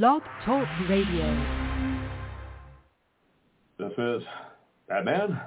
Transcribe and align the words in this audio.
Blog 0.00 0.22
Talk 0.46 0.66
Radio. 0.88 1.44
This 3.78 3.92
is 3.98 4.22
Batman, 4.88 5.38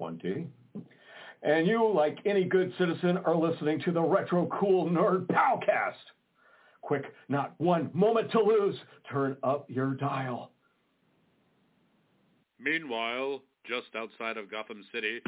1T. 0.00 0.48
And 1.44 1.64
you, 1.64 1.88
like 1.94 2.18
any 2.26 2.42
good 2.42 2.72
citizen, 2.76 3.18
are 3.18 3.36
listening 3.36 3.80
to 3.84 3.92
the 3.92 4.02
Retro 4.02 4.48
Cool 4.58 4.90
Nerd 4.90 5.28
POWcast. 5.28 5.92
Quick, 6.82 7.04
not 7.28 7.54
one 7.58 7.88
moment 7.94 8.32
to 8.32 8.40
lose. 8.40 8.74
Turn 9.08 9.36
up 9.44 9.70
your 9.70 9.94
dial. 9.94 10.50
Meanwhile, 12.58 13.42
just 13.64 13.94
outside 13.94 14.38
of 14.38 14.50
Gotham 14.50 14.84
City, 14.92 15.20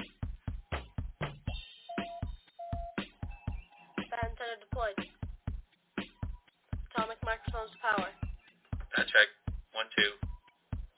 two. 9.98 10.12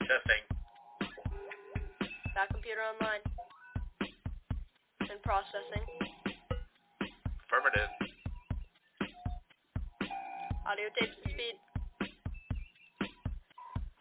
Testing. 0.05 0.43
Bat 2.35 2.47
computer 2.53 2.85
online. 2.93 3.23
In 5.01 5.17
processing. 5.23 5.85
Affirmative. 7.49 7.89
Audio 10.69 10.87
tapes 10.99 11.17
to 11.23 11.29
speed. 11.33 11.55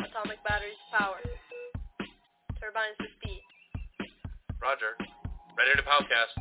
Atomic 0.04 0.38
batteries 0.46 0.76
to 0.92 0.98
power. 0.98 1.16
Turbines 2.60 2.96
to 3.00 3.06
speed. 3.16 3.42
Roger. 4.60 4.92
Ready 5.56 5.72
to 5.76 5.84
podcast. 5.88 6.32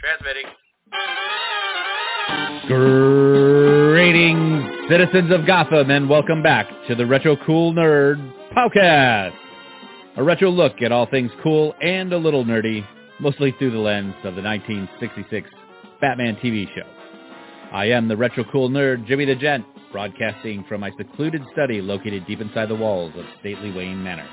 Transmitting. 0.00 0.46
Greetings, 3.92 4.75
citizens 4.88 5.32
of 5.32 5.44
Gotham, 5.46 5.90
and 5.90 6.08
welcome 6.08 6.44
back 6.44 6.68
to 6.86 6.94
the 6.94 7.04
Retro 7.04 7.36
Cool 7.44 7.72
Nerd 7.72 8.32
Podcast. 8.56 9.34
A 10.16 10.22
retro 10.22 10.48
look 10.48 10.80
at 10.80 10.92
all 10.92 11.06
things 11.06 11.30
cool 11.42 11.74
and 11.82 12.12
a 12.12 12.16
little 12.16 12.44
nerdy, 12.44 12.86
mostly 13.18 13.52
through 13.58 13.72
the 13.72 13.78
lens 13.78 14.14
of 14.18 14.36
the 14.36 14.42
1966 14.42 15.50
Batman 16.00 16.36
TV 16.36 16.72
show. 16.72 16.86
I 17.72 17.86
am 17.86 18.06
the 18.06 18.16
Retro 18.16 18.44
Cool 18.52 18.70
Nerd, 18.70 19.08
Jimmy 19.08 19.24
the 19.24 19.34
Gent, 19.34 19.64
broadcasting 19.90 20.64
from 20.68 20.82
my 20.82 20.92
secluded 20.96 21.42
study 21.52 21.80
located 21.80 22.24
deep 22.28 22.40
inside 22.40 22.68
the 22.68 22.76
walls 22.76 23.12
of 23.16 23.24
stately 23.40 23.72
Wayne 23.72 24.04
Manor. 24.04 24.28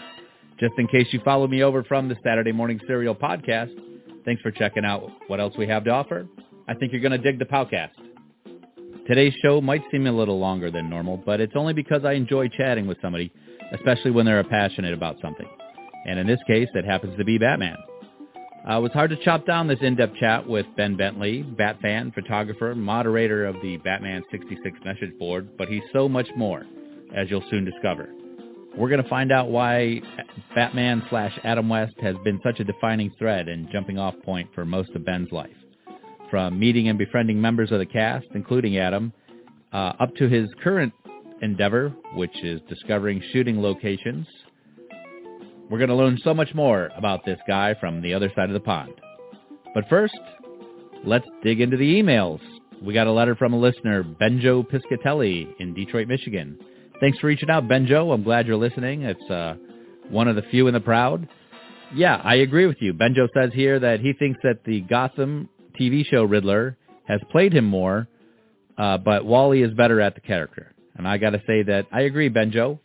Just 0.59 0.73
in 0.77 0.87
case 0.87 1.07
you 1.11 1.19
follow 1.25 1.47
me 1.47 1.63
over 1.63 1.83
from 1.83 2.07
the 2.07 2.15
Saturday 2.23 2.51
Morning 2.51 2.79
Serial 2.85 3.15
podcast, 3.15 3.75
thanks 4.23 4.43
for 4.43 4.51
checking 4.51 4.85
out 4.85 5.09
what 5.25 5.39
else 5.39 5.55
we 5.57 5.67
have 5.67 5.83
to 5.85 5.89
offer. 5.89 6.27
I 6.67 6.75
think 6.75 6.91
you're 6.91 7.01
going 7.01 7.11
to 7.11 7.17
dig 7.17 7.39
the 7.39 7.45
podcast. 7.45 7.89
Today's 9.05 9.33
show 9.41 9.59
might 9.59 9.83
seem 9.91 10.07
a 10.07 10.11
little 10.13 10.39
longer 10.39 10.71
than 10.71 10.89
normal, 10.89 11.17
but 11.17 11.41
it's 11.41 11.57
only 11.57 11.73
because 11.73 12.05
I 12.05 12.13
enjoy 12.13 12.47
chatting 12.47 12.87
with 12.87 12.97
somebody, 13.01 13.33
especially 13.73 14.11
when 14.11 14.25
they're 14.25 14.41
passionate 14.45 14.93
about 14.93 15.17
something. 15.21 15.47
And 16.05 16.19
in 16.19 16.25
this 16.25 16.39
case, 16.47 16.69
it 16.73 16.85
happens 16.85 17.17
to 17.17 17.25
be 17.25 17.37
Batman. 17.37 17.75
Uh, 18.67 18.77
it 18.77 18.81
was 18.81 18.93
hard 18.93 19.09
to 19.09 19.17
chop 19.17 19.45
down 19.45 19.67
this 19.67 19.79
in-depth 19.81 20.15
chat 20.21 20.47
with 20.47 20.65
Ben 20.77 20.95
Bentley, 20.95 21.43
Bat 21.43 21.81
fan, 21.81 22.13
photographer, 22.13 22.73
moderator 22.75 23.45
of 23.45 23.55
the 23.61 23.75
Batman 23.77 24.23
66 24.31 24.79
message 24.85 25.19
board, 25.19 25.57
but 25.57 25.67
he's 25.67 25.83
so 25.91 26.07
much 26.07 26.27
more, 26.37 26.63
as 27.13 27.29
you'll 27.29 27.43
soon 27.49 27.65
discover. 27.65 28.07
We're 28.77 28.89
going 28.89 29.03
to 29.03 29.09
find 29.09 29.33
out 29.33 29.51
why 29.51 30.01
Batman 30.55 31.03
slash 31.09 31.37
Adam 31.43 31.67
West 31.67 31.95
has 32.01 32.15
been 32.23 32.39
such 32.41 32.61
a 32.61 32.63
defining 32.63 33.11
thread 33.19 33.49
and 33.49 33.67
jumping 33.69 33.99
off 33.99 34.15
point 34.23 34.49
for 34.55 34.63
most 34.63 34.91
of 34.95 35.03
Ben's 35.03 35.31
life. 35.33 35.51
From 36.33 36.57
meeting 36.57 36.87
and 36.89 36.97
befriending 36.97 37.39
members 37.39 37.71
of 37.71 37.77
the 37.77 37.85
cast, 37.85 38.25
including 38.33 38.79
Adam, 38.79 39.13
uh, 39.71 39.93
up 39.99 40.15
to 40.15 40.27
his 40.27 40.49
current 40.63 40.91
endeavor, 41.43 41.93
which 42.15 42.35
is 42.43 42.59
discovering 42.67 43.21
shooting 43.31 43.61
locations. 43.61 44.25
We're 45.69 45.77
going 45.77 45.91
to 45.91 45.95
learn 45.95 46.17
so 46.23 46.33
much 46.33 46.51
more 46.55 46.89
about 46.97 47.23
this 47.23 47.37
guy 47.47 47.75
from 47.79 48.01
the 48.01 48.15
other 48.15 48.31
side 48.35 48.49
of 48.49 48.55
the 48.55 48.61
pond. 48.61 48.93
But 49.75 49.87
first, 49.89 50.17
let's 51.05 51.27
dig 51.43 51.61
into 51.61 51.77
the 51.77 52.01
emails. 52.01 52.39
We 52.81 52.95
got 52.95 53.05
a 53.05 53.11
letter 53.11 53.35
from 53.35 53.53
a 53.53 53.59
listener, 53.59 54.01
Benjo 54.03 54.65
Piscatelli 54.67 55.47
in 55.59 55.75
Detroit, 55.75 56.07
Michigan. 56.07 56.57
Thanks 56.99 57.19
for 57.19 57.27
reaching 57.27 57.51
out, 57.51 57.67
Benjo. 57.67 58.11
I'm 58.11 58.23
glad 58.23 58.47
you're 58.47 58.57
listening. 58.57 59.03
It's 59.03 59.29
uh, 59.29 59.53
one 60.09 60.27
of 60.27 60.35
the 60.35 60.43
few 60.49 60.65
and 60.65 60.75
the 60.75 60.81
proud. 60.81 61.29
Yeah, 61.93 62.19
I 62.23 62.37
agree 62.37 62.65
with 62.65 62.77
you. 62.79 62.91
Benjo 62.95 63.27
says 63.35 63.51
here 63.53 63.79
that 63.79 63.99
he 63.99 64.13
thinks 64.13 64.39
that 64.41 64.63
the 64.65 64.81
Gotham 64.81 65.47
TV 65.79 66.05
show 66.05 66.23
Riddler 66.23 66.77
has 67.07 67.21
played 67.31 67.53
him 67.53 67.65
more, 67.65 68.07
uh, 68.77 68.97
but 68.97 69.25
Wally 69.25 69.61
is 69.61 69.73
better 69.73 70.01
at 70.01 70.15
the 70.15 70.21
character. 70.21 70.73
And 70.95 71.07
I 71.07 71.17
got 71.17 71.31
to 71.31 71.41
say 71.47 71.63
that 71.63 71.87
I 71.91 72.01
agree, 72.01 72.29
Benjo. 72.29 72.79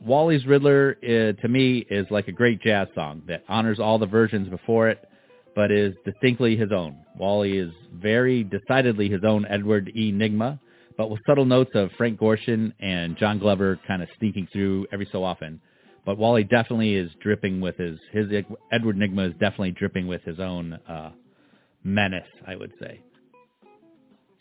Wally's 0.00 0.46
Riddler, 0.46 0.96
uh, 1.02 1.40
to 1.40 1.48
me, 1.48 1.84
is 1.90 2.06
like 2.10 2.28
a 2.28 2.32
great 2.32 2.60
jazz 2.62 2.88
song 2.94 3.22
that 3.28 3.44
honors 3.48 3.78
all 3.78 3.98
the 3.98 4.06
versions 4.06 4.48
before 4.48 4.88
it, 4.88 5.06
but 5.54 5.70
is 5.70 5.94
distinctly 6.04 6.56
his 6.56 6.72
own. 6.72 6.96
Wally 7.18 7.58
is 7.58 7.72
very 7.94 8.44
decidedly 8.44 9.08
his 9.08 9.24
own 9.24 9.44
Edward 9.46 9.90
E. 9.94 10.10
Nygma, 10.12 10.58
but 10.96 11.10
with 11.10 11.20
subtle 11.26 11.44
notes 11.44 11.70
of 11.74 11.90
Frank 11.98 12.18
Gorshin 12.18 12.72
and 12.80 13.16
John 13.16 13.38
Glover 13.38 13.78
kind 13.86 14.02
of 14.02 14.08
sneaking 14.18 14.48
through 14.52 14.86
every 14.92 15.08
so 15.12 15.22
often. 15.22 15.60
But 16.06 16.16
Wally 16.16 16.44
definitely 16.44 16.94
is 16.94 17.10
dripping 17.22 17.60
with 17.60 17.76
his, 17.76 17.98
his 18.10 18.26
Edward 18.72 18.96
Nygma 18.96 19.28
is 19.28 19.32
definitely 19.34 19.72
dripping 19.72 20.06
with 20.06 20.22
his 20.22 20.40
own 20.40 20.78
uh, 20.88 21.10
menace, 21.84 22.28
I 22.46 22.56
would 22.56 22.72
say. 22.80 23.00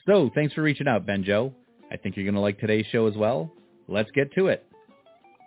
So 0.06 0.30
thanks 0.34 0.54
for 0.54 0.62
reaching 0.62 0.88
out, 0.88 1.06
Benjo. 1.06 1.54
I 1.92 1.98
think 1.98 2.16
you're 2.16 2.26
going 2.26 2.36
to 2.36 2.42
like 2.42 2.60
today's 2.60 2.86
show 2.92 3.08
as 3.08 3.16
well. 3.16 3.52
Let's 3.88 4.12
get 4.12 4.34
to 4.36 4.48
it. 4.48 4.66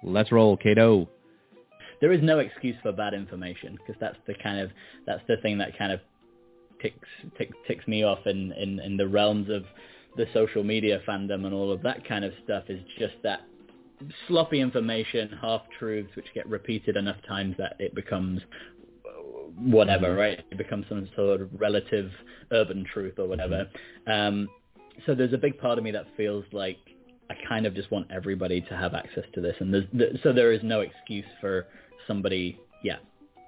Let's 0.03 0.32
roll, 0.32 0.56
Kato. 0.56 1.08
There 2.00 2.12
is 2.12 2.22
no 2.22 2.41
excuse 2.41 2.76
for 2.82 2.92
bad 2.92 3.14
information 3.14 3.76
because 3.76 3.98
that's 4.00 4.16
the 4.26 4.34
kind 4.42 4.60
of 4.60 4.70
that's 5.06 5.22
the 5.28 5.36
thing 5.42 5.58
that 5.58 5.78
kind 5.78 5.92
of 5.92 6.00
ticks 6.80 7.08
ticks, 7.38 7.56
ticks 7.69 7.86
me 7.86 8.03
off 8.03 8.19
in, 8.26 8.53
in, 8.53 8.80
in 8.80 8.97
the 8.97 9.06
realms 9.06 9.48
of 9.48 9.64
the 10.16 10.26
social 10.34 10.64
media 10.64 11.00
fandom 11.09 11.47
and 11.47 11.54
all 11.54 11.72
of 11.72 11.80
that 11.82 12.06
kind 12.06 12.24
of 12.24 12.32
stuff 12.44 12.64
is 12.69 12.80
just 12.98 13.14
that 13.22 13.42
sloppy 14.26 14.60
information, 14.60 15.30
half 15.41 15.62
truths 15.78 16.10
which 16.16 16.26
get 16.34 16.47
repeated 16.48 16.97
enough 16.97 17.16
times 17.26 17.54
that 17.59 17.76
it 17.78 17.94
becomes 17.94 18.41
whatever, 19.59 20.15
right? 20.15 20.41
It 20.50 20.59
becomes 20.59 20.87
some 20.88 21.09
sort 21.16 21.41
of 21.41 21.50
relative 21.53 22.10
urban 22.50 22.84
truth 22.93 23.19
or 23.19 23.26
whatever. 23.26 23.66
Um, 24.06 24.48
so 25.06 25.15
there's 25.15 25.32
a 25.32 25.38
big 25.38 25.59
part 25.59 25.78
of 25.78 25.84
me 25.84 25.91
that 25.93 26.06
feels 26.16 26.44
like 26.53 26.78
I 27.31 27.34
kind 27.48 27.66
of 27.66 27.75
just 27.75 27.91
want 27.91 28.10
everybody 28.10 28.60
to 28.60 28.76
have 28.76 28.94
access 28.94 29.25
to 29.34 29.41
this, 29.41 29.56
and 29.60 29.72
there's, 29.72 30.21
so 30.22 30.32
there 30.32 30.53
is 30.53 30.60
no 30.62 30.81
excuse 30.81 31.25
for 31.41 31.66
somebody, 32.06 32.60
yeah, 32.82 32.97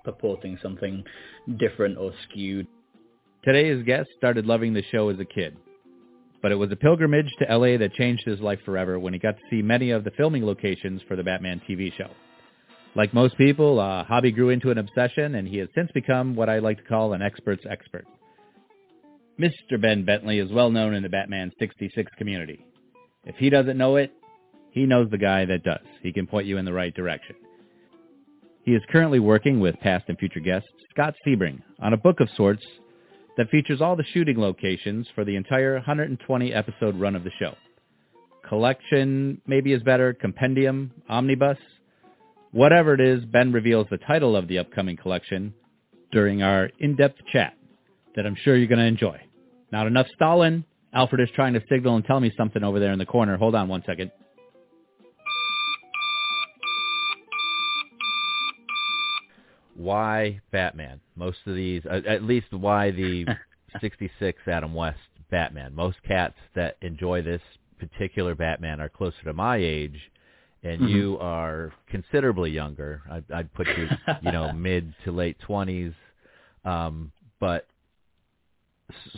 purporting 0.04 0.58
something 0.62 1.04
different 1.58 1.98
or 1.98 2.12
skewed. 2.28 2.66
Today's 3.44 3.84
guest 3.84 4.08
started 4.16 4.46
loving 4.46 4.72
the 4.72 4.82
show 4.90 5.10
as 5.10 5.18
a 5.18 5.24
kid, 5.24 5.56
but 6.40 6.50
it 6.50 6.54
was 6.54 6.72
a 6.72 6.76
pilgrimage 6.76 7.30
to 7.40 7.56
LA 7.56 7.76
that 7.76 7.92
changed 7.92 8.24
his 8.24 8.40
life 8.40 8.60
forever 8.64 8.98
when 8.98 9.12
he 9.12 9.18
got 9.18 9.36
to 9.36 9.42
see 9.50 9.60
many 9.60 9.90
of 9.90 10.04
the 10.04 10.10
filming 10.12 10.46
locations 10.46 11.02
for 11.06 11.16
the 11.16 11.22
Batman 11.22 11.60
TV 11.68 11.92
show. 11.94 12.08
Like 12.96 13.12
most 13.12 13.36
people, 13.36 13.80
uh, 13.80 14.04
hobby 14.04 14.30
grew 14.30 14.50
into 14.50 14.70
an 14.70 14.78
obsession, 14.78 15.34
and 15.34 15.48
he 15.48 15.58
has 15.58 15.68
since 15.74 15.90
become 15.92 16.36
what 16.36 16.48
I 16.48 16.60
like 16.60 16.78
to 16.78 16.84
call 16.84 17.12
an 17.12 17.22
expert's 17.22 17.64
expert. 17.68 18.04
Mr. 19.38 19.80
Ben 19.80 20.04
Bentley 20.04 20.38
is 20.38 20.52
well 20.52 20.70
known 20.70 20.94
in 20.94 21.02
the 21.02 21.08
Batman 21.08 21.50
66 21.58 22.12
community. 22.16 22.64
If 23.24 23.34
he 23.36 23.50
doesn't 23.50 23.76
know 23.76 23.96
it, 23.96 24.12
he 24.70 24.86
knows 24.86 25.10
the 25.10 25.18
guy 25.18 25.44
that 25.44 25.64
does. 25.64 25.84
He 26.02 26.12
can 26.12 26.26
point 26.26 26.46
you 26.46 26.56
in 26.58 26.64
the 26.64 26.72
right 26.72 26.94
direction. 26.94 27.36
He 28.64 28.72
is 28.72 28.82
currently 28.90 29.18
working 29.18 29.60
with 29.60 29.78
past 29.80 30.04
and 30.08 30.18
future 30.18 30.40
guest 30.40 30.66
Scott 30.90 31.14
Sebring 31.26 31.60
on 31.80 31.92
a 31.92 31.98
book 31.98 32.20
of 32.20 32.28
sorts 32.36 32.64
that 33.36 33.50
features 33.50 33.80
all 33.80 33.96
the 33.96 34.04
shooting 34.12 34.38
locations 34.38 35.08
for 35.14 35.24
the 35.24 35.36
entire 35.36 35.74
120 35.74 36.52
episode 36.52 36.98
run 36.98 37.16
of 37.16 37.24
the 37.24 37.30
show. 37.38 37.54
Collection 38.48 39.40
maybe 39.46 39.72
is 39.72 39.82
better, 39.82 40.14
compendium, 40.14 40.92
omnibus, 41.08 41.58
whatever 42.54 42.94
it 42.94 43.00
is, 43.00 43.24
Ben 43.24 43.52
reveals 43.52 43.88
the 43.90 43.98
title 43.98 44.36
of 44.36 44.46
the 44.46 44.58
upcoming 44.58 44.96
collection 44.96 45.52
during 46.12 46.42
our 46.42 46.70
in-depth 46.78 47.20
chat 47.32 47.54
that 48.14 48.24
I'm 48.24 48.36
sure 48.36 48.56
you're 48.56 48.68
going 48.68 48.78
to 48.78 48.84
enjoy. 48.84 49.20
Not 49.72 49.88
enough 49.88 50.06
Stalin. 50.14 50.64
Alfred 50.92 51.20
is 51.20 51.28
trying 51.34 51.54
to 51.54 51.62
signal 51.68 51.96
and 51.96 52.04
tell 52.04 52.20
me 52.20 52.32
something 52.36 52.62
over 52.62 52.78
there 52.78 52.92
in 52.92 52.98
the 53.00 53.06
corner. 53.06 53.36
Hold 53.36 53.56
on 53.56 53.66
one 53.66 53.82
second. 53.84 54.12
Why 59.74 60.40
Batman? 60.52 61.00
Most 61.16 61.38
of 61.46 61.56
these, 61.56 61.82
at 61.90 62.22
least 62.22 62.46
why 62.52 62.92
the 62.92 63.26
66 63.80 64.38
Adam 64.46 64.72
West 64.72 65.00
Batman. 65.32 65.74
Most 65.74 65.96
cats 66.06 66.36
that 66.54 66.76
enjoy 66.80 67.22
this 67.22 67.42
particular 67.80 68.36
Batman 68.36 68.80
are 68.80 68.88
closer 68.88 69.20
to 69.24 69.32
my 69.32 69.56
age, 69.56 69.98
and 70.64 70.80
Mhm. 70.80 70.88
you 70.88 71.18
are 71.20 71.72
considerably 71.86 72.50
younger. 72.50 73.02
I'd, 73.10 73.30
I'd 73.30 73.52
put 73.52 73.68
you, 73.76 73.88
you 74.22 74.32
know, 74.32 74.52
mid 74.56 74.94
to 75.04 75.12
late 75.12 75.38
20s. 75.46 75.94
Um, 76.64 77.12
but 77.38 77.66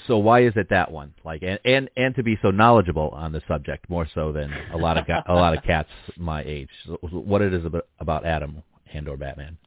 so 0.06 0.18
why 0.18 0.42
is 0.42 0.52
it 0.56 0.68
that 0.70 0.90
one? 0.90 1.14
Like, 1.24 1.42
and 1.42 1.58
and 1.64 1.88
and 1.96 2.14
to 2.16 2.22
be 2.22 2.38
so 2.42 2.50
knowledgeable 2.50 3.10
on 3.10 3.32
the 3.32 3.42
subject, 3.48 3.88
more 3.88 4.06
so 4.14 4.32
than 4.32 4.52
a 4.72 4.76
lot 4.76 4.96
of 4.96 5.06
a 5.08 5.34
lot 5.34 5.56
of 5.56 5.62
cats 5.62 5.88
my 6.16 6.42
age. 6.44 6.70
So 6.84 6.98
what 7.02 7.42
it 7.42 7.52
is 7.54 7.64
about, 7.64 7.86
about 8.00 8.24
Adam 8.24 8.62
and 8.92 9.08
or 9.08 9.16
Batman? 9.16 9.58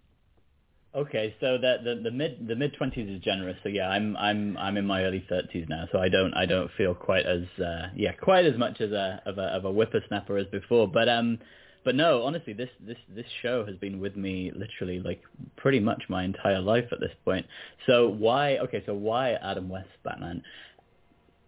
Okay, 0.96 1.36
so 1.40 1.58
that 1.60 1.84
the 1.84 2.02
the 2.04 2.12
mid 2.12 2.48
the 2.48 2.56
mid 2.56 2.74
twenties 2.74 3.10
is 3.10 3.22
generous. 3.22 3.58
So 3.62 3.70
yeah, 3.70 3.90
I'm 3.90 4.18
I'm 4.18 4.58
I'm 4.58 4.76
in 4.78 4.86
my 4.88 5.04
early 5.04 5.24
thirties 5.30 5.68
now, 5.70 5.88
so 5.92 6.00
I 6.00 6.10
don't 6.10 6.34
I 6.34 6.48
don't 6.48 6.72
feel 6.78 6.96
quite 6.96 7.26
as 7.28 7.44
uh, 7.64 7.90
yeah 7.96 8.14
quite 8.14 8.46
as 8.46 8.58
much 8.58 8.82
as 8.82 8.92
a 8.92 9.22
of 9.26 9.38
a 9.38 9.44
of 9.56 9.66
a 9.66 9.72
whippersnapper 9.72 10.38
as 10.38 10.48
before. 10.48 10.88
But 10.88 11.08
um, 11.08 11.40
but 11.84 11.96
no, 11.96 12.24
honestly, 12.24 12.54
this 12.54 12.70
this 12.80 12.98
this 13.08 13.26
show 13.42 13.66
has 13.66 13.76
been 13.78 14.00
with 14.00 14.16
me 14.16 14.52
literally 14.56 15.00
like 15.00 15.22
pretty 15.56 15.80
much 15.80 16.04
my 16.10 16.24
entire 16.24 16.62
life 16.62 16.86
at 16.92 17.00
this 17.00 17.12
point. 17.24 17.46
So 17.88 18.10
why? 18.10 18.58
Okay, 18.58 18.84
so 18.86 18.94
why 18.94 19.34
Adam 19.34 19.70
West 19.70 19.90
Batman? 20.04 20.44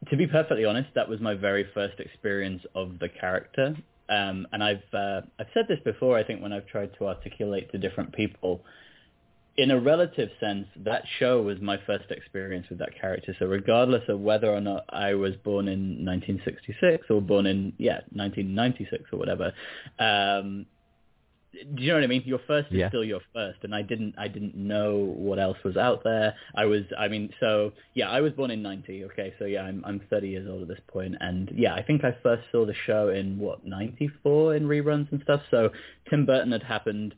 To 0.10 0.18
be 0.18 0.28
perfectly 0.28 0.66
honest, 0.66 0.90
that 0.96 1.08
was 1.08 1.20
my 1.20 1.36
very 1.36 1.68
first 1.74 2.00
experience 2.00 2.64
of 2.76 2.98
the 3.00 3.10
character. 3.10 3.76
Um, 4.10 4.48
and 4.52 4.64
I've 4.64 4.94
uh, 4.94 5.22
I've 5.40 5.48
said 5.54 5.66
this 5.68 5.80
before. 5.84 6.18
I 6.18 6.24
think 6.24 6.42
when 6.42 6.54
I've 6.54 6.68
tried 6.68 6.92
to 6.98 7.08
articulate 7.08 7.72
to 7.72 7.78
different 7.78 8.14
people 8.14 8.62
in 9.58 9.72
a 9.72 9.80
relative 9.80 10.30
sense, 10.40 10.66
that 10.78 11.04
show 11.20 11.42
was 11.42 11.60
my 11.60 11.78
first 11.86 12.10
experience 12.10 12.68
with 12.70 12.80
that 12.80 13.00
character. 13.00 13.36
So 13.38 13.46
regardless 13.48 14.04
of 14.08 14.20
whether 14.20 14.50
or 14.50 14.62
not 14.62 14.86
I 14.90 15.14
was 15.14 15.36
born 15.44 15.68
in 15.68 16.06
1966 16.06 17.08
or 17.10 17.22
born 17.22 17.46
in 17.46 17.74
yeah 17.78 18.02
1996 18.14 19.04
or 19.12 19.20
whatever, 19.20 19.54
um, 20.00 20.66
do 21.76 21.84
you 21.84 21.90
know 21.90 21.96
what 21.96 22.04
I 22.06 22.08
mean? 22.08 22.24
Your 22.26 22.40
first 22.48 22.72
is 22.72 22.78
Yeah. 22.78 22.88
still 22.88 23.04
your 23.04 23.20
first, 23.34 23.60
and 23.64 23.76
I 23.76 23.82
didn't 23.82 24.16
I 24.18 24.30
didn't 24.30 24.56
know 24.56 24.96
what 24.96 25.38
else 25.38 25.58
was 25.66 25.76
out 25.76 26.02
there. 26.04 26.34
I 26.56 26.66
was 26.66 26.84
I 26.98 27.10
mean 27.10 27.30
so 27.42 27.74
yeah 27.94 28.10
I 28.10 28.22
was 28.22 28.32
born 28.32 28.52
in 28.52 28.62
90. 28.62 29.04
Okay, 29.06 29.34
so 29.38 29.44
yeah 29.46 29.64
I'm 29.64 29.84
I'm 29.86 30.00
30 30.10 30.30
years 30.30 30.48
old 30.50 30.62
at 30.62 30.70
this 30.70 30.80
point, 30.88 31.16
and 31.20 31.52
yeah 31.54 31.74
I 31.76 31.84
think 31.84 32.06
I 32.06 32.16
first 32.24 32.44
saw 32.54 32.66
the 32.66 32.74
show 32.86 33.10
in 33.10 33.38
what 33.38 33.66
94 33.66 34.56
in 34.56 34.64
reruns 34.64 35.12
and 35.12 35.22
stuff. 35.24 35.42
So 35.52 35.70
Tim 36.10 36.26
Burton 36.26 36.54
had 36.54 36.64
happened. 36.64 37.16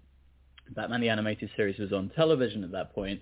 Batman 0.70 1.02
the 1.02 1.10
Animated 1.10 1.50
Series 1.56 1.80
was 1.80 1.94
on 1.94 2.10
television 2.16 2.64
at 2.64 2.72
that 2.72 2.94
point. 2.94 3.22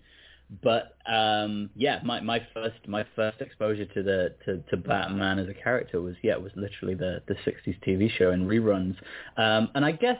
But 0.61 0.97
um, 1.07 1.69
yeah, 1.75 2.01
my, 2.03 2.19
my 2.19 2.45
first 2.53 2.85
my 2.85 3.05
first 3.15 3.39
exposure 3.39 3.85
to 3.85 4.03
the 4.03 4.35
to, 4.45 4.57
to 4.69 4.77
Batman 4.77 5.39
as 5.39 5.47
a 5.47 5.53
character 5.53 6.01
was 6.01 6.15
yeah 6.23 6.35
was 6.35 6.51
literally 6.55 6.93
the 6.93 7.21
the 7.27 7.35
60s 7.35 7.77
TV 7.87 8.09
show 8.11 8.31
and 8.31 8.49
reruns. 8.49 8.97
Um, 9.37 9.69
and 9.75 9.85
I 9.85 9.93
guess 9.93 10.17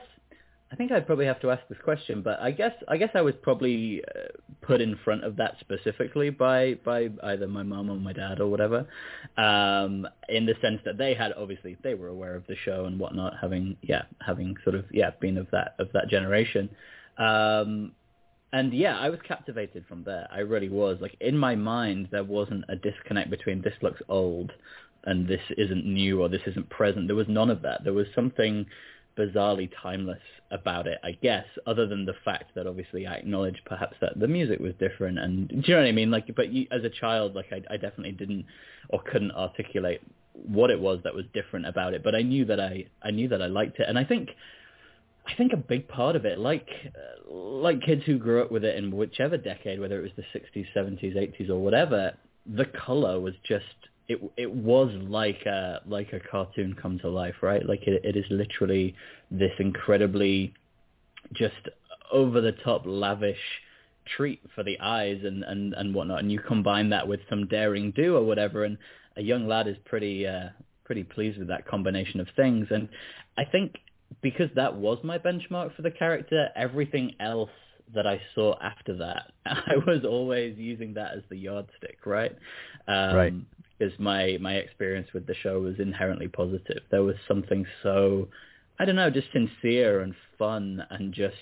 I 0.71 0.77
think 0.77 0.93
I'd 0.93 1.05
probably 1.05 1.25
have 1.25 1.41
to 1.41 1.51
ask 1.51 1.61
this 1.67 1.77
question, 1.83 2.21
but 2.21 2.39
I 2.39 2.51
guess 2.51 2.71
I 2.87 2.95
guess 2.95 3.09
I 3.13 3.21
was 3.21 3.35
probably 3.41 4.01
uh, 4.07 4.29
put 4.61 4.79
in 4.79 4.97
front 5.03 5.25
of 5.25 5.35
that 5.35 5.55
specifically 5.59 6.29
by 6.29 6.75
by 6.85 7.09
either 7.23 7.47
my 7.47 7.63
mom 7.63 7.89
or 7.89 7.97
my 7.97 8.13
dad 8.13 8.39
or 8.39 8.47
whatever, 8.47 8.87
um, 9.35 10.07
in 10.29 10.45
the 10.45 10.55
sense 10.61 10.79
that 10.85 10.97
they 10.97 11.13
had 11.13 11.33
obviously 11.33 11.75
they 11.83 11.93
were 11.93 12.07
aware 12.07 12.35
of 12.35 12.47
the 12.47 12.55
show 12.55 12.85
and 12.85 12.97
whatnot, 12.97 13.33
having 13.41 13.75
yeah 13.81 14.03
having 14.25 14.55
sort 14.63 14.75
of 14.77 14.85
yeah 14.91 15.09
been 15.19 15.37
of 15.37 15.47
that 15.51 15.75
of 15.77 15.91
that 15.91 16.07
generation. 16.07 16.69
Um, 17.17 17.91
and 18.53 18.73
yeah, 18.73 18.97
I 18.97 19.09
was 19.09 19.19
captivated 19.25 19.85
from 19.87 20.03
there. 20.03 20.27
I 20.31 20.39
really 20.39 20.69
was. 20.69 20.97
Like 20.99 21.15
in 21.21 21.37
my 21.37 21.55
mind, 21.55 22.09
there 22.11 22.23
wasn't 22.23 22.65
a 22.67 22.75
disconnect 22.75 23.29
between 23.29 23.61
this 23.61 23.73
looks 23.81 24.01
old 24.09 24.51
and 25.05 25.27
this 25.27 25.41
isn't 25.57 25.85
new 25.85 26.21
or 26.21 26.29
this 26.29 26.41
isn't 26.45 26.69
present. 26.69 27.07
There 27.07 27.15
was 27.15 27.27
none 27.29 27.49
of 27.49 27.61
that. 27.61 27.83
There 27.83 27.93
was 27.93 28.07
something 28.13 28.65
bizarrely 29.17 29.69
timeless 29.81 30.21
about 30.51 30.87
it, 30.87 30.99
I 31.03 31.11
guess, 31.11 31.45
other 31.65 31.87
than 31.87 32.05
the 32.05 32.15
fact 32.25 32.55
that 32.55 32.67
obviously 32.67 33.07
I 33.07 33.15
acknowledge 33.15 33.61
perhaps 33.65 33.95
that 34.01 34.19
the 34.19 34.27
music 34.27 34.59
was 34.59 34.73
different 34.79 35.19
and 35.19 35.47
do 35.47 35.55
you 35.55 35.73
know 35.73 35.81
what 35.81 35.87
I 35.87 35.91
mean? 35.91 36.11
Like, 36.11 36.33
but 36.35 36.51
you, 36.51 36.67
as 36.71 36.83
a 36.83 36.89
child, 36.89 37.35
like 37.35 37.47
I, 37.51 37.61
I 37.73 37.77
definitely 37.77 38.13
didn't 38.13 38.45
or 38.89 39.01
couldn't 39.01 39.31
articulate 39.31 40.01
what 40.33 40.69
it 40.69 40.79
was 40.79 40.99
that 41.03 41.13
was 41.13 41.25
different 41.33 41.67
about 41.67 41.93
it, 41.93 42.03
but 42.03 42.15
I 42.15 42.21
knew 42.21 42.45
that 42.45 42.59
I, 42.59 42.85
I 43.01 43.11
knew 43.11 43.27
that 43.29 43.41
I 43.41 43.47
liked 43.47 43.79
it. 43.79 43.85
And 43.87 43.97
I 43.97 44.03
think, 44.03 44.29
I 45.27 45.35
think 45.35 45.53
a 45.53 45.57
big 45.57 45.87
part 45.87 46.15
of 46.15 46.25
it, 46.25 46.39
like 46.39 46.67
uh, 46.87 47.33
like 47.33 47.81
kids 47.81 48.03
who 48.05 48.17
grew 48.17 48.41
up 48.41 48.51
with 48.51 48.63
it 48.63 48.75
in 48.75 48.91
whichever 48.91 49.37
decade, 49.37 49.79
whether 49.79 49.99
it 49.99 50.01
was 50.01 50.11
the 50.15 50.39
60s, 50.39 50.65
70s, 50.75 51.15
80s, 51.15 51.49
or 51.49 51.57
whatever, 51.57 52.13
the 52.45 52.65
color 52.65 53.19
was 53.19 53.33
just 53.47 53.65
it. 54.07 54.19
It 54.37 54.51
was 54.51 54.89
like 55.01 55.45
a 55.45 55.81
like 55.85 56.13
a 56.13 56.19
cartoon 56.19 56.75
come 56.81 56.99
to 56.99 57.09
life, 57.09 57.35
right? 57.41 57.65
Like 57.65 57.87
it, 57.87 58.03
it 58.03 58.15
is 58.15 58.25
literally 58.29 58.95
this 59.29 59.51
incredibly 59.59 60.53
just 61.33 61.69
over 62.11 62.41
the 62.41 62.51
top, 62.51 62.83
lavish 62.85 63.37
treat 64.17 64.41
for 64.55 64.63
the 64.63 64.79
eyes 64.79 65.21
and 65.23 65.43
and 65.43 65.73
and 65.73 65.93
whatnot. 65.93 66.19
And 66.19 66.31
you 66.31 66.39
combine 66.39 66.89
that 66.89 67.07
with 67.07 67.19
some 67.29 67.47
daring 67.47 67.91
do 67.91 68.17
or 68.17 68.23
whatever, 68.23 68.63
and 68.65 68.77
a 69.17 69.21
young 69.21 69.47
lad 69.47 69.67
is 69.67 69.77
pretty 69.85 70.25
uh, 70.25 70.49
pretty 70.83 71.03
pleased 71.03 71.37
with 71.37 71.47
that 71.49 71.67
combination 71.67 72.19
of 72.19 72.27
things. 72.35 72.67
And 72.71 72.89
I 73.37 73.45
think 73.45 73.75
because 74.21 74.49
that 74.55 74.75
was 74.75 74.97
my 75.03 75.17
benchmark 75.17 75.75
for 75.75 75.81
the 75.81 75.91
character, 75.91 76.49
everything 76.55 77.15
else 77.19 77.49
that 77.93 78.07
I 78.07 78.21
saw 78.35 78.55
after 78.61 78.95
that, 78.97 79.31
I 79.45 79.75
was 79.85 80.05
always 80.05 80.57
using 80.57 80.93
that 80.95 81.13
as 81.15 81.23
the 81.29 81.37
yardstick, 81.37 82.05
right? 82.05 82.35
Um, 82.87 83.15
Right. 83.15 83.33
Because 83.79 83.97
my 83.99 84.37
my 84.39 84.55
experience 84.57 85.07
with 85.11 85.25
the 85.25 85.33
show 85.41 85.59
was 85.59 85.79
inherently 85.79 86.27
positive. 86.27 86.83
There 86.91 87.01
was 87.03 87.15
something 87.27 87.65
so, 87.81 88.27
I 88.79 88.85
don't 88.85 88.95
know, 88.95 89.09
just 89.09 89.31
sincere 89.33 90.01
and 90.01 90.13
fun 90.37 90.85
and 90.91 91.11
just 91.13 91.35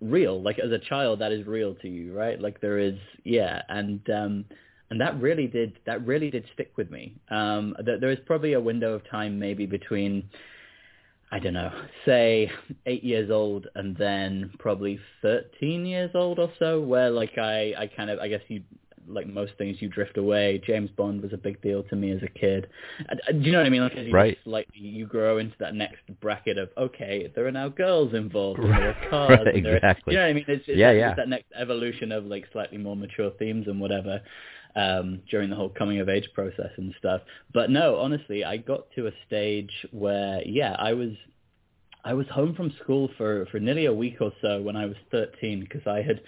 real. 0.00 0.42
Like 0.42 0.58
as 0.58 0.72
a 0.72 0.78
child, 0.78 1.20
that 1.20 1.32
is 1.32 1.46
real 1.46 1.74
to 1.76 1.88
you, 1.88 2.12
right? 2.16 2.40
Like 2.40 2.60
there 2.60 2.78
is, 2.78 2.96
yeah, 3.24 3.62
and 3.68 4.00
um, 4.10 4.44
and 4.90 5.00
that 5.00 5.20
really 5.20 5.46
did 5.46 5.78
that 5.86 6.04
really 6.06 6.30
did 6.30 6.44
stick 6.54 6.72
with 6.76 6.90
me. 6.90 7.14
Um, 7.30 7.76
th- 7.84 8.00
there 8.00 8.10
is 8.10 8.18
probably 8.26 8.54
a 8.54 8.60
window 8.60 8.92
of 8.94 9.08
time 9.08 9.38
maybe 9.38 9.66
between 9.66 10.28
I 11.32 11.38
don't 11.38 11.54
know, 11.54 11.70
say 12.04 12.50
eight 12.86 13.04
years 13.04 13.30
old 13.30 13.68
and 13.76 13.96
then 13.96 14.52
probably 14.58 14.98
13 15.22 15.86
years 15.86 16.10
old 16.14 16.38
or 16.40 16.52
so, 16.58 16.80
where 16.80 17.08
like 17.10 17.38
I, 17.38 17.72
I 17.78 17.86
kind 17.96 18.10
of, 18.10 18.18
I 18.18 18.26
guess 18.28 18.40
you, 18.48 18.62
like 19.08 19.26
most 19.28 19.52
things, 19.56 19.76
you 19.80 19.88
drift 19.88 20.18
away. 20.18 20.60
James 20.66 20.90
Bond 20.96 21.22
was 21.22 21.32
a 21.32 21.36
big 21.36 21.60
deal 21.62 21.82
to 21.84 21.96
me 21.96 22.10
as 22.12 22.20
a 22.22 22.28
kid. 22.28 22.68
Uh, 23.08 23.14
Do 23.32 23.38
you 23.38 23.52
know 23.52 23.58
what 23.58 23.66
I 23.66 23.70
mean? 23.70 23.82
Like 23.82 23.94
you 23.96 24.12
Right. 24.12 24.38
slightly, 24.44 24.80
you 24.80 25.06
grow 25.06 25.38
into 25.38 25.54
that 25.60 25.74
next 25.74 26.02
bracket 26.20 26.58
of, 26.58 26.68
okay, 26.76 27.30
there 27.34 27.46
are 27.46 27.52
now 27.52 27.68
girls 27.68 28.12
involved, 28.14 28.58
and 28.60 28.70
there 28.76 28.90
are 28.90 29.08
cars. 29.08 29.38
right, 29.46 29.62
there 29.62 29.72
are- 29.74 29.76
exactly. 29.76 30.14
you 30.14 30.18
know 30.18 30.24
what 30.24 30.30
I 30.30 30.34
mean? 30.34 30.44
It's, 30.48 30.64
it's, 30.68 30.78
Yeah, 30.78 30.90
it's 30.90 30.98
yeah. 31.00 31.14
that 31.14 31.28
next 31.28 31.46
evolution 31.56 32.10
of 32.12 32.24
like 32.26 32.44
slightly 32.52 32.78
more 32.78 32.96
mature 32.96 33.30
themes 33.38 33.66
and 33.68 33.80
whatever 33.80 34.20
um, 34.76 35.22
during 35.30 35.50
the 35.50 35.56
whole 35.56 35.68
coming 35.68 36.00
of 36.00 36.08
age 36.08 36.28
process 36.34 36.70
and 36.76 36.94
stuff. 36.98 37.22
But 37.52 37.70
no, 37.70 37.96
honestly, 37.96 38.44
I 38.44 38.56
got 38.56 38.90
to 38.96 39.06
a 39.06 39.12
stage 39.26 39.72
where, 39.92 40.42
yeah, 40.44 40.76
I 40.78 40.92
was 40.92 41.12
I 42.02 42.14
was 42.14 42.26
home 42.28 42.54
from 42.54 42.72
school 42.82 43.10
for, 43.18 43.46
for 43.50 43.60
nearly 43.60 43.84
a 43.84 43.92
week 43.92 44.22
or 44.22 44.32
so 44.40 44.62
when 44.62 44.74
I 44.74 44.86
was 44.86 44.96
13 45.10 45.60
because 45.60 45.86
I 45.86 46.00
had 46.00 46.22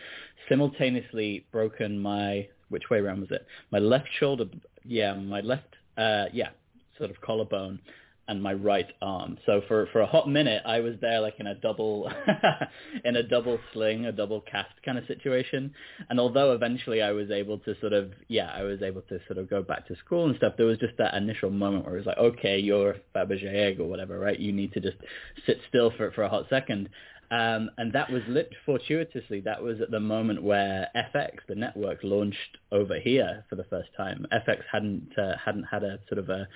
simultaneously 0.49 1.46
broken 1.50 1.99
my, 1.99 2.46
which 2.68 2.90
way 2.90 2.99
around 2.99 3.20
was 3.20 3.30
it? 3.30 3.46
My 3.70 3.78
left 3.78 4.08
shoulder, 4.20 4.44
yeah, 4.84 5.14
my 5.14 5.40
left, 5.40 5.75
uh, 5.96 6.26
yeah, 6.32 6.50
sort 6.99 7.11
of 7.11 7.20
collarbone 7.22 7.80
and 8.32 8.42
my 8.42 8.54
right 8.54 8.90
arm. 9.02 9.36
So 9.44 9.60
for, 9.68 9.86
for 9.92 10.00
a 10.00 10.06
hot 10.06 10.26
minute, 10.26 10.62
I 10.64 10.80
was 10.80 10.94
there 11.02 11.20
like 11.20 11.34
in 11.38 11.46
a 11.46 11.54
double, 11.54 12.10
in 13.04 13.14
a 13.14 13.22
double 13.22 13.58
sling, 13.72 14.06
a 14.06 14.12
double 14.12 14.40
cast 14.40 14.72
kind 14.82 14.96
of 14.96 15.06
situation. 15.06 15.74
And 16.08 16.18
although 16.18 16.52
eventually 16.52 17.02
I 17.02 17.12
was 17.12 17.30
able 17.30 17.58
to 17.58 17.78
sort 17.80 17.92
of, 17.92 18.10
yeah, 18.28 18.50
I 18.50 18.62
was 18.62 18.80
able 18.80 19.02
to 19.02 19.18
sort 19.26 19.38
of 19.38 19.50
go 19.50 19.62
back 19.62 19.86
to 19.88 19.96
school 19.96 20.24
and 20.24 20.36
stuff, 20.36 20.54
there 20.56 20.64
was 20.64 20.78
just 20.78 20.96
that 20.96 21.14
initial 21.14 21.50
moment 21.50 21.84
where 21.84 21.94
it 21.94 21.98
was 21.98 22.06
like, 22.06 22.16
okay, 22.16 22.58
you're 22.58 22.96
Fabergé 23.14 23.54
egg 23.54 23.80
or 23.80 23.86
whatever, 23.86 24.18
right? 24.18 24.38
You 24.38 24.50
need 24.50 24.72
to 24.72 24.80
just 24.80 24.96
sit 25.44 25.58
still 25.68 25.92
for, 25.94 26.10
for 26.12 26.22
a 26.22 26.28
hot 26.30 26.46
second. 26.48 26.88
Um, 27.30 27.70
and 27.76 27.92
that 27.92 28.10
was 28.10 28.22
lit 28.28 28.50
fortuitously. 28.64 29.40
That 29.40 29.62
was 29.62 29.80
at 29.82 29.90
the 29.90 30.00
moment 30.00 30.42
where 30.42 30.88
FX, 30.96 31.36
the 31.48 31.54
network, 31.54 31.98
launched 32.02 32.58
over 32.70 32.98
here 32.98 33.44
for 33.50 33.56
the 33.56 33.64
first 33.64 33.88
time. 33.96 34.26
FX 34.32 34.60
hadn't 34.70 35.18
uh, 35.18 35.36
hadn't 35.42 35.64
had 35.64 35.82
a 35.82 35.98
sort 36.08 36.18
of 36.18 36.28
a 36.28 36.46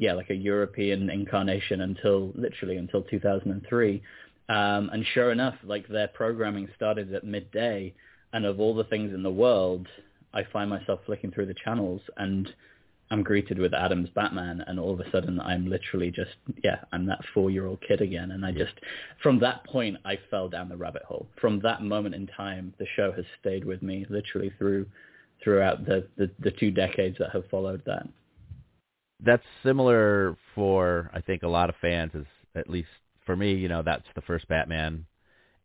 yeah 0.00 0.14
like 0.14 0.30
a 0.30 0.34
European 0.34 1.08
incarnation 1.10 1.82
until 1.82 2.32
literally 2.34 2.76
until 2.76 3.02
2003. 3.02 4.02
Um, 4.48 4.90
and 4.92 5.06
sure 5.14 5.30
enough, 5.30 5.54
like 5.62 5.86
their 5.86 6.08
programming 6.08 6.68
started 6.74 7.14
at 7.14 7.22
midday, 7.22 7.94
and 8.32 8.44
of 8.44 8.58
all 8.58 8.74
the 8.74 8.84
things 8.84 9.14
in 9.14 9.22
the 9.22 9.30
world, 9.30 9.86
I 10.34 10.42
find 10.52 10.68
myself 10.68 11.00
flicking 11.06 11.30
through 11.30 11.46
the 11.46 11.54
channels 11.54 12.00
and 12.16 12.52
I'm 13.12 13.24
greeted 13.24 13.58
with 13.58 13.74
Adam's 13.74 14.08
Batman, 14.10 14.62
and 14.66 14.78
all 14.78 14.92
of 14.92 15.00
a 15.00 15.10
sudden 15.10 15.40
I'm 15.40 15.68
literally 15.68 16.12
just 16.12 16.30
yeah, 16.62 16.78
I'm 16.92 17.06
that 17.06 17.20
four-year-old 17.34 17.82
kid 17.86 18.00
again, 18.00 18.30
and 18.30 18.46
I 18.46 18.52
just 18.52 18.74
from 19.22 19.40
that 19.40 19.64
point 19.64 19.96
I 20.04 20.16
fell 20.30 20.48
down 20.48 20.68
the 20.68 20.76
rabbit 20.76 21.02
hole. 21.02 21.26
From 21.40 21.60
that 21.60 21.82
moment 21.82 22.14
in 22.14 22.28
time, 22.28 22.72
the 22.78 22.86
show 22.94 23.10
has 23.12 23.24
stayed 23.40 23.64
with 23.64 23.82
me 23.82 24.06
literally 24.08 24.52
through 24.58 24.86
throughout 25.42 25.84
the 25.84 26.06
the, 26.16 26.30
the 26.38 26.52
two 26.52 26.70
decades 26.70 27.16
that 27.18 27.30
have 27.32 27.48
followed 27.50 27.82
that. 27.86 28.06
That's 29.24 29.42
similar 29.62 30.36
for 30.54 31.10
I 31.14 31.20
think 31.20 31.42
a 31.42 31.48
lot 31.48 31.68
of 31.68 31.76
fans. 31.80 32.12
Is 32.14 32.26
at 32.54 32.68
least 32.68 32.88
for 33.26 33.36
me, 33.36 33.54
you 33.54 33.68
know, 33.68 33.82
that's 33.82 34.06
the 34.14 34.22
first 34.22 34.48
Batman, 34.48 35.06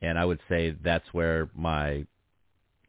and 0.02 0.18
I 0.18 0.26
would 0.26 0.40
say 0.50 0.76
that's 0.84 1.08
where 1.14 1.50
my 1.56 2.06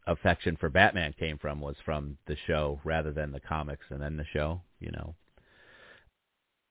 affection 0.06 0.56
for 0.56 0.68
Batman 0.68 1.14
came 1.18 1.38
from 1.38 1.60
was 1.60 1.76
from 1.84 2.16
the 2.26 2.36
show 2.46 2.80
rather 2.84 3.12
than 3.12 3.32
the 3.32 3.40
comics 3.40 3.84
and 3.90 4.00
then 4.00 4.16
the 4.16 4.26
show. 4.32 4.60
You 4.80 4.92
know, 4.92 5.14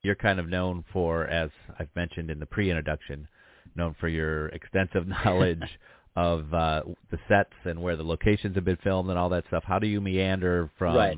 you're 0.03 0.15
kind 0.15 0.39
of 0.39 0.47
known 0.47 0.85
for, 0.93 1.25
as 1.25 1.49
I've 1.79 1.93
mentioned 1.95 2.29
in 2.29 2.39
the 2.39 2.45
pre-introduction, 2.45 3.27
known 3.75 3.95
for 3.99 4.07
your 4.07 4.47
extensive 4.49 5.07
knowledge 5.25 5.63
of 6.15 6.53
uh, 6.53 6.81
the 7.11 7.19
sets 7.27 7.53
and 7.65 7.81
where 7.81 7.97
the 7.97 8.03
locations 8.03 8.55
have 8.55 8.63
been 8.63 8.77
filmed 8.77 9.09
and 9.09 9.19
all 9.19 9.29
that 9.29 9.43
stuff. 9.47 9.63
How 9.65 9.79
do 9.79 9.87
you 9.87 9.99
meander 9.99 10.69
from 10.77 10.95
Right. 10.95 11.17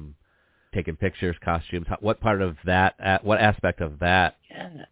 Taking 0.73 0.95
pictures, 0.95 1.35
costumes? 1.43 1.87
What 1.99 2.19
part 2.19 2.41
of 2.41 2.57
that? 2.65 2.95
Uh, 3.03 3.19
what 3.21 3.39
aspect 3.39 3.81
of 3.81 3.99
that 3.99 4.37
Yeah. 4.49 4.85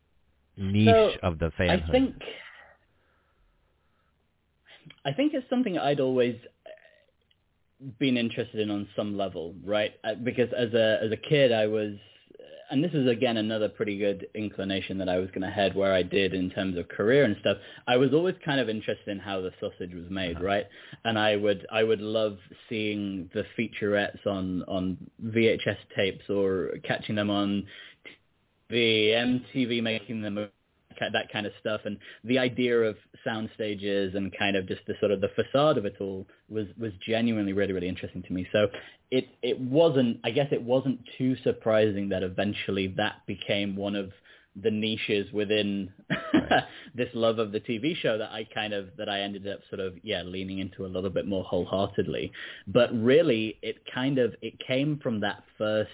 niche 0.57 1.17
So, 1.21 1.27
of 1.27 1.39
the 1.39 1.51
I 1.59 1.83
think 1.91 2.15
I 5.03 5.11
think 5.13 5.33
it's 5.33 5.49
something 5.49 5.77
I'd 5.77 5.99
always 5.99 6.35
been 7.99 8.17
interested 8.17 8.59
in 8.59 8.71
on 8.71 8.87
some 8.95 9.17
level, 9.17 9.55
right? 9.63 9.93
Uh, 10.03 10.15
Because 10.15 10.51
as 10.53 10.73
a 10.73 10.99
as 11.03 11.11
a 11.11 11.17
kid, 11.17 11.51
I 11.51 11.67
was, 11.67 11.95
and 12.71 12.83
this 12.83 12.93
is 12.93 13.07
again 13.07 13.37
another 13.37 13.69
pretty 13.69 13.97
good 13.97 14.27
inclination 14.33 14.97
that 14.97 15.09
I 15.09 15.17
was 15.17 15.29
going 15.29 15.41
to 15.41 15.49
head 15.49 15.75
where 15.75 15.93
I 15.93 16.03
did 16.03 16.33
in 16.33 16.49
terms 16.49 16.77
of 16.77 16.87
career 16.87 17.23
and 17.23 17.35
stuff. 17.39 17.57
I 17.87 17.97
was 17.97 18.13
always 18.13 18.35
kind 18.43 18.59
of 18.59 18.69
interested 18.69 19.09
in 19.09 19.19
how 19.19 19.41
the 19.41 19.51
sausage 19.59 19.93
was 19.93 20.09
made, 20.09 20.37
uh-huh. 20.37 20.45
right? 20.45 20.65
And 21.03 21.17
I 21.17 21.35
would 21.35 21.65
I 21.71 21.83
would 21.83 22.01
love 22.01 22.37
seeing 22.69 23.29
the 23.33 23.43
featurettes 23.57 24.25
on 24.25 24.63
on 24.63 24.97
VHS 25.23 25.77
tapes 25.95 26.29
or 26.29 26.71
catching 26.83 27.15
them 27.15 27.29
on 27.29 27.65
the 28.69 29.09
MTV 29.09 29.83
making 29.83 30.21
them 30.21 30.49
that 30.99 31.31
kind 31.31 31.45
of 31.45 31.53
stuff. 31.59 31.81
And 31.85 31.97
the 32.23 32.39
idea 32.39 32.81
of 32.81 32.95
sound 33.23 33.49
stages 33.55 34.15
and 34.15 34.35
kind 34.37 34.55
of 34.55 34.67
just 34.67 34.81
the 34.87 34.93
sort 34.99 35.11
of 35.11 35.21
the 35.21 35.29
facade 35.29 35.77
of 35.77 35.85
it 35.85 35.95
all 35.99 36.27
was 36.49 36.67
was 36.79 36.91
genuinely 37.05 37.53
really 37.53 37.73
really 37.73 37.89
interesting 37.89 38.23
to 38.23 38.33
me. 38.33 38.47
So 38.51 38.67
it 39.11 39.27
it 39.43 39.59
wasn't 39.59 40.19
i 40.23 40.31
guess 40.31 40.47
it 40.51 40.61
wasn't 40.61 40.99
too 41.17 41.35
surprising 41.43 42.09
that 42.09 42.23
eventually 42.23 42.87
that 42.97 43.17
became 43.27 43.75
one 43.75 43.95
of 43.95 44.09
the 44.61 44.71
niches 44.71 45.31
within 45.33 45.91
this 46.95 47.09
love 47.13 47.39
of 47.39 47.51
the 47.51 47.59
TV 47.59 47.95
show 47.95 48.17
that 48.17 48.31
I 48.31 48.47
kind 48.53 48.73
of 48.73 48.87
that 48.97 49.09
I 49.09 49.21
ended 49.21 49.47
up 49.47 49.59
sort 49.69 49.81
of 49.81 49.95
yeah 50.01 50.23
leaning 50.23 50.59
into 50.59 50.85
a 50.85 50.87
little 50.87 51.09
bit 51.09 51.27
more 51.27 51.43
wholeheartedly. 51.43 52.31
But 52.67 52.89
really 52.93 53.59
it 53.61 53.77
kind 53.93 54.17
of 54.17 54.33
it 54.41 54.53
came 54.65 54.99
from 55.01 55.19
that 55.21 55.43
first 55.57 55.89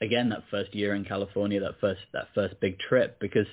again 0.00 0.30
that 0.30 0.44
first 0.50 0.74
year 0.74 0.94
in 0.94 1.04
California, 1.04 1.60
that 1.60 1.80
first 1.80 2.00
that 2.12 2.28
first 2.34 2.58
big 2.60 2.78
trip, 2.78 3.18
because 3.20 3.46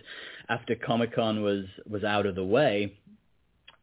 after 0.49 0.75
Comic 0.75 1.15
Con 1.15 1.41
was 1.41 1.65
was 1.89 2.03
out 2.03 2.25
of 2.25 2.35
the 2.35 2.43
way, 2.43 2.93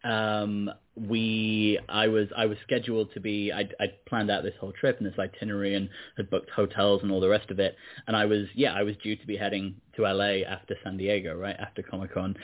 um, 0.03 0.71
we 0.97 1.79
I 1.89 2.09
was 2.09 2.29
I 2.37 2.47
was 2.47 2.59
scheduled 2.67 3.13
to 3.15 3.21
be 3.21 3.53
I 3.53 3.69
I 3.81 3.87
planned 4.07 4.31
out 4.31 4.43
this 4.43 4.55
whole 4.61 4.73
trip 4.73 4.99
and 4.99 5.07
this 5.07 5.19
itinerary 5.19 5.75
and 5.75 5.89
had 6.17 6.31
booked 6.31 6.51
hotels 6.51 7.03
and 7.03 7.11
all 7.11 7.21
the 7.21 7.29
rest 7.29 7.51
of 7.51 7.59
it, 7.59 7.77
and 8.07 8.17
I 8.17 8.27
was 8.27 8.47
yeah 8.55 8.73
I 8.75 8.83
was 8.83 8.97
due 9.03 9.17
to 9.17 9.27
be 9.27 9.37
heading 9.37 9.77
to 9.97 10.03
LA 10.03 10.45
after 10.49 10.77
San 10.85 10.97
Diego 10.97 11.37
right 11.37 11.57
after 11.59 11.83
Comic 11.83 12.15
Con. 12.15 12.37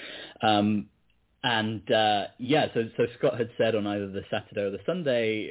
Um, 0.43 0.87
and 1.43 1.91
uh, 1.91 2.25
yeah, 2.39 2.67
so 2.75 2.89
so 2.97 3.07
Scott 3.19 3.39
had 3.39 3.51
said 3.57 3.75
on 3.75 3.87
either 3.87 4.09
the 4.09 4.23
Saturday 4.31 4.61
or 4.61 4.71
the 4.71 4.81
Sunday, 4.85 5.51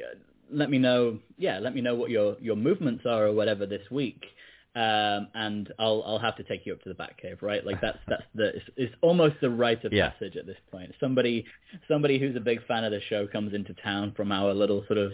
let 0.52 0.70
me 0.70 0.78
know, 0.78 1.18
yeah, 1.36 1.58
let 1.58 1.74
me 1.74 1.80
know 1.80 1.94
what 1.94 2.10
your 2.10 2.36
your 2.40 2.56
movements 2.56 3.04
are 3.06 3.26
or 3.26 3.32
whatever 3.32 3.66
this 3.66 3.90
week, 3.90 4.22
um, 4.76 5.28
and 5.34 5.72
I'll 5.78 6.02
I'll 6.06 6.18
have 6.18 6.36
to 6.36 6.44
take 6.44 6.64
you 6.66 6.72
up 6.72 6.82
to 6.82 6.88
the 6.88 6.94
Batcave, 6.94 7.42
right? 7.42 7.64
Like 7.66 7.80
that's 7.80 7.98
that's 8.08 8.22
the 8.34 8.48
it's, 8.56 8.64
it's 8.76 8.94
almost 9.00 9.36
the 9.40 9.50
rite 9.50 9.84
of 9.84 9.92
Yeah. 9.92 10.10
passage 10.10 10.36
at 10.36 10.46
this 10.46 10.56
point. 10.70 10.92
Somebody 11.00 11.44
somebody 11.88 12.18
who's 12.18 12.36
a 12.36 12.40
big 12.40 12.64
fan 12.66 12.84
of 12.84 12.92
the 12.92 13.00
show 13.08 13.26
comes 13.26 13.52
into 13.54 13.74
town 13.82 14.12
from 14.16 14.30
our 14.32 14.54
little 14.54 14.84
sort 14.86 14.98
of 14.98 15.12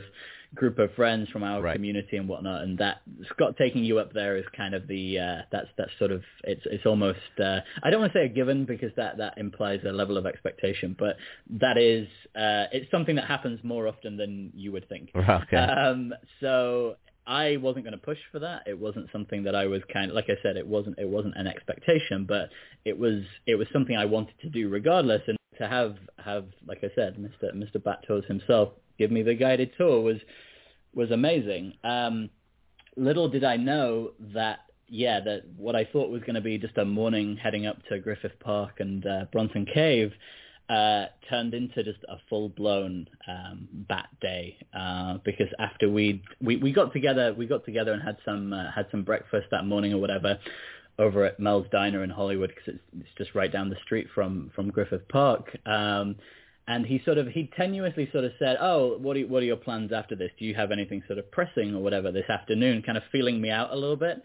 group 0.54 0.78
of 0.78 0.92
friends 0.94 1.28
from 1.30 1.42
our 1.42 1.60
Right. 1.60 1.75
community 1.75 2.16
and 2.16 2.28
whatnot, 2.28 2.62
and 2.62 2.78
that 2.78 3.02
Scott 3.34 3.56
taking 3.58 3.82
you 3.84 3.98
up 3.98 4.12
there 4.12 4.36
is 4.36 4.44
kind 4.56 4.75
of 4.75 4.86
the 4.86 5.18
uh, 5.18 5.42
that's 5.50 5.68
that's 5.78 5.90
sort 5.98 6.12
of 6.12 6.22
it's 6.44 6.62
it's 6.66 6.86
almost 6.86 7.18
uh, 7.42 7.60
I 7.82 7.90
don't 7.90 8.00
want 8.00 8.12
to 8.12 8.18
say 8.18 8.26
a 8.26 8.28
given 8.28 8.64
because 8.66 8.92
that 8.96 9.16
that 9.18 9.38
implies 9.38 9.80
a 9.86 9.92
level 9.92 10.16
of 10.18 10.26
expectation, 10.26 10.94
but 10.98 11.16
that 11.60 11.78
is 11.78 12.06
uh, 12.36 12.66
it's 12.72 12.90
something 12.90 13.16
that 13.16 13.25
happens 13.26 13.58
more 13.64 13.88
often 13.88 14.16
than 14.18 14.52
you 14.54 14.70
would 14.72 14.88
think. 14.88 15.10
Okay. 15.46 15.56
Um, 15.56 16.14
so 16.40 16.96
I 17.26 17.56
wasn't 17.56 17.85
going 17.85 17.99
to 17.99 18.04
push 18.04 18.18
for 18.30 18.38
that. 18.38 18.62
It 18.66 18.78
wasn't 18.78 19.09
something 19.11 19.42
that 19.45 19.54
I 19.54 19.66
was 19.66 19.83
kind 19.92 20.11
of 20.11 20.14
like 20.14 20.26
I 20.28 20.40
said. 20.42 20.56
It 20.56 20.66
wasn't 20.66 20.99
it 20.99 21.09
wasn't 21.09 21.37
an 21.37 21.47
expectation, 21.47 22.25
but 22.25 22.50
it 22.85 22.99
was 22.99 23.23
it 23.47 23.56
was 23.56 23.66
something 23.73 23.97
I 23.97 24.04
wanted 24.04 24.35
to 24.42 24.49
do 24.49 24.68
regardless. 24.68 25.23
And 25.26 25.37
to 25.59 25.66
have 25.66 25.97
have 26.25 26.47
like 26.66 26.78
I 26.83 26.90
said, 26.95 27.16
Mr. 27.16 27.54
Mr. 27.54 27.83
Bat 27.83 28.04
Tours 28.06 28.25
himself 28.26 28.71
give 28.99 29.11
me 29.11 29.23
the 29.23 29.35
guided 29.35 29.73
tour 29.76 30.00
was 30.00 30.18
was 30.95 31.11
amazing. 31.11 31.75
Um, 31.83 32.30
little 32.97 33.28
did 33.28 33.45
I 33.45 33.56
know 33.56 34.12
that 34.33 34.61
yeah 34.88 35.21
that 35.21 35.42
what 35.56 35.75
I 35.75 35.85
thought 35.85 36.11
was 36.11 36.23
going 36.23 36.35
to 36.35 36.40
be 36.40 36.59
just 36.59 36.78
a 36.78 36.85
morning 36.85 37.37
heading 37.37 37.66
up 37.66 37.78
to 37.88 37.99
Griffith 37.99 38.38
Park 38.40 38.78
and 38.78 39.04
uh, 39.04 39.25
Bronson 39.33 39.66
Cave 39.66 40.12
uh, 40.68 41.06
turned 41.30 41.54
into 41.54 41.85
just 41.85 42.02
a 42.08 42.16
full 42.28 42.49
blown 42.49 43.08
um, 43.28 43.68
bat 43.88 44.08
day 44.20 44.56
uh, 44.75 45.18
because 45.25 45.49
after 45.58 45.88
we 45.90 46.23
we 46.40 46.56
we 46.56 46.73
got 46.73 46.92
together 46.92 47.35
we 47.35 47.46
got 47.46 47.64
together 47.64 47.92
and 47.92 48.02
had 48.02 48.16
some 48.25 48.52
uh, 48.52 48.70
had 48.75 48.87
some 48.90 49.04
breakfast 49.04 49.46
that 49.50 49.64
morning 49.64 49.92
or 49.92 49.99
whatever 49.99 50.38
over 50.99 51.25
at 51.25 51.38
Mel's 51.38 51.66
Diner 51.70 52.02
in 52.02 52.11
Hollywood 52.11 52.50
because 52.50 52.75
it's, 52.75 53.00
it's 53.00 53.18
just 53.18 53.35
right 53.35 53.52
down 53.52 53.68
the 53.68 53.76
street 53.85 54.08
from 54.14 54.50
from 54.54 54.70
Griffith 54.70 55.08
Park. 55.08 55.56
Um, 55.66 56.16
and 56.68 56.85
he 56.85 57.00
sort 57.04 57.18
of 57.18 57.28
he 57.28 57.49
tenuously 57.56 58.11
sort 58.11 58.25
of 58.25 58.32
said, 58.38 58.56
"Oh, 58.61 58.99
what 58.99 59.16
are 59.16 59.20
what 59.26 59.42
are 59.42 59.46
your 59.46 59.56
plans 59.56 59.92
after 59.92 60.16
this? 60.16 60.30
Do 60.38 60.44
you 60.44 60.54
have 60.54 60.73
anything 60.73 61.02
sort 61.06 61.18
of 61.18 61.30
pressing 61.30 61.75
or 61.75 61.82
whatever 61.82 62.11
this 62.11 62.28
afternoon?" 62.28 62.82
Kind 62.82 62.99
of 62.99 63.04
feeling 63.12 63.40
me 63.40 63.50
out 63.50 63.73
a 63.73 63.76
little 63.76 63.96
bit. 63.96 64.20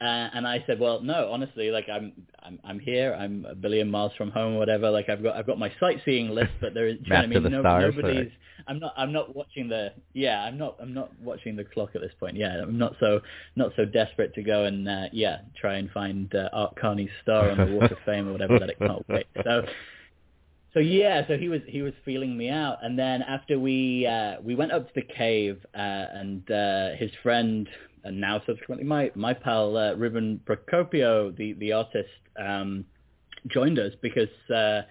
Uh, 0.00 0.30
and 0.32 0.46
I 0.46 0.62
said, 0.66 0.78
well, 0.78 1.00
no, 1.00 1.30
honestly, 1.32 1.70
like 1.70 1.88
I'm, 1.88 2.12
I'm, 2.40 2.60
I'm 2.64 2.78
here. 2.78 3.16
I'm 3.18 3.44
a 3.46 3.54
billion 3.54 3.90
miles 3.90 4.12
from 4.16 4.30
home, 4.30 4.54
or 4.54 4.58
whatever. 4.58 4.90
Like 4.90 5.08
I've 5.08 5.22
got, 5.22 5.36
I've 5.36 5.46
got 5.46 5.58
my 5.58 5.72
sightseeing 5.80 6.28
list, 6.30 6.52
but 6.60 6.72
there 6.72 6.86
is, 6.86 6.98
you 7.02 7.10
know 7.10 7.16
what 7.16 7.24
I 7.24 7.26
mean? 7.26 7.42
the 7.42 7.60
stars, 7.60 7.94
nobody's. 7.96 8.16
right. 8.16 8.32
I'm 8.68 8.78
not, 8.78 8.94
I'm 8.96 9.12
not 9.12 9.34
watching 9.34 9.68
the. 9.68 9.92
Yeah, 10.14 10.42
I'm 10.42 10.56
not, 10.56 10.76
I'm 10.80 10.94
not 10.94 11.10
watching 11.20 11.56
the 11.56 11.64
clock 11.64 11.90
at 11.96 12.00
this 12.00 12.12
point. 12.20 12.36
Yeah, 12.36 12.62
I'm 12.62 12.78
not 12.78 12.94
so, 13.00 13.20
not 13.56 13.72
so 13.76 13.84
desperate 13.84 14.34
to 14.34 14.42
go 14.42 14.64
and, 14.64 14.88
uh, 14.88 15.06
yeah, 15.12 15.38
try 15.60 15.78
and 15.78 15.90
find 15.90 16.32
uh, 16.32 16.48
Art 16.52 16.76
Carney's 16.76 17.10
star 17.22 17.50
on 17.50 17.58
the 17.58 17.66
Walk 17.66 17.90
of 17.90 17.98
Fame 18.06 18.28
or 18.28 18.32
whatever 18.32 18.58
that 18.58 18.70
it 18.70 18.78
can't 18.78 19.08
wait. 19.08 19.26
So, 19.42 19.62
so 20.74 20.80
yeah, 20.80 21.26
so 21.26 21.36
he 21.36 21.48
was 21.48 21.62
he 21.66 21.82
was 21.82 21.94
feeling 22.04 22.36
me 22.36 22.50
out, 22.50 22.78
and 22.82 22.98
then 22.98 23.22
after 23.22 23.58
we 23.58 24.06
uh, 24.06 24.36
we 24.42 24.54
went 24.54 24.70
up 24.70 24.86
to 24.86 24.92
the 24.94 25.02
cave, 25.02 25.58
uh, 25.74 25.78
and 25.78 26.48
uh, 26.50 26.90
his 26.96 27.10
friend 27.22 27.68
and 28.04 28.20
now 28.20 28.42
subsequently 28.46 28.86
my 28.86 29.10
my 29.14 29.34
pal 29.34 29.76
uh, 29.76 29.94
Ruben 29.94 30.40
Procopio, 30.46 31.36
the 31.36 31.54
the 31.54 31.72
artist, 31.72 32.08
um, 32.38 32.84
joined 33.48 33.78
us 33.78 33.92
because 34.00 34.28
uh, 34.54 34.82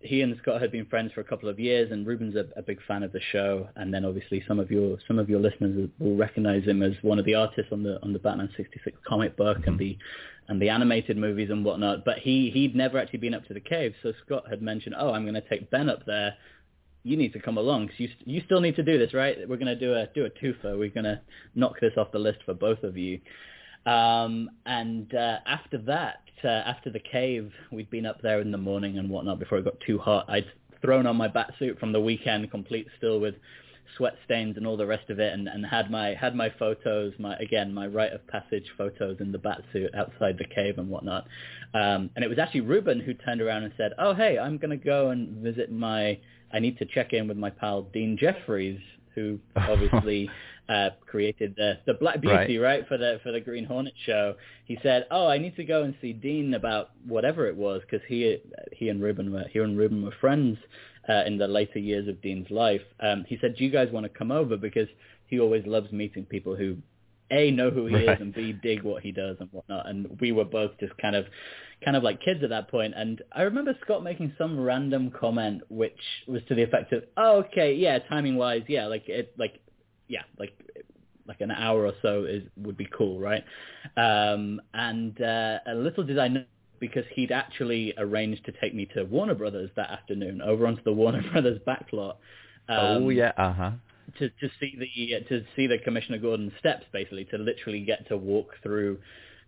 he 0.00 0.20
and 0.22 0.36
Scott 0.42 0.60
had 0.60 0.70
been 0.70 0.86
friends 0.86 1.12
for 1.12 1.20
a 1.20 1.24
couple 1.24 1.48
of 1.48 1.58
years, 1.58 1.90
and 1.90 2.06
Ruben's 2.06 2.36
a, 2.36 2.46
a 2.56 2.62
big 2.62 2.78
fan 2.86 3.02
of 3.02 3.12
the 3.12 3.20
show. 3.32 3.68
And 3.76 3.92
then 3.92 4.04
obviously 4.04 4.42
some 4.46 4.58
of 4.58 4.70
your 4.70 4.98
some 5.08 5.18
of 5.18 5.30
your 5.30 5.40
listeners 5.40 5.88
will 5.98 6.16
recognize 6.16 6.64
him 6.64 6.82
as 6.82 6.92
one 7.02 7.18
of 7.18 7.24
the 7.24 7.34
artists 7.34 7.72
on 7.72 7.82
the 7.82 8.00
on 8.02 8.12
the 8.12 8.18
Batman 8.18 8.50
'66 8.56 8.96
comic 9.06 9.36
book 9.36 9.58
and 9.66 9.78
the 9.78 9.96
and 10.48 10.60
the 10.60 10.68
animated 10.68 11.16
movies 11.16 11.50
and 11.50 11.64
whatnot. 11.64 12.04
But 12.04 12.18
he 12.18 12.50
he'd 12.50 12.74
never 12.74 12.98
actually 12.98 13.20
been 13.20 13.34
up 13.34 13.46
to 13.46 13.54
the 13.54 13.60
cave, 13.60 13.94
so 14.02 14.12
Scott 14.24 14.44
had 14.50 14.60
mentioned, 14.60 14.94
"Oh, 14.98 15.12
I'm 15.12 15.22
going 15.24 15.34
to 15.34 15.48
take 15.48 15.70
Ben 15.70 15.88
up 15.88 16.04
there. 16.06 16.34
You 17.02 17.16
need 17.16 17.32
to 17.32 17.40
come 17.40 17.56
along. 17.58 17.88
'cause 17.88 17.98
you 17.98 18.08
st- 18.08 18.28
you 18.28 18.42
still 18.44 18.60
need 18.60 18.76
to 18.76 18.82
do 18.82 18.98
this, 18.98 19.14
right? 19.14 19.38
We're 19.48 19.56
going 19.56 19.74
to 19.78 19.86
do 19.86 19.94
a 19.94 20.06
do 20.14 20.24
a 20.26 20.30
twofer. 20.30 20.78
We're 20.78 20.90
going 20.90 21.04
to 21.04 21.20
knock 21.54 21.80
this 21.80 21.96
off 21.96 22.12
the 22.12 22.18
list 22.18 22.42
for 22.44 22.54
both 22.54 22.82
of 22.82 22.96
you." 22.96 23.20
Um, 23.86 24.50
and 24.66 25.14
uh, 25.14 25.38
after 25.46 25.78
that, 25.78 26.20
uh, 26.44 26.48
after 26.48 26.90
the 26.90 27.00
cave, 27.00 27.50
we'd 27.72 27.88
been 27.90 28.04
up 28.06 28.20
there 28.20 28.40
in 28.40 28.50
the 28.50 28.58
morning 28.58 28.98
and 28.98 29.08
whatnot 29.08 29.38
before 29.38 29.58
it 29.58 29.64
got 29.64 29.80
too 29.80 29.98
hot. 29.98 30.26
I'd 30.28 30.44
thrown 30.82 31.06
on 31.06 31.16
my 31.16 31.28
bat 31.28 31.54
suit 31.58 31.78
from 31.78 31.92
the 31.92 32.00
weekend, 32.00 32.50
complete 32.50 32.86
still 32.98 33.18
with 33.20 33.34
sweat 33.96 34.14
stains 34.24 34.56
and 34.56 34.66
all 34.66 34.76
the 34.76 34.86
rest 34.86 35.08
of 35.10 35.18
it, 35.18 35.32
and, 35.32 35.48
and 35.48 35.64
had 35.66 35.90
my 35.90 36.14
had 36.14 36.34
my 36.34 36.50
photos, 36.58 37.12
my 37.18 37.34
again 37.36 37.72
my 37.72 37.86
rite 37.86 38.12
of 38.12 38.26
passage 38.28 38.66
photos 38.76 39.16
in 39.20 39.32
the 39.32 39.38
bat 39.38 39.62
suit 39.72 39.90
outside 39.94 40.36
the 40.38 40.44
cave 40.44 40.78
and 40.78 40.88
whatnot. 40.90 41.26
Um, 41.72 42.10
and 42.14 42.24
it 42.24 42.28
was 42.28 42.38
actually 42.38 42.60
Ruben 42.62 43.00
who 43.00 43.14
turned 43.14 43.40
around 43.40 43.64
and 43.64 43.72
said, 43.76 43.92
"Oh 43.98 44.12
hey, 44.14 44.38
I'm 44.38 44.58
gonna 44.58 44.76
go 44.76 45.08
and 45.10 45.38
visit 45.42 45.72
my. 45.72 46.18
I 46.52 46.58
need 46.58 46.78
to 46.78 46.84
check 46.84 47.12
in 47.12 47.28
with 47.28 47.36
my 47.36 47.50
pal 47.50 47.82
Dean 47.82 48.16
Jeffries, 48.18 48.80
who 49.14 49.38
obviously." 49.56 50.30
uh, 50.70 50.90
created 51.04 51.52
the 51.56 51.78
the 51.84 51.94
Black 51.94 52.20
Beauty, 52.20 52.56
right. 52.58 52.86
for 52.86 52.96
the 52.96 53.18
for 53.24 53.32
the 53.32 53.40
Green 53.40 53.64
Hornet 53.64 53.92
show. 54.06 54.36
He 54.66 54.78
said, 54.84 55.04
"Oh, 55.10 55.26
I 55.26 55.36
need 55.36 55.56
to 55.56 55.64
go 55.64 55.82
and 55.82 55.94
see 56.00 56.12
Dean 56.12 56.54
about 56.54 56.90
whatever 57.06 57.48
it 57.48 57.56
was 57.56 57.82
because 57.82 58.06
he 58.06 58.38
he 58.72 58.88
and 58.88 59.02
Ruben 59.02 59.32
were 59.32 59.44
he 59.50 59.58
and 59.58 59.76
Ruben 59.76 60.04
were 60.04 60.14
friends 60.20 60.58
uh, 61.08 61.24
in 61.26 61.38
the 61.38 61.48
later 61.48 61.80
years 61.80 62.06
of 62.06 62.22
Dean's 62.22 62.48
life." 62.50 62.82
Um, 63.00 63.24
he 63.28 63.36
said, 63.40 63.56
"Do 63.56 63.64
you 63.64 63.70
guys 63.70 63.88
want 63.90 64.04
to 64.04 64.10
come 64.10 64.30
over 64.30 64.56
because 64.56 64.86
he 65.26 65.40
always 65.40 65.66
loves 65.66 65.90
meeting 65.90 66.24
people 66.24 66.54
who." 66.54 66.76
A 67.32 67.52
know 67.52 67.70
who 67.70 67.86
he 67.86 67.94
Right. 67.94 68.08
is 68.16 68.20
and 68.20 68.34
B 68.34 68.52
dig 68.52 68.82
what 68.82 69.04
he 69.04 69.12
does 69.12 69.36
and 69.38 69.48
whatnot 69.52 69.88
and 69.88 70.18
we 70.20 70.32
were 70.32 70.44
both 70.44 70.72
just 70.80 70.96
kind 70.98 71.14
of 71.14 71.26
kind 71.84 71.96
of 71.96 72.02
like 72.02 72.22
kids 72.22 72.42
at 72.42 72.50
that 72.50 72.70
point. 72.70 72.94
And 72.96 73.22
I 73.32 73.42
remember 73.42 73.76
Scott 73.82 74.02
making 74.02 74.34
some 74.38 74.58
random 74.58 75.10
comment 75.10 75.62
which 75.68 75.98
was 76.26 76.42
to 76.48 76.54
the 76.54 76.62
effect 76.62 76.92
of, 76.92 77.04
"Oh, 77.16 77.38
okay, 77.48 77.74
yeah, 77.74 77.98
timing 78.00 78.36
wise, 78.36 78.62
yeah, 78.68 78.86
like 78.86 79.08
it, 79.08 79.34
like, 79.38 79.60
yeah, 80.08 80.22
like." 80.38 80.52
Like 81.26 81.42
an 81.42 81.52
hour 81.52 81.86
or 81.86 81.92
so 82.02 82.24
is 82.24 82.42
would 82.56 82.76
be 82.76 82.88
cool, 82.98 83.20
right? 83.20 83.44
Um, 83.96 84.60
and 84.74 85.20
uh, 85.22 85.58
a 85.64 85.76
little 85.76 86.02
did 86.02 86.18
I 86.18 86.26
know 86.26 86.42
because 86.80 87.04
he'd 87.14 87.30
actually 87.30 87.94
arranged 87.98 88.44
to 88.46 88.52
take 88.60 88.74
me 88.74 88.88
to 88.94 89.04
Warner 89.04 89.34
Brothers 89.34 89.70
that 89.76 89.90
afternoon 89.90 90.42
over 90.42 90.66
onto 90.66 90.82
the 90.82 90.92
Warner 91.00 91.22
Brothers 91.30 91.60
backlot. 91.66 92.16
Um, 92.68 93.04
oh 93.04 93.08
yeah, 93.10 93.32
uh 93.36 93.52
huh. 93.52 93.70
To 94.18 94.28
to 94.28 94.48
see 94.58 94.74
the 94.76 95.20
to 95.28 95.44
see 95.54 95.68
the 95.68 95.78
Commissioner 95.78 96.18
Gordon 96.18 96.50
steps 96.58 96.84
basically 96.92 97.26
to 97.26 97.38
literally 97.38 97.84
get 97.84 98.08
to 98.08 98.16
walk 98.16 98.54
through 98.62 98.98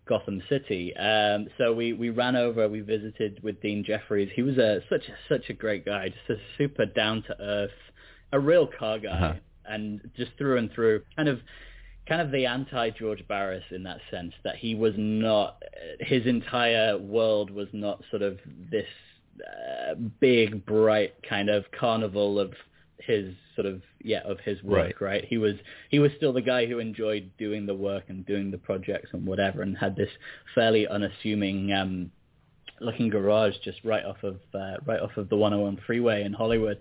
Gotham 0.08 0.42
City. 0.48 0.94
Um, 0.96 1.48
so 1.58 1.72
we, 1.72 1.92
we 1.92 2.10
ran 2.10 2.36
over, 2.36 2.68
we 2.68 2.80
visited 2.80 3.42
with 3.42 3.60
Dean 3.62 3.84
Jeffries. 3.84 4.30
He 4.34 4.42
was 4.42 4.58
a 4.58 4.80
such 4.90 5.02
a, 5.08 5.14
such 5.32 5.48
a 5.48 5.52
great 5.52 5.84
guy, 5.84 6.08
just 6.08 6.30
a 6.30 6.42
super 6.58 6.86
down 6.86 7.22
to 7.24 7.40
earth, 7.40 7.70
a 8.32 8.40
real 8.40 8.66
car 8.66 8.98
guy, 8.98 9.10
Uh-huh. 9.10 9.34
and 9.66 10.00
just 10.16 10.32
through 10.38 10.58
and 10.58 10.70
through, 10.72 11.02
kind 11.16 11.28
of 11.28 11.38
kind 12.08 12.20
of 12.20 12.32
the 12.32 12.46
anti 12.46 12.90
George 12.90 13.26
Barris 13.28 13.62
in 13.70 13.84
that 13.84 13.98
sense 14.10 14.32
that 14.42 14.56
he 14.56 14.74
was 14.74 14.92
not 14.96 15.62
his 16.00 16.26
entire 16.26 16.98
world 16.98 17.50
was 17.50 17.68
not 17.72 18.02
sort 18.10 18.22
of 18.22 18.38
this 18.70 18.86
uh, 19.40 19.94
big 20.20 20.66
bright 20.66 21.14
kind 21.28 21.48
of 21.48 21.64
carnival 21.78 22.40
of 22.40 22.52
his 23.06 23.34
sort 23.54 23.66
of 23.66 23.82
yeah 24.02 24.20
of 24.24 24.38
his 24.40 24.62
work 24.62 25.00
right. 25.00 25.24
he 25.24 25.38
was 25.38 25.54
he 25.90 25.98
was 25.98 26.10
still 26.16 26.32
the 26.32 26.42
guy 26.42 26.66
who 26.66 26.78
enjoyed 26.78 27.30
doing 27.38 27.66
the 27.66 27.74
work 27.74 28.04
and 28.08 28.26
doing 28.26 28.50
the 28.50 28.58
projects 28.58 29.10
and 29.12 29.26
whatever 29.26 29.62
and 29.62 29.76
had 29.76 29.96
this 29.96 30.10
fairly 30.54 30.86
unassuming 30.86 31.72
um 31.72 32.10
looking 32.80 33.08
garage 33.08 33.54
just 33.64 33.78
right 33.84 34.04
off 34.04 34.22
of 34.22 34.36
uh, 34.54 34.74
right 34.86 35.00
off 35.00 35.16
of 35.16 35.28
the 35.28 35.36
101 35.36 35.78
freeway 35.86 36.22
in 36.24 36.32
Hollywood 36.32 36.78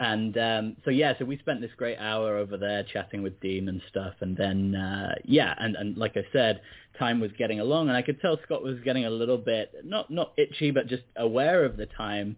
and 0.00 0.38
um, 0.38 0.76
so 0.84 0.90
yeah, 0.90 1.14
so 1.18 1.24
we 1.24 1.38
spent 1.38 1.60
this 1.60 1.72
great 1.76 1.98
hour 1.98 2.36
over 2.36 2.56
there 2.56 2.84
chatting 2.84 3.22
with 3.22 3.40
Dean 3.40 3.68
and 3.68 3.82
stuff, 3.88 4.14
and 4.20 4.36
then 4.36 4.74
uh, 4.76 5.14
yeah, 5.24 5.54
and, 5.58 5.74
and 5.74 5.96
like 5.96 6.16
I 6.16 6.24
said, 6.32 6.60
time 6.98 7.18
was 7.18 7.32
getting 7.36 7.58
along, 7.58 7.88
and 7.88 7.96
I 7.96 8.02
could 8.02 8.20
tell 8.20 8.38
Scott 8.44 8.62
was 8.62 8.78
getting 8.84 9.06
a 9.06 9.10
little 9.10 9.38
bit 9.38 9.72
not 9.84 10.08
not 10.08 10.34
itchy, 10.36 10.70
but 10.70 10.86
just 10.86 11.02
aware 11.16 11.64
of 11.64 11.76
the 11.76 11.86
time. 11.86 12.36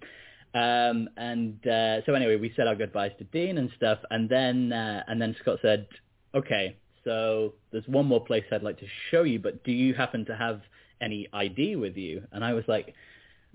Um, 0.53 1.09
and 1.17 1.65
uh, 1.67 2.05
so 2.05 2.15
anyway, 2.15 2.37
we 2.37 2.53
said 2.57 2.67
our 2.67 2.75
goodbyes 2.75 3.13
to 3.19 3.25
Dean 3.25 3.59
and 3.59 3.71
stuff, 3.77 3.99
and 4.11 4.29
then 4.29 4.73
uh, 4.73 5.05
and 5.07 5.21
then 5.21 5.37
Scott 5.41 5.59
said, 5.63 5.87
"Okay, 6.35 6.77
so 7.05 7.55
there's 7.71 7.87
one 7.87 8.07
more 8.07 8.25
place 8.25 8.45
I'd 8.51 8.63
like 8.63 8.79
to 8.81 8.87
show 9.11 9.23
you, 9.23 9.39
but 9.39 9.63
do 9.65 9.73
you 9.73 9.95
happen 9.95 10.25
to 10.27 10.37
have 10.37 10.63
any 11.01 11.29
ID 11.33 11.77
with 11.77 11.97
you?" 11.97 12.23
And 12.33 12.45
I 12.45 12.55
was 12.55 12.65
like. 12.69 12.95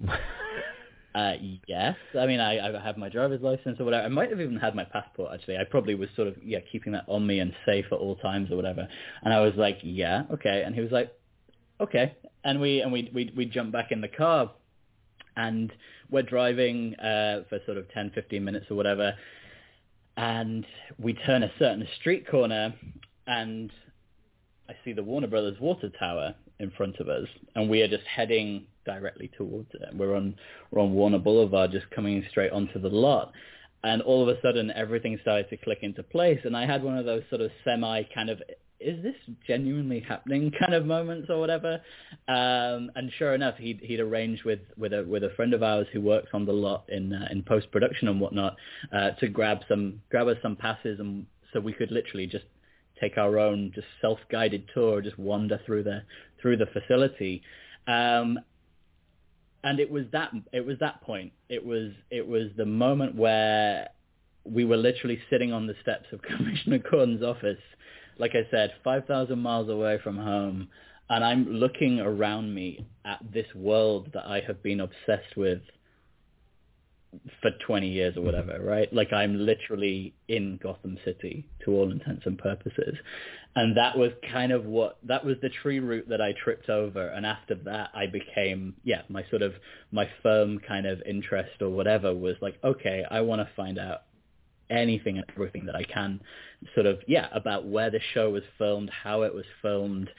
Uh, 1.15 1.35
yes. 1.65 1.95
I 2.19 2.25
mean, 2.25 2.41
I, 2.41 2.59
I 2.59 2.83
have 2.83 2.97
my 2.97 3.07
driver's 3.07 3.39
license 3.41 3.79
or 3.79 3.85
whatever. 3.85 4.03
I 4.03 4.09
might 4.09 4.29
have 4.31 4.41
even 4.41 4.57
had 4.57 4.75
my 4.75 4.83
passport, 4.83 5.31
actually. 5.33 5.55
I 5.55 5.63
probably 5.63 5.95
was 5.95 6.09
sort 6.13 6.27
of, 6.27 6.35
yeah, 6.43 6.59
keeping 6.69 6.91
that 6.91 7.05
on 7.07 7.25
me 7.25 7.39
and 7.39 7.53
safe 7.65 7.85
at 7.89 7.99
all 7.99 8.17
times 8.17 8.51
or 8.51 8.57
whatever. 8.57 8.85
And 9.23 9.33
I 9.33 9.39
was 9.39 9.53
like, 9.55 9.77
yeah, 9.81 10.23
okay. 10.29 10.63
And 10.65 10.75
he 10.75 10.81
was 10.81 10.91
like, 10.91 11.17
okay. 11.79 12.17
And 12.43 12.59
we, 12.59 12.81
and 12.81 12.91
we, 12.91 13.09
we, 13.13 13.31
we 13.33 13.45
jumped 13.45 13.71
back 13.71 13.93
in 13.93 14.01
the 14.01 14.09
car 14.09 14.51
and 15.37 15.71
we're 16.09 16.23
driving, 16.23 16.95
uh, 16.95 17.43
for 17.49 17.59
sort 17.65 17.77
of 17.77 17.89
10, 17.91 18.11
15 18.15 18.43
minutes 18.43 18.67
or 18.69 18.75
whatever. 18.75 19.13
And 20.17 20.65
we 20.97 21.13
turn 21.13 21.43
a 21.43 21.51
certain 21.59 21.87
street 21.99 22.27
corner 22.27 22.73
and 23.27 23.71
I 24.69 24.73
see 24.83 24.93
the 24.93 25.03
Warner 25.03 25.27
Brothers 25.27 25.59
water 25.59 25.89
tower 25.89 26.33
in 26.59 26.71
front 26.71 26.99
of 26.99 27.09
us, 27.09 27.27
and 27.55 27.69
we 27.69 27.81
are 27.81 27.87
just 27.87 28.05
heading 28.05 28.65
directly 28.85 29.29
towards 29.37 29.69
it. 29.73 29.95
We're 29.95 30.15
on 30.15 30.35
we're 30.71 30.81
on 30.81 30.93
Warner 30.93 31.19
Boulevard, 31.19 31.71
just 31.71 31.89
coming 31.91 32.23
straight 32.29 32.51
onto 32.51 32.79
the 32.79 32.89
lot, 32.89 33.31
and 33.85 34.01
all 34.01 34.27
of 34.27 34.35
a 34.35 34.41
sudden 34.41 34.71
everything 34.71 35.17
started 35.21 35.47
to 35.51 35.57
click 35.57 35.79
into 35.83 36.01
place. 36.01 36.39
And 36.43 36.57
I 36.57 36.65
had 36.65 36.83
one 36.83 36.97
of 36.97 37.05
those 37.05 37.21
sort 37.29 37.41
of 37.41 37.51
semi 37.63 38.01
kind 38.13 38.31
of 38.31 38.41
is 38.79 39.01
this 39.03 39.15
genuinely 39.47 39.99
happening 39.99 40.51
kind 40.59 40.73
of 40.73 40.85
moments 40.85 41.29
or 41.29 41.39
whatever. 41.39 41.79
Um, 42.27 42.91
and 42.95 43.11
sure 43.17 43.35
enough, 43.35 43.55
he'd 43.57 43.79
he'd 43.81 43.99
arranged 43.99 44.43
with 44.43 44.61
with 44.75 44.91
a 44.91 45.03
with 45.07 45.23
a 45.23 45.29
friend 45.35 45.53
of 45.53 45.61
ours 45.61 45.85
who 45.93 46.01
works 46.01 46.29
on 46.33 46.47
the 46.47 46.51
lot 46.51 46.85
in 46.89 47.13
uh, 47.13 47.27
in 47.31 47.43
post 47.43 47.71
production 47.71 48.07
and 48.07 48.19
whatnot 48.19 48.55
uh, 48.91 49.11
to 49.11 49.27
grab 49.27 49.59
some 49.69 50.01
grab 50.09 50.27
us 50.27 50.37
some 50.41 50.55
passes 50.55 50.99
and 50.99 51.27
so 51.53 51.59
we 51.59 51.71
could 51.71 51.91
literally 51.91 52.25
just 52.25 52.45
take 52.99 53.17
our 53.17 53.37
own 53.37 53.71
just 53.75 53.87
self-guided 54.01 54.69
tour, 54.73 55.01
just 55.01 55.19
wander 55.19 55.59
through 55.65 55.83
the 55.83 56.01
through 56.41 56.57
the 56.57 56.65
facility. 56.67 57.43
Um, 57.87 58.39
and 59.65 59.79
it 59.79 59.89
was 59.89 60.05
that 60.11 60.31
it 60.53 60.65
was 60.65 60.77
that 60.79 61.01
point. 61.01 61.33
It 61.49 61.65
was 61.65 61.91
it 62.11 62.25
was 62.25 62.49
the 62.55 62.65
moment 62.65 63.15
where 63.15 63.89
we 64.45 64.63
were 64.63 64.77
literally 64.77 65.19
sitting 65.29 65.51
on 65.51 65.65
the 65.65 65.73
steps 65.81 66.05
of 66.13 66.21
Commissioner 66.37 66.77
Gordon's 66.77 67.23
office, 67.23 67.59
like 68.19 68.31
I 68.35 68.49
said, 68.51 68.71
five 68.83 69.05
thousand 69.07 69.39
miles 69.39 69.67
away 69.67 69.99
from 70.03 70.17
home, 70.17 70.69
and 71.09 71.25
I'm 71.25 71.49
looking 71.49 71.99
around 71.99 72.53
me 72.53 72.85
at 73.03 73.19
this 73.33 73.47
world 73.55 74.11
that 74.13 74.25
I 74.27 74.41
have 74.45 74.61
been 74.61 74.79
obsessed 74.79 75.35
with 75.35 75.61
for 77.41 77.51
20 77.65 77.87
years 77.87 78.17
or 78.17 78.21
whatever, 78.21 78.59
right? 78.61 78.91
Like 78.93 79.13
I'm 79.13 79.37
literally 79.45 80.13
in 80.27 80.59
Gotham 80.61 80.97
City 81.05 81.45
to 81.63 81.71
all 81.71 81.91
intents 81.91 82.25
and 82.25 82.37
purposes. 82.37 82.95
And 83.55 83.77
that 83.77 83.97
was 83.97 84.11
kind 84.31 84.51
of 84.51 84.65
what, 84.65 84.97
that 85.03 85.23
was 85.23 85.37
the 85.41 85.49
tree 85.61 85.79
root 85.79 86.09
that 86.09 86.21
I 86.21 86.33
tripped 86.43 86.69
over. 86.69 87.07
And 87.07 87.25
after 87.25 87.55
that, 87.65 87.89
I 87.93 88.05
became, 88.07 88.75
yeah, 88.83 89.03
my 89.07 89.25
sort 89.29 89.41
of, 89.41 89.53
my 89.91 90.09
firm 90.21 90.59
kind 90.59 90.85
of 90.85 91.01
interest 91.05 91.61
or 91.61 91.69
whatever 91.69 92.13
was 92.13 92.35
like, 92.41 92.57
okay, 92.63 93.05
I 93.09 93.21
want 93.21 93.41
to 93.41 93.49
find 93.55 93.79
out 93.79 94.03
anything 94.69 95.17
and 95.17 95.25
everything 95.29 95.65
that 95.67 95.75
I 95.75 95.83
can 95.83 96.19
sort 96.73 96.85
of, 96.85 96.99
yeah, 97.07 97.27
about 97.31 97.67
where 97.67 97.91
the 97.91 97.99
show 98.13 98.29
was 98.29 98.43
filmed, 98.57 98.89
how 98.89 99.21
it 99.21 99.33
was 99.33 99.45
filmed, 99.61 100.09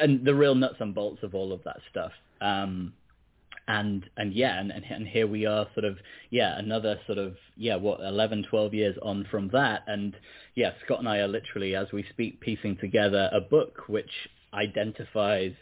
and 0.00 0.24
the 0.24 0.34
real 0.34 0.54
nuts 0.54 0.76
and 0.80 0.94
bolts 0.94 1.22
of 1.22 1.34
all 1.34 1.52
of 1.52 1.62
that 1.64 1.78
stuff. 1.90 2.12
Um, 2.40 2.92
and 3.68 4.08
and 4.16 4.32
yeah 4.32 4.60
and, 4.60 4.70
and 4.70 5.06
here 5.08 5.26
we 5.26 5.46
are 5.46 5.66
sort 5.74 5.84
of 5.84 5.96
yeah 6.30 6.58
another 6.58 6.98
sort 7.06 7.18
of 7.18 7.34
yeah 7.56 7.76
what 7.76 8.00
11 8.00 8.44
12 8.48 8.74
years 8.74 8.96
on 9.02 9.26
from 9.30 9.48
that. 9.52 9.82
And 9.86 10.14
yeah 10.54 10.72
Scott 10.84 11.00
and 11.00 11.08
I 11.08 11.18
are 11.18 11.28
literally 11.28 11.74
as 11.74 11.88
we 11.92 12.04
speak 12.10 12.40
piecing 12.40 12.76
together 12.76 13.28
a 13.32 13.40
book 13.40 13.88
which 13.88 14.10
identifies 14.54 15.52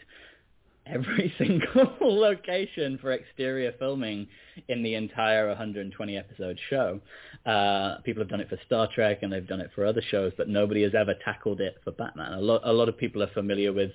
every 0.85 1.33
single 1.37 1.95
location 2.01 2.97
for 3.01 3.11
exterior 3.11 3.73
filming 3.79 4.27
in 4.67 4.83
the 4.83 4.95
entire 4.95 5.47
120 5.47 6.17
episode 6.17 6.59
show. 6.69 6.99
Uh, 7.45 7.97
people 8.03 8.21
have 8.21 8.29
done 8.29 8.41
it 8.41 8.49
for 8.49 8.59
Star 8.65 8.87
Trek 8.93 9.19
and 9.21 9.31
they've 9.31 9.47
done 9.47 9.61
it 9.61 9.71
for 9.75 9.85
other 9.85 10.01
shows, 10.09 10.31
but 10.37 10.47
nobody 10.47 10.83
has 10.83 10.93
ever 10.95 11.13
tackled 11.23 11.61
it 11.61 11.75
for 11.83 11.91
Batman. 11.91 12.33
A 12.33 12.41
lot, 12.41 12.61
a 12.63 12.73
lot 12.73 12.89
of 12.89 12.97
people 12.97 13.21
are 13.23 13.31
familiar 13.33 13.73
with 13.73 13.91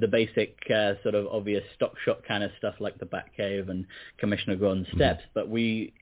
the 0.00 0.08
basic 0.08 0.56
uh, 0.74 0.94
sort 1.02 1.14
of 1.14 1.26
obvious 1.26 1.64
stock 1.74 1.94
shot 2.04 2.22
kind 2.26 2.42
of 2.42 2.50
stuff 2.58 2.74
like 2.80 2.98
the 2.98 3.06
Batcave 3.06 3.68
and 3.68 3.86
Commissioner 4.18 4.56
Gordon's 4.56 4.88
Steps, 4.94 5.22
but 5.34 5.48
we 5.48 5.92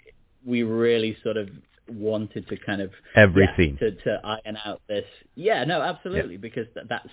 we 0.46 0.62
really 0.62 1.16
sort 1.22 1.36
of 1.38 1.48
wanted 1.88 2.48
to 2.48 2.56
kind 2.56 2.80
of 2.80 2.90
Every 3.16 3.48
yeah, 3.58 3.78
to 3.78 3.90
to 3.92 4.20
iron 4.24 4.58
out 4.64 4.80
this. 4.88 5.04
Yeah, 5.34 5.64
no, 5.64 5.82
absolutely, 5.82 6.36
because 6.36 6.66
th- 6.74 6.86
that's 6.88 7.08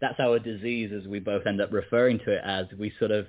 that's 0.00 0.20
our 0.20 0.38
disease, 0.38 0.92
as 0.92 1.06
we 1.08 1.20
both 1.20 1.46
end 1.46 1.60
up 1.60 1.72
referring 1.72 2.18
to 2.20 2.32
it 2.32 2.42
as. 2.44 2.66
We 2.78 2.92
sort 2.98 3.10
of 3.10 3.26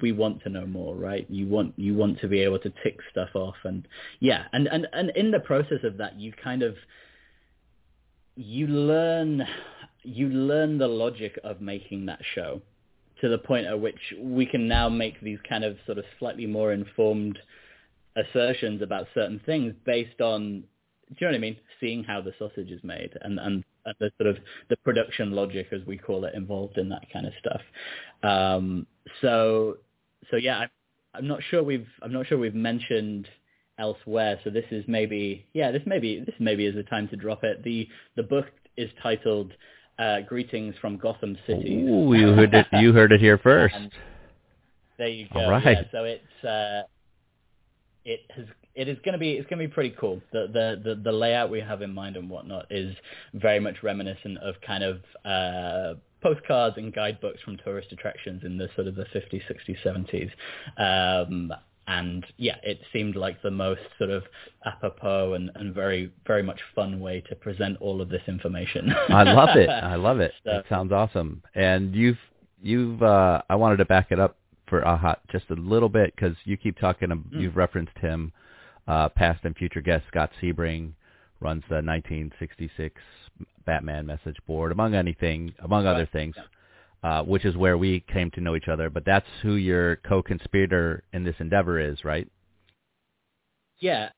we 0.00 0.12
want 0.12 0.42
to 0.42 0.48
know 0.48 0.66
more, 0.66 0.94
right? 0.94 1.26
You 1.28 1.46
want 1.46 1.74
you 1.76 1.94
want 1.94 2.20
to 2.20 2.28
be 2.28 2.40
able 2.40 2.58
to 2.60 2.72
tick 2.82 2.98
stuff 3.10 3.30
off, 3.34 3.56
and 3.64 3.86
yeah, 4.20 4.44
and 4.52 4.66
and 4.68 4.86
and 4.92 5.10
in 5.10 5.30
the 5.30 5.40
process 5.40 5.84
of 5.84 5.96
that, 5.98 6.18
you 6.18 6.32
kind 6.32 6.62
of 6.62 6.76
you 8.36 8.66
learn 8.66 9.46
you 10.02 10.28
learn 10.28 10.78
the 10.78 10.88
logic 10.88 11.38
of 11.44 11.60
making 11.60 12.06
that 12.06 12.20
show 12.34 12.60
to 13.20 13.28
the 13.28 13.38
point 13.38 13.66
at 13.66 13.80
which 13.80 14.14
we 14.18 14.44
can 14.44 14.66
now 14.66 14.88
make 14.88 15.20
these 15.20 15.38
kind 15.48 15.62
of 15.62 15.76
sort 15.86 15.98
of 15.98 16.04
slightly 16.18 16.46
more 16.46 16.72
informed 16.72 17.38
assertions 18.16 18.82
about 18.82 19.06
certain 19.14 19.40
things 19.46 19.72
based 19.86 20.20
on 20.20 20.64
do 21.10 21.16
you 21.18 21.26
know 21.26 21.32
what 21.32 21.36
I 21.36 21.40
mean? 21.40 21.56
Seeing 21.78 22.04
how 22.04 22.22
the 22.22 22.32
sausage 22.38 22.70
is 22.70 22.82
made 22.82 23.10
and, 23.20 23.38
and, 23.38 23.64
and 23.84 23.94
the 23.98 24.10
sort 24.18 24.28
of 24.28 24.38
the 24.68 24.76
production 24.78 25.32
logic 25.32 25.68
as 25.72 25.80
we 25.86 25.98
call 25.98 26.24
it 26.24 26.34
involved 26.34 26.78
in 26.78 26.88
that 26.88 27.02
kind 27.12 27.26
of 27.26 27.32
stuff. 27.38 27.60
Um, 28.22 28.86
so 29.20 29.78
so 30.30 30.36
yeah, 30.36 30.58
I, 30.58 30.68
I'm 31.14 31.26
not 31.26 31.40
sure 31.50 31.62
we've 31.62 31.88
I'm 32.02 32.12
not 32.12 32.26
sure 32.26 32.38
we've 32.38 32.54
mentioned 32.54 33.28
elsewhere. 33.78 34.38
So 34.44 34.50
this 34.50 34.64
is 34.70 34.84
maybe 34.86 35.46
yeah 35.52 35.70
this 35.70 35.82
maybe 35.86 36.20
this 36.20 36.34
maybe 36.38 36.66
is 36.66 36.74
the 36.74 36.84
time 36.84 37.08
to 37.08 37.16
drop 37.16 37.44
it. 37.44 37.62
The 37.64 37.88
the 38.16 38.22
book 38.22 38.46
is 38.76 38.90
titled 39.02 39.52
uh, 39.98 40.20
Greetings 40.20 40.74
from 40.80 40.96
Gotham 40.96 41.36
City. 41.46 41.84
Ooh, 41.84 42.14
you 42.14 42.28
heard 42.32 42.54
it. 42.54 42.66
You 42.72 42.92
heard 42.92 43.12
it 43.12 43.20
here 43.20 43.38
first. 43.42 43.74
And 43.74 43.90
there 44.98 45.08
you 45.08 45.26
go. 45.32 45.40
All 45.40 45.50
right. 45.50 45.64
Yeah, 45.64 45.82
so 45.90 46.04
it's 46.04 46.44
uh, 46.44 46.82
it 48.04 48.20
has 48.34 48.46
it 48.74 48.88
is 48.88 48.98
going 49.04 49.12
to 49.12 49.18
be 49.18 49.32
it's 49.32 49.48
going 49.48 49.60
to 49.60 49.68
be 49.68 49.72
pretty 49.72 49.94
cool. 49.98 50.20
The, 50.32 50.46
the 50.52 50.80
the 50.94 50.94
the 51.02 51.12
layout 51.12 51.50
we 51.50 51.60
have 51.60 51.82
in 51.82 51.92
mind 51.92 52.16
and 52.16 52.28
whatnot 52.30 52.66
is 52.70 52.94
very 53.34 53.60
much 53.60 53.82
reminiscent 53.82 54.38
of 54.38 54.54
kind 54.66 54.82
of 54.84 55.00
uh, 55.24 55.94
postcards 56.22 56.76
and 56.78 56.92
guidebooks 56.94 57.40
from 57.42 57.56
tourist 57.58 57.92
attractions 57.92 58.42
in 58.44 58.56
the 58.56 58.68
sort 58.76 58.86
of 58.86 58.94
the 58.94 59.04
50s, 59.06 59.42
60s, 59.50 60.30
70s. 60.78 61.22
Um, 61.26 61.52
and 61.88 62.24
yeah, 62.36 62.56
it 62.62 62.80
seemed 62.92 63.16
like 63.16 63.42
the 63.42 63.50
most 63.50 63.80
sort 63.98 64.10
of 64.10 64.22
apropos 64.64 65.34
and, 65.34 65.50
and 65.56 65.74
very, 65.74 66.12
very 66.26 66.42
much 66.42 66.60
fun 66.76 67.00
way 67.00 67.20
to 67.28 67.34
present 67.34 67.76
all 67.80 68.00
of 68.00 68.08
this 68.08 68.22
information. 68.28 68.92
I 69.08 69.24
love 69.24 69.56
it. 69.56 69.68
I 69.68 69.96
love 69.96 70.20
it. 70.20 70.32
So- 70.44 70.50
That 70.52 70.64
sounds 70.68 70.92
awesome. 70.92 71.42
And 71.54 71.94
you've 71.94 72.18
you've 72.62 73.02
uh, 73.02 73.42
I 73.50 73.56
wanted 73.56 73.78
to 73.78 73.84
back 73.84 74.08
it 74.12 74.20
up 74.20 74.36
for 74.68 74.80
a 74.82 74.96
hot 74.96 75.20
just 75.32 75.50
a 75.50 75.54
little 75.54 75.88
bit 75.88 76.14
because 76.14 76.36
you 76.44 76.56
keep 76.56 76.78
talking. 76.78 77.08
Mm. 77.08 77.24
You've 77.32 77.56
referenced 77.56 77.98
him, 77.98 78.32
uh, 78.88 79.08
past 79.10 79.44
and 79.44 79.56
future 79.56 79.80
guest 79.80 80.04
Scott 80.08 80.30
Sebring 80.40 80.92
runs 81.40 81.62
the 81.68 81.76
1966 81.76 83.00
Batman 83.66 84.06
message 84.06 84.36
board, 84.46 84.72
among 84.72 84.94
anything, 84.94 85.54
among 85.60 85.86
other 85.86 86.08
things. 86.12 86.36
Uh, 87.02 87.22
which 87.24 87.44
is 87.44 87.56
where 87.56 87.76
we 87.76 87.98
came 88.12 88.30
to 88.30 88.40
know 88.40 88.54
each 88.54 88.68
other, 88.68 88.88
but 88.88 89.04
that's 89.04 89.26
who 89.42 89.54
your 89.56 89.96
co-conspirator 89.96 91.02
in 91.12 91.24
this 91.24 91.34
endeavor 91.40 91.80
is, 91.80 92.04
right? 92.04 92.28
yeah, 93.80 94.10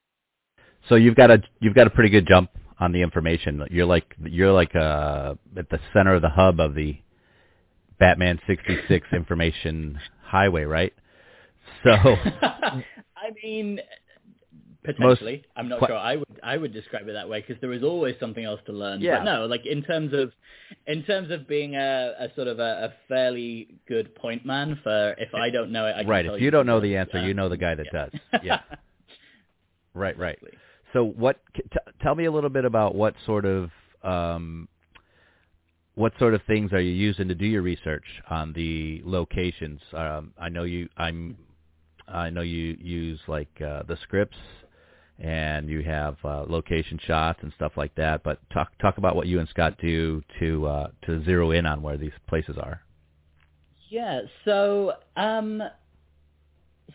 So 0.89 0.97
you've 0.97 1.15
got 1.15 1.31
a 1.31 1.43
you've 1.61 1.75
got 1.75 1.87
a 1.87 1.91
pretty 1.91 2.11
good 2.11 2.27
jump 2.29 2.51
on 2.79 2.93
the 2.93 3.01
information. 3.01 3.65
You're 3.71 3.87
like 3.87 4.15
you're 4.23 4.53
like 4.53 4.77
uh, 4.77 5.35
at 5.57 5.71
the 5.71 5.81
center 5.95 6.15
of 6.15 6.23
the 6.23 6.29
hub 6.29 6.61
of 6.61 6.75
the 6.75 6.99
Batman 7.99 8.39
66 8.47 9.07
information 9.13 9.99
highway, 10.23 10.65
right? 10.65 10.93
So 11.85 11.93
I 11.93 13.31
mean, 13.43 13.81
potentially. 14.85 15.43
I'm 15.57 15.69
not 15.69 15.81
Qu- 15.81 15.87
sure. 15.87 15.97
I 15.97 16.17
would 16.17 16.41
I 16.43 16.57
would 16.57 16.73
describe 16.73 17.09
it 17.09 17.13
that 17.13 17.29
way 17.29 17.41
because 17.41 17.61
there 17.61 17.73
is 17.73 17.83
always 17.83 18.15
something 18.21 18.45
else 18.45 18.61
to 18.67 18.73
learn. 18.73 19.01
Yeah. 19.01 19.19
But 19.19 19.25
no, 19.25 19.47
like 19.47 19.67
in 19.67 19.83
terms 19.83 20.13
of 20.13 20.33
in 20.87 21.03
terms 21.05 21.31
of 21.31 21.49
being 21.49 21.75
a, 21.75 22.15
a 22.19 22.35
sort 22.35 22.49
of 22.49 22.59
a, 22.59 22.91
a 22.91 22.95
fairly 23.09 23.77
good 23.89 24.15
point 24.15 24.45
man 24.45 24.79
for 24.83 25.15
if 25.19 25.35
I 25.35 25.51
don't 25.51 25.73
know 25.73 25.87
it, 25.87 25.95
I 25.97 26.03
can 26.03 26.11
right, 26.11 26.27
if 26.27 26.41
you 26.41 26.51
don't 26.51 26.67
know 26.67 26.81
the 26.81 26.97
answer, 26.97 27.27
you 27.27 27.35
know 27.35 27.49
the 27.49 27.57
guy 27.57 27.75
that 27.75 27.87
does. 27.93 28.13
Yeah, 28.43 28.61
right, 29.95 30.17
right. 30.19 30.35
Exactly. 30.35 30.59
So 30.93 31.05
what? 31.05 31.41
T- 31.55 31.63
tell 32.03 32.15
me 32.15 32.27
a 32.27 32.33
little 32.33 32.51
bit 32.51 32.65
about 32.65 32.95
what 32.95 33.15
sort 33.27 33.45
of 33.45 33.71
um, 34.03 34.69
what 35.97 36.13
sort 36.19 36.35
of 36.35 36.43
things 36.47 36.73
are 36.73 36.81
you 36.81 36.93
using 36.93 37.29
to 37.29 37.35
do 37.35 37.47
your 37.47 37.63
research 37.63 38.05
on 38.29 38.53
the 38.53 39.03
locations? 39.05 39.81
Um, 39.93 40.33
I 40.39 40.49
know 40.49 40.65
you. 40.65 40.89
I'm. 40.97 41.37
I 42.07 42.29
know 42.29 42.43
you 42.43 42.77
use 42.81 43.19
like 43.29 43.49
uh, 43.67 43.83
the 43.89 43.97
scripts, 44.03 44.37
and 45.19 45.69
you 45.69 45.83
have 45.83 46.17
uh, 46.25 46.45
location 46.49 46.99
shots 47.07 47.39
and 47.43 47.53
stuff 47.57 47.73
like 47.77 47.95
that. 47.97 48.23
But 48.25 48.39
talk 48.53 48.73
talk 48.81 48.99
about 48.99 49.17
what 49.17 49.27
you 49.27 49.39
and 49.41 49.49
Scott 49.49 49.77
do 49.81 50.23
to 50.41 50.67
uh, 50.67 50.87
to 51.07 51.25
zero 51.25 51.51
in 51.53 51.67
on 51.67 51.83
where 51.83 51.97
these 51.97 52.13
places 52.29 52.57
are. 52.59 52.81
Yeah. 53.91 54.23
So, 54.45 54.93
um, 55.17 55.63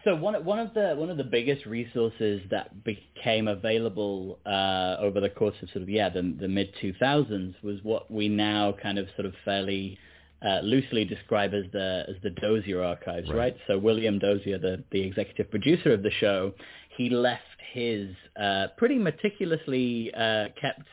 so 0.03 0.15
one 0.15 0.43
one 0.45 0.59
of 0.59 0.73
the 0.73 0.95
one 0.97 1.09
of 1.09 1.17
the 1.17 1.23
biggest 1.23 1.65
resources 1.65 2.41
that 2.51 2.83
became 2.83 3.47
available 3.47 4.39
uh, 4.45 4.97
over 4.99 5.19
the 5.19 5.29
course 5.29 5.55
of 5.61 5.69
sort 5.69 5.83
of 5.83 5.89
yeah 5.89 6.09
the 6.09 6.35
the 6.39 6.47
mid 6.47 6.73
two 6.81 6.93
thousands 6.99 7.55
was 7.63 7.77
what 7.83 8.09
we 8.11 8.27
now 8.29 8.73
kind 8.81 8.97
of 8.99 9.07
sort 9.15 9.25
of 9.25 9.33
fairly 9.45 9.97
uh, 10.45 10.59
loosely 10.61 11.03
describe 11.05 11.53
as 11.53 11.65
the 11.73 12.05
as 12.07 12.15
the 12.23 12.29
Dozier 12.29 12.81
archives, 12.83 13.27
Right. 13.29 13.37
right? 13.37 13.57
So 13.67 13.77
William 13.77 14.19
Dozier, 14.19 14.57
the 14.57 14.83
the 14.91 15.01
executive 15.01 15.49
producer 15.49 15.93
of 15.93 16.03
the 16.03 16.11
show, 16.11 16.53
he 16.97 17.09
left 17.09 17.43
his 17.71 18.09
uh, 18.39 18.67
pretty 18.77 18.97
meticulously 18.97 20.11
uh, 20.13 20.45
kept 20.59 20.87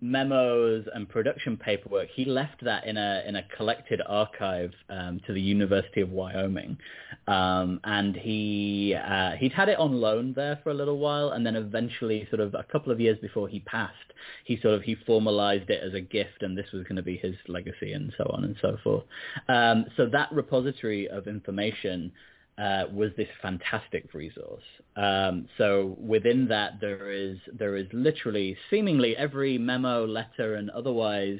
memos 0.00 0.86
and 0.94 1.08
production 1.08 1.56
paperwork. 1.56 2.08
He 2.14 2.24
left 2.24 2.64
that 2.64 2.86
in 2.86 2.96
a 2.96 3.22
in 3.26 3.36
a 3.36 3.42
collected 3.56 4.00
archive 4.06 4.72
um, 4.88 5.20
to 5.26 5.32
the 5.32 5.40
University 5.40 6.00
of 6.00 6.10
Wyoming, 6.10 6.78
um, 7.28 7.80
and 7.84 8.16
he 8.16 8.94
uh, 8.94 9.32
he'd 9.32 9.52
had 9.52 9.68
it 9.68 9.78
on 9.78 10.00
loan 10.00 10.32
there 10.34 10.58
for 10.62 10.70
a 10.70 10.74
little 10.74 10.98
while, 10.98 11.30
and 11.30 11.44
then 11.44 11.56
eventually, 11.56 12.26
sort 12.30 12.40
of 12.40 12.54
a 12.54 12.64
couple 12.72 12.92
of 12.92 13.00
years 13.00 13.18
before 13.20 13.48
he 13.48 13.60
passed, 13.60 13.94
he 14.44 14.58
sort 14.60 14.74
of 14.74 14.82
he 14.82 14.96
formalized 15.06 15.68
it 15.68 15.82
as 15.84 15.94
a 15.94 16.00
gift, 16.00 16.42
and 16.42 16.56
this 16.56 16.70
was 16.72 16.82
going 16.84 16.96
to 16.96 17.02
be 17.02 17.16
his 17.16 17.34
legacy, 17.48 17.92
and 17.92 18.12
so 18.16 18.24
on 18.32 18.44
and 18.44 18.56
so 18.60 18.76
forth. 18.82 19.04
Um, 19.48 19.86
so 19.96 20.06
that 20.06 20.32
repository 20.32 21.08
of 21.08 21.26
information 21.26 22.12
uh, 22.60 22.84
was 22.92 23.10
this 23.16 23.28
fantastic 23.40 24.12
resource. 24.12 24.62
Um, 24.94 25.48
so 25.56 25.96
within 25.98 26.48
that, 26.48 26.74
there 26.80 27.10
is 27.10 27.38
there 27.58 27.76
is 27.76 27.86
literally 27.92 28.56
seemingly 28.68 29.16
every 29.16 29.56
memo, 29.56 30.06
letter, 30.06 30.56
and 30.56 30.68
otherwise 30.70 31.38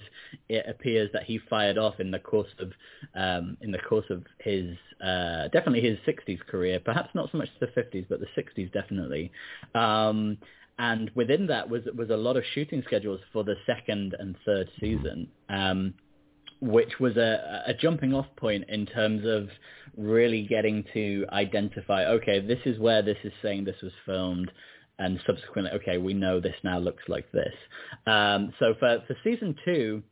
it 0.48 0.64
appears 0.66 1.11
that 1.12 1.24
he 1.24 1.38
fired 1.50 1.76
off 1.76 2.00
in 2.00 2.11
the 2.11 2.18
course 2.18 2.48
of 2.59 2.72
um, 3.14 3.59
in 3.61 3.70
the 3.70 3.78
course 3.78 4.06
of 4.09 4.24
his 4.38 4.76
uh, 5.04 5.48
definitely 5.48 5.83
his 5.83 5.98
60s 6.09 6.40
career, 6.46 6.80
perhaps 6.80 7.11
not 7.14 7.30
so 7.33 7.38
much 7.38 7.48
the 7.61 7.66
50s, 7.66 8.06
but 8.09 8.20
the 8.20 8.42
60s 8.42 8.72
definitely. 8.72 9.30
Um, 9.74 10.38
and 10.78 11.11
within 11.14 11.48
that 11.48 11.68
was 11.68 11.83
was 11.94 12.09
a 12.09 12.16
lot 12.16 12.38
of 12.38 12.44
shooting 12.54 12.83
schedules 12.87 13.20
for 13.30 13.44
the 13.44 13.56
second 13.66 14.16
and 14.18 14.37
third 14.46 14.70
season. 14.80 15.28
Which 16.60 17.00
was 17.00 17.16
a, 17.16 17.62
a 17.66 17.74
jumping 17.74 18.12
off 18.14 18.26
point 18.36 18.64
in 18.68 18.86
terms 18.86 19.22
of 19.26 19.48
really 19.96 20.46
getting 20.46 20.84
to 20.92 21.26
identify, 21.32 22.04
okay, 22.06 22.40
this 22.40 22.58
is 22.66 22.78
where 22.78 23.02
this 23.02 23.16
is 23.24 23.32
saying 23.42 23.64
this 23.64 23.80
was 23.82 23.92
filmed, 24.04 24.50
and 24.98 25.18
subsequently, 25.26 25.72
okay, 25.72 25.96
we 25.96 26.12
know 26.12 26.40
this 26.40 26.54
now 26.62 26.78
looks 26.78 27.02
like 27.08 27.30
this. 27.32 27.54
Um, 28.06 28.52
so 28.58 28.74
for, 28.78 29.02
for 29.06 29.16
season 29.24 29.56
two, 29.64 30.02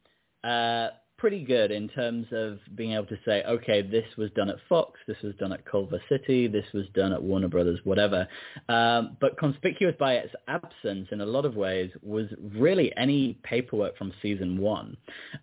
uh, 0.42 0.88
pretty 1.18 1.44
good 1.44 1.70
in 1.70 1.88
terms 1.88 2.26
of 2.32 2.58
being 2.76 2.92
able 2.92 3.06
to 3.06 3.18
say, 3.24 3.42
okay, 3.42 3.82
this 3.82 4.04
was 4.16 4.30
done 4.36 4.48
at 4.48 4.56
Fox, 4.68 4.98
this 5.06 5.16
was 5.22 5.34
done 5.34 5.52
at 5.52 5.66
Culver 5.66 6.00
City, 6.08 6.46
this 6.46 6.64
was 6.72 6.86
done 6.94 7.12
at 7.12 7.22
Warner 7.22 7.48
Brothers, 7.48 7.80
whatever. 7.84 8.26
Um, 8.68 9.16
but 9.20 9.36
conspicuous 9.36 9.96
by 9.98 10.14
its 10.14 10.32
absence 10.46 11.08
in 11.10 11.20
a 11.20 11.26
lot 11.26 11.44
of 11.44 11.56
ways 11.56 11.90
was 12.02 12.26
really 12.56 12.92
any 12.96 13.34
paperwork 13.42 13.98
from 13.98 14.12
season 14.22 14.58
one. 14.58 14.96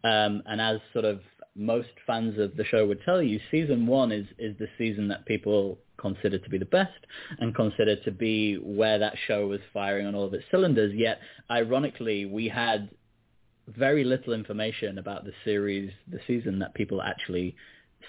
Um, 0.03 0.41
and 0.45 0.61
as 0.61 0.79
sort 0.93 1.05
of 1.05 1.19
most 1.55 1.89
fans 2.07 2.39
of 2.39 2.55
the 2.55 2.65
show 2.65 2.88
would 2.88 3.01
tell 3.03 3.21
you, 3.21 3.39
season 3.51 3.85
one 3.85 4.11
is, 4.11 4.25
is 4.39 4.57
the 4.57 4.67
season 4.77 5.09
that 5.09 5.25
people 5.25 5.77
consider 5.97 6.38
to 6.38 6.49
be 6.49 6.57
the 6.57 6.65
best 6.65 7.05
and 7.39 7.55
consider 7.55 7.95
to 7.97 8.11
be 8.11 8.55
where 8.55 8.99
that 8.99 9.15
show 9.27 9.47
was 9.47 9.59
firing 9.73 10.05
on 10.05 10.15
all 10.15 10.25
of 10.25 10.33
its 10.33 10.45
cylinders. 10.51 10.93
Yet, 10.95 11.19
ironically, 11.49 12.25
we 12.25 12.47
had 12.47 12.89
very 13.67 14.04
little 14.04 14.34
information 14.34 14.97
about 14.97 15.25
the 15.25 15.34
series, 15.43 15.91
the 16.10 16.19
season 16.28 16.60
that 16.60 16.73
people 16.73 17.01
actually 17.01 17.56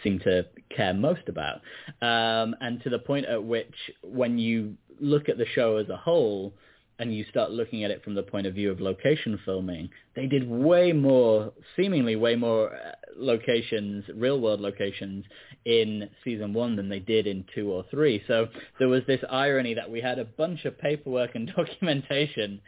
seem 0.02 0.18
to 0.20 0.46
care 0.74 0.94
most 0.94 1.28
about. 1.28 1.56
Um, 2.02 2.54
and 2.60 2.82
to 2.82 2.90
the 2.90 2.98
point 2.98 3.26
at 3.26 3.42
which 3.42 3.74
when 4.02 4.38
you 4.38 4.74
look 5.00 5.28
at 5.28 5.38
the 5.38 5.46
show 5.54 5.76
as 5.76 5.88
a 5.88 5.96
whole 5.96 6.54
and 6.98 7.14
you 7.14 7.24
start 7.28 7.50
looking 7.50 7.84
at 7.84 7.90
it 7.90 8.02
from 8.02 8.14
the 8.14 8.22
point 8.22 8.46
of 8.46 8.54
view 8.54 8.70
of 8.70 8.80
location 8.80 9.38
filming, 9.44 9.90
they 10.14 10.26
did 10.26 10.48
way 10.48 10.92
more, 10.92 11.52
seemingly 11.76 12.16
way 12.16 12.36
more 12.36 12.74
uh, 12.74 12.92
locations, 13.16 14.04
real 14.14 14.40
world 14.40 14.60
locations 14.60 15.24
in 15.64 16.08
season 16.24 16.54
one 16.54 16.76
than 16.76 16.88
they 16.88 17.00
did 17.00 17.26
in 17.26 17.44
two 17.54 17.70
or 17.70 17.84
three. 17.90 18.22
So 18.26 18.48
there 18.78 18.88
was 18.88 19.02
this 19.06 19.20
irony 19.30 19.74
that 19.74 19.90
we 19.90 20.00
had 20.00 20.18
a 20.18 20.24
bunch 20.24 20.64
of 20.64 20.78
paperwork 20.78 21.34
and 21.34 21.52
documentation 21.56 22.60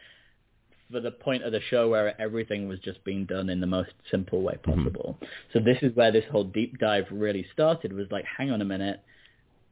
for 0.91 0.99
the 0.99 1.11
point 1.11 1.43
of 1.43 1.51
the 1.51 1.61
show 1.69 1.89
where 1.89 2.19
everything 2.19 2.67
was 2.67 2.79
just 2.79 3.03
being 3.03 3.25
done 3.25 3.49
in 3.49 3.59
the 3.59 3.67
most 3.67 3.91
simple 4.09 4.41
way 4.41 4.55
mm-hmm. 4.55 4.83
possible. 4.83 5.17
So 5.53 5.59
this 5.59 5.77
is 5.81 5.95
where 5.95 6.11
this 6.11 6.25
whole 6.31 6.43
deep 6.43 6.79
dive 6.79 7.05
really 7.11 7.45
started 7.53 7.93
was 7.93 8.07
like, 8.11 8.25
hang 8.25 8.51
on 8.51 8.61
a 8.61 8.65
minute. 8.65 9.01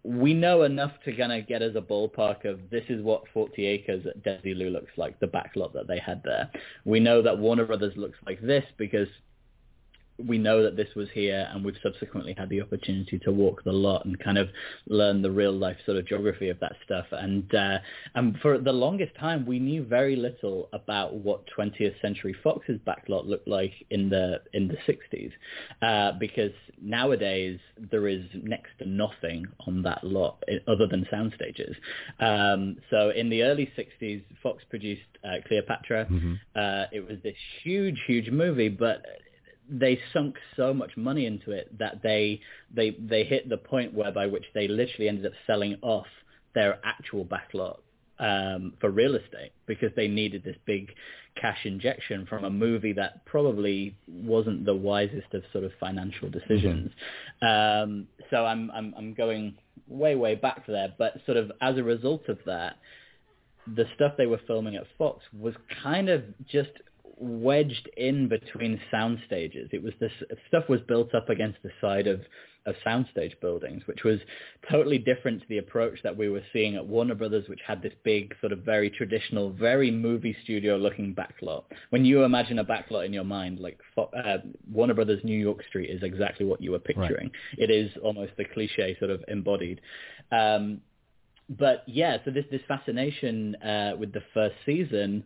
We 0.04 0.34
know 0.34 0.64
enough 0.64 0.92
to 1.06 1.16
kind 1.16 1.34
of 1.34 1.48
get 1.48 1.62
us 1.62 1.76
a 1.76 1.82
ballpark 1.82 2.46
of 2.46 2.70
this 2.70 2.84
is 2.88 3.04
what 3.04 3.24
40 3.34 3.66
acres 3.66 4.06
at 4.06 4.24
Desilu 4.24 4.72
looks 4.72 4.92
like, 4.96 5.20
the 5.20 5.28
backlot 5.28 5.74
that 5.74 5.88
they 5.88 6.00
had 6.00 6.22
there. 6.24 6.50
We 6.86 7.00
know 7.00 7.22
that 7.22 7.38
Warner 7.38 7.66
Brothers 7.66 7.98
looks 7.98 8.18
like 8.26 8.40
this 8.42 8.64
because 8.78 9.10
we 10.26 10.38
know 10.38 10.64
that 10.64 10.76
this 10.76 10.90
was 10.96 11.08
here 11.14 11.48
and 11.54 11.64
we've 11.64 11.78
subsequently 11.84 12.34
had 12.38 12.50
the 12.50 12.62
opportunity 12.62 13.20
to 13.20 13.32
walk 13.32 13.64
the 13.64 13.72
lot 13.72 14.06
and 14.06 14.20
kind 14.20 14.38
of 14.38 14.50
learn 14.88 15.22
the 15.22 15.30
real 15.30 15.52
life 15.52 15.78
sort 15.86 15.98
of 15.98 16.08
geography 16.08 16.50
of 16.50 16.60
that 16.60 16.74
stuff. 16.84 17.06
And 17.12 17.54
uh, 17.54 17.78
and 18.16 18.38
for 18.42 18.58
the 18.58 18.72
longest 18.72 19.16
time 19.20 19.46
we 19.46 19.60
knew 19.60 19.84
very 19.84 20.16
little 20.16 20.70
about 20.74 21.16
what 21.16 21.44
20th 21.58 22.00
century 22.02 22.36
fox's 22.44 22.80
backlot 22.88 23.28
looked 23.28 23.48
like 23.48 23.74
in 23.90 24.10
the 24.10 24.42
in 24.54 24.68
the 24.68 24.78
60s 24.88 25.32
uh, 25.82 26.18
because 26.20 26.52
nowadays 26.82 27.60
there 27.92 28.08
is 28.08 28.24
next 28.34 28.70
to 28.80 28.88
nothing 28.88 29.46
on 29.68 29.84
that 29.84 30.04
lot 30.04 30.42
other 30.68 30.88
than 30.88 31.06
sound 31.12 31.34
stages. 31.36 31.76
Um, 32.20 32.78
so 32.90 33.12
in 33.12 33.30
the 33.30 33.44
early 33.44 33.72
60s 33.78 34.24
fox 34.42 34.64
produced 34.70 35.02
uh, 35.24 35.42
cleopatra. 35.48 36.08
Uh, 36.56 36.86
it 36.92 37.08
was 37.08 37.18
this 37.24 37.36
huge 37.64 38.02
huge 38.08 38.30
movie 38.30 38.70
but 38.70 39.04
they 39.70 40.00
sunk 40.14 40.36
so 40.56 40.74
much 40.74 40.96
money 40.96 41.26
into 41.26 41.52
it 41.52 41.78
that 41.78 42.02
they 42.04 42.40
they 42.74 42.92
they 42.92 43.24
hit 43.24 43.50
the 43.50 43.58
point 43.58 43.94
whereby 43.94 44.26
which 44.26 44.46
they 44.54 44.68
literally 44.68 45.10
ended 45.10 45.26
up 45.26 45.34
selling 45.46 45.78
off 45.82 46.08
their 46.54 46.80
actual 46.84 47.26
backlot 47.26 47.78
um, 48.20 48.74
for 48.80 48.90
real 48.90 49.16
estate 49.16 49.52
because 49.68 49.92
they 49.96 50.08
needed 50.08 50.44
this 50.44 50.56
big 50.66 50.90
cash 51.40 51.60
injection 51.66 52.26
from 52.26 52.46
a 52.46 52.50
movie 52.50 52.94
that 52.94 53.26
probably 53.26 53.96
wasn't 54.08 54.66
the 54.66 54.74
wisest 54.74 55.34
of 55.34 55.44
sort 55.52 55.64
of 55.64 55.72
financial 55.80 56.30
decisions. 56.30 56.92
Um, 57.42 58.08
so 58.32 58.46
I'm, 58.46 58.72
I'm 58.72 58.94
I'm 58.98 59.14
going 59.14 59.56
way 59.88 60.16
way 60.16 60.36
back 60.36 60.66
there, 60.68 60.94
but 60.98 61.14
sort 61.26 61.38
of 61.38 61.52
as 61.62 61.78
a 61.78 61.84
result 61.84 62.28
of 62.30 62.40
that, 62.48 62.78
the 63.76 63.86
stuff 63.96 64.14
they 64.18 64.26
were 64.26 64.40
filming 64.48 64.76
at 64.76 64.86
Fox 64.98 65.24
was 65.38 65.54
kind 65.84 66.10
of 66.10 66.24
just 66.48 66.72
wedged 67.20 67.90
in 67.98 68.28
between 68.28 68.80
sound 68.92 69.20
stages. 69.26 69.70
It 69.72 69.82
was 69.82 69.94
this 70.00 70.12
stuff 70.48 70.70
was 70.70 70.82
built 70.88 71.14
up 71.16 71.30
against 71.30 71.58
the 71.64 71.72
side 71.82 72.08
of 72.08 72.22
of 72.68 72.76
soundstage 72.86 73.40
buildings, 73.40 73.82
which 73.86 74.04
was 74.04 74.20
totally 74.70 74.98
different 74.98 75.42
to 75.42 75.48
the 75.48 75.58
approach 75.58 76.00
that 76.04 76.16
we 76.16 76.28
were 76.28 76.44
seeing 76.52 76.76
at 76.76 76.86
Warner 76.86 77.16
Brothers, 77.16 77.48
which 77.48 77.62
had 77.66 77.82
this 77.82 77.94
big 78.04 78.36
sort 78.42 78.52
of 78.52 78.60
very 78.60 78.90
traditional, 78.90 79.52
very 79.52 79.90
movie 79.90 80.36
studio 80.44 80.76
looking 80.76 81.16
backlot. 81.16 81.64
When 81.92 82.04
you 82.04 82.24
imagine 82.24 82.60
a 82.60 82.66
backlot 82.66 83.06
in 83.06 83.14
your 83.14 83.24
mind, 83.24 83.60
like 83.60 83.80
uh, 83.98 84.40
Warner 84.70 84.94
Brothers 84.94 85.22
New 85.24 85.40
York 85.40 85.64
Street 85.70 85.90
is 85.90 86.04
exactly 86.04 86.46
what 86.46 86.62
you 86.62 86.72
were 86.72 86.80
picturing. 86.80 87.32
Right. 87.58 87.58
It 87.58 87.72
is 87.72 87.90
almost 88.04 88.34
the 88.38 88.44
cliche 88.44 88.98
sort 89.00 89.12
of 89.12 89.24
embodied. 89.30 89.80
Um, 90.32 90.82
but 91.50 91.84
yeah, 91.88 92.18
so 92.26 92.32
this 92.32 92.44
this 92.52 92.62
fascination 92.68 93.56
uh, 93.64 93.94
with 93.98 94.12
the 94.12 94.24
first 94.34 94.56
season 94.66 95.24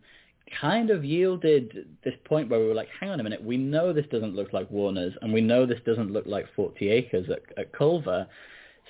kind 0.60 0.90
of 0.90 1.06
yielded 1.06 1.88
this 2.04 2.14
point 2.26 2.50
where 2.50 2.60
we 2.60 2.68
were 2.68 2.74
like, 2.74 2.90
hang 3.00 3.10
on 3.10 3.20
a 3.20 3.24
minute, 3.24 3.44
we 3.44 3.58
know 3.58 3.94
this 3.94 4.06
doesn't 4.12 4.36
look 4.36 4.54
like 4.54 4.70
Warner's, 4.70 5.14
and 5.22 5.32
we 5.32 5.42
know 5.42 5.66
this 5.66 5.80
doesn't 5.86 6.12
look 6.12 6.26
like 6.26 6.46
40 6.56 6.90
Acres 6.90 7.30
at, 7.30 7.42
at 7.58 7.74
Culver. 7.74 8.28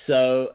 So 0.06 0.52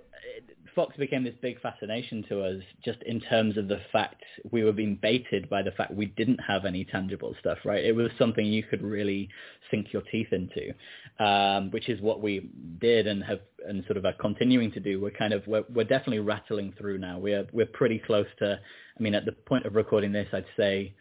Fox 0.78 0.96
became 0.96 1.24
this 1.24 1.34
big 1.42 1.60
fascination 1.60 2.24
to 2.30 2.44
us 2.44 2.62
just 2.86 3.02
in 3.02 3.20
terms 3.20 3.58
of 3.58 3.68
the 3.68 3.80
fact 3.92 4.22
we 4.52 4.64
were 4.64 4.72
being 4.72 4.94
baited 5.02 5.50
by 5.50 5.64
the 5.64 5.72
fact 5.72 5.92
we 5.92 6.06
didn't 6.06 6.38
have 6.38 6.66
any 6.66 6.86
tangible 6.86 7.36
stuff, 7.40 7.58
right? 7.66 7.84
It 7.84 7.96
was 7.96 8.12
something 8.20 8.46
you 8.46 8.62
could 8.62 8.84
really 8.84 9.28
sink 9.72 9.92
your 9.92 10.04
teeth 10.04 10.32
into, 10.32 10.76
um, 11.20 11.72
which 11.72 11.90
is 11.90 12.00
what 12.00 12.22
we 12.22 12.52
did 12.80 13.08
and 13.08 13.24
have 13.24 13.40
and 13.68 13.84
sort 13.86 13.98
of 13.98 14.06
are 14.06 14.14
continuing 14.14 14.72
to 14.72 14.80
do. 14.80 15.00
We're 15.02 15.12
kind 15.12 15.34
of 15.34 15.46
we're, 15.48 15.64
we're 15.74 15.84
definitely 15.84 16.20
rattling 16.20 16.74
through 16.78 16.98
now. 17.00 17.20
We're 17.20 17.46
we're 17.52 17.66
pretty 17.66 18.00
close 18.00 18.28
to. 18.40 18.60
I 18.98 19.04
mean, 19.04 19.14
at 19.14 19.26
the 19.26 19.32
point 19.32 19.66
of 19.66 19.76
recording 19.76 20.12
this, 20.12 20.28
I'd 20.34 20.46
say 20.56 20.94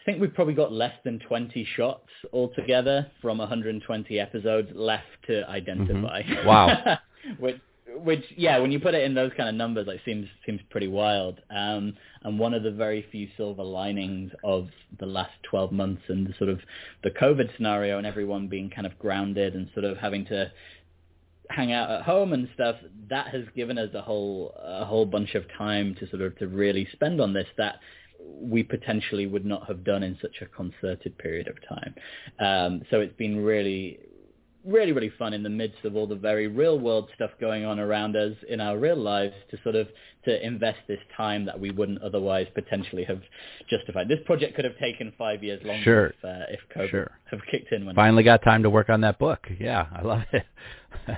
I 0.00 0.04
think 0.04 0.20
we've 0.20 0.34
probably 0.34 0.54
got 0.54 0.72
less 0.72 0.94
than 1.04 1.18
20 1.18 1.66
shots 1.76 2.08
altogether 2.32 3.10
from 3.20 3.38
120 3.38 4.20
episodes 4.20 4.68
left 4.72 5.04
to 5.26 5.48
identify. 5.48 6.22
Mm-hmm. 6.22 6.46
Wow. 6.46 6.98
which 7.40 7.56
which 8.04 8.24
yeah, 8.36 8.58
when 8.58 8.70
you 8.70 8.78
put 8.78 8.94
it 8.94 9.02
in 9.04 9.14
those 9.14 9.32
kind 9.36 9.48
of 9.48 9.54
numbers, 9.54 9.86
like 9.86 10.00
seems 10.04 10.28
seems 10.44 10.60
pretty 10.70 10.88
wild. 10.88 11.40
Um, 11.50 11.94
and 12.22 12.38
one 12.38 12.54
of 12.54 12.62
the 12.62 12.70
very 12.70 13.06
few 13.10 13.28
silver 13.36 13.62
linings 13.62 14.30
of 14.44 14.68
the 14.98 15.06
last 15.06 15.32
12 15.50 15.72
months 15.72 16.02
and 16.08 16.26
the 16.26 16.34
sort 16.38 16.50
of 16.50 16.60
the 17.02 17.10
COVID 17.10 17.54
scenario 17.56 17.98
and 17.98 18.06
everyone 18.06 18.48
being 18.48 18.70
kind 18.70 18.86
of 18.86 18.98
grounded 18.98 19.54
and 19.54 19.68
sort 19.74 19.84
of 19.84 19.96
having 19.96 20.24
to 20.26 20.50
hang 21.50 21.72
out 21.72 21.90
at 21.90 22.02
home 22.02 22.32
and 22.32 22.48
stuff, 22.54 22.76
that 23.08 23.28
has 23.28 23.44
given 23.54 23.78
us 23.78 23.90
a 23.94 24.02
whole 24.02 24.54
a 24.58 24.84
whole 24.84 25.06
bunch 25.06 25.34
of 25.34 25.44
time 25.56 25.94
to 26.00 26.08
sort 26.08 26.22
of 26.22 26.36
to 26.38 26.48
really 26.48 26.88
spend 26.92 27.20
on 27.20 27.32
this 27.32 27.46
that 27.56 27.76
we 28.40 28.62
potentially 28.62 29.26
would 29.26 29.44
not 29.44 29.66
have 29.68 29.84
done 29.84 30.02
in 30.02 30.18
such 30.20 30.42
a 30.42 30.46
concerted 30.46 31.16
period 31.18 31.48
of 31.48 31.56
time. 31.68 31.94
Um, 32.40 32.82
so 32.90 33.00
it's 33.00 33.16
been 33.16 33.38
really 33.38 34.00
really, 34.66 34.92
really 34.92 35.12
fun 35.18 35.32
in 35.32 35.42
the 35.42 35.48
midst 35.48 35.84
of 35.84 35.96
all 35.96 36.06
the 36.06 36.16
very 36.16 36.48
real 36.48 36.78
world 36.78 37.08
stuff 37.14 37.30
going 37.40 37.64
on 37.64 37.78
around 37.78 38.16
us 38.16 38.34
in 38.48 38.60
our 38.60 38.78
real 38.78 38.96
lives 38.96 39.34
to 39.50 39.58
sort 39.62 39.74
of 39.74 39.88
to 40.24 40.44
invest 40.44 40.78
this 40.88 40.98
time 41.16 41.44
that 41.46 41.58
we 41.58 41.70
wouldn't 41.70 42.02
otherwise 42.02 42.46
potentially 42.54 43.04
have 43.04 43.20
justified. 43.70 44.08
This 44.08 44.18
project 44.26 44.56
could 44.56 44.64
have 44.64 44.76
taken 44.78 45.12
five 45.16 45.44
years 45.44 45.62
longer 45.64 45.84
sure. 45.84 46.06
if, 46.06 46.24
uh, 46.24 46.52
if 46.52 46.60
COVID 46.76 46.90
sure. 46.90 47.10
have 47.30 47.40
kicked 47.50 47.72
in. 47.72 47.86
When 47.86 47.94
Finally 47.94 48.24
got 48.24 48.42
time 48.42 48.64
to 48.64 48.70
work 48.70 48.90
on 48.90 49.02
that 49.02 49.18
book. 49.18 49.46
Yeah, 49.58 49.86
I 49.94 50.02
love 50.02 50.22
it. 50.32 50.44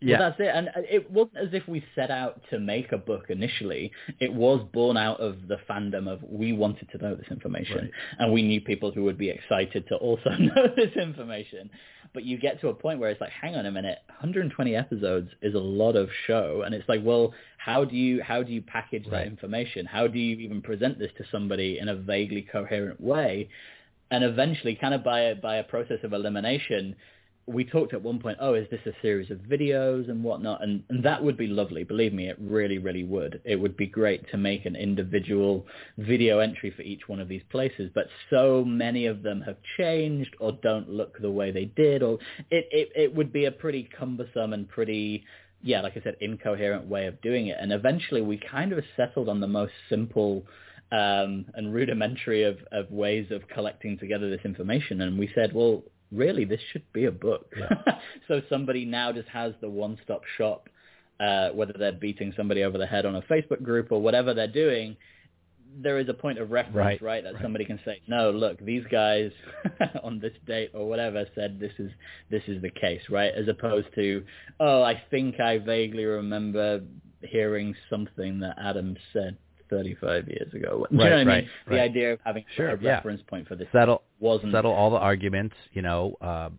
Yeah. 0.00 0.20
Well, 0.20 0.30
that's 0.30 0.40
it. 0.40 0.54
And 0.54 0.68
uh, 0.68 0.86
it 0.88 1.10
wasn't 1.10 1.38
as 1.38 1.48
if 1.52 1.66
we 1.66 1.84
set 1.94 2.10
out 2.10 2.40
to 2.50 2.60
make 2.60 2.92
a 2.92 2.98
book 2.98 3.26
initially. 3.30 3.90
It 4.20 4.32
was 4.32 4.64
born 4.72 4.96
out 4.96 5.20
of 5.20 5.48
the 5.48 5.56
fandom 5.68 6.06
of 6.06 6.20
we 6.22 6.52
wanted 6.52 6.88
to 6.92 6.98
know 6.98 7.14
this 7.16 7.26
information. 7.30 7.76
Right. 7.76 7.90
And 8.18 8.32
we 8.32 8.42
knew 8.42 8.60
people 8.60 8.92
who 8.92 9.04
would 9.04 9.18
be 9.18 9.30
excited 9.30 9.88
to 9.88 9.96
also 9.96 10.30
know 10.38 10.68
this 10.76 10.94
information. 10.96 11.70
But 12.14 12.24
you 12.24 12.38
get 12.38 12.60
to 12.60 12.68
a 12.68 12.74
point 12.74 13.00
where 13.00 13.10
it's 13.10 13.20
like, 13.20 13.30
hang 13.30 13.56
on 13.56 13.66
a 13.66 13.70
minute, 13.70 13.98
120 14.08 14.74
episodes 14.74 15.30
is 15.42 15.54
a 15.54 15.58
lot 15.58 15.96
of 15.96 16.08
show. 16.26 16.62
And 16.64 16.74
it's 16.74 16.88
like, 16.88 17.00
well, 17.02 17.34
how 17.58 17.84
do 17.84 17.96
you, 17.96 18.22
how 18.22 18.42
do 18.42 18.52
you 18.52 18.62
package 18.62 19.04
right. 19.04 19.24
that 19.24 19.26
information? 19.26 19.84
How 19.84 20.06
do 20.06 20.18
you 20.18 20.36
even 20.36 20.62
present 20.62 20.98
this 20.98 21.10
to 21.18 21.24
somebody 21.30 21.78
in 21.78 21.88
a 21.88 21.96
vaguely 21.96 22.46
coherent 22.50 23.00
way? 23.00 23.48
And 24.10 24.24
eventually, 24.24 24.74
kind 24.74 24.94
of 24.94 25.04
by 25.04 25.20
a, 25.20 25.34
by 25.34 25.56
a 25.56 25.64
process 25.64 25.98
of 26.02 26.14
elimination, 26.14 26.96
we 27.48 27.64
talked 27.64 27.94
at 27.94 28.02
one 28.02 28.18
point, 28.18 28.38
oh, 28.40 28.54
is 28.54 28.68
this 28.70 28.80
a 28.86 28.92
series 29.00 29.30
of 29.30 29.38
videos 29.38 30.10
and 30.10 30.22
whatnot? 30.22 30.62
And, 30.62 30.84
and 30.90 31.02
that 31.02 31.22
would 31.22 31.36
be 31.36 31.46
lovely. 31.46 31.82
Believe 31.82 32.12
me, 32.12 32.28
it 32.28 32.36
really, 32.38 32.78
really 32.78 33.04
would. 33.04 33.40
It 33.44 33.56
would 33.56 33.76
be 33.76 33.86
great 33.86 34.30
to 34.30 34.36
make 34.36 34.66
an 34.66 34.76
individual 34.76 35.66
video 35.96 36.40
entry 36.40 36.70
for 36.70 36.82
each 36.82 37.08
one 37.08 37.20
of 37.20 37.28
these 37.28 37.42
places. 37.50 37.90
But 37.94 38.08
so 38.28 38.64
many 38.64 39.06
of 39.06 39.22
them 39.22 39.40
have 39.42 39.56
changed 39.78 40.36
or 40.38 40.52
don't 40.52 40.90
look 40.90 41.18
the 41.20 41.30
way 41.30 41.50
they 41.50 41.64
did. 41.64 42.02
Or 42.02 42.18
it, 42.50 42.68
it, 42.70 42.90
it 42.94 43.14
would 43.14 43.32
be 43.32 43.46
a 43.46 43.52
pretty 43.52 43.88
cumbersome 43.98 44.52
and 44.52 44.68
pretty, 44.68 45.24
yeah, 45.62 45.80
like 45.80 45.96
I 45.96 46.02
said, 46.02 46.16
incoherent 46.20 46.86
way 46.86 47.06
of 47.06 47.20
doing 47.22 47.46
it. 47.46 47.56
And 47.58 47.72
eventually 47.72 48.20
we 48.20 48.38
kind 48.38 48.72
of 48.72 48.84
settled 48.94 49.30
on 49.30 49.40
the 49.40 49.48
most 49.48 49.72
simple 49.88 50.44
um, 50.92 51.46
and 51.54 51.72
rudimentary 51.72 52.44
of, 52.44 52.58
of 52.72 52.90
ways 52.90 53.30
of 53.30 53.48
collecting 53.48 53.98
together 53.98 54.28
this 54.28 54.44
information. 54.44 55.00
And 55.00 55.18
we 55.18 55.30
said, 55.34 55.52
well, 55.54 55.82
really 56.12 56.44
this 56.44 56.60
should 56.72 56.90
be 56.92 57.04
a 57.04 57.12
book. 57.12 57.52
Yeah. 57.56 57.98
so 58.28 58.40
somebody 58.48 58.84
now 58.84 59.12
just 59.12 59.28
has 59.28 59.54
the 59.60 59.68
one-stop 59.68 60.22
shop, 60.36 60.68
uh, 61.20 61.50
whether 61.50 61.74
they're 61.78 61.92
beating 61.92 62.32
somebody 62.36 62.62
over 62.62 62.78
the 62.78 62.86
head 62.86 63.06
on 63.06 63.16
a 63.16 63.22
Facebook 63.22 63.62
group 63.62 63.92
or 63.92 64.00
whatever 64.00 64.34
they're 64.34 64.46
doing. 64.46 64.96
There 65.80 65.98
is 65.98 66.08
a 66.08 66.14
point 66.14 66.38
of 66.38 66.50
reference, 66.50 66.76
right, 66.76 67.02
right 67.02 67.24
that 67.24 67.34
right. 67.34 67.42
somebody 67.42 67.64
can 67.66 67.78
say, 67.84 68.00
no, 68.08 68.30
look, 68.30 68.58
these 68.64 68.84
guys 68.90 69.30
on 70.02 70.18
this 70.18 70.32
date 70.46 70.70
or 70.74 70.88
whatever 70.88 71.26
said 71.34 71.60
this 71.60 71.72
is 71.78 71.90
this 72.30 72.42
is 72.48 72.62
the 72.62 72.70
case, 72.70 73.02
right? 73.10 73.32
As 73.34 73.48
opposed 73.48 73.88
to, 73.94 74.24
oh, 74.60 74.82
I 74.82 75.00
think 75.10 75.40
I 75.40 75.58
vaguely 75.58 76.04
remember 76.04 76.80
hearing 77.22 77.74
something 77.90 78.40
that 78.40 78.56
Adam 78.58 78.96
said 79.12 79.36
35 79.70 80.28
years 80.28 80.52
ago. 80.54 80.86
Do 80.90 80.96
you 80.96 81.02
right, 81.02 81.10
know 81.10 81.10
what 81.10 81.12
I 81.12 81.16
mean? 81.18 81.26
Right. 81.26 81.48
The 81.68 81.80
idea 81.80 82.12
of 82.12 82.20
having 82.24 82.44
sure, 82.56 82.70
a 82.70 82.76
reference 82.76 83.20
yeah. 83.24 83.30
point 83.30 83.48
for 83.48 83.56
this 83.56 83.68
settle 83.72 84.02
wasn't 84.20 84.52
settle 84.52 84.72
all 84.72 84.90
the 84.90 84.98
arguments. 84.98 85.54
You 85.72 85.82
know, 85.82 86.16
uh, 86.20 86.50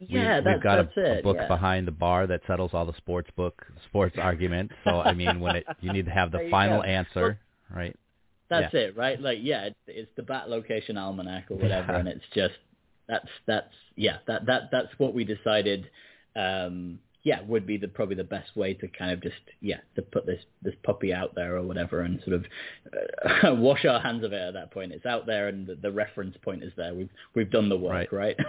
yeah, 0.00 0.38
we, 0.38 0.44
that's, 0.44 0.56
we've 0.56 0.62
got 0.62 0.78
a, 0.78 1.18
a 1.18 1.22
book 1.22 1.36
yeah. 1.40 1.48
behind 1.48 1.86
the 1.86 1.92
bar 1.92 2.26
that 2.26 2.40
settles 2.46 2.70
all 2.74 2.86
the 2.86 2.96
sports 2.96 3.30
book 3.36 3.66
sports 3.88 4.16
arguments. 4.20 4.74
So 4.84 5.00
I 5.00 5.14
mean, 5.14 5.40
when 5.40 5.56
it 5.56 5.66
you 5.80 5.92
need 5.92 6.06
to 6.06 6.12
have 6.12 6.30
the 6.30 6.48
final 6.50 6.82
go. 6.82 6.88
answer, 6.88 7.38
right? 7.74 7.96
That's 8.48 8.72
it, 8.72 8.96
right? 8.96 9.20
Like, 9.20 9.38
yeah, 9.42 9.64
it's, 9.64 9.78
it's 9.86 10.10
the 10.16 10.22
bat 10.22 10.48
location 10.48 10.96
almanac 10.96 11.50
or 11.50 11.56
whatever, 11.56 11.92
Yeah. 11.92 11.98
and 11.98 12.08
it's 12.08 12.24
just 12.34 12.54
that's 13.06 13.28
that's 13.46 13.74
yeah, 13.96 14.18
that 14.26 14.46
that 14.46 14.70
that's 14.70 14.88
what 14.98 15.14
we 15.14 15.24
decided. 15.24 15.90
Um, 16.36 17.00
yeah, 17.24 17.40
would 17.46 17.66
be 17.66 17.76
the 17.76 17.88
probably 17.88 18.14
the 18.14 18.24
best 18.24 18.56
way 18.56 18.74
to 18.74 18.88
kind 18.88 19.10
of 19.10 19.22
just 19.22 19.36
yeah 19.60 19.78
to 19.96 20.02
put 20.02 20.24
this 20.24 20.40
this 20.62 20.74
puppy 20.84 21.12
out 21.12 21.34
there 21.34 21.56
or 21.56 21.62
whatever, 21.62 22.00
and 22.00 22.20
sort 22.24 22.34
of 22.34 22.44
uh, 22.94 23.54
wash 23.60 23.84
our 23.84 24.00
hands 24.00 24.24
of 24.24 24.32
it 24.32 24.40
at 24.40 24.54
that 24.54 24.70
point. 24.70 24.92
It's 24.92 25.06
out 25.06 25.26
there, 25.26 25.48
and 25.48 25.66
the, 25.66 25.74
the 25.74 25.90
reference 25.90 26.36
point 26.42 26.62
is 26.62 26.72
there. 26.76 26.94
We've 26.94 27.10
we've 27.34 27.50
done 27.50 27.68
the 27.68 27.76
work, 27.76 28.12
right? 28.12 28.36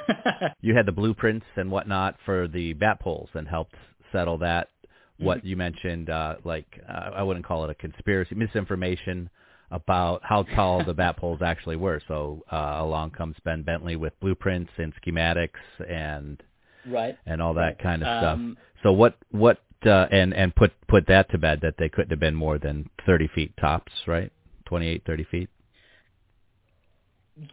You 0.61 0.75
had 0.75 0.85
the 0.85 0.91
blueprints 0.91 1.45
and 1.55 1.71
whatnot 1.71 2.15
for 2.25 2.47
the 2.47 2.73
bat 2.73 2.99
poles 2.99 3.29
and 3.33 3.47
helped 3.47 3.75
settle 4.11 4.37
that. 4.39 4.69
What 5.17 5.43
you 5.43 5.57
mentioned, 5.57 6.09
uh, 6.09 6.35
like 6.45 6.67
uh, 6.87 7.11
I 7.13 7.23
wouldn't 7.23 7.45
call 7.45 7.65
it 7.65 7.69
a 7.69 7.75
conspiracy, 7.75 8.35
misinformation 8.35 9.29
about 9.71 10.21
how 10.23 10.43
tall 10.43 10.83
the 10.83 10.93
bat 10.93 11.17
poles 11.19 11.41
actually 11.41 11.75
were. 11.75 12.01
So 12.07 12.43
uh, 12.51 12.77
along 12.79 13.11
comes 13.11 13.35
Ben 13.43 13.63
Bentley 13.63 13.95
with 13.95 14.17
blueprints 14.19 14.71
and 14.77 14.93
schematics 14.95 15.59
and 15.87 16.41
right. 16.87 17.17
and 17.25 17.41
all 17.41 17.53
that 17.55 17.79
kind 17.79 18.03
of 18.03 18.07
Um, 18.07 18.57
stuff. 18.57 18.65
So 18.83 18.91
what 18.93 19.17
what 19.31 19.57
uh, 19.85 20.07
and 20.11 20.33
and 20.33 20.55
put 20.55 20.71
put 20.87 21.07
that 21.07 21.29
to 21.31 21.37
bed 21.37 21.59
that 21.61 21.75
they 21.77 21.89
couldn't 21.89 22.09
have 22.11 22.19
been 22.19 22.35
more 22.35 22.57
than 22.57 22.89
30 23.05 23.27
feet 23.29 23.53
tops, 23.57 23.91
right? 24.07 24.31
28, 24.65 25.03
30 25.05 25.23
feet. 25.25 25.49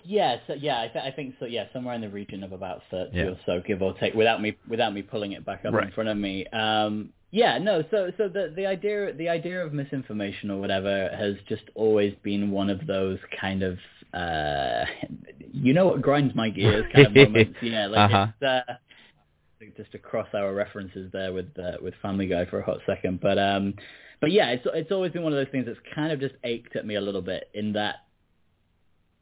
Yeah, 0.05 0.39
so, 0.49 0.55
yeah, 0.55 0.81
I, 0.81 0.89
th- 0.89 1.05
I 1.05 1.13
think 1.13 1.37
so. 1.39 1.47
Yeah, 1.47 1.67
somewhere 1.73 1.95
in 1.95 2.01
the 2.01 2.09
region 2.09 2.43
of 2.43 2.51
about 2.53 2.83
thirty 2.91 3.19
Yeah. 3.19 3.25
or 3.27 3.39
so, 3.47 3.61
give 3.65 3.83
or 3.83 3.95
take, 3.95 4.15
without 4.15 4.43
me 4.43 4.57
without 4.69 4.93
me 4.93 5.03
pulling 5.03 5.33
it 5.33 5.47
back 5.47 5.65
up 5.65 5.75
in 5.81 5.93
front 5.93 6.09
of 6.09 6.17
me. 6.17 6.45
Um, 6.49 7.11
yeah, 7.31 7.59
no. 7.59 7.85
So 7.93 8.11
so 8.19 8.29
the 8.29 8.53
the 8.57 8.67
idea 8.67 9.13
the 9.13 9.29
idea 9.29 9.65
of 9.65 9.73
misinformation 9.73 10.51
or 10.51 10.59
whatever 10.61 11.09
has 11.17 11.37
just 11.49 11.63
always 11.77 12.15
been 12.25 12.51
one 12.51 12.69
of 12.69 12.85
those 12.89 13.19
kind 13.41 13.63
of 13.63 13.79
uh, 14.13 14.87
you 15.53 15.73
know 15.73 15.87
what 15.87 16.03
grinds 16.03 16.35
my 16.35 16.51
gears 16.51 16.85
kind 16.93 17.07
of 17.07 17.13
moments. 17.29 17.57
Yeah, 17.63 17.87
like 17.87 18.11
Uh-huh. 18.13 18.27
it's 18.41 18.43
uh, 18.69 18.73
just 19.77 19.93
to 19.93 19.99
cross 19.99 20.29
our 20.35 20.55
references 20.55 21.11
there 21.13 21.33
with 21.33 21.47
uh, 21.59 21.73
with 21.83 21.95
Family 22.03 22.27
Guy 22.27 22.45
for 22.47 22.61
a 22.61 22.65
hot 22.65 22.79
second, 22.87 23.21
but 23.21 23.39
um, 23.39 23.75
but 24.21 24.31
yeah, 24.33 24.51
it's 24.51 24.67
it's 24.75 24.93
always 24.93 25.13
been 25.13 25.23
one 25.23 25.33
of 25.33 25.39
those 25.39 25.51
things 25.53 25.67
that's 25.67 25.79
kind 25.95 26.13
of 26.13 26.21
just 26.21 26.35
ached 26.45 26.77
at 26.77 26.87
me 26.87 26.95
a 26.97 27.01
little 27.01 27.23
bit 27.23 27.49
in 27.55 27.73
that 27.75 27.97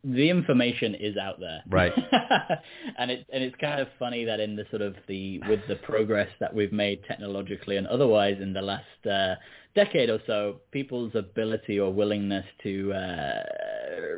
the 0.06 0.28
information 0.28 0.94
is 0.94 1.16
out 1.16 1.40
there, 1.40 1.62
Right. 1.68 1.92
and 2.98 3.10
it's 3.10 3.24
and 3.32 3.42
it's 3.42 3.56
kind 3.56 3.80
of 3.80 3.88
funny 3.98 4.24
that 4.26 4.38
in 4.38 4.54
the 4.54 4.64
sort 4.70 4.82
of 4.82 4.94
the 5.08 5.38
with 5.48 5.60
the 5.66 5.76
progress 5.76 6.28
that 6.40 6.54
we've 6.54 6.72
made 6.72 7.02
technologically 7.08 7.76
and 7.78 7.86
otherwise 7.86 8.36
in 8.40 8.52
the 8.52 8.60
last 8.60 9.06
uh, 9.10 9.36
decade 9.74 10.10
or 10.10 10.20
so, 10.26 10.60
people's 10.72 11.12
ability 11.14 11.80
or 11.80 11.90
willingness 11.92 12.44
to 12.62 12.92
uh, 12.92 13.42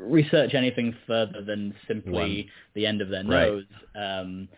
research 0.00 0.54
anything 0.54 0.92
further 1.06 1.40
than 1.46 1.72
simply 1.86 2.12
One. 2.12 2.44
the 2.74 2.86
end 2.86 3.00
of 3.00 3.08
their 3.08 3.24
Right. 3.24 3.52
nose. 3.52 3.64
Um, 3.94 4.48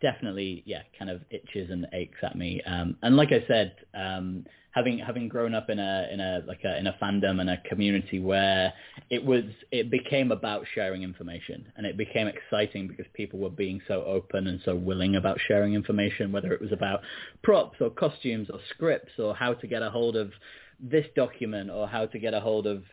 definitely, 0.00 0.62
yeah, 0.66 0.82
kind 0.98 1.10
of 1.10 1.22
itches 1.30 1.70
and 1.70 1.86
aches 1.92 2.18
at 2.22 2.36
me. 2.36 2.60
Um, 2.66 2.96
and 3.02 3.16
like 3.16 3.30
I 3.32 3.44
said, 3.46 3.74
um, 3.94 4.44
having 4.72 4.98
having 4.98 5.28
grown 5.28 5.54
up 5.54 5.70
in 5.70 5.78
a 5.78 6.08
in 6.12 6.20
a 6.20 6.42
like 6.46 6.60
a 6.64 6.78
in 6.78 6.86
a 6.86 6.96
fandom 7.02 7.40
and 7.40 7.50
a 7.50 7.56
community 7.68 8.20
where 8.20 8.72
it 9.10 9.24
was 9.24 9.44
it 9.72 9.90
became 9.90 10.30
about 10.30 10.64
sharing 10.74 11.02
information 11.02 11.66
and 11.76 11.86
it 11.86 11.96
became 11.96 12.28
exciting 12.28 12.86
because 12.86 13.06
people 13.14 13.38
were 13.38 13.50
being 13.50 13.80
so 13.88 14.04
open 14.04 14.46
and 14.46 14.60
so 14.64 14.76
willing 14.76 15.16
about 15.16 15.38
sharing 15.48 15.74
information, 15.74 16.32
whether 16.32 16.52
it 16.52 16.60
was 16.60 16.72
about 16.72 17.00
props 17.42 17.78
or 17.80 17.90
costumes 17.90 18.48
or 18.52 18.60
scripts 18.70 19.12
or 19.18 19.34
how 19.34 19.54
to 19.54 19.66
get 19.66 19.82
a 19.82 19.90
hold 19.90 20.16
of 20.16 20.32
this 20.80 21.06
document 21.16 21.70
or 21.70 21.88
how 21.88 22.06
to 22.06 22.18
get 22.18 22.34
a 22.34 22.40
hold 22.40 22.66
of 22.66 22.84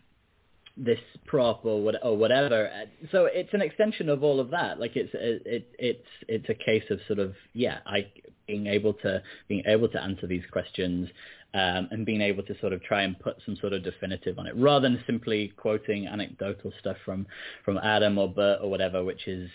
this 0.78 1.00
prop 1.26 1.66
or 1.66 1.82
what 1.82 1.96
or 2.04 2.18
whatever. 2.18 2.70
So 3.12 3.26
it's 3.26 3.54
an 3.54 3.62
extension 3.62 4.10
of 4.10 4.24
all 4.24 4.40
of 4.40 4.50
that. 4.52 4.80
Like 4.80 4.96
it's 4.96 5.12
it, 5.14 5.42
it 5.46 5.68
it's 5.80 6.08
it's 6.28 6.50
a 6.50 6.54
case 6.54 6.84
of 6.90 7.00
sort 7.08 7.20
of 7.20 7.34
yeah, 7.54 7.80
I 7.86 8.08
being 8.48 8.68
able 8.68 8.94
to 8.94 9.22
being 9.48 9.64
able 9.66 9.88
to 9.90 10.02
answer 10.02 10.28
these 10.28 10.44
questions 10.52 11.10
um, 11.54 11.88
and 11.92 12.06
being 12.06 12.22
able 12.22 12.44
to 12.44 12.60
sort 12.60 12.74
of 12.74 12.84
try 12.84 13.04
and 13.04 13.18
put 13.20 13.38
some 13.46 13.56
sort 13.58 13.72
of 13.74 13.84
definitive 13.84 14.38
on 14.38 14.48
it, 14.48 14.56
rather 14.58 14.88
than 14.90 15.02
simply 15.08 15.54
quoting 15.56 16.08
anecdotal 16.08 16.74
stuff 16.80 16.98
from 17.06 17.26
from 17.64 17.78
Adam 17.78 18.18
or 18.18 18.28
Burt 18.28 18.60
or 18.62 18.70
whatever, 18.70 19.04
which 19.04 19.28
is 19.28 19.50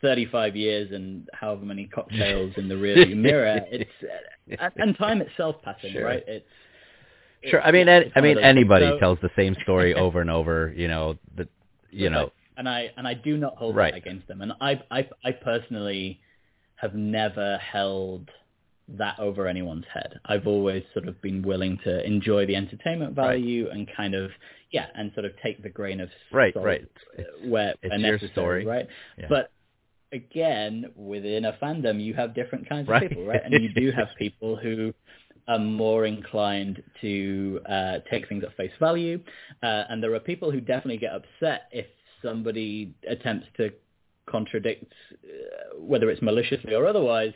35 0.00 0.56
years 0.56 0.90
and 0.92 1.28
however 1.32 1.64
many 1.64 1.86
cocktails 1.86 2.52
in 2.56 2.68
the 2.68 2.74
rearview 2.74 3.16
mirror. 3.16 3.60
It's 3.70 3.90
and, 4.60 4.72
and 4.76 4.96
time 4.96 5.20
itself 5.20 5.56
passing, 5.62 5.92
Sure. 5.92 6.04
right? 6.06 6.24
It's 6.26 6.46
Sure. 7.44 7.62
I 7.62 7.70
mean, 7.70 7.88
it's- 7.88 8.06
an- 8.06 8.12
I 8.16 8.20
mean, 8.20 8.38
anybody 8.38 8.86
So- 8.86 8.98
tells 8.98 9.18
the 9.20 9.30
same 9.36 9.54
story 9.62 9.94
over 9.94 10.20
and 10.20 10.30
over. 10.30 10.72
You 10.76 10.88
know, 10.88 11.18
the, 11.36 11.48
you 11.90 12.10
know, 12.10 12.32
and 12.56 12.68
I 12.68 12.90
and 12.96 13.06
I 13.06 13.14
do 13.14 13.36
not 13.36 13.56
hold 13.56 13.76
Right. 13.76 13.92
that 13.92 13.98
against 13.98 14.26
them. 14.28 14.40
And 14.42 14.52
I, 14.60 14.80
I 14.90 15.08
I 15.24 15.32
personally 15.32 16.20
have 16.76 16.94
never 16.94 17.56
held 17.58 18.30
that 18.88 19.18
over 19.18 19.46
anyone's 19.46 19.84
head. 19.92 20.18
I've 20.24 20.46
always 20.46 20.82
sort 20.94 21.08
of 21.08 21.20
been 21.20 21.42
willing 21.42 21.78
to 21.84 22.04
enjoy 22.06 22.46
the 22.46 22.56
entertainment 22.56 23.14
value 23.14 23.68
and 23.70 23.86
kind 23.96 24.14
of 24.14 24.30
yeah, 24.70 24.86
and 24.94 25.12
sort 25.14 25.24
of 25.24 25.32
take 25.42 25.62
the 25.62 25.68
grain 25.68 26.00
of 26.00 26.10
Right, 26.30 26.52
salt 26.54 26.66
right. 26.66 26.86
where 27.44 27.74
it's 27.82 27.92
necessary, 28.02 28.30
story. 28.32 28.66
right? 28.66 28.86
Yeah. 29.16 29.26
But 29.28 29.50
again, 30.12 30.90
within 30.94 31.44
a 31.46 31.52
fandom, 31.54 32.02
you 32.02 32.14
have 32.14 32.34
different 32.34 32.68
kinds 32.68 32.84
of 32.86 32.88
Right. 32.92 33.08
people, 33.08 33.24
right? 33.24 33.40
And 33.44 33.54
you 33.62 33.68
do 33.72 33.90
have 33.92 34.08
people 34.18 34.56
who 34.56 34.94
are 35.48 35.58
more 35.58 36.04
inclined 36.06 36.82
to 37.00 37.60
uh, 37.68 37.98
take 38.10 38.28
things 38.28 38.44
at 38.44 38.54
face 38.56 38.70
value, 38.78 39.18
uh, 39.62 39.84
and 39.88 40.02
there 40.02 40.14
are 40.14 40.20
people 40.20 40.50
who 40.50 40.60
definitely 40.60 40.98
get 40.98 41.12
upset 41.12 41.68
if 41.72 41.86
somebody 42.22 42.94
attempts 43.08 43.46
to 43.56 43.70
contradict, 44.26 44.92
uh, 45.24 45.78
whether 45.80 46.10
it's 46.10 46.20
maliciously 46.22 46.74
or 46.74 46.86
otherwise, 46.86 47.32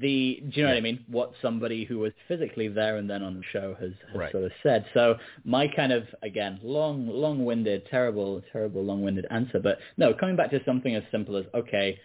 the 0.00 0.42
do 0.50 0.60
you 0.60 0.62
know 0.62 0.70
what 0.70 0.76
I 0.76 0.80
mean? 0.80 1.04
What 1.08 1.32
somebody 1.42 1.84
who 1.84 1.98
was 1.98 2.12
physically 2.28 2.68
there 2.68 2.96
and 2.96 3.08
then 3.08 3.22
on 3.22 3.34
the 3.34 3.42
show 3.52 3.74
has, 3.80 3.92
has 4.08 4.16
Right. 4.16 4.32
sort 4.32 4.44
of 4.44 4.52
said. 4.62 4.84
So 4.94 5.16
my 5.44 5.68
kind 5.68 5.92
of 5.92 6.04
again 6.22 6.58
long, 6.62 7.06
long-winded, 7.08 7.86
terrible, 7.90 8.42
terrible, 8.52 8.84
long-winded 8.84 9.26
answer. 9.30 9.60
But 9.60 9.78
no, 9.96 10.12
coming 10.14 10.36
back 10.36 10.50
to 10.50 10.60
something 10.64 10.94
as 10.94 11.02
simple 11.10 11.36
as 11.36 11.44
okay, 11.54 11.98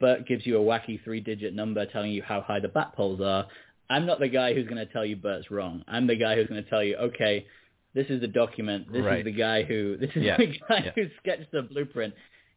Burt 0.00 0.26
gives 0.26 0.46
you 0.46 0.60
a 0.60 0.64
wacky 0.64 1.02
three-digit 1.04 1.54
number 1.54 1.86
telling 1.86 2.12
you 2.12 2.22
how 2.22 2.40
high 2.40 2.60
the 2.60 2.68
bat 2.68 2.92
poles 2.94 3.20
are. 3.20 3.46
I'm 3.88 4.06
not 4.06 4.18
the 4.18 4.28
guy 4.28 4.54
who's 4.54 4.66
going 4.66 4.84
to 4.84 4.92
tell 4.92 5.04
you 5.04 5.16
Burt's 5.16 5.50
wrong. 5.50 5.84
I'm 5.86 6.06
the 6.06 6.16
guy 6.16 6.34
who's 6.36 6.48
going 6.48 6.62
to 6.62 6.68
tell 6.68 6.82
you, 6.82 6.96
okay, 6.96 7.46
this 7.94 8.06
is 8.08 8.20
the 8.20 8.26
document. 8.28 8.92
This 8.92 9.02
Right. 9.04 9.20
is 9.20 9.24
the 9.24 9.32
guy 9.32 9.62
who 9.62 9.96
this 9.96 10.10
is 10.14 10.22
Yeah, 10.24 10.36
the 10.36 10.46
guy 10.68 10.82
yeah. 10.86 10.90
who 10.94 11.06
sketched 11.22 11.50
the 11.52 11.62
blueprint. 11.62 12.14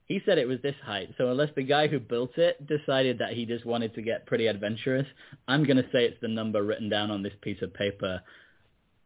He 0.08 0.20
said 0.26 0.40
it 0.40 0.48
was 0.48 0.60
this 0.64 0.76
height. 0.84 1.10
So 1.20 1.30
unless 1.30 1.50
the 1.56 1.62
guy 1.64 1.88
who 1.88 2.00
built 2.00 2.36
it 2.38 2.66
decided 2.66 3.20
that 3.20 3.34
he 3.34 3.46
just 3.46 3.64
wanted 3.66 3.94
to 3.94 4.02
get 4.02 4.26
pretty 4.26 4.48
adventurous, 4.48 5.06
I'm 5.48 5.66
going 5.66 5.78
to 5.78 5.84
say 5.92 6.06
it's 6.06 6.20
the 6.20 6.28
number 6.28 6.64
written 6.64 6.90
down 6.90 7.12
on 7.12 7.22
this 7.22 7.34
piece 7.44 7.62
of 7.62 7.72
paper, 7.76 8.22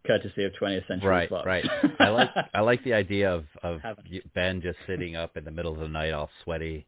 courtesy 0.07 0.45
of 0.45 0.53
20th 0.53 0.87
Century 0.87 1.09
right, 1.09 1.29
Fox. 1.29 1.45
right. 1.45 1.65
right. 1.83 1.91
I 1.99 2.09
like 2.09 2.29
I 2.53 2.61
like 2.61 2.83
the 2.85 2.93
idea 2.93 3.31
of 3.33 3.45
of 3.63 3.81
Ben 4.33 4.61
just 4.61 4.77
sitting 4.87 5.15
up 5.17 5.35
in 5.37 5.43
the 5.43 5.51
middle 5.51 5.73
of 5.73 5.79
the 5.79 5.87
night, 5.89 6.13
all 6.13 6.29
sweaty, 6.43 6.85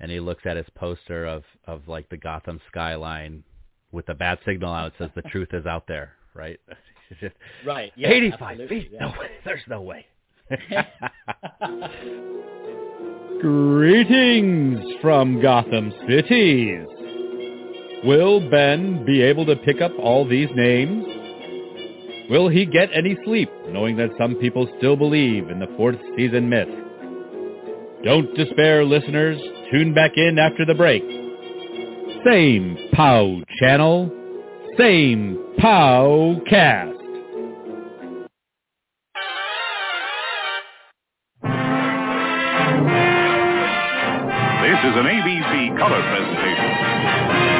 and 0.00 0.10
he 0.10 0.20
looks 0.20 0.46
at 0.46 0.56
his 0.56 0.66
poster 0.76 1.26
of 1.26 1.42
of 1.66 1.88
like 1.88 2.08
the 2.10 2.16
Gotham 2.16 2.60
skyline 2.68 3.42
with 3.92 4.08
a 4.08 4.14
bat 4.14 4.40
signal 4.44 4.72
out. 4.72 4.88
It 4.88 4.92
says 4.98 5.10
the 5.14 5.22
truth 5.22 5.50
is 5.52 5.66
out 5.66 5.86
there, 5.86 6.12
right? 6.34 6.58
Just 7.20 7.36
right. 7.66 7.92
Yeah, 7.94 8.08
85 8.08 8.68
feet. 8.68 8.88
yeah. 8.90 9.00
No 9.00 9.08
way. 9.20 9.30
There's 9.44 9.60
no 9.68 9.82
way. 9.82 10.06
Greetings 13.40 14.80
from 15.02 15.42
Gotham 15.42 15.92
Cities. 16.08 16.86
Will 18.04 18.48
Ben 18.50 19.04
be 19.04 19.20
able 19.22 19.44
to 19.46 19.56
pick 19.56 19.80
up 19.80 19.92
all 19.98 20.26
these 20.26 20.48
names? 20.54 21.04
Will 22.30 22.48
he 22.48 22.64
get 22.64 22.88
any 22.94 23.16
sleep, 23.24 23.50
knowing 23.68 23.96
that 23.96 24.10
some 24.18 24.36
people 24.36 24.68
still 24.78 24.96
believe 24.96 25.50
in 25.50 25.58
the 25.58 25.66
fourth 25.76 25.98
season 26.16 26.48
myth? 26.48 26.68
Don't 28.04 28.34
despair, 28.34 28.84
listeners. 28.84 29.40
Tune 29.70 29.92
back 29.94 30.12
in 30.16 30.38
after 30.38 30.64
the 30.64 30.74
break. 30.74 31.02
Same 32.24 32.78
POW 32.92 33.42
channel, 33.58 34.08
same 34.78 35.36
POW 35.58 36.40
cast. 36.48 36.92
This 44.62 44.78
is 44.84 44.94
an 44.96 45.06
ABC 45.06 45.76
color 45.78 46.00
presentation. 46.00 47.51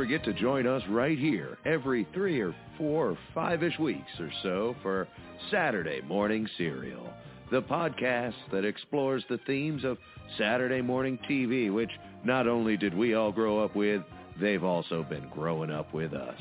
Forget 0.00 0.24
to 0.24 0.32
join 0.32 0.66
us 0.66 0.80
right 0.88 1.18
here 1.18 1.58
every 1.66 2.08
three 2.14 2.40
or 2.40 2.54
four 2.78 3.10
or 3.10 3.18
five-ish 3.34 3.78
weeks 3.78 4.08
or 4.18 4.30
so 4.42 4.74
for 4.80 5.06
Saturday 5.50 6.00
Morning 6.08 6.48
Serial, 6.56 7.06
the 7.50 7.60
podcast 7.60 8.32
that 8.50 8.64
explores 8.64 9.22
the 9.28 9.38
themes 9.46 9.84
of 9.84 9.98
Saturday 10.38 10.80
morning 10.80 11.18
TV, 11.28 11.70
which 11.70 11.90
not 12.24 12.48
only 12.48 12.78
did 12.78 12.94
we 12.96 13.12
all 13.12 13.30
grow 13.30 13.62
up 13.62 13.76
with, 13.76 14.00
they've 14.40 14.64
also 14.64 15.02
been 15.02 15.28
growing 15.34 15.70
up 15.70 15.92
with 15.92 16.14
us. 16.14 16.40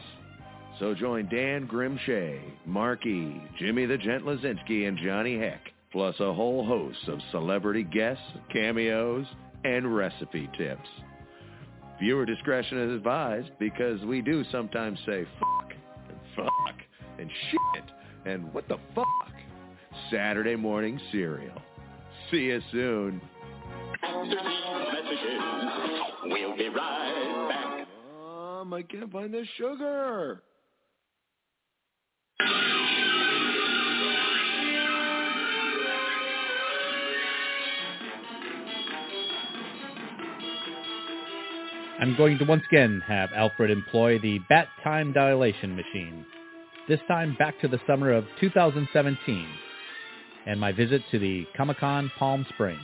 So 0.80 0.96
join 0.96 1.28
Dan 1.28 1.68
Grimshay, 1.68 2.40
Mark 2.66 3.06
E., 3.06 3.44
Jimmy 3.60 3.86
the 3.86 3.98
Gent 3.98 4.24
Lazinski, 4.24 4.88
and 4.88 4.98
Johnny 5.04 5.38
Heck, 5.38 5.64
plus 5.92 6.16
a 6.22 6.34
whole 6.34 6.66
host 6.66 7.10
of 7.10 7.20
celebrity 7.32 7.84
guests, 7.84 8.24
cameos, 8.54 9.26
and 9.66 9.94
recipe 9.94 10.50
tips. 10.58 10.88
Viewer 12.00 12.26
discretion 12.26 12.90
is 12.90 12.96
advised 12.96 13.52
because 13.60 14.02
we 14.06 14.22
do 14.22 14.46
sometimes 14.52 14.98
say 15.06 15.26
fuck 15.40 15.72
and 16.08 16.18
fuck 16.36 16.76
and 17.18 17.30
shit 17.52 17.84
and 18.26 18.54
what 18.54 18.68
the 18.68 18.78
fuck. 18.96 19.06
Saturday 20.12 20.56
morning 20.56 21.00
cereal. 21.12 21.62
See 22.32 22.38
you 22.38 22.62
soon. 22.72 23.22
We'll 26.26 26.56
be 26.56 26.70
right 26.70 27.48
back. 27.50 27.88
Um, 28.62 28.74
I 28.74 28.82
can't 28.84 29.12
find 29.12 29.34
the 29.34 29.46
sugar. 29.58 30.42
I'm 42.00 42.16
going 42.16 42.38
to 42.38 42.46
once 42.46 42.64
again 42.72 43.04
have 43.08 43.30
Alfred 43.36 43.70
employ 43.70 44.20
the 44.20 44.40
Bat 44.48 44.70
Time 44.86 45.12
Dilation 45.12 45.76
Machine, 45.76 46.26
this 46.88 47.02
time 47.10 47.36
back 47.38 47.60
to 47.60 47.68
the 47.68 47.82
summer 47.86 48.14
of 48.14 48.24
2017, 48.40 49.48
and 50.48 50.62
my 50.62 50.72
visit 50.72 51.02
to 51.12 51.20
the 51.20 51.46
Comic-Con 51.58 52.10
Palm 52.18 52.46
Springs. 52.54 52.80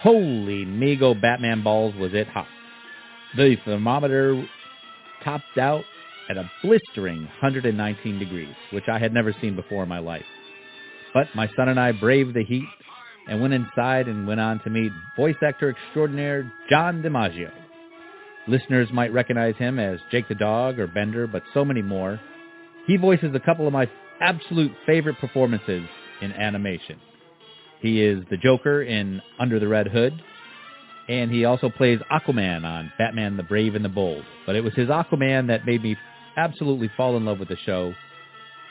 Holy 0.00 0.64
Nego 0.64 1.12
Batman 1.12 1.62
balls 1.62 1.94
was 1.96 2.14
it 2.14 2.26
hot. 2.28 2.46
The 3.36 3.56
thermometer 3.66 4.48
topped 5.22 5.58
out 5.58 5.84
at 6.30 6.38
a 6.38 6.50
blistering 6.62 7.24
119 7.42 8.18
degrees, 8.18 8.54
which 8.72 8.88
I 8.90 8.98
had 8.98 9.12
never 9.12 9.34
seen 9.42 9.54
before 9.54 9.82
in 9.82 9.90
my 9.90 9.98
life. 9.98 10.24
But 11.12 11.26
my 11.34 11.50
son 11.54 11.68
and 11.68 11.78
I 11.78 11.92
braved 11.92 12.32
the 12.32 12.44
heat 12.44 12.64
and 13.28 13.42
went 13.42 13.52
inside 13.52 14.08
and 14.08 14.26
went 14.26 14.40
on 14.40 14.58
to 14.60 14.70
meet 14.70 14.90
voice 15.16 15.36
actor 15.42 15.68
extraordinaire 15.68 16.50
John 16.70 17.02
DiMaggio. 17.02 17.52
Listeners 18.48 18.88
might 18.92 19.12
recognize 19.12 19.56
him 19.56 19.78
as 19.78 20.00
Jake 20.10 20.28
the 20.28 20.34
Dog 20.34 20.78
or 20.78 20.86
Bender, 20.86 21.26
but 21.26 21.42
so 21.52 21.64
many 21.64 21.82
more. 21.82 22.20
He 22.86 22.96
voices 22.96 23.34
a 23.34 23.40
couple 23.40 23.66
of 23.66 23.72
my 23.72 23.88
absolute 24.20 24.72
favorite 24.86 25.18
performances 25.18 25.82
in 26.20 26.32
animation. 26.32 26.98
He 27.80 28.02
is 28.02 28.24
the 28.30 28.36
Joker 28.36 28.82
in 28.82 29.22
Under 29.38 29.58
the 29.58 29.68
Red 29.68 29.88
Hood, 29.88 30.22
and 31.08 31.30
he 31.30 31.44
also 31.44 31.68
plays 31.70 31.98
Aquaman 32.10 32.64
on 32.64 32.92
Batman 32.98 33.36
the 33.36 33.42
Brave 33.42 33.74
and 33.74 33.84
the 33.84 33.88
Bold. 33.88 34.24
But 34.46 34.56
it 34.56 34.62
was 34.62 34.74
his 34.74 34.88
Aquaman 34.88 35.48
that 35.48 35.66
made 35.66 35.82
me 35.82 35.96
absolutely 36.36 36.90
fall 36.96 37.16
in 37.16 37.24
love 37.24 37.38
with 37.38 37.48
the 37.48 37.56
show 37.64 37.94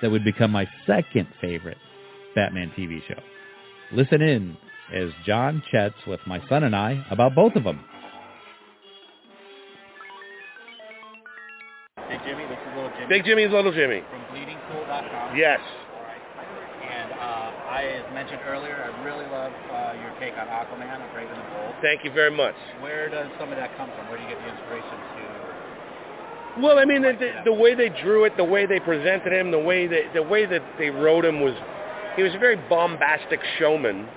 that 0.02 0.12
would 0.12 0.24
become 0.24 0.52
my 0.52 0.68
second 0.86 1.28
favorite 1.42 1.78
Batman 2.36 2.72
TV 2.78 3.06
show. 3.08 3.22
Listen 3.92 4.22
in 4.22 4.58
as 4.94 5.10
John 5.26 5.64
chats 5.72 5.96
with 6.08 6.20
my 6.26 6.42
son 6.48 6.64
and 6.64 6.76
I 6.76 7.06
about 7.12 7.36
both 7.36 7.56
of 7.56 7.64
them. 7.64 7.84
Jimmy. 13.00 13.10
Big 13.10 13.26
Jimmy's 13.26 13.52
Little 13.52 13.72
Jimmy. 13.72 14.02
From 14.10 14.22
BleedingCool.com. 14.36 15.36
Yes. 15.38 15.60
All 15.96 16.04
right. 16.04 16.22
And 16.84 17.12
uh, 17.14 17.72
I, 17.72 18.04
as 18.04 18.14
mentioned 18.14 18.42
earlier, 18.48 18.76
I 18.76 18.92
really 19.04 19.26
love 19.32 19.54
uh, 19.72 19.94
your 20.02 20.12
take 20.20 20.38
on 20.38 20.48
Aquaman 20.48 20.84
and 20.84 21.14
Brave 21.14 21.30
and 21.30 21.40
the 21.40 21.50
Bold. 21.56 21.76
Thank 21.82 22.04
you 22.04 22.12
very 22.12 22.32
much. 22.32 22.56
Where 22.82 23.10
does 23.10 23.28
some 23.40 23.52
of 23.52 23.58
that 23.58 23.76
come 23.78 23.90
from? 23.96 24.08
Where 24.10 24.18
do 24.18 24.24
you 24.24 24.30
get 24.30 24.40
the 24.40 24.50
inspiration 24.50 24.90
to? 24.92 26.62
Well, 26.62 26.78
I 26.80 26.86
mean, 26.86 27.02
the, 27.04 27.14
the, 27.14 27.32
the 27.46 27.54
way 27.54 27.76
they 27.76 27.90
drew 27.90 28.26
it, 28.26 28.36
the 28.36 28.44
way 28.44 28.66
they 28.66 28.80
presented 28.80 29.32
him, 29.32 29.52
the 29.52 29.60
way 29.60 29.88
that 29.88 30.14
the 30.14 30.24
way 30.24 30.46
that 30.46 30.62
they 30.78 30.90
wrote 30.90 31.24
him 31.24 31.42
was, 31.42 31.54
he 32.16 32.24
was 32.24 32.34
a 32.34 32.40
very 32.40 32.58
bombastic 32.68 33.40
showman. 33.58 34.08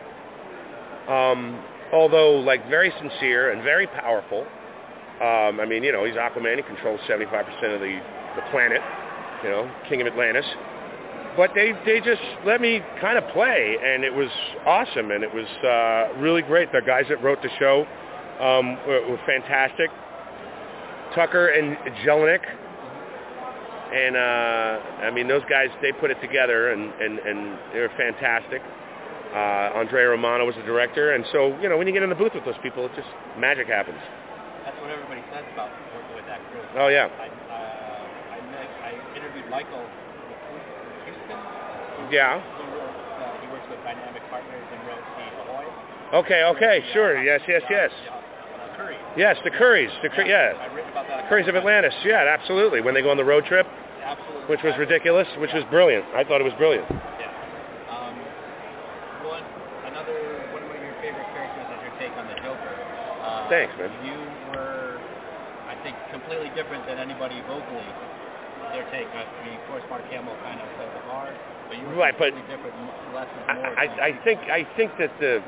Um, 1.09 1.63
although 1.93 2.41
like 2.41 2.69
very 2.69 2.93
sincere 2.99 3.53
and 3.53 3.63
very 3.63 3.87
powerful. 3.87 4.47
Um, 5.21 5.61
I 5.61 5.67
mean, 5.69 5.85
you 5.85 5.93
know, 5.93 6.05
he's 6.05 6.17
Aquaman. 6.17 6.57
He 6.57 6.63
controls 6.63 7.01
75% 7.09 7.75
of 7.75 7.81
the 7.81 8.01
the 8.37 8.43
planet. 8.51 8.81
You 9.43 9.51
know, 9.51 9.71
King 9.89 10.01
of 10.01 10.07
Atlantis. 10.07 10.47
But 11.37 11.53
they 11.55 11.73
they 11.87 12.01
just 12.01 12.23
let 12.45 12.61
me 12.61 12.81
kind 13.01 13.19
of 13.19 13.27
play, 13.33 13.77
and 13.83 14.05
it 14.05 14.15
was 14.15 14.29
awesome, 14.67 15.11
and 15.11 15.25
it 15.25 15.33
was 15.33 15.47
uh, 15.65 16.21
really 16.21 16.43
great. 16.43 16.71
The 16.73 16.83
guys 16.85 17.05
that 17.09 17.23
wrote 17.23 17.41
the 17.43 17.51
show 17.59 17.87
um, 18.41 18.77
were, 18.87 19.09
were 19.09 19.21
fantastic. 19.27 19.91
Tucker 21.15 21.49
and 21.49 21.77
Jelenic. 22.05 22.43
And 23.93 24.17
uh, 24.17 25.05
I 25.05 25.11
mean, 25.13 25.29
those 25.29 25.43
guys, 25.51 25.69
they 25.83 25.93
put 25.93 26.11
it 26.11 26.21
together, 26.23 26.73
and, 26.73 26.93
and, 26.97 27.19
and 27.19 27.59
they 27.75 27.81
were 27.81 27.93
fantastic. 27.99 28.63
Uh, 29.35 29.77
Andrea 29.77 30.09
Romano 30.09 30.47
was 30.47 30.55
the 30.57 30.63
director, 30.63 31.13
and 31.13 31.25
so 31.33 31.57
you 31.61 31.69
know, 31.69 31.77
when 31.77 31.87
you 31.87 31.93
get 31.93 32.03
in 32.03 32.09
the 32.09 32.15
booth 32.15 32.33
with 32.35 32.45
those 32.45 32.61
people, 32.63 32.87
it 32.87 32.93
just 32.97 33.09
magic 33.39 33.67
happens. 33.67 34.01
That's 34.65 34.77
what 34.81 34.91
everybody 34.91 35.21
says 35.33 35.45
about 35.53 35.69
working 35.97 36.17
with 36.17 36.27
that 36.29 36.41
crew. 36.53 36.61
Oh, 36.77 36.89
yeah. 36.89 37.09
I, 37.09 37.29
I, 37.29 37.29
met, 37.29 37.29
I 37.29 37.29
interviewed 37.29 37.32
Michael 39.53 39.85
Houston. 41.05 41.39
Yeah. 42.11 42.41
Who 42.41 42.65
wrote, 42.73 42.89
uh, 42.89 43.41
he 43.45 43.47
works 43.53 43.69
with 43.69 43.79
Dynamic 43.85 44.23
Partners 44.33 44.65
and 44.73 44.81
wrote 44.89 45.05
the 45.17 45.27
Ahoy. 45.45 45.67
Okay, 46.25 46.43
okay, 46.57 46.81
sure, 46.93 47.23
yes, 47.23 47.41
yes, 47.47 47.63
yes. 47.69 47.91
Uh, 48.09 48.77
Curry. 48.77 48.97
Yes, 49.17 49.37
the 49.45 49.51
Curries. 49.51 49.91
the 50.03 50.09
Cur- 50.09 50.25
yeah, 50.25 50.57
I've 50.57 50.73
written 50.75 50.91
about 50.91 51.07
that. 51.09 51.25
a 51.25 51.29
Currys 51.29 51.49
of. 51.49 51.55
Atlantis, 51.57 51.93
yeah, 52.05 52.25
absolutely. 52.33 52.81
When 52.81 52.95
they 52.95 53.03
go 53.03 53.11
on 53.11 53.17
the 53.19 53.25
road 53.25 53.45
trip, 53.45 53.67
Absolutely. 54.03 54.49
which 54.49 54.63
was 54.65 54.73
ridiculous, 54.79 55.29
which 55.39 55.53
was 55.53 55.65
brilliant. 55.71 56.05
I 56.17 56.25
thought 56.25 56.41
it 56.41 56.49
was 56.49 56.57
brilliant. 56.57 56.89
Yeah. 56.91 57.29
Um, 57.93 58.17
one, 59.29 59.45
another, 59.93 60.17
one 60.57 60.65
of 60.65 60.73
your 60.81 60.97
favorite 61.05 61.29
characters 61.37 61.69
is 61.77 61.81
your 61.85 61.95
take 62.01 62.13
on 62.17 62.25
the 62.27 62.37
Joker. 62.41 62.73
Uh, 63.21 63.49
Thanks, 63.53 63.73
man. 63.77 63.93
You 64.03 64.17
were, 64.57 64.97
I 65.69 65.77
think, 65.85 65.95
completely 66.11 66.49
different 66.57 66.85
than 66.89 66.97
anybody 66.99 67.41
vocally. 67.47 67.85
Their 68.73 68.89
take. 68.91 69.07
I 69.13 69.29
mean, 69.45 69.61
of 69.61 69.67
course, 69.69 69.83
Mark 69.91 70.05
Hamill 70.09 70.37
kind 70.45 70.61
of 70.61 70.67
set 70.81 70.89
the 70.95 71.05
bar, 71.07 71.29
but 71.69 71.77
you 71.77 71.85
were 71.87 71.95
Right, 71.95 72.15
but 72.19 72.33
different, 72.49 72.73
less 73.15 73.29
is 73.29 73.45
more. 73.55 73.79
I, 73.79 74.09
I 74.09 74.25
think 74.25 74.41
I 74.49 74.67
think 74.77 74.93
that 74.99 75.13
the 75.21 75.43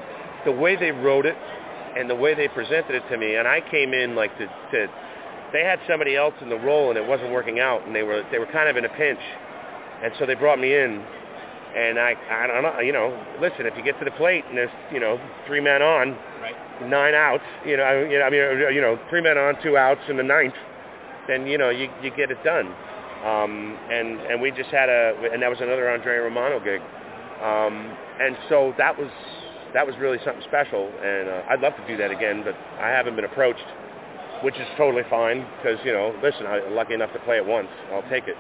the 0.45 0.53
way 0.53 0.77
they 0.77 0.93
wrote 0.93 1.25
it 1.25 1.37
and 1.97 2.11
the 2.11 2.15
way 2.15 2.35
they 2.35 2.49
presented 2.49 2.95
it 2.95 3.03
to 3.09 3.17
me, 3.17 3.37
and 3.37 3.49
I 3.49 3.63
came 3.71 3.95
in 3.95 4.15
like 4.15 4.37
to, 4.39 4.47
to 4.47 4.89
they 5.53 5.65
had 5.65 5.79
somebody 5.89 6.17
else 6.17 6.35
in 6.43 6.51
the 6.51 6.59
role 6.59 6.91
and 6.91 6.99
it 6.99 7.07
wasn't 7.07 7.31
working 7.33 7.61
out, 7.61 7.87
and 7.87 7.95
they 7.97 8.03
were 8.03 8.25
they 8.31 8.39
were 8.39 8.47
kind 8.47 8.69
of 8.69 8.77
in 8.77 8.85
a 8.85 8.91
pinch, 8.91 9.21
and 10.03 10.13
so 10.19 10.27
they 10.27 10.35
brought 10.35 10.59
me 10.59 10.75
in, 10.75 11.03
and 11.77 11.99
I 11.99 12.15
I 12.31 12.47
don't 12.47 12.63
know, 12.63 12.81
you 12.81 12.93
know, 12.93 13.19
listen, 13.41 13.65
if 13.65 13.75
you 13.77 13.83
get 13.83 13.99
to 14.01 14.05
the 14.05 14.11
plate 14.13 14.45
and 14.49 14.59
there's 14.59 14.71
you 14.93 15.01
know 15.01 15.19
three 15.47 15.61
men 15.61 15.81
on, 15.81 16.11
right. 16.43 16.89
nine 16.89 17.15
outs, 17.15 17.45
you 17.65 17.79
know, 17.79 17.85
I- 17.85 18.05
you 18.05 18.19
know, 18.19 18.25
I 18.25 18.31
mean, 18.31 18.75
you 18.75 18.83
know, 18.83 18.99
three 19.09 19.23
men 19.23 19.39
on, 19.39 19.57
two 19.63 19.79
outs 19.79 20.03
in 20.09 20.19
the 20.19 20.23
ninth, 20.23 20.55
then 21.27 21.47
you 21.47 21.57
know 21.57 21.71
you 21.71 21.89
you 22.03 22.11
get 22.11 22.31
it 22.31 22.43
done. 22.45 22.75
Um, 23.25 23.79
and 23.91 24.21
and 24.21 24.41
we 24.43 24.51
just 24.51 24.71
had 24.71 24.89
a, 24.89 25.31
and 25.33 25.43
that 25.43 25.49
was 25.49 25.61
another 25.61 25.89
Andrea 25.89 26.21
Romano 26.23 26.61
gig, 26.61 26.81
um, 27.41 27.97
and 28.21 28.37
so 28.51 28.75
that 28.77 28.99
was 28.99 29.09
that 29.73 29.87
was 29.87 29.97
really 29.99 30.19
something 30.25 30.45
special. 30.47 30.93
And 31.03 31.29
uh, 31.29 31.43
I'd 31.49 31.61
love 31.61 31.75
to 31.77 31.87
do 31.87 31.97
that 31.97 32.11
again, 32.11 32.43
but 32.45 32.55
I 32.79 32.89
haven't 32.91 33.17
been 33.17 33.25
approached, 33.25 33.65
which 34.43 34.57
is 34.57 34.69
totally 34.77 35.05
fine 35.09 35.47
because 35.57 35.79
you 35.85 35.93
know, 35.93 36.15
listen, 36.23 36.47
I'm 36.47 36.75
lucky 36.75 36.93
enough 36.95 37.13
to 37.15 37.19
play 37.21 37.39
it 37.39 37.47
once, 37.47 37.69
I'll 37.93 38.09
take 38.11 38.29
it. 38.29 38.37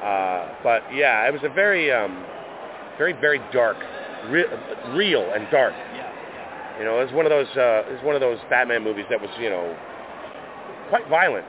Uh, 0.00 0.48
but 0.62 0.82
yeah, 0.94 1.26
it 1.26 1.32
was 1.32 1.42
a 1.42 1.52
very, 1.52 1.90
um, 1.90 2.24
very, 2.98 3.14
very 3.14 3.40
dark, 3.52 3.78
re- 4.28 4.46
real 4.94 5.32
and 5.34 5.50
dark. 5.50 5.74
You 6.78 6.84
know, 6.84 7.00
it 7.00 7.04
was 7.06 7.14
one 7.14 7.26
of 7.26 7.30
those. 7.30 7.48
Uh, 7.56 7.88
it 7.88 7.94
was 7.94 8.04
one 8.04 8.14
of 8.14 8.20
those 8.20 8.38
Batman 8.50 8.84
movies 8.84 9.06
that 9.10 9.20
was, 9.20 9.30
you 9.40 9.50
know, 9.50 9.76
quite 10.88 11.08
violent. 11.08 11.46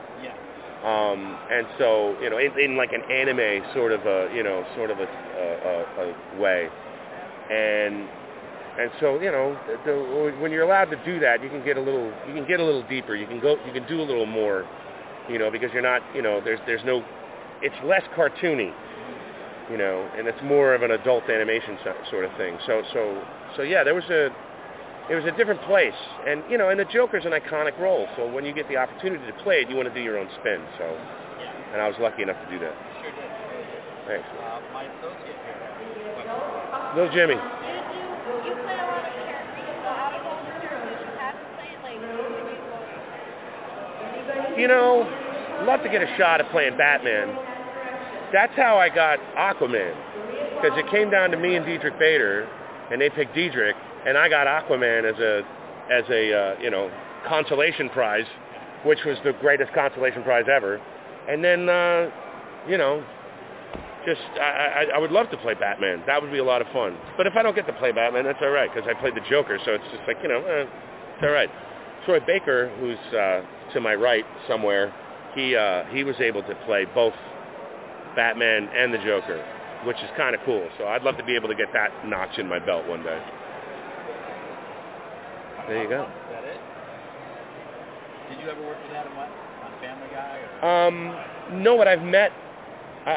Um, 0.84 1.38
and 1.50 1.66
so, 1.78 2.16
you 2.20 2.30
know, 2.30 2.38
in, 2.38 2.52
in 2.60 2.76
like 2.76 2.92
an 2.92 3.02
anime 3.10 3.64
sort 3.74 3.92
of 3.92 4.04
a, 4.06 4.30
you 4.34 4.42
know, 4.42 4.64
sort 4.76 4.90
of 4.90 4.98
a, 4.98 5.04
a, 5.04 6.36
a, 6.36 6.40
way. 6.40 6.68
And 7.50 8.08
and 8.78 8.90
so, 9.00 9.18
you 9.20 9.32
know, 9.32 9.58
the, 9.86 10.36
when 10.38 10.52
you're 10.52 10.62
allowed 10.62 10.90
to 10.90 11.02
do 11.04 11.18
that, 11.20 11.42
you 11.42 11.48
can 11.48 11.64
get 11.64 11.78
a 11.78 11.80
little, 11.80 12.12
you 12.28 12.34
can 12.34 12.46
get 12.46 12.60
a 12.60 12.64
little 12.64 12.86
deeper. 12.86 13.16
You 13.16 13.26
can 13.26 13.40
go, 13.40 13.56
you 13.66 13.72
can 13.72 13.86
do 13.88 14.00
a 14.00 14.04
little 14.04 14.26
more, 14.26 14.68
you 15.30 15.38
know, 15.38 15.50
because 15.50 15.72
you're 15.72 15.82
not, 15.82 16.02
you 16.14 16.20
know, 16.20 16.42
there's 16.44 16.60
there's 16.66 16.84
no, 16.84 17.02
it's 17.62 17.74
less 17.84 18.02
cartoony, 18.14 18.72
you 19.70 19.78
know, 19.78 20.08
and 20.16 20.28
it's 20.28 20.42
more 20.44 20.74
of 20.74 20.82
an 20.82 20.90
adult 20.90 21.24
animation 21.30 21.78
sort 22.10 22.26
of 22.26 22.36
thing. 22.36 22.58
So 22.66 22.82
so 22.92 23.24
so 23.56 23.62
yeah, 23.62 23.82
there 23.82 23.94
was 23.94 24.04
a 24.10 24.28
it 25.08 25.14
was 25.14 25.24
a 25.24 25.36
different 25.36 25.62
place. 25.62 25.94
And, 26.26 26.42
you 26.50 26.58
know, 26.58 26.70
and 26.70 26.80
the 26.80 26.84
Joker's 26.84 27.24
an 27.24 27.32
iconic 27.32 27.78
role. 27.78 28.08
So 28.16 28.26
when 28.30 28.44
you 28.44 28.52
get 28.52 28.68
the 28.68 28.76
opportunity 28.76 29.24
to 29.26 29.32
play 29.42 29.60
it, 29.60 29.70
you 29.70 29.76
want 29.76 29.88
to 29.88 29.94
do 29.94 30.00
your 30.00 30.18
own 30.18 30.28
spin. 30.40 30.60
So, 30.78 30.84
and 31.72 31.80
I 31.80 31.88
was 31.88 31.96
lucky 32.00 32.22
enough 32.22 32.42
to 32.44 32.50
do 32.50 32.58
that. 32.58 32.74
Sure 33.02 33.10
did. 33.12 33.36
Thanks. 34.06 34.28
Uh, 34.38 34.60
my 34.72 34.84
associate 34.84 35.38
here. 35.46 35.66
Little 36.94 37.12
Jimmy. 37.12 37.34
You 44.56 44.68
know, 44.68 45.04
love 45.66 45.82
to 45.82 45.88
get 45.90 46.02
a 46.02 46.16
shot 46.16 46.40
at 46.40 46.50
playing 46.50 46.78
Batman. 46.78 47.28
That's 48.32 48.54
how 48.56 48.78
I 48.78 48.88
got 48.88 49.18
Aquaman. 49.36 49.94
Because 50.56 50.78
it 50.78 50.90
came 50.90 51.10
down 51.10 51.30
to 51.30 51.36
me 51.36 51.56
and 51.56 51.66
Diedrich 51.66 51.98
Bader, 51.98 52.48
and 52.90 53.00
they 53.00 53.10
picked 53.10 53.34
Diedrich, 53.34 53.76
and 54.06 54.16
I 54.16 54.28
got 54.28 54.46
Aquaman 54.46 55.04
as 55.04 55.18
a, 55.20 55.42
as 55.92 56.04
a 56.10 56.32
uh, 56.32 56.60
you 56.60 56.70
know, 56.70 56.90
consolation 57.26 57.88
prize, 57.90 58.26
which 58.84 59.00
was 59.04 59.18
the 59.24 59.32
greatest 59.40 59.72
consolation 59.72 60.22
prize 60.22 60.46
ever. 60.50 60.80
And 61.28 61.42
then, 61.42 61.68
uh, 61.68 62.10
you 62.68 62.78
know, 62.78 63.04
just 64.06 64.20
I, 64.40 64.86
I, 64.86 64.96
I 64.96 64.98
would 64.98 65.10
love 65.10 65.28
to 65.30 65.36
play 65.38 65.54
Batman. 65.54 66.02
That 66.06 66.22
would 66.22 66.30
be 66.30 66.38
a 66.38 66.44
lot 66.44 66.62
of 66.62 66.68
fun. 66.68 66.96
But 67.16 67.26
if 67.26 67.34
I 67.36 67.42
don't 67.42 67.56
get 67.56 67.66
to 67.66 67.72
play 67.74 67.90
Batman, 67.90 68.24
that's 68.24 68.38
all 68.40 68.50
right 68.50 68.70
because 68.72 68.88
I 68.88 68.98
played 69.00 69.16
the 69.16 69.28
Joker, 69.28 69.58
so 69.64 69.72
it's 69.72 69.84
just 69.90 70.06
like 70.06 70.18
you 70.22 70.28
know, 70.28 70.38
eh, 70.38 70.66
it's 71.14 71.22
all 71.22 71.30
right. 71.30 71.50
Troy 72.04 72.20
Baker, 72.20 72.70
who's 72.78 72.98
uh, 73.12 73.42
to 73.74 73.80
my 73.80 73.94
right 73.94 74.24
somewhere, 74.46 74.94
he 75.34 75.56
uh, 75.56 75.84
he 75.86 76.04
was 76.04 76.14
able 76.20 76.42
to 76.44 76.54
play 76.66 76.86
both 76.94 77.14
Batman 78.14 78.68
and 78.68 78.94
the 78.94 78.98
Joker, 78.98 79.44
which 79.84 79.96
is 79.96 80.10
kind 80.16 80.36
of 80.36 80.40
cool. 80.46 80.68
So 80.78 80.86
I'd 80.86 81.02
love 81.02 81.16
to 81.16 81.24
be 81.24 81.34
able 81.34 81.48
to 81.48 81.56
get 81.56 81.72
that 81.72 82.06
notch 82.06 82.38
in 82.38 82.48
my 82.48 82.60
belt 82.60 82.86
one 82.86 83.02
day. 83.02 83.20
There 85.68 85.82
you 85.82 85.88
go. 85.88 86.02
Is 86.02 86.08
that 86.30 86.44
it? 86.44 86.60
Did 88.30 88.40
you 88.44 88.50
ever 88.50 88.62
work 88.66 88.78
with 88.82 88.96
Adam 88.96 89.16
West 89.16 89.32
on 89.64 89.72
Family 89.80 90.08
Guy? 90.12 90.86
Um, 90.86 91.62
no, 91.62 91.76
but 91.76 91.88
I've 91.88 92.02
met. 92.02 92.32
I, 93.04 93.10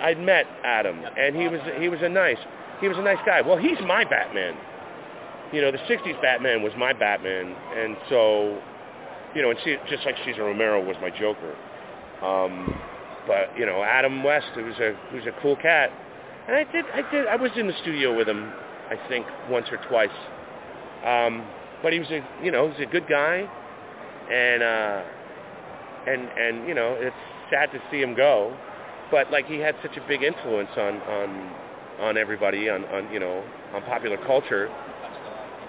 I 0.00 0.08
I'd 0.08 0.20
met 0.20 0.46
Adam, 0.64 1.00
and 1.16 1.36
he 1.36 1.48
was 1.48 1.60
he 1.78 1.88
was 1.88 2.00
a 2.02 2.08
nice 2.08 2.38
he 2.80 2.88
was 2.88 2.98
a 2.98 3.02
nice 3.02 3.18
guy. 3.24 3.40
Well, 3.42 3.56
he's 3.56 3.78
my 3.86 4.04
Batman. 4.04 4.56
You 5.52 5.62
know, 5.62 5.70
the 5.70 5.78
'60s 5.78 6.20
Batman 6.20 6.62
was 6.62 6.72
my 6.76 6.92
Batman, 6.92 7.54
and 7.76 7.96
so, 8.08 8.60
you 9.34 9.42
know, 9.42 9.50
and 9.50 9.58
she, 9.64 9.76
just 9.88 10.04
like 10.04 10.16
Cesar 10.24 10.44
Romero 10.44 10.84
was 10.84 10.96
my 11.00 11.10
Joker. 11.10 11.54
Um, 12.22 12.74
but 13.26 13.56
you 13.56 13.66
know, 13.66 13.82
Adam 13.82 14.22
West, 14.24 14.48
who's 14.54 14.76
a 14.78 14.96
who's 15.10 15.26
a 15.26 15.32
cool 15.40 15.56
cat, 15.56 15.90
And 16.48 16.56
I 16.56 16.64
did, 16.70 16.84
I 16.92 17.10
did, 17.10 17.26
I 17.26 17.36
was 17.36 17.50
in 17.56 17.66
the 17.66 17.74
studio 17.82 18.16
with 18.16 18.28
him, 18.28 18.52
I 18.90 18.96
think, 19.08 19.26
once 19.48 19.66
or 19.70 19.78
twice. 19.88 20.10
Um, 21.04 21.46
but 21.82 21.92
he 21.92 21.98
was 21.98 22.08
a, 22.10 22.20
you 22.42 22.50
know, 22.50 22.70
he's 22.70 22.86
a 22.86 22.90
good 22.90 23.06
guy, 23.08 23.48
and 24.30 24.62
uh, 24.62 25.02
and 26.06 26.28
and 26.38 26.68
you 26.68 26.74
know, 26.74 26.96
it's 26.98 27.16
sad 27.50 27.70
to 27.72 27.80
see 27.90 28.00
him 28.00 28.14
go, 28.14 28.56
but 29.10 29.30
like 29.30 29.46
he 29.46 29.58
had 29.58 29.74
such 29.82 29.96
a 29.96 30.08
big 30.08 30.22
influence 30.22 30.70
on 30.76 31.00
on 31.02 31.54
on 32.00 32.16
everybody, 32.16 32.68
on 32.68 32.84
on 32.86 33.12
you 33.12 33.20
know, 33.20 33.44
on 33.74 33.82
popular 33.82 34.16
culture. 34.26 34.70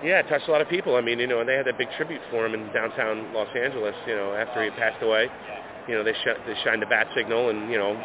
Yeah, 0.03 0.21
touched 0.21 0.47
a 0.47 0.51
lot 0.51 0.61
of 0.61 0.69
people. 0.69 0.95
I 0.95 1.01
mean, 1.01 1.17
you 1.19 1.25
know, 1.25 1.39
and 1.39 1.49
they 1.49 1.55
had 1.55 1.65
that 1.65 1.77
big 1.77 1.87
tribute 1.97 2.21
for 2.29 2.45
him 2.45 2.53
in 2.53 2.71
downtown 2.71 3.33
Los 3.33 3.49
Angeles. 3.55 3.95
You 4.05 4.15
know, 4.15 4.33
after 4.35 4.63
he 4.63 4.69
passed 4.71 5.01
away, 5.01 5.27
you 5.87 5.95
know, 5.95 6.03
they 6.03 6.13
sh- 6.13 6.37
they 6.45 6.53
shined 6.63 6.81
the 6.81 6.85
bat 6.85 7.07
signal, 7.15 7.49
and 7.49 7.71
you 7.71 7.77
know, 7.77 7.97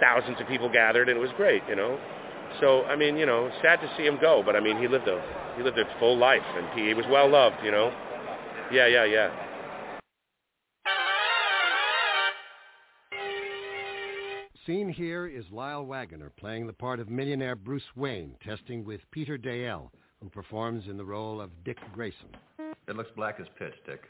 thousands 0.00 0.40
of 0.40 0.48
people 0.48 0.68
gathered, 0.68 1.08
and 1.08 1.16
it 1.16 1.20
was 1.20 1.30
great. 1.36 1.62
You 1.68 1.76
know, 1.76 1.98
so 2.60 2.84
I 2.84 2.96
mean, 2.96 3.16
you 3.16 3.26
know, 3.26 3.50
sad 3.62 3.80
to 3.80 3.90
see 3.96 4.04
him 4.04 4.18
go, 4.20 4.42
but 4.44 4.56
I 4.56 4.60
mean, 4.60 4.78
he 4.78 4.88
lived 4.88 5.06
a 5.06 5.22
he 5.58 5.64
lived 5.64 5.78
a 5.78 5.84
full 5.98 6.16
life, 6.16 6.40
and 6.56 6.78
he, 6.78 6.86
he 6.86 6.94
was 6.94 7.04
well 7.10 7.28
loved. 7.28 7.56
You 7.64 7.72
know, 7.72 7.92
yeah, 8.72 8.86
yeah, 8.86 9.04
yeah. 9.04 9.30
Seen 14.64 14.88
here 14.88 15.26
is 15.26 15.44
Lyle 15.50 15.84
Waggoner 15.84 16.30
playing 16.38 16.66
the 16.66 16.72
part 16.72 17.00
of 17.00 17.08
millionaire 17.08 17.56
Bruce 17.56 17.82
Wayne, 17.96 18.34
testing 18.44 18.84
with 18.84 19.00
Peter 19.10 19.38
Deyell, 19.38 19.90
who 20.22 20.28
performs 20.28 20.84
in 20.88 20.96
the 20.96 21.04
role 21.04 21.40
of 21.40 21.50
Dick 21.64 21.78
Grayson. 21.92 22.28
It 22.86 22.94
looks 22.94 23.10
black 23.16 23.40
as 23.40 23.46
pitch, 23.58 23.72
Dick. 23.86 24.02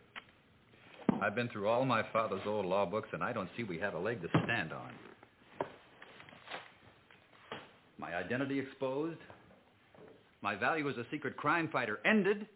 I've 1.22 1.34
been 1.34 1.49
through 1.49 1.68
all 1.68 1.84
my 1.84 2.03
father's 2.12 2.42
old 2.44 2.66
law 2.66 2.84
books, 2.84 3.09
and 3.12 3.22
I 3.22 3.32
don't 3.32 3.49
see 3.57 3.62
we 3.62 3.78
have 3.78 3.94
a 3.94 3.99
leg 3.99 4.20
to 4.22 4.28
stand 4.44 4.72
on. 4.72 4.90
My 7.99 8.14
identity 8.14 8.59
exposed. 8.59 9.18
My 10.43 10.55
value 10.55 10.89
as 10.89 10.97
a 10.97 11.07
secret 11.11 11.36
crime 11.36 11.68
fighter 11.72 11.99
ended. 12.05 12.47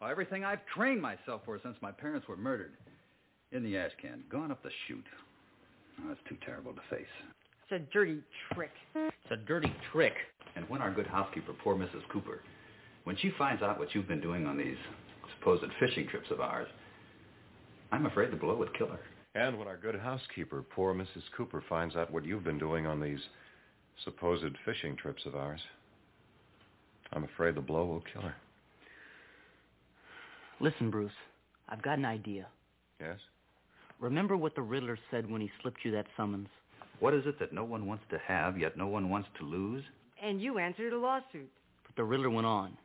Well, 0.00 0.10
everything 0.10 0.44
I've 0.44 0.64
trained 0.74 1.00
myself 1.00 1.42
for 1.44 1.58
since 1.62 1.76
my 1.80 1.92
parents 1.92 2.28
were 2.28 2.36
murdered. 2.36 2.72
In 3.52 3.62
the 3.62 3.76
ash 3.76 3.92
can, 4.00 4.24
gone 4.30 4.50
up 4.50 4.62
the 4.62 4.70
chute. 4.86 5.06
Oh, 6.00 6.08
that's 6.08 6.20
too 6.28 6.36
terrible 6.44 6.72
to 6.72 6.80
face. 6.90 7.06
It's 7.64 7.82
a 7.82 7.92
dirty 7.92 8.20
trick. 8.52 8.72
It's 8.94 9.30
a 9.30 9.36
dirty 9.36 9.72
trick. 9.92 10.14
And 10.56 10.68
when 10.68 10.82
our 10.82 10.92
good 10.92 11.06
housekeeper, 11.06 11.52
poor 11.62 11.76
Mrs. 11.76 12.02
Cooper, 12.12 12.40
when 13.04 13.16
she 13.16 13.30
finds 13.38 13.62
out 13.62 13.78
what 13.78 13.94
you've 13.94 14.08
been 14.08 14.20
doing 14.20 14.46
on 14.46 14.58
these 14.58 14.76
supposed 15.38 15.64
fishing 15.80 16.06
trips 16.08 16.30
of 16.30 16.40
ours, 16.40 16.68
I'm 17.90 18.06
afraid 18.06 18.30
the 18.30 18.36
blow 18.36 18.56
would 18.56 18.76
kill 18.76 18.88
her. 18.88 19.00
And 19.34 19.58
when 19.58 19.68
our 19.68 19.76
good 19.76 19.98
housekeeper, 19.98 20.62
poor 20.62 20.94
Mrs. 20.94 21.22
Cooper, 21.36 21.62
finds 21.68 21.96
out 21.96 22.12
what 22.12 22.24
you've 22.24 22.44
been 22.44 22.58
doing 22.58 22.86
on 22.86 23.00
these 23.00 23.20
supposed 24.04 24.56
fishing 24.64 24.96
trips 24.96 25.22
of 25.26 25.34
ours, 25.34 25.60
I'm 27.12 27.24
afraid 27.24 27.54
the 27.54 27.60
blow 27.60 27.84
will 27.84 28.04
kill 28.12 28.22
her. 28.22 28.34
Listen, 30.60 30.90
Bruce, 30.90 31.12
I've 31.68 31.82
got 31.82 31.98
an 31.98 32.04
idea. 32.04 32.46
Yes? 33.00 33.18
Remember 34.00 34.36
what 34.36 34.54
the 34.54 34.62
Riddler 34.62 34.98
said 35.10 35.30
when 35.30 35.40
he 35.40 35.50
slipped 35.60 35.80
you 35.84 35.90
that 35.92 36.06
summons? 36.16 36.48
What 37.00 37.14
is 37.14 37.24
it 37.26 37.38
that 37.40 37.52
no 37.52 37.64
one 37.64 37.86
wants 37.86 38.04
to 38.10 38.18
have, 38.26 38.58
yet 38.58 38.76
no 38.76 38.86
one 38.86 39.10
wants 39.10 39.28
to 39.38 39.44
lose? 39.44 39.82
And 40.22 40.40
you 40.40 40.58
answered 40.58 40.92
a 40.92 40.98
lawsuit. 40.98 41.50
But 41.84 41.96
the 41.96 42.04
Riddler 42.04 42.30
went 42.30 42.46
on. 42.46 42.76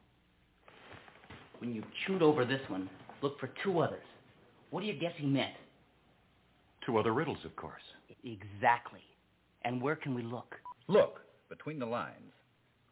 When 1.60 1.74
you 1.74 1.84
chewed 2.06 2.22
over 2.22 2.46
this 2.46 2.62
one, 2.68 2.90
look 3.22 3.40
for 3.40 3.50
two 3.64 3.80
others. 3.80 4.04
What 4.70 4.82
do 4.82 4.88
you 4.88 5.00
guess 5.00 5.14
he 5.18 5.28
meant? 5.28 5.54
Two 6.86 6.98
other 6.98 7.14
riddles, 7.14 7.40
of 7.46 7.56
course. 7.56 7.82
Exactly. 8.24 9.02
And 9.64 9.82
where 9.82 9.96
can 9.96 10.14
we 10.14 10.24
look? 10.24 10.56
Look, 10.88 11.20
between 11.50 11.80
the 11.80 11.86
lines. 11.86 12.32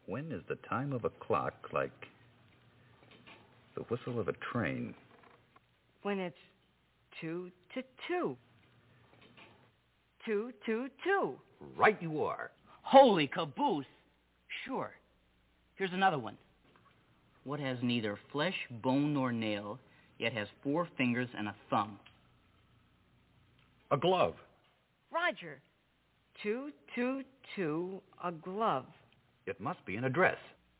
When 0.06 0.30
is 0.30 0.42
the 0.48 0.56
time 0.68 0.92
of 0.92 1.04
a 1.04 1.10
clock 1.10 1.54
like 1.72 2.06
the 3.74 3.82
whistle 3.82 4.20
of 4.20 4.28
a 4.28 4.34
train? 4.52 4.94
When 6.02 6.20
it's 6.20 6.36
two 7.20 7.50
to 7.74 7.82
two. 8.06 8.36
Two, 10.24 10.52
two, 10.64 10.88
two. 11.04 11.34
Right 11.76 12.00
you 12.00 12.22
are. 12.22 12.50
Holy 12.82 13.26
caboose! 13.26 13.84
Sure. 14.64 14.92
Here's 15.74 15.92
another 15.92 16.18
one. 16.18 16.36
What 17.44 17.60
has 17.60 17.78
neither 17.82 18.18
flesh, 18.32 18.54
bone, 18.82 19.14
nor 19.14 19.32
nail, 19.32 19.78
yet 20.18 20.32
has 20.32 20.48
four 20.62 20.88
fingers 20.96 21.28
and 21.36 21.48
a 21.48 21.54
thumb? 21.68 21.98
A 23.90 23.96
glove. 23.96 24.34
Roger. 25.12 25.58
Two, 26.42 26.70
two, 26.94 27.22
two, 27.54 28.00
a 28.22 28.32
glove. 28.32 28.86
It 29.46 29.60
must 29.60 29.84
be 29.86 29.96
an 29.96 30.04
address. 30.04 30.36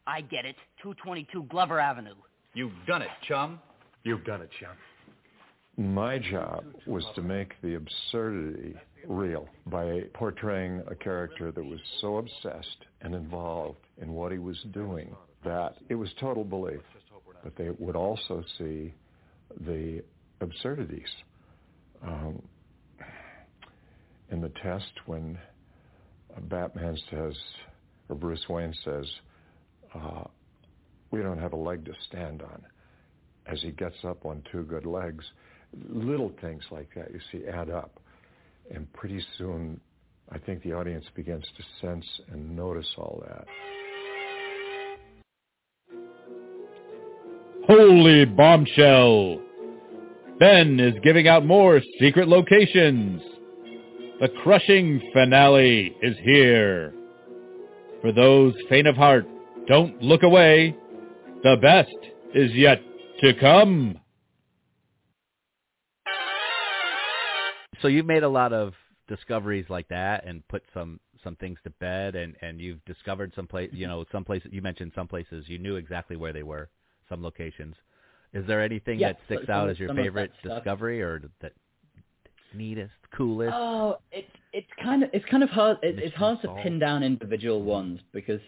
I 0.07 0.21
get 0.21 0.45
it. 0.45 0.57
222 0.83 1.45
Glover 1.45 1.81
Avenue. 1.81 2.15
You've 2.55 2.73
done 2.87 3.03
it, 3.03 3.09
chum. 3.29 3.61
You've 4.03 4.25
done 4.25 4.43
it, 4.43 4.51
chum. 4.61 4.77
My 5.79 6.19
job 6.19 6.65
was 6.87 7.05
to 7.17 7.23
make 7.23 7.53
the 7.63 7.75
absurdity 7.75 8.75
real 9.07 9.47
by 9.67 10.05
portraying 10.15 10.83
a 10.89 10.95
character 10.95 11.53
that 11.53 11.63
was 11.63 11.79
so 12.01 12.17
obsessed 12.17 12.87
and 13.03 13.15
involved 13.15 13.79
in 14.01 14.13
what 14.13 14.33
he 14.33 14.39
was 14.39 14.57
doing 14.73 15.15
that 15.45 15.75
it 15.89 15.95
was 15.95 16.09
total 16.19 16.45
belief. 16.45 16.81
But 17.45 17.57
they 17.57 17.71
would 17.79 17.95
also 17.95 18.43
see 18.59 18.95
the 19.67 20.03
absurdities. 20.41 21.09
Um, 22.03 22.43
in 24.31 24.41
the 24.41 24.51
test, 24.63 24.91
when 25.07 25.39
Batman 26.49 26.99
says, 27.11 27.35
or 28.09 28.17
Bruce 28.17 28.45
Wayne 28.49 28.75
says, 28.85 29.07
uh, 29.95 30.25
we 31.11 31.23
don't 31.23 31.39
have 31.39 31.53
a 31.53 31.57
leg 31.57 31.85
to 31.85 31.93
stand 32.09 32.43
on, 32.43 32.63
as 33.47 33.61
he 33.63 33.71
gets 33.71 33.97
up 34.05 34.27
on 34.27 34.43
two 34.51 34.63
good 34.65 34.87
legs, 34.87 35.25
little 35.89 36.33
things 36.41 36.63
like 36.71 36.89
that 36.95 37.13
you 37.13 37.21
see 37.33 37.47
add 37.49 37.71
up. 37.71 38.01
And 38.75 38.93
pretty 38.93 39.25
soon, 39.39 39.81
I 40.31 40.39
think 40.39 40.63
the 40.63 40.73
audience 40.73 41.05
begins 41.15 41.45
to 41.57 41.87
sense 41.87 42.05
and 42.33 42.57
notice 42.57 42.89
all 42.97 43.23
that. 43.27 43.47
Holy 47.69 48.25
bombshell! 48.25 49.41
Ben 50.39 50.79
is 50.79 50.95
giving 51.03 51.29
out 51.29 51.47
more 51.47 51.81
secret 51.99 52.29
locations. 52.29 53.23
The 54.21 54.29
crushing 54.43 55.01
finale 55.13 55.97
is 56.03 56.17
here. 56.23 56.93
For 58.07 58.13
those 58.13 58.55
faint 58.69 58.87
of 58.87 58.95
heart, 58.95 59.27
don't 59.67 60.01
look 60.01 60.23
away. 60.23 60.77
The 61.43 61.57
best 61.61 61.91
is 62.37 62.53
yet 62.53 62.81
to 63.21 63.35
come. 63.35 63.99
So 67.83 67.89
you've 67.89 68.07
made 68.07 68.23
a 68.23 68.29
lot 68.29 68.53
of 68.53 68.75
discoveries 69.09 69.65
like 69.69 69.89
that 69.89 70.25
and 70.25 70.47
put 70.47 70.63
some 70.73 71.01
some 71.25 71.35
things 71.35 71.59
to 71.65 71.71
bed 71.71 72.15
and 72.15 72.37
and 72.43 72.61
you've 72.61 72.85
discovered 72.85 73.33
some 73.35 73.49
place 73.49 73.71
you 73.73 73.89
know 73.89 74.05
some 74.13 74.25
places 74.25 74.51
you 74.53 74.63
mentioned 74.63 74.93
some 74.95 75.09
places 75.09 75.49
you 75.49 75.59
knew 75.59 75.75
exactly 75.75 76.15
where 76.17 76.33
they 76.33 76.45
were 76.45 76.69
some 77.09 77.23
locations 77.25 77.75
is 78.33 78.47
there 78.47 78.63
anything 78.63 79.01
Yeah, 79.01 79.13
that 79.13 79.19
sticks 79.27 79.47
some- 79.47 79.55
out 79.55 79.71
as 79.71 79.81
your 79.81 79.89
some 79.89 79.99
of 79.99 80.05
that 80.05 80.11
favorite 80.11 80.33
discovery 80.45 81.03
or 81.03 81.23
that 81.41 81.53
neatest 82.55 83.06
coolest 83.17 83.55
Oh, 83.55 83.99
it's 84.13 84.31
it's 84.53 84.69
kind 84.83 85.03
of 85.03 85.11
it's 85.13 85.25
kind 85.31 85.43
of 85.43 85.51
hard. 85.51 85.79
It, 85.83 85.99
it's 85.99 86.17
hard 86.17 86.41
to 86.43 86.49
pin 86.63 86.79
down 86.79 87.03
individual 87.03 87.63
ones 87.63 88.01
because 88.13 88.41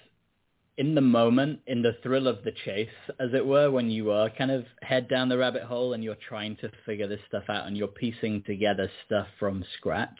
in 0.78 0.94
the 0.94 1.00
moment, 1.00 1.58
in 1.66 1.82
the 1.82 1.96
thrill 2.02 2.28
of 2.28 2.44
the 2.44 2.52
chase, 2.64 2.88
as 3.18 3.34
it 3.34 3.44
were, 3.44 3.70
when 3.70 3.90
you 3.90 4.12
are 4.12 4.30
kind 4.30 4.50
of 4.50 4.64
head 4.80 5.08
down 5.08 5.28
the 5.28 5.36
rabbit 5.36 5.64
hole 5.64 5.92
and 5.92 6.04
you're 6.04 6.16
trying 6.28 6.56
to 6.56 6.70
figure 6.86 7.08
this 7.08 7.20
stuff 7.26 7.42
out 7.48 7.66
and 7.66 7.76
you're 7.76 7.88
piecing 7.88 8.42
together 8.44 8.88
stuff 9.04 9.26
from 9.40 9.64
scratch, 9.76 10.18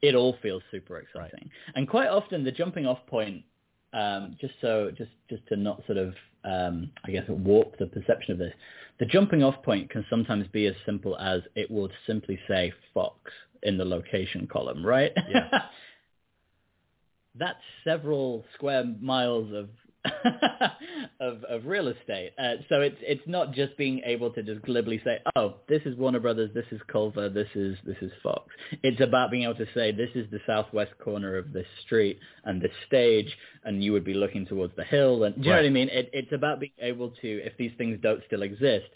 it 0.00 0.14
all 0.14 0.36
feels 0.42 0.62
super 0.70 0.98
exciting. 0.98 1.50
And 1.74 1.86
quite 1.86 2.08
often, 2.08 2.44
the 2.44 2.50
jumping 2.50 2.86
off 2.86 3.06
point, 3.06 3.44
um, 3.92 4.36
just 4.40 4.54
so 4.60 4.90
just 4.96 5.10
just 5.28 5.46
to 5.48 5.56
not 5.56 5.82
sort 5.86 5.98
of 5.98 6.14
um, 6.44 6.90
I 7.04 7.10
guess 7.10 7.24
warp 7.28 7.78
the 7.78 7.86
perception 7.86 8.32
of 8.32 8.38
this, 8.38 8.54
the 8.98 9.06
jumping 9.06 9.42
off 9.42 9.62
point 9.62 9.90
can 9.90 10.04
sometimes 10.08 10.46
be 10.48 10.66
as 10.66 10.74
simple 10.86 11.16
as 11.18 11.42
it 11.54 11.70
will 11.70 11.90
simply 12.06 12.38
say 12.48 12.72
Fox 12.94 13.18
in 13.62 13.78
the 13.78 13.84
location 13.84 14.46
column, 14.46 14.84
right? 14.84 15.12
Yeah. 15.28 15.48
That's 17.34 17.58
several 17.84 18.44
square 18.54 18.84
miles 19.00 19.52
of 19.54 19.68
of, 21.20 21.44
of 21.44 21.66
real 21.66 21.88
estate. 21.88 22.32
Uh, 22.38 22.54
so 22.68 22.80
it's 22.80 22.96
it's 23.00 23.26
not 23.26 23.52
just 23.52 23.76
being 23.76 24.00
able 24.04 24.30
to 24.30 24.42
just 24.42 24.62
glibly 24.62 25.00
say, 25.04 25.18
oh, 25.36 25.56
this 25.68 25.82
is 25.84 25.96
Warner 25.96 26.20
Brothers, 26.20 26.50
this 26.54 26.64
is 26.70 26.80
Culver, 26.90 27.28
this 27.28 27.48
is 27.54 27.76
this 27.84 27.96
is 28.00 28.12
Fox. 28.22 28.46
It's 28.82 29.00
about 29.00 29.30
being 29.30 29.44
able 29.44 29.56
to 29.56 29.66
say 29.74 29.92
this 29.92 30.10
is 30.14 30.30
the 30.30 30.40
southwest 30.46 30.92
corner 30.98 31.36
of 31.36 31.52
this 31.52 31.66
street 31.84 32.18
and 32.44 32.60
this 32.60 32.72
stage, 32.86 33.28
and 33.64 33.82
you 33.82 33.92
would 33.92 34.04
be 34.04 34.14
looking 34.14 34.46
towards 34.46 34.74
the 34.76 34.84
hill. 34.84 35.24
And 35.24 35.34
do 35.36 35.42
you 35.42 35.50
know 35.50 35.56
what 35.56 35.66
I 35.66 35.70
mean? 35.70 35.88
It, 35.90 36.10
it's 36.12 36.32
about 36.32 36.60
being 36.60 36.72
able 36.80 37.10
to, 37.10 37.28
if 37.44 37.56
these 37.56 37.72
things 37.78 37.98
don't 38.02 38.22
still 38.26 38.42
exist, 38.42 38.86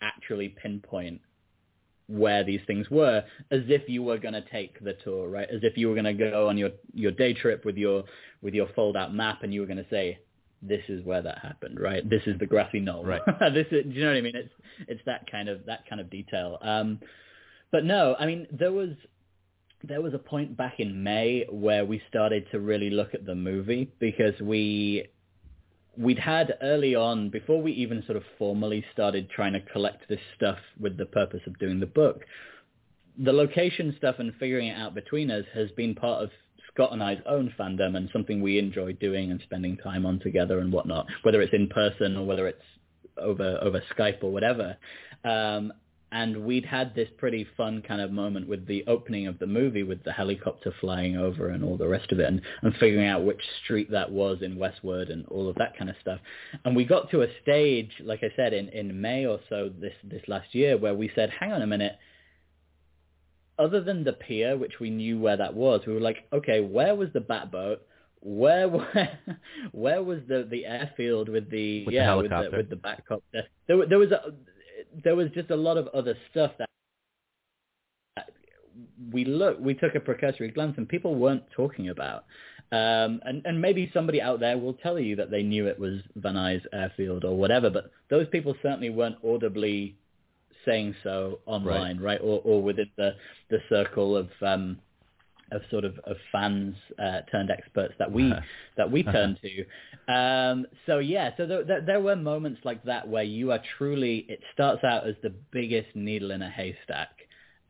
actually 0.00 0.48
pinpoint 0.48 1.20
where 2.08 2.44
these 2.44 2.60
things 2.66 2.88
were 2.90 3.24
as 3.50 3.62
if 3.68 3.88
you 3.88 4.02
were 4.02 4.18
going 4.18 4.34
to 4.34 4.44
take 4.50 4.82
the 4.82 4.94
tour, 5.04 5.28
right? 5.28 5.48
As 5.50 5.60
if 5.62 5.76
you 5.76 5.88
were 5.88 5.94
going 5.94 6.04
to 6.04 6.14
go 6.14 6.48
on 6.48 6.56
your, 6.56 6.70
your 6.94 7.10
day 7.10 7.34
trip 7.34 7.64
with 7.64 7.76
your 7.76 8.04
with 8.42 8.54
your 8.54 8.68
fold 8.76 8.96
out 8.96 9.12
map 9.12 9.42
and 9.42 9.52
you 9.52 9.60
were 9.60 9.66
going 9.66 9.82
to 9.82 9.90
say, 9.90 10.18
this 10.62 10.82
is 10.88 11.04
where 11.04 11.22
that 11.22 11.38
happened, 11.38 11.78
right? 11.80 12.08
This 12.08 12.22
is 12.26 12.38
the 12.38 12.46
grassy 12.46 12.80
knoll. 12.80 13.04
Right. 13.04 13.20
this 13.52 13.66
is, 13.70 13.84
do 13.84 13.90
you 13.90 14.02
know 14.02 14.10
what 14.10 14.16
I 14.16 14.20
mean? 14.20 14.36
It's 14.36 14.52
it's 14.88 15.02
that 15.06 15.30
kind 15.30 15.48
of 15.48 15.66
that 15.66 15.88
kind 15.88 16.00
of 16.00 16.10
detail. 16.10 16.58
Um, 16.62 17.00
but 17.72 17.84
no, 17.84 18.14
I 18.18 18.26
mean 18.26 18.46
there 18.50 18.72
was 18.72 18.90
there 19.82 20.00
was 20.00 20.14
a 20.14 20.18
point 20.18 20.56
back 20.56 20.74
in 20.78 21.02
May 21.02 21.44
where 21.50 21.84
we 21.84 22.02
started 22.08 22.46
to 22.52 22.60
really 22.60 22.90
look 22.90 23.14
at 23.14 23.26
the 23.26 23.34
movie 23.34 23.92
because 23.98 24.38
we 24.40 25.06
we'd 25.98 26.18
had 26.18 26.54
early 26.62 26.94
on 26.94 27.30
before 27.30 27.60
we 27.60 27.72
even 27.72 28.02
sort 28.06 28.16
of 28.16 28.22
formally 28.38 28.84
started 28.92 29.30
trying 29.30 29.52
to 29.54 29.60
collect 29.60 30.08
this 30.08 30.20
stuff 30.36 30.58
with 30.80 30.96
the 30.96 31.06
purpose 31.06 31.40
of 31.46 31.58
doing 31.58 31.80
the 31.80 31.86
book. 31.86 32.22
The 33.18 33.32
location 33.32 33.94
stuff 33.96 34.16
and 34.18 34.34
figuring 34.38 34.68
it 34.68 34.78
out 34.78 34.94
between 34.94 35.30
us 35.30 35.44
has 35.54 35.70
been 35.72 35.94
part 35.94 36.22
of 36.22 36.30
Scott 36.72 36.92
and 36.92 37.02
I's 37.02 37.20
own 37.26 37.52
fandom 37.58 37.96
and 37.96 38.10
something 38.12 38.42
we 38.42 38.58
enjoy 38.58 38.92
doing 38.94 39.30
and 39.30 39.40
spending 39.42 39.78
time 39.78 40.04
on 40.04 40.20
together 40.20 40.58
and 40.58 40.70
whatnot, 40.70 41.06
whether 41.22 41.40
it's 41.40 41.54
in 41.54 41.68
person 41.68 42.16
or 42.16 42.26
whether 42.26 42.46
it's 42.46 42.62
over 43.16 43.58
over 43.62 43.82
Skype 43.96 44.22
or 44.22 44.30
whatever. 44.30 44.76
Um, 45.24 45.72
and 46.12 46.44
we'd 46.44 46.64
had 46.64 46.94
this 46.94 47.08
pretty 47.18 47.46
fun 47.56 47.82
kind 47.82 48.00
of 48.00 48.12
moment 48.12 48.48
with 48.48 48.66
the 48.66 48.84
opening 48.86 49.26
of 49.26 49.38
the 49.40 49.46
movie 49.46 49.82
with 49.82 50.02
the 50.04 50.12
helicopter 50.12 50.72
flying 50.80 51.16
over 51.16 51.48
and 51.48 51.64
all 51.64 51.76
the 51.76 51.88
rest 51.88 52.12
of 52.12 52.20
it 52.20 52.26
and, 52.26 52.40
and 52.62 52.74
figuring 52.76 53.08
out 53.08 53.24
which 53.24 53.42
street 53.64 53.90
that 53.90 54.10
was 54.10 54.38
in 54.40 54.56
Westwood 54.56 55.08
and 55.08 55.26
all 55.26 55.48
of 55.48 55.56
that 55.56 55.76
kind 55.76 55.90
of 55.90 55.96
stuff. 56.00 56.20
And 56.64 56.76
we 56.76 56.84
got 56.84 57.10
to 57.10 57.22
a 57.22 57.26
stage, 57.42 57.90
like 58.04 58.20
I 58.22 58.30
said, 58.36 58.52
in, 58.52 58.68
in 58.68 59.00
May 59.00 59.26
or 59.26 59.40
so 59.48 59.68
this, 59.80 59.94
this 60.04 60.22
last 60.28 60.54
year 60.54 60.78
where 60.78 60.94
we 60.94 61.10
said, 61.14 61.30
hang 61.30 61.52
on 61.52 61.62
a 61.62 61.66
minute, 61.66 61.98
other 63.58 63.80
than 63.80 64.04
the 64.04 64.12
pier, 64.12 64.56
which 64.56 64.78
we 64.80 64.90
knew 64.90 65.18
where 65.18 65.36
that 65.36 65.54
was, 65.54 65.80
we 65.86 65.92
were 65.92 66.00
like, 66.00 66.28
okay, 66.32 66.60
where 66.60 66.94
was 66.94 67.08
the 67.14 67.20
bat 67.20 67.50
boat? 67.50 67.82
Where 68.20 68.68
where 68.68 69.18
where 69.72 70.02
was 70.02 70.20
the 70.26 70.48
the 70.50 70.66
airfield 70.66 71.28
with 71.28 71.50
the 71.50 71.84
With 71.84 71.92
the 71.92 71.94
yeah 71.94 72.14
with 72.14 72.30
the 72.30 72.50
with 72.56 72.70
the? 72.70 72.76
There 73.68 73.86
there 73.86 73.98
was 73.98 74.10
a 74.10 74.32
there 75.04 75.16
was 75.16 75.30
just 75.34 75.50
a 75.50 75.56
lot 75.56 75.76
of 75.76 75.88
other 75.88 76.16
stuff 76.30 76.52
that 76.58 76.68
we 79.12 79.24
look 79.24 79.58
we 79.60 79.74
took 79.74 79.94
a 79.94 80.00
precursory 80.00 80.50
glance 80.50 80.74
and 80.76 80.88
people 80.88 81.14
weren't 81.14 81.44
talking 81.54 81.88
about. 81.88 82.24
Um, 82.72 83.20
and, 83.24 83.42
and 83.44 83.60
maybe 83.60 83.90
somebody 83.94 84.20
out 84.20 84.40
there 84.40 84.58
will 84.58 84.74
tell 84.74 84.98
you 84.98 85.14
that 85.16 85.30
they 85.30 85.44
knew 85.44 85.68
it 85.68 85.78
was 85.78 86.00
Van 86.16 86.34
Nuys 86.34 86.62
airfield 86.72 87.24
or 87.24 87.36
whatever, 87.36 87.70
but 87.70 87.92
those 88.10 88.26
people 88.28 88.56
certainly 88.60 88.90
weren't 88.90 89.16
audibly 89.24 89.96
saying 90.64 90.96
so 91.04 91.38
online, 91.46 92.00
right? 92.00 92.20
Or, 92.20 92.40
or 92.44 92.60
within 92.60 92.90
the, 92.96 93.14
the 93.50 93.58
circle 93.68 94.16
of 94.16 94.28
um, 94.42 94.78
of 95.52 95.62
sort 95.70 95.84
of, 95.84 95.98
of 96.04 96.16
fans 96.32 96.74
uh, 96.98 97.20
turned 97.30 97.50
experts 97.50 97.94
that 97.98 98.10
we 98.10 98.32
that 98.76 98.90
we 98.90 99.02
turn 99.02 99.38
to. 99.42 100.12
Um, 100.12 100.66
so 100.86 100.98
yeah, 100.98 101.30
so 101.36 101.46
there, 101.46 101.64
there, 101.64 101.80
there 101.80 102.00
were 102.00 102.16
moments 102.16 102.60
like 102.64 102.82
that 102.84 103.08
where 103.08 103.24
you 103.24 103.52
are 103.52 103.60
truly. 103.78 104.26
It 104.28 104.40
starts 104.52 104.84
out 104.84 105.06
as 105.06 105.14
the 105.22 105.32
biggest 105.52 105.94
needle 105.94 106.30
in 106.30 106.42
a 106.42 106.50
haystack, 106.50 107.10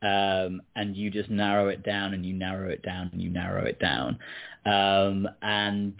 um, 0.01 0.61
and 0.75 0.95
you 0.95 1.11
just 1.11 1.29
narrow 1.29 1.69
it 1.69 1.83
down 1.83 2.13
and 2.13 2.25
you 2.25 2.33
narrow 2.33 2.69
it 2.69 2.81
down 2.83 3.09
and 3.11 3.21
you 3.21 3.29
narrow 3.29 3.65
it 3.65 3.79
down, 3.79 4.19
um, 4.65 5.27
and 5.41 5.93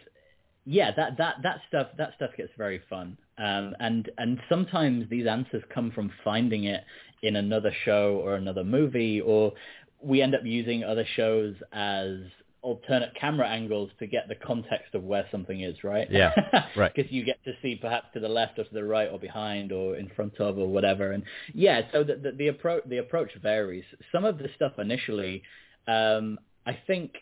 yeah, 0.65 0.91
that 0.95 1.17
that 1.17 1.35
that 1.43 1.61
stuff 1.67 1.87
that 1.97 2.13
stuff 2.15 2.31
gets 2.35 2.51
very 2.57 2.81
fun. 2.89 3.17
Um, 3.37 3.75
and 3.79 4.09
and 4.17 4.39
sometimes 4.49 5.09
these 5.09 5.27
answers 5.27 5.63
come 5.73 5.91
from 5.91 6.11
finding 6.23 6.65
it 6.65 6.83
in 7.21 7.35
another 7.35 7.71
show 7.85 8.19
or 8.23 8.35
another 8.35 8.63
movie, 8.63 9.21
or 9.21 9.53
we 10.01 10.21
end 10.21 10.35
up 10.35 10.41
using 10.43 10.83
other 10.83 11.05
shows 11.15 11.55
as 11.71 12.17
alternate 12.61 13.13
camera 13.19 13.47
angles 13.47 13.89
to 13.99 14.07
get 14.07 14.27
the 14.27 14.35
context 14.35 14.93
of 14.93 15.03
where 15.03 15.25
something 15.31 15.61
is, 15.61 15.83
right? 15.83 16.11
Yeah, 16.11 16.33
right. 16.75 16.93
Because 16.93 17.11
you 17.11 17.23
get 17.23 17.43
to 17.45 17.53
see 17.61 17.75
perhaps 17.75 18.07
to 18.13 18.19
the 18.19 18.27
left 18.27 18.59
or 18.59 18.63
to 18.63 18.73
the 18.73 18.83
right 18.83 19.09
or 19.09 19.19
behind 19.19 19.71
or 19.71 19.95
in 19.95 20.09
front 20.15 20.39
of 20.39 20.57
or 20.57 20.67
whatever. 20.67 21.11
And 21.11 21.23
yeah, 21.53 21.81
so 21.91 22.03
the 22.03 22.15
the, 22.15 22.31
the 22.31 22.47
approach 22.47 22.83
the 22.87 22.97
approach 22.97 23.31
varies. 23.41 23.85
Some 24.11 24.25
of 24.25 24.37
the 24.37 24.49
stuff 24.55 24.73
initially, 24.77 25.43
um, 25.87 26.39
I 26.65 26.77
think. 26.87 27.13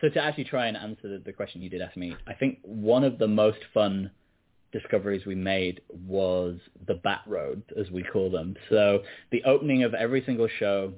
So 0.00 0.08
to 0.08 0.20
actually 0.20 0.44
try 0.44 0.66
and 0.66 0.76
answer 0.76 1.08
the, 1.08 1.22
the 1.24 1.32
question 1.32 1.62
you 1.62 1.68
did 1.68 1.80
ask 1.80 1.96
me, 1.96 2.16
I 2.26 2.32
think 2.34 2.58
one 2.62 3.04
of 3.04 3.18
the 3.18 3.28
most 3.28 3.58
fun 3.72 4.10
discoveries 4.74 5.24
we 5.24 5.36
made 5.36 5.80
was 5.88 6.58
the 6.86 6.94
Bat 6.94 7.20
Road, 7.26 7.62
as 7.78 7.90
we 7.90 8.02
call 8.02 8.30
them. 8.30 8.56
So 8.68 9.02
the 9.30 9.42
opening 9.44 9.84
of 9.84 9.94
every 9.94 10.22
single 10.26 10.48
show, 10.58 10.92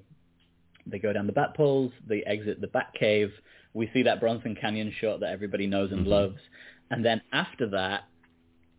they 0.87 0.99
go 0.99 1.12
down 1.12 1.26
the 1.26 1.32
Bat 1.32 1.55
Poles, 1.57 1.93
they 2.09 2.22
exit 2.24 2.61
the 2.61 2.68
Bat 2.68 2.93
Cave. 2.99 3.30
We 3.74 3.91
see 3.93 4.03
that 4.05 4.20
Bronson 4.20 4.55
Canyon 4.61 4.93
shot 5.01 5.20
that 5.20 5.30
everybody 5.32 5.66
knows 5.66 5.93
and 5.93 6.07
Mhm. 6.07 6.11
loves. 6.11 6.39
And 6.91 7.05
then 7.05 7.20
after 7.32 7.66
that, 7.70 8.05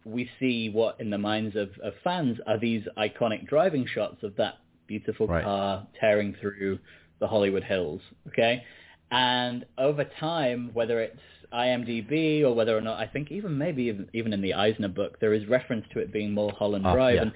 we 0.05 0.29
see 0.39 0.69
what 0.69 0.99
in 0.99 1.09
the 1.09 1.17
minds 1.17 1.55
of, 1.55 1.69
of 1.83 1.93
fans 2.03 2.39
are 2.47 2.57
these 2.57 2.83
iconic 2.97 3.45
driving 3.47 3.85
shots 3.85 4.23
of 4.23 4.35
that 4.37 4.55
beautiful 4.87 5.27
Right. 5.27 5.43
car 5.43 5.85
tearing 5.99 6.33
through 6.35 6.79
the 7.19 7.27
Hollywood 7.27 7.63
Hills. 7.63 8.01
Okay? 8.29 8.63
And 9.11 9.65
over 9.77 10.05
time, 10.05 10.71
whether 10.73 11.01
it's 11.01 11.19
IMDb 11.53 12.43
or 12.43 12.53
whether 12.53 12.77
or 12.77 12.81
not, 12.81 12.99
I 12.99 13.07
think 13.07 13.31
even 13.31 13.57
maybe 13.57 13.83
even, 13.83 14.09
even 14.13 14.33
in 14.33 14.41
the 14.41 14.53
Eisner 14.53 14.87
book, 14.89 15.19
there 15.19 15.33
is 15.33 15.45
reference 15.47 15.85
to 15.93 15.99
it 15.99 16.11
being 16.11 16.33
Mulholland 16.33 16.85
Oh, 16.87 16.93
Drive. 16.93 17.15
yeah. 17.15 17.21
And 17.23 17.31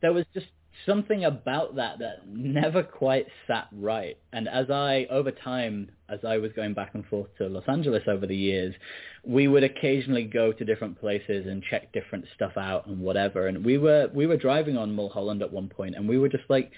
there 0.00 0.12
was 0.12 0.24
just 0.34 0.46
something 0.86 1.24
about 1.24 1.76
that 1.76 1.98
that 1.98 2.28
never 2.28 2.82
quite 2.82 3.26
sat 3.46 3.68
right. 3.72 4.16
And 4.32 4.48
as 4.48 4.70
I, 4.70 5.06
over 5.10 5.30
time, 5.30 5.90
as 6.08 6.20
I 6.26 6.38
was 6.38 6.52
going 6.52 6.74
back 6.74 6.90
and 6.94 7.04
forth 7.06 7.28
to 7.38 7.48
Los 7.48 7.64
Angeles 7.66 8.02
over 8.06 8.26
the 8.26 8.36
years, 8.36 8.74
we 9.24 9.48
would 9.48 9.64
occasionally 9.64 10.24
go 10.24 10.52
to 10.52 10.64
different 10.64 11.00
places 11.00 11.46
and 11.46 11.62
check 11.62 11.92
different 11.92 12.24
stuff 12.34 12.52
out 12.56 12.86
and 12.86 13.00
whatever. 13.00 13.48
And 13.48 13.64
we 13.64 13.78
were, 13.78 14.08
we 14.14 14.26
were 14.26 14.36
driving 14.36 14.76
on 14.76 14.94
Mulholland 14.94 15.42
at 15.42 15.52
one 15.52 15.68
point 15.68 15.94
and 15.96 16.08
we 16.08 16.18
were 16.18 16.28
just 16.28 16.44
like, 16.48 16.70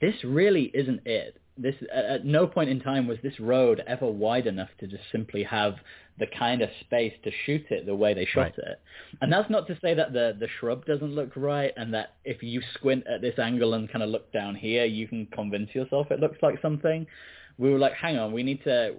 this 0.00 0.14
really 0.24 0.70
isn't 0.74 1.06
it. 1.06 1.40
This 1.58 1.74
at 1.92 2.24
no 2.24 2.46
point 2.46 2.70
in 2.70 2.80
time 2.80 3.06
was 3.06 3.18
this 3.22 3.38
road 3.38 3.82
ever 3.86 4.06
wide 4.06 4.46
enough 4.46 4.70
to 4.80 4.86
just 4.86 5.04
simply 5.12 5.42
have 5.42 5.74
the 6.18 6.26
kind 6.38 6.62
of 6.62 6.70
space 6.80 7.12
to 7.24 7.30
shoot 7.44 7.64
it 7.70 7.84
the 7.86 7.94
way 7.94 8.14
they 8.14 8.24
shot 8.24 8.40
Right. 8.40 8.54
it. 8.58 8.80
And 9.20 9.32
that's 9.32 9.50
not 9.50 9.66
to 9.66 9.78
say 9.80 9.92
that 9.94 10.12
the 10.12 10.36
the 10.38 10.48
shrub 10.58 10.86
doesn't 10.86 11.14
look 11.14 11.32
right, 11.36 11.72
and 11.76 11.92
that 11.94 12.14
if 12.24 12.42
you 12.42 12.62
squint 12.74 13.04
at 13.06 13.20
this 13.20 13.38
angle 13.38 13.74
and 13.74 13.90
kind 13.90 14.02
of 14.02 14.10
look 14.10 14.32
down 14.32 14.54
here, 14.54 14.84
you 14.84 15.06
can 15.06 15.26
convince 15.26 15.74
yourself 15.74 16.10
it 16.10 16.20
looks 16.20 16.38
like 16.42 16.60
something. 16.62 17.06
We 17.58 17.70
were 17.70 17.78
like, 17.78 17.92
hang 17.94 18.18
on, 18.18 18.32
we 18.32 18.42
need 18.42 18.62
to. 18.64 18.94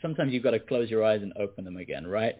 Sometimes 0.00 0.32
you've 0.32 0.42
got 0.44 0.52
to 0.52 0.60
close 0.60 0.90
your 0.90 1.04
eyes 1.04 1.22
and 1.22 1.32
open 1.38 1.64
them 1.64 1.76
again, 1.76 2.06
right? 2.06 2.36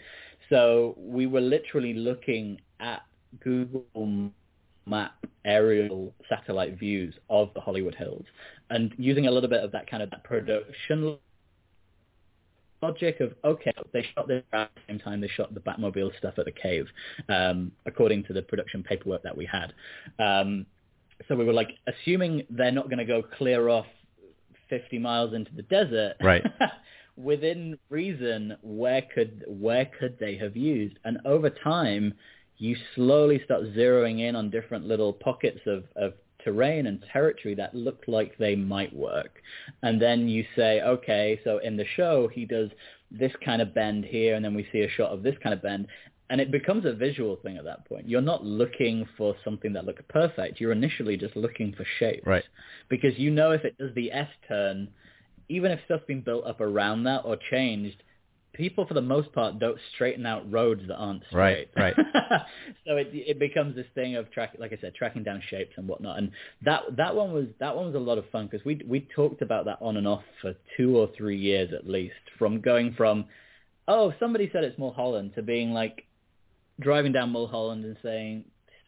So 0.48 0.94
we 0.98 1.26
were 1.26 1.40
literally 1.40 1.92
looking 1.94 2.60
at 2.80 3.02
Google 3.40 3.84
map 4.86 5.14
aerial 5.44 6.12
satellite 6.28 6.78
views 6.78 7.14
of 7.30 7.50
the 7.54 7.60
Hollywood 7.60 7.94
Hills. 7.94 8.24
And 8.70 8.92
using 8.96 9.26
a 9.26 9.30
little 9.30 9.48
bit 9.48 9.62
of 9.62 9.72
that 9.72 9.90
kind 9.90 10.02
of 10.02 10.10
that 10.10 10.24
production 10.24 11.18
logic 12.82 13.20
of 13.20 13.32
okay 13.44 13.72
they 13.92 14.04
shot 14.12 14.26
this 14.26 14.42
at 14.52 14.68
the 14.74 14.80
same 14.88 14.98
time 14.98 15.20
they 15.20 15.28
shot 15.28 15.54
the 15.54 15.60
Batmobile 15.60 16.10
stuff 16.18 16.34
at 16.36 16.44
the 16.44 16.50
cave 16.50 16.84
um, 17.28 17.70
according 17.86 18.24
to 18.24 18.32
the 18.32 18.42
production 18.42 18.82
paperwork 18.82 19.22
that 19.22 19.36
we 19.36 19.46
had. 19.46 19.72
Um, 20.18 20.66
so 21.28 21.36
we 21.36 21.44
were 21.44 21.52
like 21.52 21.70
assuming 21.86 22.44
they're 22.50 22.72
not 22.72 22.86
going 22.86 22.98
to 22.98 23.04
go 23.04 23.22
clear 23.22 23.68
off 23.68 23.86
50 24.68 24.98
miles 24.98 25.34
into 25.34 25.54
the 25.54 25.62
desert. 25.62 26.14
Right. 26.20 26.42
within 27.16 27.78
reason 27.90 28.56
where 28.62 29.02
could 29.14 29.44
where 29.46 29.88
could 29.98 30.18
they 30.18 30.36
have 30.36 30.56
used? 30.56 30.98
And 31.04 31.18
over 31.24 31.50
time 31.50 32.14
you 32.62 32.76
slowly 32.94 33.40
start 33.44 33.64
zeroing 33.76 34.20
in 34.20 34.36
on 34.36 34.48
different 34.48 34.86
little 34.86 35.12
pockets 35.12 35.58
of, 35.66 35.82
of 35.96 36.12
terrain 36.44 36.86
and 36.86 37.04
territory 37.12 37.56
that 37.56 37.74
look 37.74 38.04
like 38.06 38.38
they 38.38 38.54
might 38.54 38.94
work. 38.94 39.42
And 39.82 40.00
then 40.00 40.28
you 40.28 40.44
say, 40.54 40.80
okay, 40.80 41.40
so 41.42 41.58
in 41.58 41.76
the 41.76 41.84
show 41.96 42.28
he 42.32 42.44
does 42.44 42.70
this 43.10 43.32
kind 43.44 43.60
of 43.60 43.74
bend 43.74 44.04
here 44.04 44.36
and 44.36 44.44
then 44.44 44.54
we 44.54 44.68
see 44.70 44.82
a 44.82 44.90
shot 44.90 45.10
of 45.10 45.24
this 45.24 45.34
kind 45.42 45.52
of 45.52 45.60
bend. 45.60 45.88
And 46.30 46.40
it 46.40 46.52
becomes 46.52 46.84
a 46.84 46.92
visual 46.92 47.34
thing 47.42 47.56
at 47.56 47.64
that 47.64 47.84
point. 47.88 48.08
You're 48.08 48.20
not 48.20 48.44
looking 48.44 49.08
for 49.18 49.34
something 49.42 49.72
that 49.72 49.84
looks 49.84 50.02
perfect. 50.08 50.60
You're 50.60 50.70
initially 50.70 51.16
just 51.16 51.34
looking 51.34 51.74
for 51.74 51.84
shapes. 51.98 52.24
Right. 52.24 52.44
Because 52.88 53.18
you 53.18 53.32
know 53.32 53.50
if 53.50 53.64
it 53.64 53.76
does 53.76 53.92
the 53.96 54.12
S 54.12 54.28
turn, 54.46 54.86
even 55.48 55.72
if 55.72 55.80
stuff's 55.86 56.04
been 56.06 56.20
built 56.20 56.46
up 56.46 56.60
around 56.60 57.02
that 57.04 57.22
or 57.24 57.36
changed, 57.50 58.04
people 58.54 58.86
for 58.86 58.94
the 58.94 59.02
most 59.02 59.32
part 59.32 59.58
don't 59.58 59.78
straighten 59.94 60.26
out 60.26 60.50
roads 60.50 60.82
that 60.88 60.96
aren't 60.96 61.22
straight. 61.28 61.68
Right, 61.76 61.96
right. 61.96 62.06
so 62.86 62.96
it 62.96 63.08
it 63.12 63.38
becomes 63.38 63.74
this 63.74 63.86
thing 63.94 64.16
of 64.16 64.30
track, 64.30 64.54
like 64.58 64.72
I 64.72 64.78
said, 64.80 64.94
tracking 64.94 65.22
down 65.22 65.42
shapes 65.48 65.72
and 65.76 65.88
whatnot. 65.88 66.18
And 66.18 66.30
that 66.64 66.82
that 66.96 67.14
one 67.14 67.32
was 67.32 67.46
that 67.60 67.74
one 67.74 67.86
was 67.86 67.94
a 67.94 67.98
lot 67.98 68.18
of 68.18 68.28
fun 68.30 68.48
because 68.50 68.64
we 68.64 68.80
we 68.86 69.08
talked 69.14 69.42
about 69.42 69.64
that 69.66 69.78
on 69.80 69.96
and 69.96 70.06
off 70.06 70.24
for 70.40 70.54
two 70.76 70.96
or 70.96 71.08
three 71.16 71.38
years 71.38 71.72
at 71.72 71.88
least. 71.88 72.14
From 72.38 72.60
going 72.60 72.94
from, 72.94 73.26
oh, 73.88 74.12
somebody 74.20 74.50
said 74.52 74.64
it's 74.64 74.78
Mulholland 74.78 75.32
to 75.36 75.42
being 75.42 75.72
like 75.72 76.04
driving 76.80 77.12
down 77.12 77.30
Mulholland 77.30 77.84
and 77.84 77.96
saying 78.02 78.44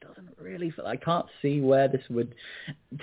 doesn't 0.06 0.28
really. 0.38 0.70
Feel, 0.70 0.86
I 0.86 0.96
can't 0.96 1.26
see 1.42 1.60
where 1.60 1.88
this 1.88 2.02
would 2.10 2.34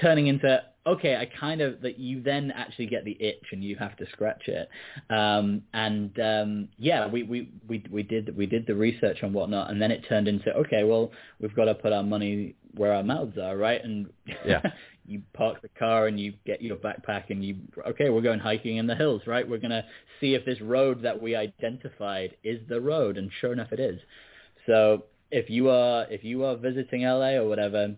turning 0.02 0.28
into. 0.28 0.62
Okay, 0.88 1.16
I 1.16 1.30
kind 1.40 1.62
of 1.62 1.82
that 1.82 2.00
you 2.00 2.24
then 2.24 2.52
actually 2.56 2.88
get 2.88 3.06
the 3.06 3.16
itch 3.20 3.44
and 3.52 3.64
you 3.64 3.76
have 3.76 3.96
to 3.98 4.06
scratch 4.12 4.48
it. 4.48 4.68
Um, 5.12 5.62
and 5.74 6.20
um, 6.20 6.70
yeah, 6.78 7.08
we, 7.08 7.24
we 7.24 7.52
we 7.68 7.84
we 7.92 8.04
did 8.04 8.36
we 8.36 8.46
did 8.46 8.66
the 8.66 8.76
research 8.76 9.20
and 9.22 9.34
whatnot, 9.34 9.70
and 9.70 9.82
then 9.82 9.92
it 9.92 10.06
turned 10.10 10.28
into 10.28 10.52
okay, 10.54 10.84
well 10.84 11.12
we've 11.40 11.56
got 11.56 11.66
to 11.66 11.76
put 11.76 11.94
our 11.94 12.04
money 12.04 12.56
where 12.76 12.94
our 12.94 13.04
mouths 13.04 13.38
are, 13.38 13.58
right? 13.58 13.84
And 13.84 14.08
Yeah. 14.46 14.62
you 15.08 15.22
park 15.34 15.62
the 15.62 15.70
car 15.70 16.08
and 16.08 16.20
you 16.20 16.34
get 16.46 16.62
your 16.62 16.78
backpack 16.78 17.30
and 17.30 17.44
you 17.44 17.56
okay 17.88 18.10
we're 18.10 18.22
going 18.22 18.40
hiking 18.40 18.78
in 18.78 18.86
the 18.88 18.96
hills 18.96 19.22
right 19.26 19.48
we're 19.48 19.58
going 19.58 19.72
to 19.72 19.84
see 20.20 20.36
if 20.36 20.46
this 20.46 20.62
road 20.62 21.02
that 21.02 21.20
we 21.20 21.36
identified 21.36 22.36
is 22.44 22.60
the 22.70 22.80
road 22.80 23.18
and 23.18 23.30
sure 23.42 23.52
enough 23.52 23.72
it 23.72 23.80
is 23.80 24.00
so 24.68 25.04
if 25.32 25.50
you 25.50 25.70
are 25.70 26.06
if 26.10 26.24
you 26.24 26.44
are 26.44 26.56
visiting 26.56 27.04
LA 27.04 27.32
or 27.32 27.48
whatever 27.48 27.96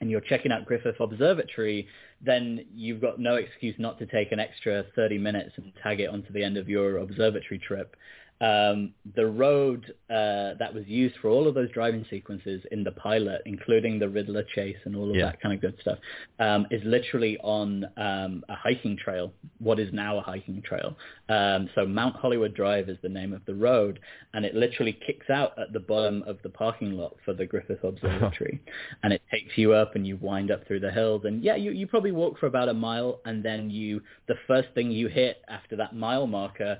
and 0.00 0.10
you're 0.10 0.20
checking 0.20 0.52
out 0.52 0.66
Griffith 0.66 1.00
Observatory 1.00 1.86
then 2.20 2.64
you've 2.74 3.00
got 3.00 3.18
no 3.18 3.36
excuse 3.36 3.74
not 3.78 3.98
to 3.98 4.06
take 4.06 4.32
an 4.32 4.40
extra 4.40 4.84
30 4.96 5.18
minutes 5.18 5.52
and 5.56 5.72
tag 5.82 6.00
it 6.00 6.08
onto 6.10 6.32
the 6.32 6.42
end 6.42 6.56
of 6.56 6.68
your 6.68 6.98
observatory 6.98 7.58
trip 7.58 7.96
um, 8.40 8.92
the 9.14 9.26
road 9.26 9.94
uh, 10.10 10.54
that 10.58 10.72
was 10.74 10.84
used 10.86 11.14
for 11.22 11.28
all 11.30 11.46
of 11.46 11.54
those 11.54 11.70
driving 11.70 12.04
sequences 12.10 12.62
in 12.72 12.82
the 12.84 12.90
pilot, 12.92 13.42
including 13.46 13.98
the 13.98 14.08
Riddler 14.08 14.44
chase 14.54 14.76
and 14.84 14.96
all 14.96 15.08
of 15.08 15.16
Yeah. 15.16 15.26
that 15.26 15.40
kind 15.40 15.54
of 15.54 15.60
good 15.60 15.76
stuff, 15.80 15.98
um, 16.40 16.66
is 16.70 16.82
literally 16.84 17.38
on 17.38 17.84
um, 17.96 18.44
a 18.48 18.54
hiking 18.54 18.96
trail, 18.96 19.32
what 19.58 19.78
is 19.78 19.92
now 19.92 20.18
a 20.18 20.20
hiking 20.20 20.60
trail. 20.62 20.96
Um, 21.28 21.70
so 21.74 21.86
Mount 21.86 22.16
Hollywood 22.16 22.54
Drive 22.54 22.88
is 22.88 22.98
the 23.02 23.08
name 23.08 23.32
of 23.32 23.44
the 23.46 23.54
road, 23.54 24.00
and 24.34 24.44
it 24.44 24.54
literally 24.54 24.92
kicks 25.06 25.30
out 25.30 25.56
at 25.58 25.72
the 25.72 25.80
bottom 25.80 26.22
of 26.26 26.38
the 26.42 26.50
parking 26.50 26.92
lot 26.92 27.16
for 27.24 27.34
the 27.34 27.46
Griffith 27.46 27.84
Observatory, 27.84 28.60
and 29.04 29.12
it 29.12 29.22
takes 29.30 29.56
you 29.56 29.72
up 29.72 29.94
and 29.94 30.06
you 30.06 30.16
wind 30.16 30.50
up 30.50 30.66
through 30.66 30.80
the 30.80 30.90
hills, 30.90 31.22
and 31.24 31.42
yeah, 31.42 31.54
you, 31.56 31.70
you 31.70 31.86
probably 31.86 32.12
walk 32.12 32.38
for 32.38 32.46
about 32.46 32.68
a 32.68 32.74
mile, 32.74 33.20
and 33.24 33.44
then 33.44 33.70
you 33.70 34.02
the 34.26 34.34
first 34.46 34.68
thing 34.74 34.90
you 34.90 35.06
hit 35.08 35.38
after 35.48 35.76
that 35.76 35.94
mile 35.94 36.26
marker 36.26 36.78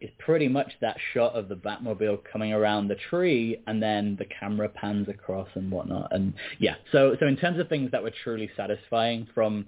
is 0.00 0.10
pretty 0.18 0.48
much 0.48 0.72
that 0.80 0.96
shot 1.12 1.34
of 1.34 1.48
the 1.48 1.54
Batmobile 1.56 2.20
coming 2.32 2.52
around 2.52 2.88
the 2.88 2.96
tree 3.10 3.60
and 3.66 3.82
then 3.82 4.16
the 4.18 4.24
camera 4.26 4.68
pans 4.68 5.08
across 5.08 5.48
and 5.54 5.70
whatnot. 5.70 6.08
And 6.12 6.34
yeah, 6.58 6.76
so 6.92 7.16
so 7.20 7.26
in 7.26 7.36
terms 7.36 7.58
of 7.60 7.68
things 7.68 7.90
that 7.92 8.02
were 8.02 8.12
truly 8.24 8.50
satisfying 8.56 9.28
from 9.34 9.66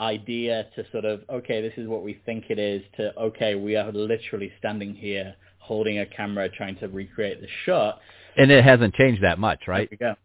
idea 0.00 0.66
to 0.74 0.84
sort 0.92 1.04
of, 1.04 1.22
okay, 1.28 1.60
this 1.60 1.74
is 1.76 1.86
what 1.86 2.02
we 2.02 2.20
think 2.24 2.44
it 2.48 2.58
is 2.58 2.82
to, 2.96 3.14
okay, 3.18 3.54
we 3.54 3.76
are 3.76 3.92
literally 3.92 4.50
standing 4.58 4.94
here 4.94 5.34
holding 5.58 5.98
a 5.98 6.06
camera 6.06 6.48
trying 6.48 6.76
to 6.76 6.88
recreate 6.88 7.40
the 7.40 7.48
shot. 7.66 8.00
And 8.36 8.50
it 8.50 8.64
hasn't 8.64 8.94
changed 8.94 9.22
that 9.22 9.38
much, 9.38 9.60
right? 9.68 9.88
There 9.90 9.98
we 10.10 10.14
go. 10.14 10.16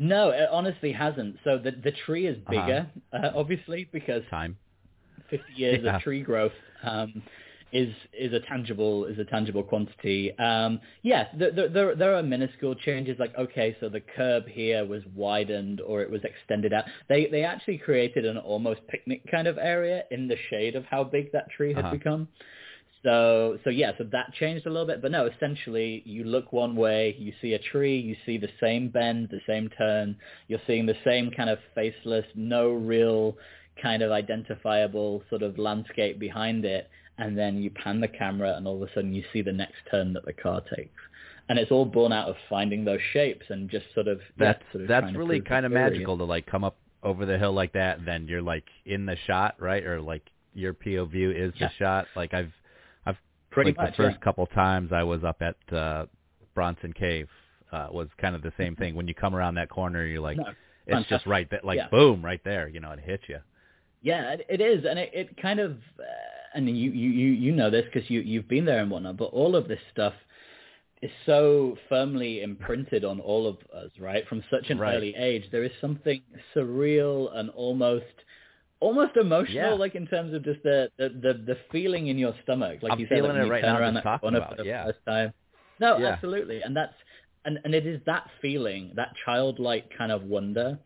No, 0.00 0.30
it 0.30 0.48
honestly 0.50 0.92
hasn't. 0.92 1.36
So 1.44 1.58
the 1.58 1.72
the 1.72 1.92
tree 2.06 2.26
is 2.26 2.36
Uh-huh. 2.46 2.50
bigger, 2.50 2.86
uh 3.12 3.30
obviously, 3.36 3.88
because 3.92 4.22
Time. 4.30 4.56
50 5.30 5.44
years 5.54 5.80
Yeah. 5.84 5.96
of 5.96 6.02
tree 6.02 6.22
growth 6.22 6.52
um, 6.82 7.22
is 7.72 7.92
is 8.18 8.32
a 8.32 8.40
tangible 8.40 9.04
is 9.04 9.18
a 9.18 9.24
tangible 9.24 9.62
quantity. 9.62 10.36
Um, 10.38 10.80
yeah, 11.02 11.28
there, 11.38 11.50
there- 11.52 11.68
there 11.68 11.94
there 11.94 12.14
are 12.14 12.22
minuscule 12.22 12.74
changes 12.74 13.16
like 13.18 13.36
okay, 13.36 13.76
so 13.80 13.88
the 13.88 14.00
curb 14.00 14.46
here 14.48 14.84
was 14.86 15.02
widened 15.14 15.80
or 15.80 16.00
it 16.00 16.10
was 16.10 16.22
extended 16.24 16.72
out. 16.72 16.84
They 17.08 17.26
they 17.26 17.44
actually 17.44 17.78
created 17.78 18.24
an 18.24 18.38
almost 18.38 18.80
picnic 18.88 19.22
kind 19.30 19.46
of 19.46 19.58
area 19.58 20.04
in 20.10 20.28
the 20.28 20.36
shade 20.50 20.76
of 20.76 20.84
how 20.86 21.04
big 21.04 21.32
that 21.32 21.50
tree 21.50 21.74
had 21.74 21.84
Uh-huh. 21.84 21.94
become. 21.96 22.28
So 23.04 23.58
so 23.64 23.70
yeah, 23.70 23.92
so 23.96 24.04
that 24.12 24.32
changed 24.34 24.66
a 24.66 24.70
little 24.70 24.86
bit, 24.86 25.00
but 25.00 25.12
no, 25.12 25.26
essentially 25.26 26.02
you 26.04 26.24
look 26.24 26.52
one 26.52 26.74
way, 26.74 27.14
you 27.18 27.32
see 27.40 27.54
a 27.54 27.58
tree, 27.58 27.96
you 27.98 28.16
see 28.26 28.38
the 28.38 28.50
same 28.60 28.88
bend, 28.88 29.28
the 29.30 29.40
same 29.46 29.68
turn, 29.78 30.16
you're 30.48 30.60
seeing 30.66 30.84
the 30.86 30.96
same 31.04 31.30
kind 31.30 31.48
of 31.48 31.58
faceless, 31.76 32.24
no 32.34 32.70
real 32.70 33.36
kind 33.80 34.02
of 34.02 34.10
identifiable 34.12 35.22
sort 35.30 35.42
of 35.42 35.58
landscape 35.58 36.18
behind 36.18 36.64
it, 36.64 36.88
and 37.18 37.36
then 37.36 37.62
you 37.62 37.70
pan 37.70 38.00
the 38.00 38.08
camera 38.08 38.54
and 38.56 38.66
all 38.66 38.82
of 38.82 38.88
a 38.88 38.92
sudden 38.94 39.12
you 39.12 39.24
see 39.32 39.42
the 39.42 39.52
next 39.52 39.76
turn 39.90 40.12
that 40.14 40.24
the 40.24 40.32
car 40.32 40.60
takes. 40.76 41.00
And 41.48 41.58
it's 41.58 41.70
all 41.70 41.86
born 41.86 42.12
out 42.12 42.28
of 42.28 42.36
finding 42.50 42.84
those 42.84 43.00
shapes 43.12 43.46
and 43.48 43.70
just 43.70 43.86
sort 43.94 44.06
of 44.06 44.18
yeah, 44.38 44.52
That's 44.52 44.62
sort 44.72 44.82
of 44.82 44.88
that's 44.88 45.14
really 45.16 45.40
kind 45.40 45.64
of 45.64 45.72
magical 45.72 46.18
to 46.18 46.24
like 46.24 46.46
come 46.46 46.62
up 46.64 46.76
over 47.02 47.24
the 47.24 47.38
hill 47.38 47.52
like 47.52 47.72
that, 47.72 47.98
and 47.98 48.06
then 48.06 48.28
you're 48.28 48.42
like 48.42 48.64
in 48.84 49.06
the 49.06 49.16
shot, 49.26 49.54
right? 49.58 49.84
Or 49.84 50.00
like 50.00 50.22
your 50.54 50.74
POV 50.74 51.14
is 51.34 51.52
Yeah. 51.56 51.68
the 51.68 51.72
shot. 51.78 52.06
Like 52.16 52.34
I've 52.34 52.52
I've 53.06 53.16
Pretty 53.50 53.70
like 53.70 53.76
much, 53.78 53.90
the 53.92 53.96
first 53.96 54.16
yeah. 54.20 54.24
couple 54.24 54.46
times 54.48 54.92
I 54.92 55.02
was 55.04 55.24
up 55.24 55.40
at 55.40 55.56
uh 55.72 56.06
Bronson 56.54 56.92
Cave 56.92 57.28
uh 57.72 57.88
was 57.90 58.08
kind 58.20 58.34
of 58.34 58.42
the 58.42 58.52
same 58.58 58.76
thing. 58.76 58.94
When 58.94 59.08
you 59.08 59.14
come 59.14 59.34
around 59.34 59.54
that 59.54 59.70
corner, 59.70 60.04
you're 60.06 60.20
like 60.20 60.36
No, 60.36 60.52
it's 60.86 61.08
just 61.08 61.24
right 61.26 61.48
there, 61.50 61.60
like 61.64 61.76
Yeah. 61.78 61.88
boom, 61.88 62.22
right 62.24 62.42
there. 62.44 62.68
You 62.68 62.80
know, 62.80 62.90
it 62.92 63.00
hits 63.00 63.24
you. 63.28 63.38
Yeah, 64.02 64.32
it, 64.32 64.46
it 64.48 64.60
is, 64.60 64.84
and 64.88 64.98
it, 64.98 65.10
it 65.12 65.36
kind 65.40 65.60
of, 65.60 65.72
uh, 65.98 66.02
and 66.54 66.68
you 66.68 66.90
you 66.92 67.10
you 67.10 67.32
you 67.32 67.52
know 67.52 67.70
this 67.70 67.84
because 67.92 68.08
you 68.08 68.20
you've 68.20 68.48
been 68.48 68.64
there 68.64 68.80
and 68.80 68.90
whatnot. 68.90 69.16
But 69.16 69.26
all 69.26 69.56
of 69.56 69.68
this 69.68 69.80
stuff 69.92 70.14
is 71.02 71.10
so 71.26 71.76
firmly 71.88 72.42
imprinted 72.42 73.04
on 73.04 73.20
all 73.20 73.46
of 73.46 73.56
us, 73.74 73.90
right? 74.00 74.26
From 74.28 74.42
such 74.50 74.70
an 74.70 74.78
Right. 74.78 74.96
early 74.96 75.14
age, 75.16 75.44
there 75.52 75.64
is 75.64 75.70
something 75.80 76.22
surreal 76.54 77.36
and 77.36 77.50
almost 77.50 78.04
almost 78.80 79.16
emotional, 79.16 79.54
Yeah. 79.54 79.72
like 79.74 79.94
in 79.96 80.06
terms 80.06 80.32
of 80.34 80.44
just 80.44 80.62
the 80.62 80.90
the 80.98 81.08
the, 81.08 81.34
the 81.46 81.56
feeling 81.72 82.06
in 82.08 82.18
your 82.18 82.34
stomach, 82.44 82.82
like 82.82 82.92
I'm 82.92 83.00
you 83.00 83.06
said, 83.06 83.16
feeling 83.16 83.30
like 83.30 83.34
when 83.34 83.42
it 83.42 83.46
you 83.46 83.50
right 83.52 83.62
turn 83.62 83.74
now 83.74 83.80
around 83.80 83.94
that 83.94 84.20
corner 84.20 84.38
about 84.38 84.50
for 84.50 84.54
it, 84.54 84.64
the 84.64 84.68
yeah. 84.68 84.84
first 84.84 85.00
time. 85.06 85.32
No, 85.80 85.98
Yeah. 85.98 86.06
absolutely, 86.08 86.62
and 86.62 86.76
that's 86.76 86.94
and 87.44 87.58
and 87.64 87.74
it 87.74 87.86
is 87.86 88.00
that 88.06 88.28
feeling, 88.40 88.92
that 88.96 89.12
childlike 89.24 89.90
kind 89.96 90.12
of 90.12 90.22
wonder, 90.24 90.78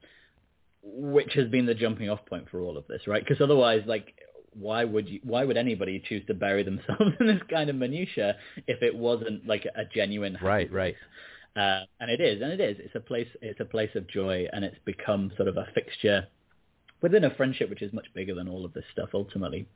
which 0.83 1.33
has 1.35 1.49
been 1.49 1.67
the 1.67 1.75
jumping 1.75 2.11
off 2.11 2.25
point 2.27 2.49
for 2.51 2.61
all 2.61 2.77
of 2.77 2.87
this, 2.89 3.03
right? 3.07 3.25
Because 3.25 3.41
otherwise, 3.41 3.83
like, 3.87 4.15
why 4.55 4.85
would 4.85 5.09
you? 5.09 5.21
Why 5.23 5.45
would 5.45 5.57
anybody 5.57 6.03
choose 6.07 6.27
to 6.27 6.35
bury 6.35 6.63
themselves 6.63 7.13
in 7.21 7.27
this 7.27 7.41
kind 7.51 7.71
of 7.71 7.77
minutia 7.77 8.37
if 8.67 8.83
it 8.83 8.95
wasn't 8.95 9.47
like 9.47 9.65
a 9.65 9.85
genuine 9.95 10.37
Right, 10.43 10.71
right. 10.73 10.95
uh, 11.57 11.81
and 12.01 12.11
it 12.11 12.21
is, 12.21 12.43
and 12.43 12.53
it 12.53 12.61
is. 12.61 12.77
It's 12.81 12.95
a 12.95 13.01
place. 13.01 13.29
It's 13.41 13.61
a 13.61 13.65
place 13.65 13.91
of 13.95 14.07
joy, 14.09 14.47
and 14.53 14.65
it's 14.65 14.77
become 14.85 15.33
sort 15.37 15.49
of 15.49 15.57
a 15.57 15.67
fixture 15.75 16.27
within 17.01 17.25
a 17.25 17.35
friendship 17.35 17.69
which 17.71 17.83
is 17.83 17.93
much 17.93 18.07
bigger 18.15 18.35
than 18.35 18.49
all 18.49 18.65
of 18.65 18.73
this 18.75 18.85
stuff. 18.93 19.11
Ultimately, 19.15 19.67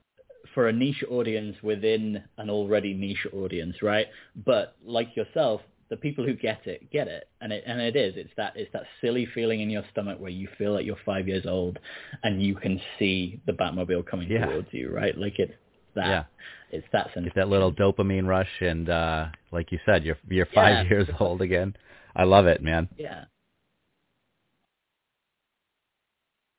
for 0.53 0.67
a 0.67 0.73
niche 0.73 1.03
audience 1.09 1.55
within 1.63 2.23
an 2.37 2.49
already 2.49 2.93
niche 2.93 3.25
audience, 3.33 3.81
right? 3.81 4.07
But 4.35 4.75
like 4.85 5.15
yourself, 5.15 5.61
the 5.89 5.97
people 5.97 6.25
who 6.25 6.33
get 6.33 6.65
it 6.67 6.91
get 6.91 7.07
it, 7.07 7.27
and 7.41 7.51
it 7.53 7.63
and 7.65 7.79
it 7.81 7.95
is. 7.95 8.13
It's 8.17 8.31
that 8.37 8.53
it's 8.55 8.71
that 8.73 8.83
silly 9.01 9.25
feeling 9.33 9.61
in 9.61 9.69
your 9.69 9.83
stomach 9.91 10.19
where 10.19 10.31
you 10.31 10.47
feel 10.57 10.73
like 10.73 10.85
you're 10.85 10.97
five 11.05 11.27
years 11.27 11.45
old, 11.45 11.79
and 12.23 12.41
you 12.41 12.55
can 12.55 12.79
see 12.99 13.39
the 13.45 13.53
Batmobile 13.53 14.05
coming 14.05 14.29
Yeah. 14.29 14.45
towards 14.45 14.67
you, 14.71 14.89
right? 14.93 15.17
Like 15.17 15.39
it's 15.39 15.53
that. 15.95 16.07
Yeah. 16.07 16.23
It's 16.69 16.87
that 16.91 17.13
sense. 17.13 17.25
Get 17.25 17.35
that 17.35 17.47
little 17.49 17.71
dopamine 17.71 18.27
rush, 18.27 18.49
and 18.61 18.89
uh 18.89 19.27
like 19.51 19.71
you 19.71 19.79
said, 19.85 20.03
you're 20.03 20.17
you're 20.29 20.47
Yeah. 20.53 20.61
five 20.83 20.89
years 20.89 21.07
old 21.19 21.41
again. 21.41 21.75
I 22.15 22.23
love 22.23 22.47
it, 22.47 22.61
man. 22.61 22.89
Yeah. 22.97 23.25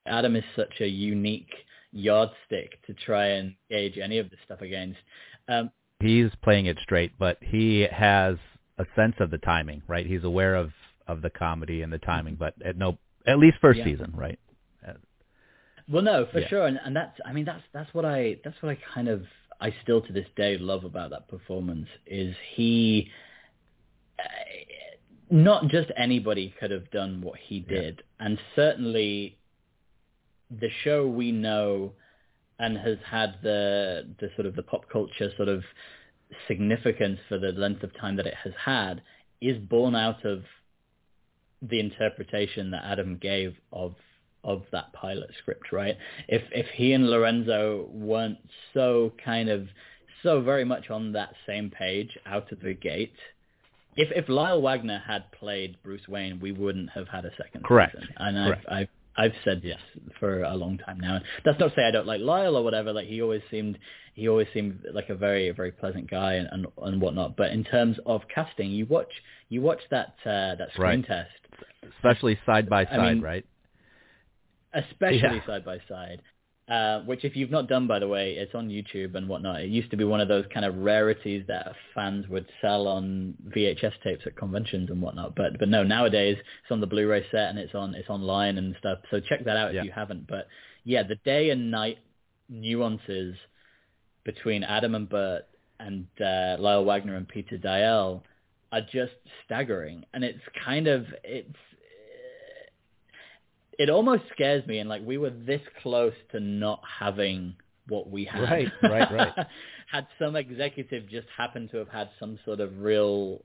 Adam 0.07 0.37
is 0.37 0.45
such 0.57 0.81
a 0.81 0.87
unique 0.87 1.53
yardstick 1.93 2.81
to 2.87 2.95
try 2.95 3.27
and 3.29 3.55
gauge 3.71 3.99
any 3.99 4.19
of 4.19 4.31
this 4.31 4.39
stuff 4.45 4.61
against. 4.63 4.99
Um, 5.49 5.71
he's 6.01 6.31
playing 6.43 6.67
it 6.67 6.79
straight, 6.83 7.13
but 7.19 7.39
he 7.43 7.87
has 7.91 8.37
a 8.79 8.87
sense 8.97 9.15
of 9.21 9.31
the 9.31 9.39
timing, 9.39 9.83
right? 9.89 10.07
He's 10.07 10.25
aware 10.25 10.55
of 10.55 10.71
of 11.07 11.23
the 11.23 11.31
comedy 11.31 11.83
and 11.83 11.93
the 11.93 11.99
timing, 11.99 12.37
but 12.37 12.55
at 12.65 12.77
no 12.77 12.99
at 13.27 13.39
least 13.39 13.59
first 13.61 13.79
Yeah. 13.79 13.85
season, 13.85 14.13
right? 14.15 14.39
well, 15.91 16.03
no, 16.03 16.27
for 16.27 16.41
Yeah. 16.41 16.49
sure, 16.49 16.67
and, 16.67 16.79
and 16.85 16.95
that's 16.95 17.19
I 17.25 17.33
mean 17.33 17.45
that's 17.47 17.63
that's 17.73 17.93
what 17.95 18.05
I 18.05 18.39
that's 18.45 18.61
what 18.63 18.71
I 18.71 18.79
kind 18.95 19.09
of 19.09 19.27
I 19.61 19.75
still 19.83 20.03
to 20.03 20.13
this 20.13 20.29
day 20.37 20.59
love 20.59 20.85
about 20.85 21.11
that 21.11 21.29
performance 21.29 21.89
is 22.07 22.35
he. 22.55 23.11
uh, 24.19 24.23
Not 25.31 25.69
just 25.69 25.91
anybody 25.97 26.55
could 26.61 26.71
have 26.71 26.91
done 26.91 27.21
what 27.23 27.39
he 27.39 27.61
did, 27.61 28.03
and 28.21 28.39
certainly 28.57 29.39
the 30.51 30.71
show 30.85 31.07
we 31.07 31.33
know 31.33 31.93
and 32.59 32.77
has 32.79 32.99
had 33.05 33.37
the 33.43 34.09
the 34.21 34.31
sort 34.37 34.47
of 34.47 34.57
the 34.57 34.63
pop 34.63 34.89
culture 34.91 35.31
sort 35.37 35.49
of 35.49 35.63
significance 36.47 37.19
for 37.29 37.39
the 37.39 37.53
length 37.53 37.83
of 37.83 37.97
time 37.97 38.17
that 38.17 38.27
it 38.27 38.35
has 38.45 38.53
had 38.65 39.03
is 39.41 39.59
born 39.59 39.95
out 39.95 40.25
of 40.25 40.43
the 41.63 41.81
interpretation 41.81 42.71
that 42.71 42.85
Adam 42.85 43.17
gave 43.17 43.55
of 43.73 43.95
of 44.45 44.63
that 44.73 44.93
pilot 44.93 45.31
script, 45.39 45.73
right? 45.73 45.97
If 46.29 46.43
if 46.53 46.67
he 46.75 46.93
and 46.93 47.11
Lorenzo 47.11 47.89
weren't 47.93 48.39
so 48.73 49.13
kind 49.25 49.49
of 49.49 49.69
so 50.23 50.41
very 50.41 50.65
much 50.65 50.91
on 50.91 51.13
that 51.13 51.35
same 51.47 51.71
page 51.71 52.17
out 52.27 52.51
of 52.53 52.61
the 52.61 52.75
gate, 52.75 53.15
if 53.97 54.09
if 54.13 54.29
Lyle 54.29 54.63
Waggoner 54.63 55.03
had 55.07 55.31
played 55.33 55.77
Bruce 55.83 56.07
Wayne, 56.09 56.41
we 56.41 56.53
wouldn't 56.53 56.91
have 56.91 57.09
had 57.09 57.25
a 57.25 57.31
second 57.37 57.65
Correct. 57.65 57.97
season. 57.97 58.15
And 58.17 58.37
Correct. 58.37 58.67
I've 58.69 58.77
I've 58.83 58.89
I've 59.19 59.35
said 59.45 59.61
yes 59.65 59.81
for 60.21 60.43
a 60.45 60.55
long 60.55 60.79
time 60.79 60.99
now. 61.01 61.21
That's 61.45 61.59
not 61.59 61.71
to 61.71 61.75
say 61.75 61.85
I 61.87 61.91
don't 61.91 62.07
like 62.07 62.21
Lyle 62.21 62.57
or 62.57 62.63
whatever. 62.65 62.93
Like 62.93 63.09
he 63.09 63.21
always 63.21 63.43
seemed 63.51 63.79
he 64.15 64.29
always 64.29 64.47
seemed 64.55 64.85
like 64.95 65.09
a 65.11 65.15
very 65.17 65.51
very 65.51 65.73
pleasant 65.73 66.09
guy 66.11 66.35
and 66.35 66.49
and, 66.53 66.67
and 66.87 67.01
whatnot. 67.03 67.37
But 67.37 67.51
in 67.51 67.65
terms 67.65 67.97
of 68.07 68.23
casting, 68.35 68.71
you 68.71 68.87
watch 68.87 69.13
you 69.49 69.61
watch 69.61 69.81
that 69.91 70.15
uh, 70.25 70.55
that 70.61 70.69
screen 70.75 71.01
Right. 71.01 71.07
test 71.07 71.31
especially 71.97 72.39
side 72.47 72.69
by 72.69 72.83
I 72.83 72.97
side, 72.97 73.15
mean, 73.15 73.23
right? 73.23 73.45
especially 74.75 75.19
Yeah. 75.21 75.47
side 75.47 75.65
by 75.65 75.79
side. 75.89 76.21
Uh, 76.69 77.01
which, 77.05 77.25
if 77.25 77.35
you've 77.35 77.51
not 77.51 77.67
done, 77.67 77.87
by 77.87 77.99
the 77.99 78.07
way, 78.07 78.33
it's 78.33 78.55
on 78.55 78.69
YouTube 78.69 79.15
and 79.15 79.27
whatnot. 79.27 79.63
It 79.63 79.71
used 79.71 79.91
to 79.91 79.97
be 79.97 80.05
one 80.05 80.21
of 80.21 80.29
those 80.29 80.45
kind 80.53 80.67
of 80.67 80.77
rarities 80.77 81.45
that 81.49 81.73
fans 81.95 82.29
would 82.29 82.47
sell 82.61 82.87
on 82.87 83.35
VHS 83.57 83.93
tapes 84.05 84.27
at 84.27 84.37
conventions 84.37 84.91
and 84.91 85.01
whatnot. 85.01 85.35
But 85.35 85.59
but 85.59 85.71
no, 85.71 85.83
nowadays 85.83 86.37
it's 86.39 86.71
on 86.71 86.81
the 86.81 86.87
Blu-ray 86.87 87.25
set 87.31 87.49
and 87.49 87.59
it's 87.59 87.75
on 87.75 87.95
it's 87.95 88.11
online 88.11 88.59
and 88.59 88.77
stuff. 88.79 88.99
So 89.11 89.19
check 89.19 89.47
that 89.47 89.57
out 89.57 89.75
if 89.75 89.83
you 89.83 89.91
haven't. 89.91 90.27
But 90.27 90.47
yeah, 90.85 91.05
the 91.05 91.17
day 91.25 91.49
and 91.51 91.71
night 91.71 91.99
nuances 92.51 93.35
between 94.25 94.63
Adam 94.63 94.95
and 94.95 95.09
Burt 95.09 95.47
and 95.81 96.07
uh, 96.21 96.57
Lyle 96.59 96.85
Waggoner 96.85 97.17
and 97.17 97.27
Peter 97.27 97.57
Deyell 97.57 98.23
are 98.73 98.83
just 98.83 99.15
staggering, 99.47 100.05
and 100.13 100.23
it's 100.23 100.43
kind 100.67 100.87
of 100.87 101.07
it's 101.25 101.57
it 103.79 103.89
almost 103.91 104.25
scares 104.33 104.67
me 104.67 104.79
and 104.81 104.89
like 104.89 105.03
we 105.05 105.19
were 105.19 105.31
this 105.31 105.61
close 105.83 106.15
to 106.33 106.41
not 106.41 106.81
having 107.01 107.55
what 107.89 108.11
we 108.11 108.25
had 108.25 108.43
Right, 108.43 108.73
right, 108.83 109.13
right. 109.13 109.47
had 109.91 110.07
some 110.19 110.37
executive 110.37 111.09
just 111.09 111.27
happen 111.37 111.69
to 111.71 111.79
have 111.79 111.89
had 111.89 112.11
some 112.21 112.39
sort 112.45 112.61
of 112.61 112.79
real 112.81 113.43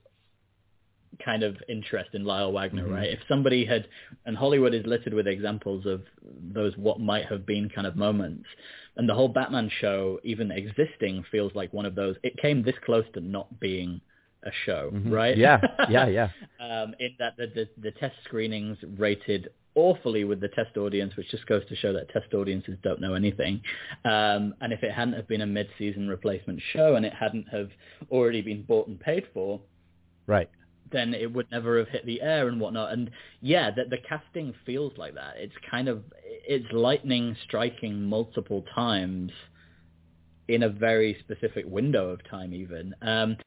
kind 1.24 1.44
of 1.44 1.56
interest 1.70 2.10
in 2.14 2.26
Lyle 2.26 2.52
Waggoner, 2.52 2.86
Mhm. 2.88 2.92
right? 2.92 3.10
If 3.10 3.20
somebody 3.28 3.66
had, 3.66 3.88
and 4.26 4.36
Hollywood 4.36 4.74
is 4.74 4.86
littered 4.86 5.14
with 5.14 5.28
examples 5.28 5.86
of 5.86 6.02
those 6.52 6.76
what 6.76 7.00
might 7.00 7.26
have 7.28 7.46
been 7.46 7.70
kind 7.70 7.86
of 7.86 7.96
moments, 7.96 8.46
and 8.98 9.08
the 9.08 9.14
whole 9.14 9.28
Batman 9.28 9.70
show, 9.80 10.20
even 10.24 10.52
existing, 10.52 11.24
feels 11.32 11.54
like 11.54 11.72
one 11.72 11.86
of 11.86 11.94
those. 11.96 12.16
It 12.24 12.36
came 12.38 12.64
this 12.64 12.76
close 12.84 13.06
to 13.14 13.22
not 13.22 13.60
being 13.60 14.02
a 14.44 14.52
show, 14.66 14.90
Mhm. 14.92 15.12
right? 15.12 15.38
Yeah, 15.38 15.62
yeah, 15.90 16.08
yeah. 16.20 16.30
um, 16.60 16.96
in 17.00 17.16
that 17.20 17.38
the, 17.38 17.48
the 17.48 17.70
the 17.78 17.92
test 17.92 18.16
screenings 18.24 18.78
rated 18.98 19.50
awfully 19.76 20.24
with 20.24 20.40
the 20.40 20.50
test 20.50 20.78
audience, 20.78 21.16
which 21.16 21.30
just 21.32 21.46
goes 21.48 21.66
to 21.68 21.76
show 21.76 21.94
that 21.94 22.10
test 22.10 22.34
audiences 22.34 22.78
don't 22.84 23.02
know 23.02 23.14
anything. 23.16 23.62
Um, 24.06 24.54
and 24.62 24.72
if 24.72 24.84
it 24.84 24.92
hadn't 24.92 25.16
have 25.16 25.28
been 25.28 25.42
a 25.42 25.48
mid-season 25.48 26.08
replacement 26.08 26.62
show 26.74 26.96
and 26.96 27.06
it 27.06 27.14
hadn't 27.14 27.48
have 27.50 27.70
already 28.12 28.42
been 28.42 28.64
bought 28.64 28.88
and 28.88 29.00
paid 29.00 29.26
for, 29.34 29.60
Right. 30.28 30.50
then 30.92 31.14
it 31.14 31.34
would 31.34 31.50
never 31.52 31.80
have 31.80 31.90
hit 31.90 32.06
the 32.06 32.22
air 32.22 32.48
and 32.48 32.60
whatnot. 32.62 32.94
And 32.94 33.10
yeah, 33.42 33.72
the, 33.72 33.86
the 33.90 33.98
casting 33.98 34.54
feels 34.66 34.94
like 34.98 35.16
that. 35.16 35.36
It's 35.38 35.56
kind 35.70 35.88
of 35.90 36.04
it's 36.46 36.72
lightning 36.72 37.36
striking 37.46 38.04
multiple 38.04 38.64
times 38.76 39.32
in 40.48 40.64
a 40.64 40.70
very 40.70 41.18
specific 41.20 41.66
window 41.68 42.10
of 42.10 42.20
time, 42.30 42.54
even. 42.54 42.94
Um, 43.02 43.38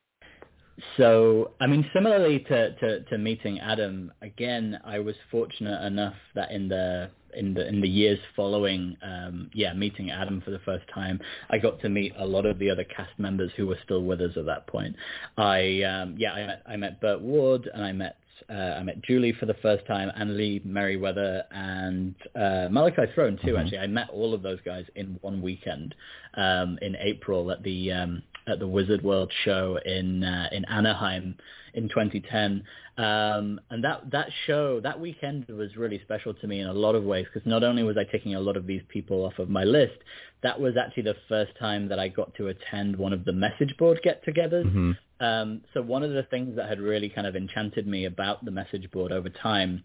so, 0.97 1.53
I 1.61 1.67
mean, 1.67 1.89
similarly 1.95 2.41
to, 2.41 2.75
to, 2.77 3.01
to 3.05 3.19
meeting 3.19 3.61
Adam, 3.61 4.13
again, 4.23 4.79
I 4.85 4.99
was 4.99 5.15
fortunate 5.31 5.83
enough 5.87 6.15
that 6.35 6.51
in 6.51 6.69
the 6.69 7.11
in 7.35 7.53
the 7.53 7.69
in 7.69 7.81
the 7.83 7.89
years 7.89 8.19
following, 8.35 8.97
um, 9.03 9.51
yeah, 9.53 9.75
meeting 9.75 10.11
Adam 10.11 10.41
for 10.43 10.51
the 10.51 10.59
first 10.61 10.85
time, 10.95 11.21
I 11.51 11.59
got 11.59 11.81
to 11.83 11.89
meet 11.89 12.13
a 12.19 12.27
lot 12.27 12.47
of 12.47 12.59
the 12.59 12.71
other 12.71 12.85
cast 12.85 13.19
members 13.19 13.51
who 13.57 13.67
were 13.67 13.79
still 13.85 14.03
with 14.03 14.21
us 14.21 14.33
at 14.37 14.47
that 14.47 14.67
point. 14.67 14.97
I 15.37 15.83
um, 15.83 16.15
yeah, 16.19 16.33
I 16.33 16.47
met 16.47 16.63
I 16.67 16.77
met 16.77 17.01
Burt 17.01 17.21
Ward 17.21 17.69
and 17.73 17.85
I 17.85 17.93
met 17.93 18.17
uh, 18.49 18.53
I 18.53 18.83
met 18.83 19.03
Julie 19.03 19.33
for 19.39 19.47
the 19.47 19.57
first 19.63 19.87
time, 19.87 20.11
and 20.15 20.37
Lee 20.37 20.63
Meriwether, 20.65 21.45
and 21.51 22.15
uh, 22.35 22.69
Malachi 22.71 23.03
Throne 23.15 23.39
too. 23.45 23.53
Mhm. 23.55 23.61
Actually, 23.61 23.79
I 23.79 23.87
met 23.87 24.09
all 24.11 24.35
of 24.35 24.43
those 24.43 24.61
guys 24.65 24.85
in 24.95 25.19
one 25.21 25.43
weekend 25.43 25.95
um, 26.35 26.79
in 26.83 26.97
April 26.97 27.51
at 27.51 27.63
the 27.63 27.93
um, 27.93 28.23
at 28.47 28.59
the 28.59 28.67
Wizard 28.67 29.03
World 29.03 29.33
show 29.45 29.79
in 29.85 30.23
uh, 30.23 30.49
in 30.53 30.65
Anaheim 30.67 31.37
in 31.75 31.89
2010. 31.89 32.63
Um, 32.99 33.61
and 33.71 33.85
that 33.85 34.11
that 34.13 34.29
show 34.47 34.81
that 34.81 34.99
weekend 35.01 35.47
was 35.49 35.77
really 35.77 36.01
special 36.03 36.33
to 36.35 36.47
me 36.47 36.61
in 36.61 36.69
a 36.69 36.73
lot 36.73 36.95
of 36.95 37.05
ways 37.05 37.27
because 37.33 37.47
not 37.47 37.65
only 37.65 37.83
was 37.83 37.97
I 37.97 38.05
taking 38.05 38.35
a 38.35 38.41
lot 38.41 38.57
of 38.57 38.67
these 38.67 38.83
people 38.89 39.25
off 39.25 39.39
of 39.39 39.51
my 39.51 39.65
list, 39.65 39.99
that 40.43 40.59
was 40.61 40.77
actually 40.77 41.05
the 41.05 41.17
first 41.29 41.53
time 41.59 41.89
that 41.89 41.99
I 41.99 42.09
got 42.09 42.35
to 42.37 42.49
attend 42.49 42.97
one 42.97 43.13
of 43.13 43.25
the 43.25 43.33
message 43.33 43.77
board 43.79 44.01
get-togethers. 44.03 44.65
Mhm. 44.65 44.99
Um, 45.19 45.63
so 45.75 45.83
one 45.83 46.03
of 46.03 46.13
the 46.13 46.23
things 46.25 46.57
that 46.57 46.69
had 46.69 46.79
really 46.79 47.09
kind 47.09 47.27
of 47.27 47.37
enchanted 47.37 47.87
me 47.87 48.05
about 48.05 48.45
the 48.45 48.51
message 48.51 48.91
board 48.91 49.13
over 49.13 49.29
time, 49.29 49.83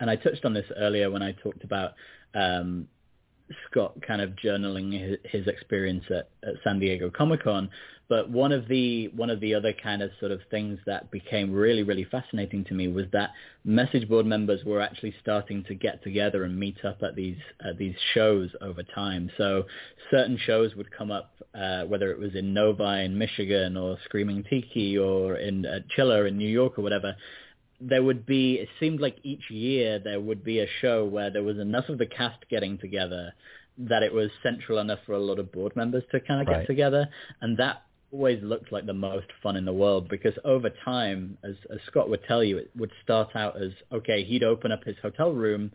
and 0.00 0.10
I 0.10 0.16
touched 0.16 0.44
on 0.44 0.52
this 0.52 0.66
earlier 0.76 1.10
when 1.10 1.22
I 1.22 1.32
talked 1.32 1.64
about 1.64 1.92
um, 2.34 2.88
Scott 3.70 3.94
kind 4.06 4.20
of 4.20 4.30
journaling 4.30 5.18
his, 5.24 5.46
experience 5.46 6.04
at, 6.10 6.28
at 6.42 6.54
San 6.64 6.78
Diego 6.78 7.10
Comic 7.10 7.44
Con. 7.44 7.68
But 8.06 8.28
one 8.30 8.52
of 8.52 8.68
the 8.68 9.08
one 9.08 9.30
of 9.30 9.40
the 9.40 9.54
other 9.54 9.72
kind 9.72 10.02
of 10.02 10.10
sort 10.20 10.30
of 10.30 10.40
things 10.50 10.78
that 10.84 11.10
became 11.10 11.52
really 11.52 11.82
really 11.82 12.04
fascinating 12.04 12.62
to 12.64 12.74
me 12.74 12.86
was 12.86 13.06
that 13.12 13.30
message 13.64 14.06
board 14.08 14.26
members 14.26 14.62
were 14.62 14.80
actually 14.80 15.14
starting 15.22 15.64
to 15.64 15.74
get 15.74 16.02
together 16.02 16.44
and 16.44 16.58
meet 16.58 16.84
up 16.84 17.02
at 17.02 17.16
these 17.16 17.38
at 17.66 17.78
these 17.78 17.94
shows 18.12 18.50
over 18.60 18.82
time. 18.82 19.30
So 19.38 19.64
certain 20.10 20.36
shows 20.36 20.74
would 20.74 20.90
come 20.90 21.10
up, 21.10 21.32
uh, 21.54 21.84
whether 21.84 22.10
it 22.10 22.18
was 22.18 22.34
in 22.34 22.52
Novi 22.52 23.04
in 23.04 23.16
Michigan 23.16 23.76
or 23.78 23.96
Screaming 24.04 24.44
Tiki 24.50 24.98
or 24.98 25.36
in 25.36 25.64
uh, 25.64 25.80
Chiller 25.96 26.26
in 26.26 26.36
New 26.36 26.48
York 26.48 26.78
or 26.78 26.82
whatever 26.82 27.16
there 27.80 28.02
would 28.02 28.24
be 28.26 28.54
it 28.54 28.68
seemed 28.80 29.00
like 29.00 29.16
each 29.22 29.50
year 29.50 29.98
there 29.98 30.20
would 30.20 30.44
be 30.44 30.60
a 30.60 30.66
show 30.80 31.04
where 31.04 31.30
there 31.30 31.42
was 31.42 31.58
enough 31.58 31.88
of 31.88 31.98
the 31.98 32.06
cast 32.06 32.38
getting 32.50 32.78
together 32.78 33.32
that 33.78 34.02
it 34.02 34.12
was 34.12 34.30
central 34.42 34.78
enough 34.78 35.00
for 35.04 35.12
a 35.14 35.18
lot 35.18 35.38
of 35.38 35.50
board 35.52 35.74
members 35.76 36.04
to 36.12 36.20
kind 36.20 36.40
of 36.40 36.46
Right. 36.48 36.60
get 36.60 36.66
together 36.66 37.08
and 37.40 37.56
that 37.58 37.82
always 38.12 38.42
looked 38.44 38.70
like 38.70 38.86
the 38.86 38.92
most 38.94 39.26
fun 39.42 39.56
in 39.56 39.64
the 39.64 39.72
world 39.72 40.08
because 40.08 40.34
over 40.44 40.70
time 40.84 41.36
as, 41.42 41.56
as 41.72 41.80
Scott 41.88 42.08
would 42.08 42.22
tell 42.28 42.44
you 42.44 42.58
it 42.58 42.70
would 42.76 42.92
start 43.02 43.30
out 43.34 43.60
as 43.60 43.72
okay 43.92 44.22
he'd 44.24 44.44
open 44.44 44.70
up 44.70 44.84
his 44.84 44.96
hotel 45.02 45.32
room 45.32 45.72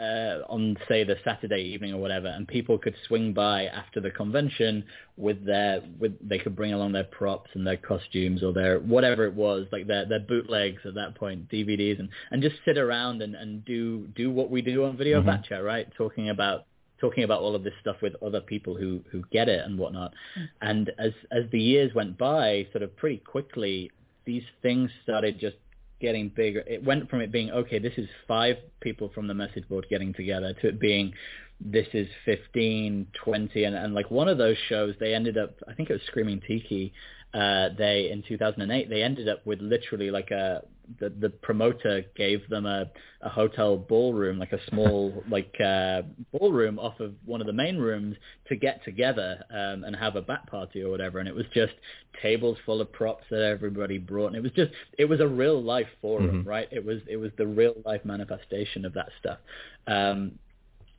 uh, 0.00 0.42
on 0.48 0.76
say 0.88 1.04
the 1.04 1.16
Saturday 1.24 1.62
evening 1.62 1.92
or 1.92 1.98
whatever, 2.00 2.28
and 2.28 2.46
people 2.46 2.78
could 2.78 2.94
swing 3.06 3.32
by 3.32 3.64
after 3.66 4.00
the 4.00 4.10
convention 4.10 4.84
with 5.16 5.44
their 5.44 5.82
with 5.98 6.12
they 6.26 6.38
could 6.38 6.54
bring 6.56 6.72
along 6.72 6.92
their 6.92 7.04
props 7.04 7.50
and 7.54 7.66
their 7.66 7.76
costumes 7.76 8.42
or 8.42 8.52
their 8.52 8.78
whatever 8.80 9.24
it 9.26 9.34
was 9.34 9.66
like 9.72 9.86
their 9.86 10.06
their 10.06 10.20
bootlegs 10.20 10.80
at 10.84 10.94
that 10.94 11.14
point 11.14 11.48
DVDs 11.50 11.98
and 11.98 12.08
and 12.30 12.42
just 12.42 12.56
sit 12.64 12.78
around 12.78 13.22
and 13.22 13.34
and 13.34 13.64
do 13.64 14.06
do 14.14 14.30
what 14.30 14.50
we 14.50 14.62
do 14.62 14.84
on 14.84 14.96
Video 14.96 15.20
Mhm. 15.20 15.26
Batcha 15.26 15.64
right? 15.64 15.88
Talking 15.96 16.30
about 16.30 16.64
talking 17.00 17.24
about 17.24 17.40
all 17.40 17.54
of 17.54 17.62
this 17.64 17.74
stuff 17.80 17.96
with 18.02 18.14
other 18.22 18.40
people 18.40 18.74
who 18.76 19.00
who 19.10 19.22
get 19.32 19.48
it 19.48 19.64
and 19.64 19.78
whatnot. 19.78 20.14
And 20.62 20.90
as 20.98 21.12
as 21.30 21.44
the 21.50 21.60
years 21.60 21.94
went 21.94 22.16
by 22.18 22.66
sort 22.72 22.82
of 22.82 22.96
pretty 22.96 23.18
quickly 23.18 23.90
these 24.24 24.44
things 24.62 24.90
started 25.02 25.38
just 25.40 25.56
getting 26.00 26.28
bigger. 26.28 26.62
It 26.66 26.84
went 26.84 27.08
from 27.10 27.20
it 27.20 27.32
being 27.32 27.50
okay, 27.50 27.78
this 27.78 27.94
is 27.96 28.08
five 28.26 28.56
people 28.80 29.10
from 29.14 29.26
the 29.26 29.34
message 29.34 29.68
board 29.68 29.86
getting 29.90 30.12
together 30.12 30.54
to 30.54 30.68
it 30.68 30.80
being 30.80 31.12
this 31.60 31.86
is 31.92 32.06
15, 32.24 33.08
20, 33.24 33.64
and, 33.64 33.74
and 33.74 33.94
like 33.94 34.10
one 34.10 34.28
of 34.28 34.38
those 34.38 34.56
shows, 34.68 34.94
they 35.00 35.14
ended 35.14 35.36
up, 35.36 35.56
I 35.68 35.74
think 35.74 35.90
it 35.90 35.94
was 35.94 36.02
Screaming 36.06 36.40
Tiki, 36.46 36.92
uh, 37.34 37.68
they, 37.76 38.10
in 38.10 38.22
2008, 38.26 38.88
they 38.88 39.02
ended 39.02 39.28
up 39.28 39.44
with 39.46 39.60
literally 39.60 40.10
like 40.10 40.30
a, 40.30 40.62
the, 40.98 41.10
the 41.10 41.28
promoter 41.28 42.02
gave 42.16 42.48
them 42.48 42.64
a, 42.64 42.90
a 43.20 43.28
hotel 43.28 43.76
ballroom, 43.76 44.38
like 44.38 44.52
a 44.52 44.60
small, 44.70 45.22
like, 45.30 45.54
uh, 45.60 46.02
ballroom 46.32 46.78
off 46.78 46.98
of 47.00 47.12
one 47.26 47.42
of 47.42 47.46
the 47.46 47.52
main 47.52 47.76
rooms 47.76 48.16
to 48.48 48.56
get 48.56 48.82
together, 48.84 49.44
um, 49.50 49.84
and 49.84 49.94
have 49.94 50.16
a 50.16 50.22
bat 50.22 50.46
party 50.46 50.82
or 50.82 50.90
whatever. 50.90 51.18
And 51.18 51.28
it 51.28 51.34
was 51.34 51.44
just 51.52 51.74
tables 52.22 52.56
full 52.64 52.80
of 52.80 52.90
props 52.92 53.24
that 53.30 53.42
everybody 53.42 53.98
brought. 53.98 54.28
And 54.28 54.36
it 54.36 54.42
was 54.42 54.52
just, 54.52 54.72
it 54.98 55.04
was 55.04 55.20
a 55.20 55.28
real 55.28 55.62
life 55.62 55.88
forum, 56.00 56.42
Mhm. 56.44 56.46
right? 56.46 56.68
It 56.70 56.84
was, 56.84 57.00
it 57.06 57.18
was 57.18 57.30
the 57.36 57.46
real 57.46 57.74
life 57.84 58.04
manifestation 58.04 58.86
of 58.86 58.94
that 58.94 59.10
stuff. 59.20 59.38
Um, 59.86 60.38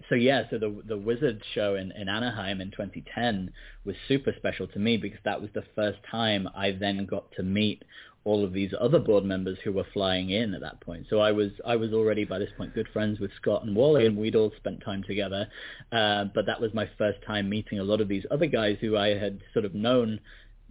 so 0.10 0.16
yeah, 0.16 0.43
so 0.49 0.57
the 0.57 0.82
the 0.88 0.97
Wizard 0.97 1.41
show 1.53 1.76
in, 1.76 1.91
in 1.91 2.10
Anaheim 2.10 2.62
in 2.62 2.72
2010 2.72 3.51
was 3.86 3.95
super 4.07 4.34
special 4.38 4.68
to 4.68 4.80
me 4.80 4.97
because 4.97 5.20
that 5.24 5.39
was 5.39 5.49
the 5.53 5.64
first 5.76 5.99
time 6.10 6.49
I 6.55 6.72
then 6.72 7.05
got 7.05 7.32
to 7.34 7.43
meet 7.43 7.84
all 8.26 8.43
of 8.43 8.51
these 8.51 8.72
other 8.80 8.99
board 8.99 9.24
members 9.24 9.57
who 9.64 9.72
were 9.72 9.86
flying 9.93 10.30
in 10.30 10.53
at 10.53 10.62
that 10.62 10.82
point. 10.82 11.05
So 11.10 11.20
I 11.20 11.32
was 11.32 11.51
I 11.66 11.76
was 11.76 11.93
already 11.93 12.26
by 12.26 12.39
this 12.39 12.49
point 12.57 12.74
good 12.74 12.88
friends 12.91 13.20
with 13.20 13.32
Scott 13.39 13.64
and 13.64 13.76
Wally, 13.76 14.05
and 14.05 14.18
we'd 14.18 14.36
all 14.36 14.51
spent 14.57 14.84
time 14.84 15.03
together. 15.03 15.47
Uh, 15.91 16.26
but 16.34 16.45
that 16.47 16.60
was 16.60 16.74
my 16.74 16.89
first 16.97 17.20
time 17.26 17.49
meeting 17.49 17.80
a 17.80 17.84
lot 17.84 18.01
of 18.01 18.07
these 18.07 18.26
other 18.32 18.47
guys 18.47 18.78
who 18.82 18.97
I 18.97 19.10
had 19.10 19.39
sort 19.53 19.66
of 19.66 19.74
known 19.74 20.20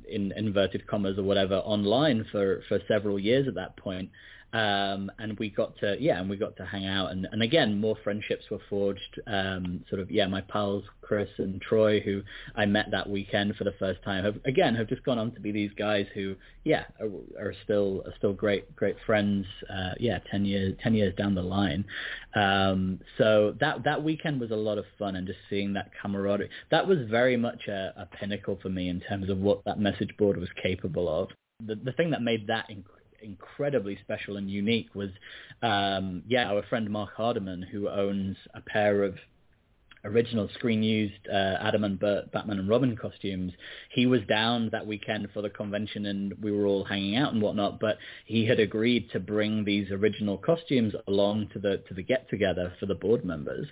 in 0.08 0.32
inverted 0.36 0.86
commas 0.86 1.18
or 1.18 1.22
whatever 1.22 1.56
online 1.56 2.26
for 2.32 2.62
for 2.68 2.80
several 2.88 3.18
years 3.18 3.46
at 3.46 3.54
that 3.54 3.76
point 3.76 4.10
um 4.52 5.10
and 5.18 5.38
we 5.38 5.50
got 5.50 5.76
to 5.78 5.96
yeah 6.00 6.20
and 6.20 6.30
we 6.30 6.36
got 6.36 6.56
to 6.56 6.64
hang 6.64 6.86
out. 6.86 7.10
And 7.10 7.26
and 7.32 7.42
again 7.42 7.78
more 7.80 7.96
friendships 8.02 8.44
were 8.50 8.60
forged. 8.70 9.20
Um 9.26 9.84
sort 9.88 10.00
of 10.00 10.10
yeah 10.10 10.26
my 10.26 10.40
pals 10.40 10.84
chris 11.02 11.28
and 11.38 11.60
troy 11.62 12.00
who 12.00 12.22
i 12.54 12.66
met 12.66 12.90
that 12.90 13.08
weekend 13.08 13.56
for 13.56 13.64
the 13.64 13.72
first 13.78 14.02
time 14.02 14.22
have 14.22 14.36
again 14.44 14.74
have 14.74 14.86
just 14.86 15.02
gone 15.04 15.18
on 15.18 15.32
to 15.32 15.40
be 15.40 15.50
these 15.50 15.70
guys 15.78 16.04
who 16.14 16.34
yeah 16.64 16.84
are, 17.00 17.46
are 17.46 17.54
still 17.64 18.02
are 18.04 18.12
still 18.18 18.34
great 18.34 18.74
great 18.76 18.96
friends 19.06 19.46
uh 19.70 19.92
yeah 19.98 20.18
10 20.30 20.44
years 20.44 20.74
10 20.82 20.94
years 20.94 21.14
down 21.16 21.34
the 21.34 21.42
line. 21.42 21.84
Um 22.34 23.00
so 23.16 23.54
that 23.60 23.84
that 23.84 24.02
weekend 24.02 24.40
was 24.40 24.50
a 24.50 24.56
lot 24.56 24.78
of 24.78 24.84
fun 24.98 25.16
and 25.16 25.26
just 25.26 25.38
seeing 25.48 25.72
that 25.74 25.90
camaraderie. 26.00 26.50
That 26.70 26.86
was 26.86 26.98
very 27.10 27.36
much 27.36 27.68
a, 27.68 27.92
a 27.96 28.06
pinnacle 28.06 28.58
for 28.60 28.68
me 28.68 28.88
in 28.88 29.00
terms 29.00 29.30
of 29.30 29.38
what 29.38 29.64
that 29.64 29.78
message 29.78 30.16
board 30.18 30.36
was 30.36 30.48
capable 30.62 31.08
of. 31.08 31.28
The 31.66 31.74
the 31.74 31.92
thing 31.92 32.10
that 32.10 32.22
made 32.22 32.46
that 32.48 32.66
inc- 32.70 32.84
incredibly 33.22 33.98
special 34.02 34.36
and 34.36 34.50
unique 34.50 34.94
was, 34.94 35.10
um, 35.62 36.22
yeah, 36.26 36.50
our 36.52 36.62
friend 36.64 36.88
Mark 36.90 37.14
Hardiman, 37.14 37.62
who 37.62 37.88
owns 37.88 38.36
a 38.54 38.60
pair 38.60 39.02
of 39.02 39.16
original 40.04 40.48
screen 40.54 40.82
used 40.82 41.28
uh, 41.28 41.56
Adam 41.60 41.84
and 41.84 41.98
Burt 41.98 42.30
Batman 42.32 42.58
and 42.58 42.68
Robin 42.68 42.96
costumes. 42.96 43.52
He 43.90 44.06
was 44.06 44.20
down 44.28 44.68
that 44.72 44.86
weekend 44.86 45.28
for 45.32 45.42
the 45.42 45.50
convention 45.50 46.06
and 46.06 46.34
we 46.42 46.52
were 46.52 46.66
all 46.66 46.84
hanging 46.84 47.16
out 47.16 47.32
and 47.32 47.42
whatnot, 47.42 47.80
but 47.80 47.98
he 48.24 48.46
had 48.46 48.60
agreed 48.60 49.10
to 49.12 49.20
bring 49.20 49.64
these 49.64 49.90
original 49.90 50.38
costumes 50.38 50.94
along 51.06 51.48
to 51.52 51.58
the 51.58 51.78
to 51.88 51.94
the 51.94 52.02
get 52.02 52.28
together 52.30 52.72
for 52.78 52.86
the 52.86 52.94
board 52.94 53.24
members. 53.24 53.66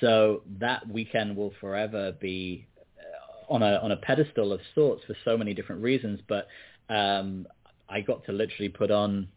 So 0.00 0.42
that 0.60 0.86
weekend 0.88 1.36
will 1.36 1.52
forever 1.60 2.12
be 2.20 2.66
uh, 2.98 3.52
on 3.52 3.62
a 3.62 3.76
on 3.82 3.92
a 3.92 3.96
pedestal 3.96 4.52
of 4.52 4.60
sorts 4.74 5.04
for 5.06 5.16
so 5.24 5.36
many 5.36 5.54
different 5.54 5.82
reasons, 5.82 6.20
but 6.28 6.48
um 6.88 7.46
I 7.92 8.00
got 8.00 8.24
to 8.26 8.32
literally 8.32 8.68
put 8.70 8.90
on 8.90 9.28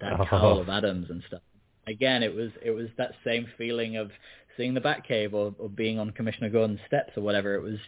that 0.00 0.18
Oh. 0.20 0.26
cowl 0.26 0.60
of 0.60 0.68
Adams 0.68 1.06
and 1.10 1.22
stuff. 1.28 1.42
Again, 1.86 2.22
it 2.22 2.34
was 2.34 2.50
it 2.62 2.70
was 2.70 2.88
that 2.98 3.12
same 3.24 3.46
feeling 3.58 3.96
of 3.96 4.10
seeing 4.56 4.74
the 4.74 4.80
Batcave 4.80 5.32
or, 5.32 5.54
or 5.58 5.68
being 5.68 5.98
on 5.98 6.10
Commissioner 6.10 6.50
Gordon's 6.50 6.80
steps 6.86 7.12
or 7.16 7.22
whatever. 7.22 7.54
It 7.54 7.62
was 7.62 7.78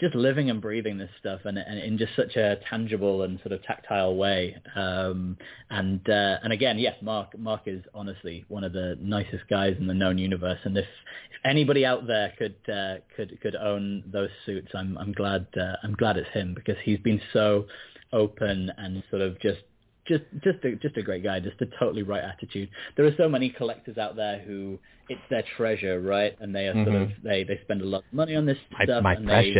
just 0.00 0.14
living 0.16 0.50
and 0.50 0.60
breathing 0.60 0.98
this 0.98 1.10
stuff 1.20 1.40
and, 1.44 1.58
and 1.58 1.78
in 1.78 1.96
just 1.96 2.12
such 2.16 2.34
a 2.36 2.58
tangible 2.68 3.22
and 3.22 3.38
sort 3.40 3.52
of 3.52 3.62
tactile 3.62 4.16
way. 4.16 4.56
Um, 4.74 5.36
and 5.70 6.00
uh, 6.08 6.38
and 6.42 6.52
again, 6.52 6.78
yes, 6.78 6.96
Mark 7.02 7.38
Mark 7.38 7.62
is 7.66 7.82
honestly 7.94 8.44
one 8.48 8.64
of 8.64 8.72
the 8.72 8.98
nicest 9.00 9.46
guys 9.48 9.76
in 9.78 9.86
the 9.86 9.94
known 9.94 10.18
universe. 10.18 10.58
And 10.64 10.76
if, 10.76 10.84
if 10.84 11.40
anybody 11.44 11.84
out 11.86 12.06
there 12.06 12.32
could 12.38 12.56
uh, 12.72 12.96
could 13.16 13.40
could 13.40 13.54
own 13.56 14.02
those 14.10 14.30
suits, 14.44 14.68
I'm 14.74 14.96
I'm 14.98 15.12
glad 15.12 15.46
uh, 15.60 15.76
I'm 15.84 15.94
glad 15.94 16.16
it's 16.16 16.30
him 16.30 16.54
because 16.54 16.76
he's 16.84 16.98
been 17.00 17.20
so 17.32 17.66
open 18.12 18.70
and 18.78 19.02
sort 19.10 19.22
of 19.22 19.40
just 19.40 19.58
just 20.06 20.24
just 20.44 20.64
a 20.64 20.76
just 20.76 20.96
a 20.96 21.02
great 21.02 21.22
guy, 21.24 21.40
just 21.40 21.60
a 21.60 21.66
totally 21.78 22.02
right 22.02 22.22
attitude. 22.22 22.68
There 22.96 23.06
are 23.06 23.14
so 23.16 23.28
many 23.28 23.50
collectors 23.50 23.98
out 23.98 24.16
there 24.16 24.38
who 24.38 24.78
it's 25.08 25.20
their 25.30 25.44
treasure, 25.56 26.00
right? 26.00 26.36
And 26.40 26.54
they 26.54 26.66
are 26.68 26.74
sort 26.84 26.96
of 26.96 27.08
they 27.22 27.44
they 27.44 27.58
spend 27.64 27.82
a 27.82 27.86
lot 27.86 27.98
of 27.98 28.12
money 28.12 28.36
on 28.36 28.46
this 28.46 28.58
My- 28.72 28.84
stuff. 28.84 29.02
my 29.02 29.14
and 29.14 29.26
precious. 29.26 29.54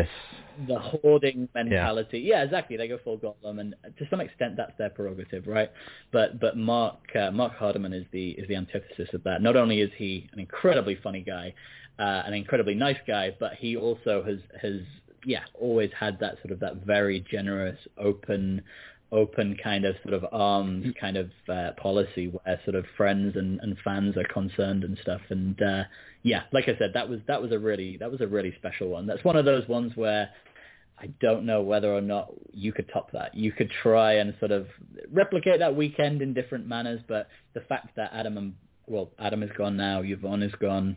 They, 0.58 0.66
the 0.68 0.78
hoarding 0.78 1.48
mentality. 1.54 2.20
Yeah. 2.20 2.42
exactly. 2.42 2.78
They 2.78 2.88
go 2.88 2.98
full 3.04 3.18
Gollum, 3.18 3.60
and 3.60 3.74
to 3.98 4.06
some 4.08 4.20
extent 4.20 4.56
that's 4.56 4.72
their 4.78 4.88
prerogative, 4.90 5.46
right? 5.46 5.70
But 6.12 6.40
but 6.40 6.56
Mark 6.56 6.96
uh, 7.14 7.30
Mark 7.30 7.54
Hardiman 7.56 7.92
is 7.92 8.06
the 8.12 8.30
is 8.30 8.48
the 8.48 8.56
antithesis 8.56 9.08
of 9.12 9.22
that. 9.24 9.42
Not 9.42 9.56
only 9.56 9.80
is 9.80 9.90
he 9.98 10.28
an 10.32 10.38
incredibly 10.38 10.96
funny 11.02 11.20
guy, 11.20 11.52
uh, 11.98 12.22
an 12.24 12.32
incredibly 12.34 12.74
nice 12.74 12.96
guy, 13.06 13.36
but 13.38 13.54
he 13.58 13.76
also 13.76 14.22
has 14.24 14.38
has 14.62 14.80
yeah 15.26 15.42
always 15.54 15.90
had 15.98 16.18
that 16.20 16.36
sort 16.40 16.52
of 16.52 16.60
that 16.60 16.76
very 16.86 17.22
generous, 17.30 17.78
open 17.98 18.62
open 19.12 19.56
kind 19.62 19.84
of 19.84 19.94
sort 20.02 20.14
of 20.14 20.24
arms 20.32 20.92
kind 21.00 21.16
of 21.16 21.30
uh, 21.48 21.70
policy 21.80 22.26
where 22.26 22.60
sort 22.64 22.74
of 22.74 22.84
friends 22.96 23.36
and, 23.36 23.60
and 23.60 23.76
fans 23.84 24.16
are 24.16 24.24
concerned 24.24 24.82
and 24.82 24.96
stuff. 25.02 25.20
And 25.28 25.60
uh 25.60 25.84
yeah 26.22 26.42
like 26.52 26.64
i 26.64 26.76
said 26.76 26.90
that 26.94 27.08
was 27.08 27.20
that 27.28 27.40
was 27.40 27.52
a 27.52 27.58
really 27.58 27.96
that 27.98 28.10
was 28.10 28.20
a 28.20 28.26
really 28.26 28.54
special 28.56 28.88
one. 28.88 29.06
That's 29.06 29.22
one 29.24 29.36
of 29.36 29.44
those 29.44 29.66
ones 29.68 29.92
where 29.96 30.30
i 30.98 31.06
don't 31.20 31.44
know 31.44 31.60
whether 31.60 31.92
or 31.92 32.00
not 32.00 32.32
you 32.52 32.72
could 32.72 32.88
top 32.92 33.10
that. 33.12 33.34
You 33.34 33.52
could 33.52 33.70
try 33.82 34.14
and 34.14 34.34
sort 34.38 34.52
of 34.52 34.68
replicate 35.12 35.58
that 35.58 35.74
weekend 35.76 36.22
in 36.22 36.32
different 36.34 36.66
manners 36.66 37.00
but 37.08 37.28
the 37.54 37.60
fact 37.62 37.96
that 37.96 38.10
adam 38.12 38.38
and 38.38 38.54
well 38.86 39.10
adam 39.18 39.42
is 39.42 39.50
gone 39.58 39.76
now 39.76 40.02
yvonne 40.02 40.42
is 40.42 40.54
gone 40.60 40.96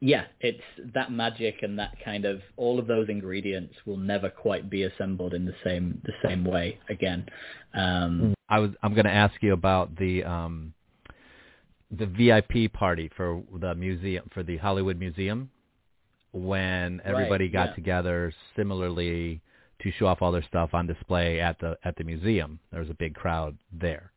yeah, 0.00 0.24
it's 0.40 0.62
that 0.94 1.10
magic 1.10 1.62
and 1.62 1.78
that 1.78 1.94
kind 2.04 2.24
of 2.24 2.40
all 2.56 2.78
of 2.78 2.86
those 2.86 3.08
ingredients 3.08 3.74
will 3.86 3.96
never 3.96 4.28
quite 4.28 4.68
be 4.68 4.82
assembled 4.82 5.34
in 5.34 5.44
the 5.44 5.54
same 5.64 6.02
the 6.04 6.12
same 6.28 6.44
way 6.44 6.78
again. 6.88 7.26
Um, 7.74 8.34
I 8.48 8.58
was 8.58 8.70
I'm 8.82 8.94
going 8.94 9.06
to 9.06 9.12
ask 9.12 9.34
you 9.42 9.52
about 9.52 9.96
the 9.96 10.24
um 10.24 10.74
the 11.90 12.06
VIP 12.06 12.72
party 12.72 13.10
for 13.16 13.42
the 13.58 13.74
museum 13.74 14.28
for 14.34 14.42
the 14.42 14.56
Hollywood 14.58 14.98
Museum 14.98 15.50
when 16.32 17.00
everybody 17.04 17.44
Right, 17.44 17.52
got 17.52 17.68
yeah. 17.70 17.74
together 17.74 18.32
similarly 18.54 19.40
to 19.82 19.90
show 19.92 20.06
off 20.06 20.20
all 20.20 20.32
their 20.32 20.42
stuff 20.42 20.70
on 20.74 20.86
display 20.86 21.40
at 21.40 21.58
the 21.58 21.76
at 21.84 21.96
the 21.96 22.04
museum. 22.04 22.58
There 22.70 22.80
was 22.80 22.90
a 22.90 22.94
big 22.94 23.14
crowd 23.14 23.56
there. 23.72 24.12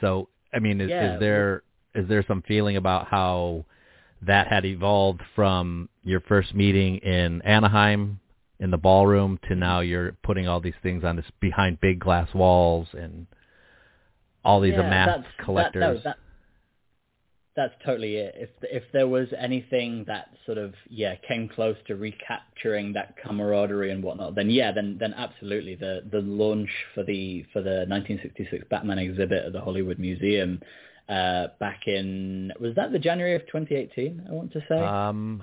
So, 0.00 0.28
I 0.52 0.58
mean, 0.60 0.80
is, 0.80 0.90
Yeah, 0.90 1.14
is 1.14 1.20
there 1.20 1.62
is 1.94 2.08
there 2.08 2.24
some 2.28 2.42
feeling 2.42 2.76
about 2.76 3.08
how 3.08 3.64
that 4.22 4.48
had 4.48 4.64
evolved 4.64 5.22
from 5.34 5.88
your 6.02 6.20
first 6.20 6.54
meeting 6.54 6.96
in 6.98 7.42
Anaheim 7.42 8.20
in 8.60 8.70
the 8.70 8.78
ballroom 8.78 9.38
to 9.44 9.50
mm-hmm. 9.50 9.60
now 9.60 9.80
you're 9.80 10.12
putting 10.22 10.48
all 10.48 10.60
these 10.60 10.74
things 10.82 11.04
on 11.04 11.16
this 11.16 11.26
behind 11.40 11.80
big 11.80 12.00
glass 12.00 12.28
walls 12.34 12.88
and 12.92 13.26
all 14.44 14.60
these 14.60 14.72
yeah, 14.72 14.80
amassed 14.86 15.08
that's- 15.08 15.44
collectors. 15.44 16.02
that- 16.02 16.04
that- 16.04 16.18
that's 17.56 17.74
totally 17.84 18.14
it. 18.14 18.36
If 18.38 18.50
if 18.62 18.84
there 18.92 19.08
was 19.08 19.26
anything 19.36 20.04
that 20.06 20.28
sort 20.46 20.58
of 20.58 20.74
yeah 20.88 21.16
came 21.26 21.48
close 21.48 21.76
to 21.88 21.96
recapturing 21.96 22.92
that 22.92 23.16
camaraderie 23.16 23.90
and 23.90 24.00
whatnot, 24.00 24.36
then 24.36 24.48
yeah, 24.48 24.70
then 24.70 24.96
then 25.00 25.12
absolutely 25.14 25.74
the 25.74 26.02
the 26.08 26.20
launch 26.20 26.70
for 26.94 27.02
the 27.02 27.44
for 27.52 27.60
the 27.60 27.84
1966 27.88 28.64
Batman 28.70 29.00
exhibit 29.00 29.44
at 29.44 29.52
the 29.52 29.60
Hollywood 29.60 29.98
Museum 29.98 30.60
uh, 31.08 31.48
back 31.58 31.82
in 31.86 32.52
was 32.60 32.74
that 32.76 32.92
the 32.92 32.98
January 32.98 33.34
of 33.34 33.42
2018? 33.46 34.26
I 34.28 34.32
want 34.32 34.52
to 34.52 34.60
say. 34.68 34.78
Um, 34.78 35.42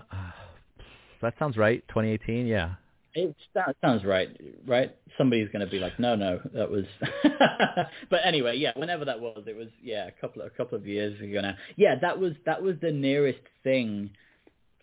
that 1.22 1.34
sounds 1.40 1.58
right. 1.58 1.84
2018, 1.88 2.46
yeah. 2.46 2.76
It 3.18 3.34
that 3.54 3.78
sounds 3.82 4.04
right, 4.04 4.30
right? 4.68 4.94
Somebody's 5.18 5.48
going 5.48 5.66
to 5.66 5.72
be 5.72 5.80
like, 5.80 5.98
no, 6.00 6.16
no, 6.16 6.42
that 6.54 6.70
was. 6.70 6.84
but 8.10 8.20
anyway, 8.26 8.58
yeah, 8.58 8.74
whenever 8.76 9.06
that 9.06 9.22
was, 9.22 9.44
it 9.48 9.56
was 9.56 9.70
yeah, 9.82 10.08
a 10.08 10.12
couple 10.12 10.42
a 10.42 10.50
couple 10.50 10.78
of 10.78 10.86
years 10.86 11.20
ago 11.22 11.40
now. 11.40 11.56
Yeah, 11.78 11.96
that 12.02 12.20
was 12.20 12.34
that 12.46 12.62
was 12.62 12.76
the 12.82 12.92
nearest 12.92 13.40
thing 13.64 14.10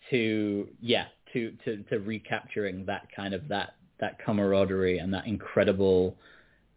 to 0.09 0.67
yeah 0.81 1.05
to 1.33 1.53
to 1.63 1.83
to 1.83 1.99
recapturing 1.99 2.85
that 2.87 3.07
kind 3.15 3.35
of 3.35 3.47
that 3.49 3.75
that 3.99 4.17
camaraderie 4.25 4.97
and 4.97 5.13
that 5.13 5.27
incredible 5.27 6.15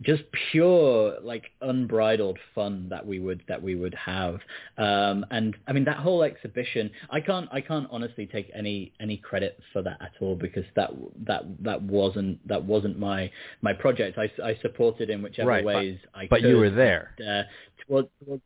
just 0.02 0.22
pure 0.50 1.14
like 1.22 1.44
unbridled 1.62 2.38
fun 2.54 2.86
that 2.90 3.04
we 3.06 3.18
would 3.18 3.42
that 3.48 3.62
we 3.62 3.74
would 3.74 3.94
have 3.94 4.34
um 4.76 5.24
and 5.30 5.56
i 5.66 5.72
mean 5.72 5.84
that 5.84 5.96
whole 5.96 6.22
exhibition 6.22 6.90
i 7.10 7.18
can't 7.18 7.48
i 7.50 7.60
can't 7.62 7.88
honestly 7.90 8.26
take 8.26 8.50
any 8.54 8.92
any 9.00 9.16
credit 9.16 9.58
for 9.72 9.80
that 9.80 9.96
at 10.02 10.12
all 10.20 10.34
because 10.36 10.64
that 10.74 10.90
that 11.26 11.42
that 11.62 11.80
wasn't 11.80 12.36
that 12.46 12.62
wasn't 12.62 12.98
my 12.98 13.30
my 13.62 13.72
project 13.72 14.18
i 14.18 14.30
i 14.44 14.54
supported 14.60 15.08
in 15.08 15.22
whichever 15.22 15.48
Right, 15.48 15.64
but- 15.64 15.76
ways 15.76 15.98
i 16.14 16.26
but 16.28 16.40
could 16.42 16.50
you 16.50 16.58
were 16.58 16.70
there. 16.70 17.12
uh, 17.26 17.42
towards, 17.86 18.08
towards 18.24 18.42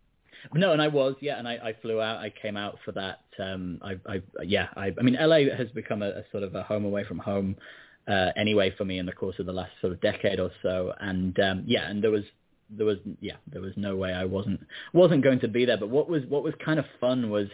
no, 0.55 0.72
and 0.72 0.80
I 0.80 0.88
was, 0.88 1.16
yeah, 1.20 1.38
and 1.38 1.46
I, 1.46 1.53
I 1.57 1.74
flew 1.82 2.01
out. 2.01 2.16
I 2.16 2.30
came 2.30 2.57
out 2.57 2.78
for 2.82 2.92
that. 2.92 3.20
Um, 3.38 3.78
I, 3.82 3.98
I, 4.11 4.22
yeah, 4.42 4.68
I, 4.74 4.90
I 4.98 5.03
mean, 5.03 5.14
LA 5.20 5.55
has 5.55 5.68
become 5.74 6.01
a, 6.03 6.09
a 6.09 6.22
sort 6.32 6.44
of 6.44 6.55
a 6.55 6.62
home 6.62 6.86
away 6.86 7.05
from 7.05 7.18
home, 7.18 7.57
uh, 8.11 8.32
anyway 8.36 8.74
for 8.76 8.84
me 8.84 8.98
in 8.98 9.06
the 9.06 9.12
course 9.12 9.38
of 9.38 9.46
the 9.46 9.52
last 9.52 9.72
sort 9.80 9.92
of 9.92 10.00
decade 10.00 10.40
or 10.40 10.50
so. 10.62 10.92
And 10.98 11.38
um, 11.38 11.64
yeah, 11.66 11.88
and 11.88 12.02
there 12.02 12.11
was, 12.11 12.24
there 12.68 12.86
was, 12.86 12.98
yeah, 13.20 13.36
there 13.50 13.62
was 13.62 13.72
no 13.76 13.96
way 13.96 14.12
I 14.12 14.24
wasn't 14.24 14.61
wasn't 14.92 15.22
going 15.22 15.40
to 15.40 15.48
be 15.48 15.64
there. 15.64 15.78
But 15.78 15.90
what 15.90 16.08
was 16.08 16.22
what 16.28 16.42
was 16.42 16.54
kind 16.64 16.78
of 16.78 16.84
fun 17.00 17.30
was 17.30 17.48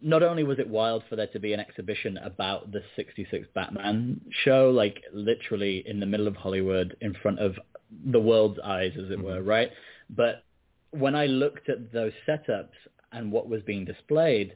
not 0.00 0.22
only 0.22 0.44
was 0.44 0.58
it 0.58 0.68
wild 0.68 1.02
for 1.08 1.16
there 1.16 1.26
to 1.28 1.40
be 1.40 1.52
an 1.52 1.60
exhibition 1.60 2.18
about 2.18 2.70
the 2.70 2.82
66 2.96 3.48
Batman 3.54 4.20
show, 4.44 4.70
like 4.70 5.02
literally 5.12 5.82
in 5.86 6.00
the 6.00 6.06
middle 6.06 6.28
of 6.28 6.36
Hollywood 6.36 6.96
in 7.00 7.14
front 7.14 7.38
of 7.38 7.56
the 8.04 8.20
world's 8.20 8.58
eyes, 8.62 8.92
as 9.02 9.10
it 9.10 9.20
were, 9.20 9.42
right? 9.42 9.70
But 10.10 10.44
when 10.90 11.14
I 11.14 11.26
looked 11.26 11.68
at 11.68 11.92
those 11.92 12.12
setups 12.28 12.76
and 13.10 13.32
what 13.32 13.48
was 13.48 13.62
being 13.62 13.84
displayed, 13.84 14.54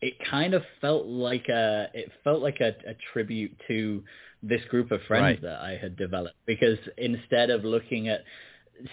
it 0.00 0.14
kind 0.30 0.54
of 0.54 0.62
felt 0.80 1.06
like 1.06 1.48
a 1.48 1.88
it 1.94 2.10
felt 2.24 2.42
like 2.42 2.60
a, 2.60 2.68
a 2.88 2.94
tribute 3.12 3.56
to 3.68 4.02
this 4.42 4.60
group 4.70 4.90
of 4.92 5.00
friends 5.08 5.22
Right. 5.22 5.42
that 5.42 5.60
I 5.60 5.76
had 5.76 5.96
developed 5.96 6.36
because 6.46 6.78
instead 6.96 7.50
of 7.50 7.64
looking 7.64 8.08
at 8.08 8.22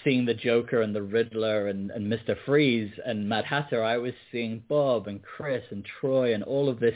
seeing 0.03 0.25
the 0.25 0.33
Joker 0.33 0.81
and 0.81 0.95
the 0.95 1.03
Riddler 1.03 1.67
and, 1.67 1.91
and 1.91 2.11
Mr. 2.11 2.35
Freeze 2.45 2.91
and 3.05 3.29
Mad 3.29 3.45
Hatter, 3.45 3.83
I 3.83 3.97
was 3.97 4.13
seeing 4.31 4.63
Bob 4.67 5.07
and 5.07 5.21
Chris 5.21 5.63
and 5.69 5.85
Troy 5.99 6.33
and 6.33 6.43
all 6.43 6.69
of 6.69 6.79
this 6.79 6.95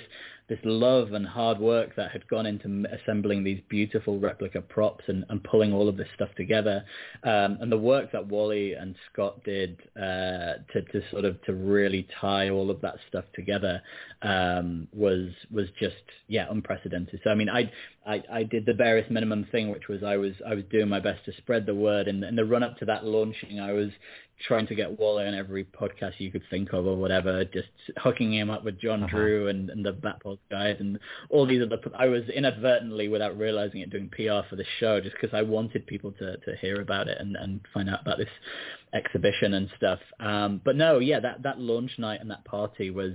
this 0.49 0.59
love 0.63 1.13
and 1.13 1.25
hard 1.25 1.59
work 1.59 1.95
that 1.95 2.11
had 2.11 2.27
gone 2.27 2.45
into 2.45 2.85
assembling 2.91 3.43
these 3.43 3.61
beautiful 3.69 4.19
replica 4.19 4.61
props 4.61 5.03
and, 5.07 5.23
and 5.29 5.43
pulling 5.43 5.71
all 5.71 5.87
of 5.87 5.95
this 5.95 6.07
stuff 6.15 6.29
together. 6.35 6.83
Um, 7.23 7.59
and 7.61 7.71
the 7.71 7.77
work 7.77 8.11
that 8.11 8.27
Wally 8.27 8.73
and 8.73 8.95
Scott 9.11 9.43
did 9.43 9.79
uh, 9.95 10.59
to, 10.73 10.81
to 10.91 11.01
sort 11.11 11.25
of 11.25 11.41
to 11.43 11.53
really 11.53 12.07
tie 12.19 12.49
all 12.49 12.71
of 12.71 12.81
that 12.81 12.95
stuff 13.07 13.25
together 13.35 13.81
um, 14.23 14.87
was 14.93 15.29
was 15.51 15.67
just 15.79 15.95
yeah 16.27 16.47
unprecedented. 16.49 17.21
So 17.23 17.29
I 17.29 17.35
mean 17.35 17.49
I, 17.49 17.71
I 18.05 18.23
I 18.31 18.43
did 18.43 18.65
the 18.65 18.73
barest 18.73 19.11
minimum 19.11 19.47
thing, 19.51 19.69
which 19.69 19.87
was 19.87 20.03
I 20.03 20.17
was 20.17 20.33
I 20.47 20.55
was 20.55 20.63
doing 20.71 20.89
my 20.89 20.99
best 20.99 21.23
to 21.25 21.31
spread 21.37 21.65
the 21.65 21.75
word 21.75 22.07
in, 22.07 22.23
in 22.23 22.35
the 22.35 22.45
run 22.45 22.63
up 22.63 22.77
to 22.79 22.85
that 22.85 23.05
launching, 23.05 23.59
I 23.59 23.71
was 23.71 23.89
trying 24.47 24.67
to 24.67 24.75
get 24.75 24.97
Wally 24.99 25.25
on 25.25 25.33
every 25.33 25.65
podcast 25.65 26.13
you 26.19 26.31
could 26.31 26.43
think 26.49 26.71
of 26.73 26.85
or 26.85 26.95
whatever, 26.95 27.43
just 27.45 27.67
hooking 27.97 28.33
him 28.33 28.49
up 28.49 28.63
with 28.63 28.79
John 28.79 29.03
Uh-huh. 29.03 29.15
Drew 29.17 29.47
and, 29.49 29.69
and 29.69 29.85
the 29.85 29.93
Batpod 29.93 30.37
guys 30.49 30.77
and 30.79 30.97
all 31.29 31.45
these 31.45 31.61
other. 31.61 31.77
I 31.97 32.07
was 32.07 32.23
inadvertently, 32.29 33.07
without 33.09 33.37
realizing 33.37 33.81
it, 33.81 33.89
doing 33.89 34.09
PR 34.09 34.47
for 34.49 34.55
the 34.55 34.65
show 34.79 35.01
just 35.01 35.15
because 35.19 35.33
I 35.33 35.41
wanted 35.41 35.85
people 35.87 36.11
to 36.13 36.37
to 36.37 36.55
hear 36.61 36.81
about 36.81 37.07
it 37.07 37.17
and 37.19 37.35
and 37.35 37.59
find 37.73 37.89
out 37.89 38.01
about 38.01 38.17
this 38.17 38.29
exhibition 38.93 39.53
and 39.53 39.69
stuff. 39.77 39.99
Um, 40.19 40.61
but 40.63 40.75
no, 40.75 40.99
yeah, 40.99 41.19
that 41.19 41.43
that 41.43 41.59
launch 41.59 41.91
night 41.97 42.21
and 42.21 42.31
that 42.31 42.45
party 42.45 42.89
was 42.91 43.13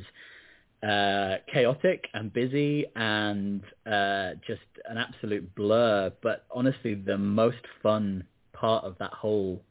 uh, 0.82 1.36
chaotic 1.52 2.04
and 2.12 2.32
busy 2.32 2.84
and 2.94 3.62
uh, 3.86 4.32
just 4.46 4.60
an 4.86 4.98
absolute 4.98 5.54
blur. 5.54 6.12
But 6.22 6.44
honestly, 6.50 6.94
the 6.94 7.16
most 7.16 7.64
fun 7.82 8.24
part 8.52 8.84
of 8.84 8.96
that 8.98 9.12
whole 9.12 9.62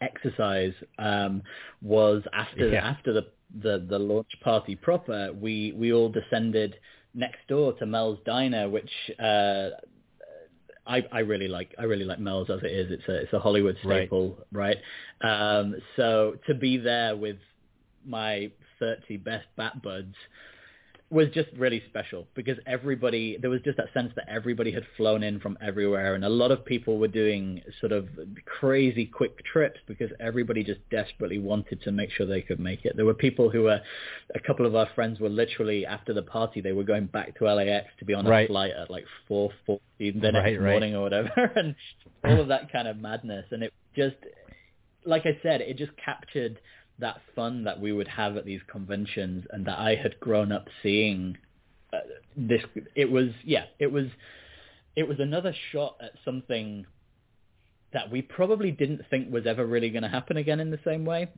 exercise 0.00 0.72
um, 0.98 1.42
was 1.82 2.22
after 2.32 2.68
Yeah. 2.70 2.84
after 2.86 3.12
the, 3.12 3.26
the 3.62 3.86
the 3.88 3.98
launch 3.98 4.32
party 4.42 4.76
proper. 4.76 5.32
We 5.32 5.72
we 5.76 5.92
all 5.92 6.08
descended 6.08 6.76
next 7.14 7.46
door 7.48 7.72
to 7.74 7.86
Mel's 7.86 8.18
Diner, 8.24 8.68
which. 8.68 8.90
Uh, 9.18 9.70
I, 10.86 11.04
I 11.12 11.18
really 11.18 11.48
like 11.48 11.74
I 11.78 11.82
really 11.82 12.06
like 12.06 12.18
Mel's 12.18 12.48
as 12.48 12.60
it 12.62 12.70
is. 12.72 12.90
It's 12.90 13.06
a 13.08 13.14
it's 13.16 13.32
a 13.34 13.38
Hollywood 13.38 13.76
Right. 13.84 14.04
staple, 14.08 14.38
right? 14.52 14.78
Um, 15.20 15.76
so 15.96 16.36
to 16.46 16.54
be 16.54 16.78
there 16.78 17.14
with 17.14 17.36
my 18.06 18.50
30 18.78 19.18
best 19.18 19.44
bat 19.56 19.82
buds 19.82 20.14
was 21.10 21.28
just 21.32 21.48
really 21.56 21.82
special 21.88 22.26
because 22.34 22.58
everybody 22.66 23.38
there 23.40 23.48
was 23.48 23.62
just 23.62 23.78
that 23.78 23.86
sense 23.94 24.12
that 24.14 24.28
everybody 24.28 24.70
had 24.70 24.82
flown 24.98 25.22
in 25.22 25.40
from 25.40 25.56
everywhere 25.62 26.14
and 26.14 26.22
a 26.22 26.28
lot 26.28 26.50
of 26.50 26.62
people 26.66 26.98
were 26.98 27.08
doing 27.08 27.62
sort 27.80 27.92
of 27.92 28.06
crazy 28.44 29.06
quick 29.06 29.42
trips 29.46 29.80
because 29.86 30.10
everybody 30.20 30.62
just 30.62 30.80
desperately 30.90 31.38
wanted 31.38 31.80
to 31.80 31.90
make 31.90 32.10
sure 32.10 32.26
they 32.26 32.42
could 32.42 32.60
make 32.60 32.84
it 32.84 32.94
there 32.94 33.06
were 33.06 33.14
people 33.14 33.48
who 33.48 33.62
were 33.62 33.80
a 34.34 34.40
couple 34.40 34.66
of 34.66 34.74
our 34.74 34.86
friends 34.94 35.18
were 35.18 35.30
literally 35.30 35.86
after 35.86 36.12
the 36.12 36.22
party 36.22 36.60
they 36.60 36.72
were 36.72 36.84
going 36.84 37.06
back 37.06 37.34
to 37.38 37.44
LAX 37.46 37.86
to 37.98 38.04
be 38.04 38.12
on 38.12 38.26
a 38.26 38.28
Right. 38.28 38.46
flight 38.48 38.72
at 38.78 38.90
like 38.90 39.06
4:40 39.30 39.78
the 39.98 40.10
next 40.12 40.34
Right, 40.34 40.60
right. 40.60 40.70
morning 40.72 40.94
or 40.94 41.02
whatever 41.02 41.30
and 41.56 41.74
all 42.22 42.38
of 42.38 42.48
that 42.48 42.70
kind 42.70 42.86
of 42.86 42.98
madness 42.98 43.46
and 43.50 43.62
it 43.62 43.72
just 43.96 44.16
like 45.06 45.24
I 45.24 45.38
said, 45.42 45.62
it 45.62 45.78
just 45.78 45.92
captured 46.04 46.58
that 46.98 47.20
fun 47.34 47.64
that 47.64 47.80
we 47.80 47.92
would 47.92 48.08
have 48.08 48.36
at 48.36 48.44
these 48.44 48.60
conventions 48.66 49.44
and 49.50 49.66
that 49.66 49.78
I 49.78 49.94
had 49.94 50.18
grown 50.20 50.52
up 50.52 50.68
seeing. 50.82 51.38
Uh, 51.92 51.98
this 52.36 52.60
it 52.94 53.10
was 53.10 53.28
yeah 53.44 53.64
it 53.78 53.90
was 53.90 54.08
it 54.94 55.08
was 55.08 55.20
another 55.20 55.54
shot 55.72 55.96
at 56.02 56.12
something 56.24 56.84
that 57.92 58.10
we 58.10 58.20
probably 58.20 58.70
didn't 58.70 59.02
think 59.08 59.32
was 59.32 59.46
ever 59.46 59.64
really 59.64 59.90
going 59.90 60.02
to 60.02 60.08
happen 60.08 60.36
again 60.36 60.60
in 60.60 60.70
the 60.70 60.80
same 60.84 61.04
way. 61.04 61.28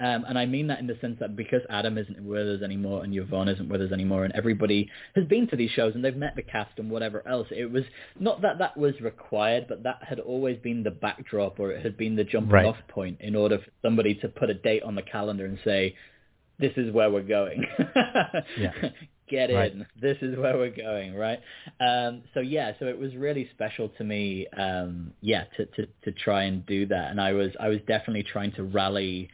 Um, 0.00 0.24
and 0.28 0.38
I 0.38 0.46
mean 0.46 0.66
that 0.68 0.80
in 0.80 0.86
the 0.86 0.96
sense 1.00 1.18
that 1.20 1.36
because 1.36 1.62
Adam 1.70 1.98
isn't 1.98 2.22
with 2.24 2.48
us 2.48 2.62
anymore 2.62 3.04
and 3.04 3.14
Yvonne 3.14 3.48
isn't 3.48 3.68
with 3.68 3.80
us 3.80 3.92
anymore 3.92 4.24
and 4.24 4.34
everybody 4.34 4.90
has 5.14 5.24
been 5.26 5.46
to 5.48 5.56
these 5.56 5.70
shows 5.70 5.94
and 5.94 6.04
they've 6.04 6.16
met 6.16 6.34
the 6.34 6.42
cast 6.42 6.78
and 6.78 6.90
whatever 6.90 7.26
else, 7.28 7.46
it 7.50 7.70
was 7.70 7.84
not 8.18 8.42
that 8.42 8.58
that 8.58 8.76
was 8.76 9.00
required, 9.00 9.66
but 9.68 9.82
that 9.84 10.00
had 10.02 10.18
always 10.20 10.58
been 10.58 10.82
the 10.82 10.90
backdrop 10.90 11.60
or 11.60 11.70
it 11.70 11.82
had 11.84 11.96
been 11.96 12.16
the 12.16 12.24
jumping 12.24 12.52
Right. 12.52 12.66
off 12.66 12.76
point 12.88 13.18
in 13.20 13.36
order 13.36 13.58
for 13.58 13.70
somebody 13.82 14.14
to 14.16 14.28
put 14.28 14.50
a 14.50 14.54
date 14.54 14.82
on 14.82 14.94
the 14.94 15.02
calendar 15.02 15.46
and 15.46 15.58
say, 15.64 15.94
this 16.58 16.72
is 16.76 16.92
where 16.92 17.10
we're 17.10 17.22
going. 17.22 17.64
Yeah. 18.58 18.72
Get 19.26 19.48
in. 19.48 19.56
Right. 19.56 19.72
This 19.98 20.18
is 20.20 20.36
where 20.36 20.58
we're 20.58 20.68
going, 20.76 21.14
right? 21.14 21.40
Um, 21.80 22.24
so 22.34 22.40
yeah, 22.40 22.72
so 22.78 22.84
it 22.86 22.98
was 22.98 23.14
really 23.16 23.48
special 23.54 23.88
to 23.96 24.04
me, 24.04 24.46
um, 24.48 25.12
yeah, 25.22 25.44
to, 25.56 25.64
to, 25.64 25.86
to 26.04 26.12
try 26.12 26.42
and 26.42 26.64
do 26.66 26.84
that. 26.86 27.10
And 27.10 27.18
I 27.18 27.32
was, 27.32 27.50
I 27.58 27.68
was 27.68 27.78
definitely 27.88 28.24
trying 28.24 28.52
to 28.52 28.64
rally, 28.64 29.30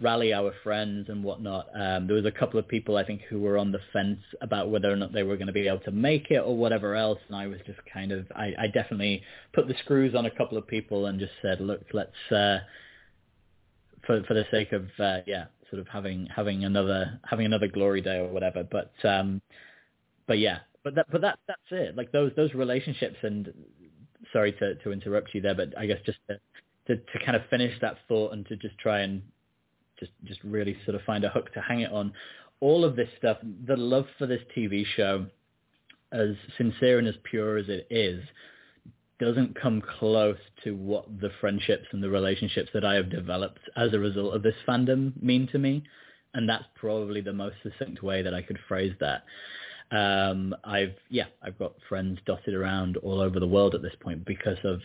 rally 0.00 0.32
our 0.32 0.52
friends 0.62 1.08
and 1.08 1.24
whatnot. 1.24 1.66
Um, 1.74 2.06
there 2.06 2.16
was 2.16 2.24
a 2.24 2.30
couple 2.30 2.60
of 2.60 2.68
people 2.68 2.96
I 2.96 3.04
think 3.04 3.22
who 3.28 3.40
were 3.40 3.58
on 3.58 3.72
the 3.72 3.80
fence 3.92 4.20
about 4.40 4.70
whether 4.70 4.90
or 4.92 4.96
not 4.96 5.12
they 5.12 5.24
were 5.24 5.36
going 5.36 5.48
to 5.48 5.52
be 5.52 5.66
able 5.66 5.80
to 5.80 5.90
make 5.90 6.30
it 6.30 6.38
or 6.38 6.56
whatever 6.56 6.94
else. 6.94 7.18
And 7.28 7.36
I 7.36 7.48
was 7.48 7.58
just 7.66 7.80
kind 7.92 8.12
of, 8.12 8.26
I, 8.34 8.52
I 8.58 8.66
definitely 8.68 9.22
put 9.52 9.66
the 9.66 9.74
screws 9.82 10.14
on 10.14 10.26
a 10.26 10.30
couple 10.30 10.56
of 10.56 10.66
people 10.66 11.06
and 11.06 11.18
just 11.18 11.32
said, 11.42 11.60
look, 11.60 11.82
let's, 11.92 12.32
uh, 12.32 12.58
for 14.08 14.22
for 14.24 14.34
the 14.34 14.44
sake 14.50 14.72
of 14.72 14.84
uh, 14.98 15.18
yeah, 15.26 15.44
sort 15.70 15.80
of 15.80 15.86
having 15.88 16.26
having 16.34 16.64
another 16.64 17.20
having 17.28 17.46
another 17.46 17.68
glory 17.68 18.00
day 18.00 18.16
or 18.16 18.28
whatever. 18.28 18.64
But 18.64 18.92
um, 19.08 19.40
but 20.26 20.38
yeah, 20.38 20.60
but 20.82 20.94
that 20.96 21.06
but 21.12 21.20
that 21.20 21.38
that's 21.46 21.60
it. 21.70 21.96
Like 21.96 22.10
those 22.10 22.32
those 22.34 22.54
relationships 22.54 23.16
and 23.22 23.52
sorry 24.32 24.52
to 24.52 24.76
to 24.76 24.92
interrupt 24.92 25.34
you 25.34 25.40
there, 25.40 25.54
but 25.54 25.76
I 25.78 25.86
guess 25.86 25.98
just 26.04 26.18
to 26.28 26.40
to, 26.86 26.96
to 26.96 27.24
kind 27.24 27.36
of 27.36 27.42
finish 27.50 27.78
that 27.82 27.98
thought 28.08 28.32
and 28.32 28.46
to 28.46 28.56
just 28.56 28.78
try 28.78 29.00
and 29.00 29.22
just 29.98 30.12
just 30.24 30.40
really 30.44 30.76
sort 30.84 30.94
of 30.94 31.02
find 31.02 31.24
a 31.24 31.28
hook 31.28 31.52
to 31.54 31.60
hang 31.60 31.80
it 31.80 31.92
on. 31.92 32.12
All 32.60 32.84
of 32.84 32.96
this 32.96 33.08
stuff, 33.18 33.38
the 33.66 33.76
love 33.76 34.06
for 34.18 34.26
this 34.26 34.42
TV 34.56 34.84
show, 34.96 35.26
as 36.12 36.30
sincere 36.56 36.98
and 36.98 37.06
as 37.06 37.14
pure 37.22 37.56
as 37.56 37.68
it 37.68 37.86
is, 37.90 38.22
doesn't 39.18 39.60
come 39.60 39.82
close 39.98 40.38
to 40.64 40.72
what 40.72 41.20
the 41.20 41.30
friendships 41.40 41.86
and 41.92 42.02
the 42.02 42.08
relationships 42.08 42.70
that 42.74 42.84
I 42.84 42.94
have 42.94 43.10
developed 43.10 43.60
as 43.76 43.92
a 43.92 43.98
result 43.98 44.34
of 44.34 44.42
this 44.42 44.54
fandom 44.66 45.20
mean 45.22 45.48
to 45.48 45.58
me. 45.58 45.82
And 46.34 46.48
that's 46.48 46.64
probably 46.76 47.20
the 47.20 47.32
most 47.32 47.56
succinct 47.62 48.02
way 48.02 48.22
that 48.22 48.34
I 48.34 48.42
could 48.42 48.58
phrase 48.68 48.94
that. 49.00 49.24
Um, 49.90 50.54
I've, 50.64 50.94
yeah, 51.08 51.24
I've 51.42 51.58
got 51.58 51.72
friends 51.88 52.18
dotted 52.26 52.54
around 52.54 52.96
all 52.98 53.20
over 53.20 53.40
the 53.40 53.46
world 53.46 53.74
at 53.74 53.82
this 53.82 53.94
point 54.00 54.24
because 54.24 54.58
of 54.62 54.80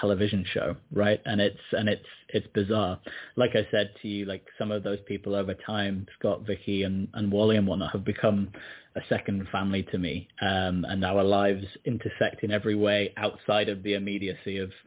television 0.00 0.44
show, 0.52 0.76
right? 0.92 1.20
And 1.24 1.40
it's, 1.40 1.58
and 1.72 1.88
it's, 1.88 2.04
it's 2.30 2.46
bizarre. 2.54 2.98
Like 3.36 3.50
I 3.54 3.66
said 3.70 3.90
to 4.02 4.08
you, 4.08 4.24
like 4.24 4.44
some 4.58 4.70
of 4.70 4.82
those 4.82 4.98
people 5.06 5.34
over 5.34 5.54
time, 5.54 6.06
Scott, 6.18 6.46
Vicky 6.46 6.82
and, 6.84 7.08
and 7.14 7.30
Wally 7.30 7.56
and 7.56 7.66
whatnot 7.66 7.92
have 7.92 8.04
become 8.04 8.50
a 8.96 9.00
second 9.08 9.46
family 9.50 9.82
to 9.84 9.98
me. 9.98 10.28
Um, 10.40 10.84
and 10.88 11.04
our 11.04 11.22
lives 11.22 11.64
intersect 11.84 12.42
in 12.42 12.50
every 12.50 12.74
way 12.74 13.12
outside 13.16 13.68
of 13.68 13.82
the 13.82 13.94
immediacy 13.94 14.58
of 14.58 14.70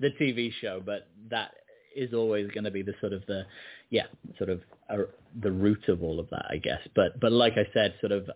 the 0.00 0.10
TV 0.20 0.52
show. 0.60 0.82
But 0.84 1.08
that 1.30 1.52
is 1.94 2.14
always 2.14 2.50
going 2.50 2.64
to 2.64 2.70
be 2.70 2.82
the 2.82 2.94
sort 3.00 3.12
of 3.12 3.24
the, 3.26 3.44
yeah, 3.90 4.06
sort 4.38 4.50
of 4.50 4.60
uh, 4.90 4.98
the 5.42 5.50
root 5.50 5.88
of 5.88 6.02
all 6.02 6.18
of 6.20 6.28
that, 6.30 6.46
I 6.50 6.56
guess. 6.56 6.80
But, 6.94 7.20
but 7.20 7.32
like 7.32 7.54
I 7.54 7.66
said, 7.74 7.94
sort 8.00 8.12
of, 8.12 8.30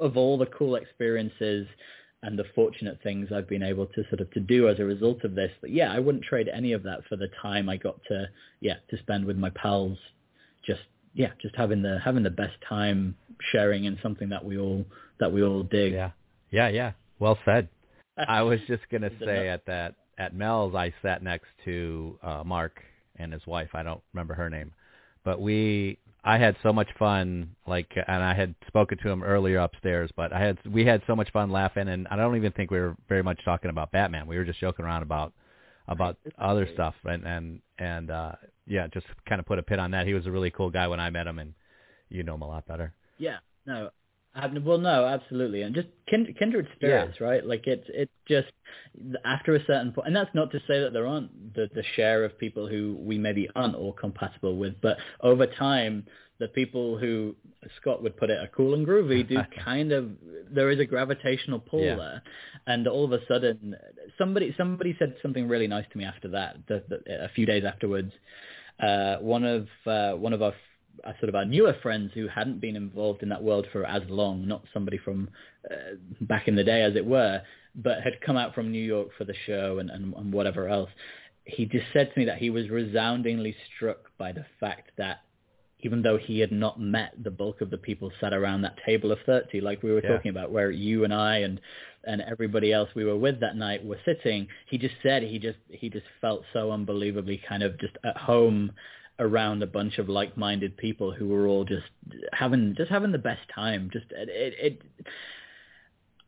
of 0.00 0.16
all 0.16 0.38
the 0.38 0.46
cool 0.46 0.76
experiences 0.76 1.66
and 2.22 2.38
the 2.38 2.44
fortunate 2.54 2.98
things 3.02 3.30
I've 3.32 3.48
been 3.48 3.62
able 3.62 3.86
to 3.86 4.04
sort 4.08 4.20
of 4.20 4.30
to 4.32 4.40
do 4.40 4.68
as 4.68 4.78
a 4.78 4.84
result 4.84 5.24
of 5.24 5.34
this, 5.34 5.50
but 5.60 5.70
yeah, 5.70 5.92
I 5.92 5.98
wouldn't 5.98 6.24
trade 6.24 6.48
any 6.48 6.72
of 6.72 6.84
that 6.84 7.00
for 7.08 7.16
the 7.16 7.28
time 7.40 7.68
I 7.68 7.76
got 7.76 8.00
to, 8.08 8.28
yeah, 8.60 8.76
to 8.90 8.98
spend 8.98 9.24
with 9.24 9.36
my 9.36 9.50
pals, 9.50 9.98
just 10.64 10.82
yeah, 11.14 11.30
just 11.40 11.56
having 11.56 11.82
the 11.82 11.98
having 12.02 12.22
the 12.22 12.30
best 12.30 12.54
time 12.68 13.16
sharing 13.50 13.84
in 13.84 13.98
something 14.02 14.28
that 14.28 14.44
we 14.44 14.58
all 14.58 14.84
that 15.18 15.32
we 15.32 15.42
all 15.42 15.64
dig. 15.64 15.92
Yeah, 15.92 16.10
yeah, 16.50 16.68
yeah. 16.68 16.92
Well 17.18 17.38
said. 17.44 17.68
I 18.16 18.42
was 18.42 18.60
just 18.68 18.82
gonna 18.90 19.10
say 19.24 19.48
at 19.48 19.66
that 19.66 19.96
at 20.18 20.34
Mel's, 20.34 20.74
I 20.74 20.94
sat 21.02 21.22
next 21.22 21.48
to 21.64 22.18
uh, 22.22 22.42
Mark 22.44 22.80
and 23.16 23.32
his 23.32 23.46
wife. 23.46 23.70
I 23.74 23.82
don't 23.82 24.00
remember 24.12 24.34
her 24.34 24.48
name, 24.48 24.72
but 25.24 25.40
we 25.40 25.98
I 26.24 26.38
had 26.38 26.56
so 26.62 26.72
much 26.72 26.88
fun. 26.98 27.54
Like, 27.66 27.90
and 27.96 28.22
I 28.22 28.34
had 28.34 28.54
spoken 28.66 28.98
to 28.98 29.10
him 29.10 29.22
earlier 29.22 29.58
upstairs, 29.58 30.10
but 30.16 30.32
I 30.32 30.40
had 30.40 30.58
we 30.66 30.84
had 30.84 31.02
so 31.06 31.16
much 31.16 31.30
fun 31.32 31.50
laughing, 31.50 31.88
and 31.88 32.06
I 32.08 32.16
don't 32.16 32.36
even 32.36 32.52
think 32.52 32.70
we 32.70 32.78
were 32.78 32.96
very 33.08 33.22
much 33.22 33.40
talking 33.44 33.70
about 33.70 33.92
Batman. 33.92 34.26
We 34.26 34.36
were 34.36 34.44
just 34.44 34.60
joking 34.60 34.84
around 34.84 35.02
about 35.02 35.32
about 35.88 36.16
other 36.38 36.68
stuff, 36.74 36.94
and 37.04 37.24
and 37.24 37.60
and 37.78 38.10
uh 38.10 38.32
yeah, 38.66 38.86
just 38.86 39.06
kind 39.28 39.40
of 39.40 39.46
put 39.46 39.58
a 39.58 39.62
pin 39.62 39.80
on 39.80 39.90
that. 39.90 40.06
He 40.06 40.14
was 40.14 40.26
a 40.26 40.30
really 40.30 40.50
cool 40.50 40.70
guy 40.70 40.86
when 40.86 41.00
I 41.00 41.10
met 41.10 41.26
him, 41.26 41.38
and 41.38 41.54
you 42.08 42.22
know 42.22 42.34
him 42.34 42.42
a 42.42 42.48
lot 42.48 42.66
better. 42.66 42.94
Yeah, 43.18 43.38
no, 43.66 43.90
Well, 44.34 44.78
no, 44.78 45.04
absolutely, 45.04 45.62
and 45.62 45.74
just 45.74 45.88
kin- 46.08 46.34
kindred 46.38 46.66
spirits, 46.76 47.20
right? 47.20 47.44
Like 47.46 47.66
it's 47.66 47.84
it's 47.88 48.12
just 48.26 48.48
after 49.24 49.54
a 49.54 49.64
certain 49.66 49.92
point, 49.92 50.06
and 50.06 50.16
that's 50.16 50.34
not 50.34 50.50
to 50.52 50.58
say 50.66 50.80
that 50.80 50.92
there 50.94 51.06
aren't 51.06 51.54
the, 51.54 51.68
the 51.74 51.82
share 51.96 52.24
of 52.24 52.38
people 52.38 52.66
who 52.66 52.96
we 52.98 53.18
maybe 53.18 53.48
aren't 53.54 53.74
all 53.74 53.92
compatible 53.92 54.56
with, 54.56 54.74
but 54.80 54.96
over 55.20 55.46
time, 55.46 56.06
the 56.38 56.48
people 56.48 56.96
who 56.96 57.36
Scott 57.80 58.02
would 58.02 58.16
put 58.16 58.30
it 58.30 58.38
are 58.38 58.48
cool 58.56 58.72
and 58.74 58.86
groovy 58.86 59.28
do 59.28 59.36
kind 59.64 59.92
of 59.92 60.10
there 60.50 60.70
is 60.70 60.80
a 60.80 60.86
gravitational 60.86 61.58
pull 61.60 61.82
Yeah. 61.84 61.96
there, 61.96 62.22
and 62.66 62.88
all 62.88 63.04
of 63.04 63.12
a 63.12 63.20
sudden, 63.26 63.76
somebody 64.16 64.54
somebody 64.56 64.96
said 64.98 65.14
something 65.20 65.46
really 65.46 65.68
nice 65.68 65.84
to 65.92 65.98
me 65.98 66.04
after 66.04 66.28
that. 66.28 66.56
The, 66.68 66.82
the, 66.88 67.24
a 67.24 67.28
few 67.34 67.44
days 67.44 67.64
afterwards, 67.64 68.12
uh, 68.80 69.16
one 69.18 69.44
of 69.44 69.68
uh, 69.86 70.12
one 70.12 70.32
of 70.32 70.40
our 70.40 70.54
uh, 71.04 71.12
sort 71.18 71.28
of 71.28 71.34
our 71.34 71.44
newer 71.44 71.74
friends 71.82 72.12
who 72.14 72.28
hadn't 72.28 72.60
been 72.60 72.76
involved 72.76 73.22
in 73.22 73.28
that 73.30 73.42
world 73.42 73.66
for 73.72 73.84
as 73.84 74.02
long, 74.08 74.46
not 74.46 74.62
somebody 74.72 74.98
from 74.98 75.28
uh, 75.70 75.94
back 76.22 76.48
in 76.48 76.56
the 76.56 76.64
day, 76.64 76.82
as 76.82 76.96
it 76.96 77.04
were, 77.04 77.42
but 77.74 78.02
had 78.02 78.20
come 78.20 78.36
out 78.36 78.54
from 78.54 78.70
New 78.70 78.82
York 78.82 79.08
for 79.16 79.24
the 79.24 79.34
show 79.46 79.78
and, 79.78 79.90
and, 79.90 80.14
and 80.14 80.32
whatever 80.32 80.68
else. 80.68 80.90
He 81.44 81.64
just 81.66 81.86
said 81.92 82.12
to 82.12 82.18
me 82.20 82.24
that 82.26 82.38
he 82.38 82.50
was 82.50 82.68
resoundingly 82.68 83.54
struck 83.74 83.98
by 84.18 84.32
the 84.32 84.44
fact 84.60 84.90
that 84.98 85.20
even 85.80 86.00
though 86.02 86.16
he 86.16 86.38
had 86.38 86.52
not 86.52 86.80
met 86.80 87.12
the 87.24 87.30
bulk 87.30 87.60
of 87.60 87.70
the 87.70 87.76
people 87.76 88.12
sat 88.20 88.32
around 88.32 88.62
that 88.62 88.76
table 88.86 89.10
of 89.10 89.18
30, 89.26 89.60
like 89.60 89.82
we 89.82 89.90
were 89.90 90.00
Yeah. 90.02 90.14
talking 90.14 90.30
about, 90.30 90.52
where 90.52 90.70
you 90.70 91.04
and 91.04 91.12
I 91.12 91.38
and 91.38 91.60
and 92.04 92.20
everybody 92.22 92.72
else 92.72 92.88
we 92.96 93.04
were 93.04 93.16
with 93.16 93.38
that 93.40 93.54
night 93.56 93.84
were 93.84 93.98
sitting, 94.04 94.48
he 94.68 94.76
just 94.78 94.94
said 95.02 95.22
he 95.22 95.38
just 95.38 95.58
he 95.70 95.88
just 95.88 96.06
felt 96.20 96.44
so 96.52 96.70
unbelievably 96.72 97.38
kind 97.48 97.62
of 97.62 97.78
just 97.78 97.96
at 98.04 98.16
home 98.16 98.72
around 99.18 99.62
a 99.62 99.66
bunch 99.66 99.98
of 99.98 100.08
like-minded 100.08 100.76
people 100.76 101.12
who 101.12 101.28
were 101.28 101.46
all 101.46 101.64
just 101.64 101.84
having 102.32 102.74
just 102.76 102.90
having 102.90 103.12
the 103.12 103.18
best 103.18 103.42
time. 103.54 103.90
Just 103.92 104.06
it, 104.10 104.28
it, 104.28 104.54
it 104.58 104.82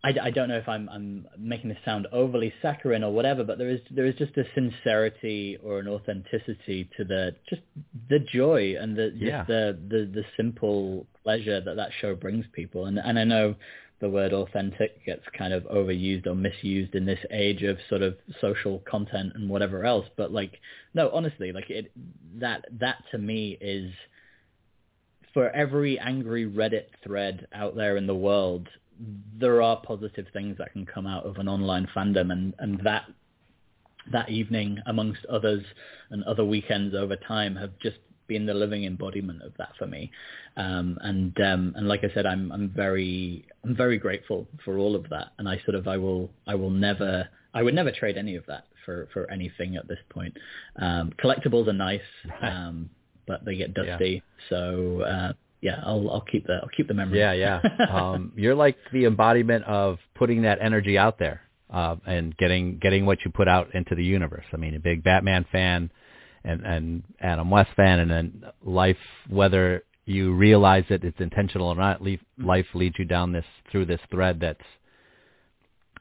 I, 0.04 0.26
I 0.26 0.30
don't 0.30 0.48
know 0.50 0.58
if 0.58 0.68
I'm 0.68 0.88
I'm 0.90 1.26
making 1.38 1.70
this 1.70 1.78
sound 1.84 2.06
overly 2.12 2.52
saccharine 2.60 3.02
or 3.02 3.10
whatever, 3.12 3.42
but 3.42 3.56
there 3.58 3.70
is 3.70 3.80
there 3.90 4.04
is 4.04 4.14
just 4.16 4.36
a 4.36 4.44
sincerity 4.54 5.58
or 5.62 5.78
an 5.78 5.88
authenticity 5.88 6.90
to 6.96 7.04
the 7.04 7.34
just 7.48 7.62
the 8.10 8.18
joy 8.18 8.74
and 8.78 8.94
the 8.96 9.10
just 9.10 9.22
Yeah. 9.22 9.44
the, 9.44 9.78
the 9.88 10.10
the 10.12 10.24
simple 10.36 11.06
pleasure 11.22 11.60
that 11.60 11.76
that 11.76 11.90
show 12.00 12.14
brings 12.14 12.44
people. 12.52 12.84
And 12.86 12.98
and 12.98 13.18
I 13.18 13.24
know 13.24 13.54
the 14.00 14.08
word 14.08 14.32
authentic 14.32 15.04
gets 15.06 15.22
kind 15.36 15.52
of 15.52 15.62
overused 15.64 16.26
or 16.26 16.34
misused 16.34 16.94
in 16.94 17.04
this 17.04 17.18
age 17.30 17.62
of 17.62 17.78
sort 17.88 18.02
of 18.02 18.16
social 18.40 18.80
content 18.80 19.32
and 19.34 19.48
whatever 19.48 19.84
else, 19.84 20.06
but 20.16 20.32
like 20.32 20.60
no, 20.94 21.10
honestly, 21.10 21.52
like 21.52 21.70
it 21.70 21.90
that 22.36 22.64
that 22.80 22.98
to 23.10 23.18
me 23.18 23.56
is 23.60 23.92
for 25.32 25.50
every 25.50 25.98
angry 25.98 26.46
Reddit 26.46 26.86
thread 27.02 27.46
out 27.52 27.74
there 27.76 27.96
in 27.96 28.06
the 28.06 28.14
world, 28.14 28.68
there 29.38 29.60
are 29.62 29.80
positive 29.84 30.26
things 30.32 30.56
that 30.58 30.72
can 30.72 30.86
come 30.86 31.06
out 31.06 31.24
of 31.26 31.36
an 31.38 31.48
online 31.48 31.88
fandom, 31.94 32.30
and 32.32 32.54
and 32.58 32.80
that 32.84 33.04
that 34.12 34.28
evening, 34.28 34.78
amongst 34.86 35.24
others, 35.26 35.64
and 36.10 36.22
other 36.24 36.44
weekends 36.44 36.94
over 36.94 37.16
time, 37.16 37.56
have 37.56 37.72
just 37.82 37.98
been 38.26 38.46
the 38.46 38.54
living 38.54 38.84
embodiment 38.84 39.42
of 39.42 39.52
that 39.58 39.70
for 39.78 39.86
me. 39.86 40.10
Um, 40.56 40.98
and 41.00 41.38
um, 41.40 41.72
and 41.76 41.88
like 41.88 42.04
I 42.04 42.12
said, 42.14 42.26
I'm 42.26 42.52
I'm 42.52 42.70
very 42.70 43.46
I'm 43.64 43.76
very 43.76 43.98
grateful 43.98 44.46
for 44.64 44.78
all 44.78 44.94
of 44.94 45.08
that, 45.10 45.32
and 45.38 45.48
I 45.48 45.60
sort 45.64 45.74
of 45.74 45.88
I 45.88 45.96
will 45.96 46.30
I 46.46 46.54
will 46.54 46.70
never 46.70 47.28
I 47.52 47.62
would 47.62 47.74
never 47.74 47.90
trade 47.90 48.16
any 48.16 48.36
of 48.36 48.46
that 48.46 48.64
for 48.84 49.08
for 49.12 49.30
anything 49.30 49.76
at 49.76 49.88
this 49.88 49.98
point. 50.10 50.36
Um, 50.76 51.12
collectibles 51.22 51.68
are 51.68 51.72
nice, 51.72 52.00
um, 52.42 52.90
but 53.26 53.44
they 53.44 53.56
get 53.56 53.74
dusty. 53.74 54.22
So 54.48 55.02
uh, 55.02 55.32
yeah, 55.60 55.80
I'll 55.84 56.10
I'll 56.10 56.20
keep 56.20 56.46
the 56.46 56.60
I'll 56.62 56.70
keep 56.76 56.88
the 56.88 56.94
memory. 56.94 57.18
Yeah, 57.18 57.32
yeah. 57.32 57.60
um, 57.90 58.32
you're 58.36 58.54
like 58.54 58.76
the 58.92 59.06
embodiment 59.06 59.64
of 59.64 59.98
putting 60.14 60.42
that 60.42 60.58
energy 60.60 60.98
out 60.98 61.18
there 61.18 61.40
uh, 61.70 61.96
and 62.06 62.36
getting 62.36 62.78
getting 62.78 63.06
what 63.06 63.18
you 63.24 63.30
put 63.30 63.48
out 63.48 63.74
into 63.74 63.94
the 63.94 64.04
universe. 64.04 64.44
I 64.52 64.56
mean, 64.56 64.74
a 64.74 64.80
big 64.80 65.02
Batman 65.02 65.46
fan 65.50 65.90
and 66.44 66.62
and 66.64 67.02
Adam 67.20 67.50
West 67.50 67.70
fan, 67.76 68.00
and 68.00 68.10
then 68.10 68.44
life, 68.62 68.98
whether 69.28 69.82
you 70.04 70.34
realize 70.34 70.84
that 70.90 71.02
it's 71.04 71.20
intentional 71.20 71.68
or 71.68 71.74
not, 71.76 72.02
leaf, 72.02 72.20
life 72.38 72.66
leads 72.74 72.98
you 72.98 73.04
down 73.06 73.32
this 73.32 73.46
through 73.70 73.86
this 73.86 74.00
thread 74.10 74.38
that's 74.40 74.64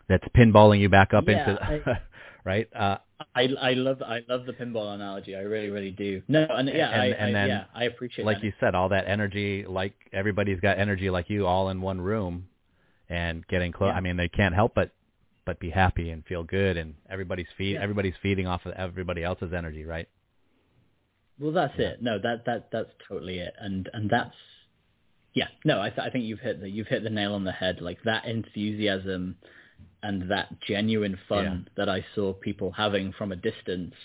that's 0.09 0.25
pinballing 0.35 0.79
you 0.79 0.89
back 0.89 1.13
up 1.13 1.25
Yeah, 1.27 1.49
into 1.51 1.63
I- 1.63 2.01
right. 2.43 2.67
Uh, 2.75 2.97
I 3.35 3.47
I 3.61 3.73
love 3.73 4.01
I 4.01 4.19
love 4.27 4.45
the 4.45 4.51
pinball 4.51 4.93
analogy. 4.93 5.33
I 5.35 5.41
really 5.41 5.69
really 5.69 5.91
do. 5.91 6.21
No, 6.27 6.45
and 6.49 6.67
yeah, 6.67 6.89
and, 6.91 7.01
I, 7.01 7.05
and 7.05 7.29
I 7.29 7.39
then, 7.39 7.47
yeah 7.47 7.63
I 7.73 7.83
appreciate 7.85 8.25
like 8.25 8.37
that. 8.41 8.45
you 8.45 8.53
said, 8.59 8.75
all 8.75 8.89
that 8.89 9.07
energy, 9.07 9.65
like 9.67 9.93
everybody's 10.11 10.59
got 10.59 10.77
energy 10.77 11.09
like 11.09 11.29
you, 11.29 11.47
all 11.47 11.69
in 11.69 11.79
one 11.79 12.01
room, 12.01 12.47
and 13.09 13.47
getting 13.47 13.71
close. 13.71 13.91
Yeah. 13.91 13.97
I 13.97 14.01
mean, 14.01 14.17
they 14.17 14.27
can't 14.27 14.53
help 14.53 14.73
but 14.75 14.91
but 15.45 15.59
be 15.59 15.69
happy 15.69 16.09
and 16.09 16.25
feel 16.25 16.43
good, 16.43 16.75
and 16.75 16.95
everybody's 17.09 17.47
feed 17.57 17.75
Yeah. 17.75 17.81
everybody's 17.83 18.15
feeding 18.21 18.45
off 18.47 18.65
of 18.65 18.73
everybody 18.73 19.23
else's 19.23 19.53
energy, 19.53 19.85
right? 19.85 20.09
Well, 21.39 21.51
that's 21.51 21.73
it. 21.77 22.01
No, 22.01 22.19
that 22.19 22.45
that 22.45 22.69
that's 22.71 22.91
totally 23.07 23.39
it. 23.39 23.53
And 23.59 23.89
and 23.93 24.09
that's 24.09 24.35
yeah. 25.33 25.47
No, 25.65 25.81
I 25.81 25.89
th- 25.89 26.05
I 26.05 26.09
think 26.09 26.25
you've 26.25 26.39
hit 26.39 26.61
the 26.61 26.69
you've 26.69 26.87
hit 26.87 27.03
the 27.03 27.09
nail 27.09 27.33
on 27.33 27.43
the 27.43 27.51
head. 27.51 27.81
Like 27.81 27.97
that 28.03 28.25
enthusiasm 28.25 29.35
and 30.03 30.29
that 30.29 30.49
genuine 30.61 31.17
fun 31.27 31.67
that 31.77 31.89
I 31.89 32.05
saw 32.13 32.33
people 32.33 32.71
having 32.71 33.13
from 33.13 33.31
a 33.31 33.35
distance. 33.35 33.95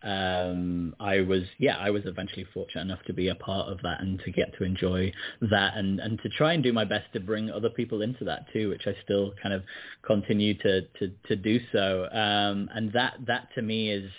Um, 0.00 0.94
I 1.00 1.20
was 1.20 1.42
yeah, 1.58 1.76
I 1.76 1.90
was 1.90 2.02
eventually 2.06 2.46
fortunate 2.54 2.82
enough 2.82 3.02
to 3.08 3.12
be 3.12 3.28
a 3.28 3.34
part 3.34 3.68
of 3.68 3.82
that 3.82 4.00
and 4.00 4.20
to 4.20 4.30
get 4.30 4.56
to 4.56 4.64
enjoy 4.64 5.12
that 5.42 5.76
and 5.76 5.98
and 5.98 6.20
to 6.22 6.28
try 6.28 6.52
and 6.52 6.62
do 6.62 6.72
my 6.72 6.84
best 6.84 7.12
to 7.14 7.20
bring 7.20 7.50
other 7.50 7.68
people 7.68 8.00
into 8.00 8.24
that 8.24 8.46
too, 8.52 8.68
which 8.70 8.86
I 8.86 8.94
still 9.02 9.34
kind 9.42 9.52
of 9.52 9.64
continue 10.02 10.54
to 10.58 10.82
to 10.82 11.12
to 11.26 11.36
do 11.36 11.58
so. 11.72 12.04
Um, 12.12 12.70
and 12.72 12.92
that 12.92 13.14
that 13.26 13.48
to 13.56 13.62
me 13.62 13.90
is 13.90 14.10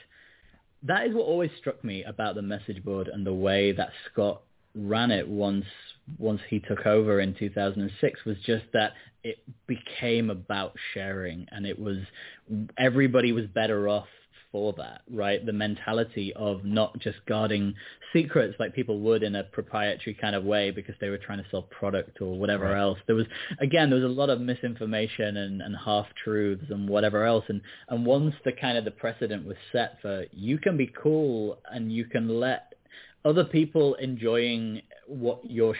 that 0.83 1.07
is 1.07 1.13
what 1.13 1.23
always 1.25 1.51
struck 1.59 1.83
me 1.83 2.03
about 2.03 2.35
the 2.35 2.41
message 2.41 2.83
board 2.83 3.07
and 3.07 3.25
the 3.25 3.33
way 3.33 3.71
that 3.71 3.89
Scott 4.11 4.41
ran 4.75 5.11
it 5.11 5.27
once 5.27 5.65
once 6.17 6.41
he 6.49 6.59
took 6.59 6.85
over 6.85 7.19
in 7.19 7.35
2006 7.35 8.25
was 8.25 8.37
just 8.45 8.65
that 8.73 8.93
it 9.23 9.37
became 9.67 10.29
about 10.29 10.73
sharing 10.93 11.45
and 11.51 11.65
it 11.65 11.77
was 11.77 11.97
everybody 12.77 13.31
was 13.31 13.45
better 13.45 13.87
off 13.87 14.07
for 14.51 14.73
that 14.73 15.01
right? 15.11 15.45
The 15.45 15.53
mentality 15.53 16.33
of 16.35 16.63
not 16.65 16.97
just 16.99 17.17
guarding 17.27 17.73
secrets 18.13 18.55
like 18.59 18.73
people 18.73 18.99
would 19.01 19.23
in 19.23 19.35
a 19.35 19.43
proprietary 19.45 20.15
kind 20.19 20.35
of 20.35 20.43
way 20.43 20.71
because 20.71 20.95
they 21.01 21.09
were 21.09 21.17
trying 21.19 21.37
to 21.43 21.49
sell 21.51 21.63
product 21.63 22.21
or 22.21 22.37
whatever 22.37 22.65
Right. 22.65 22.79
else. 22.79 22.99
There 23.07 23.15
was 23.15 23.27
again 23.59 23.89
there 23.89 23.99
was 23.99 24.09
a 24.09 24.13
lot 24.13 24.29
of 24.29 24.41
misinformation 24.41 25.37
and, 25.37 25.61
and 25.61 25.75
half 25.77 26.07
truths 26.23 26.65
and 26.69 26.89
whatever 26.89 27.25
else. 27.25 27.45
And 27.49 27.61
and 27.89 28.05
once 28.05 28.33
the 28.45 28.51
kind 28.53 28.77
of 28.77 28.85
the 28.85 28.91
precedent 28.91 29.45
was 29.45 29.57
set 29.71 30.01
for 30.01 30.25
you 30.31 30.57
can 30.57 30.77
be 30.77 30.91
cool 31.01 31.59
and 31.71 31.91
you 31.91 32.05
can 32.05 32.39
let 32.39 32.73
other 33.25 33.43
people 33.45 33.95
enjoying 33.95 34.81
what 35.07 35.39
you're 35.43 35.75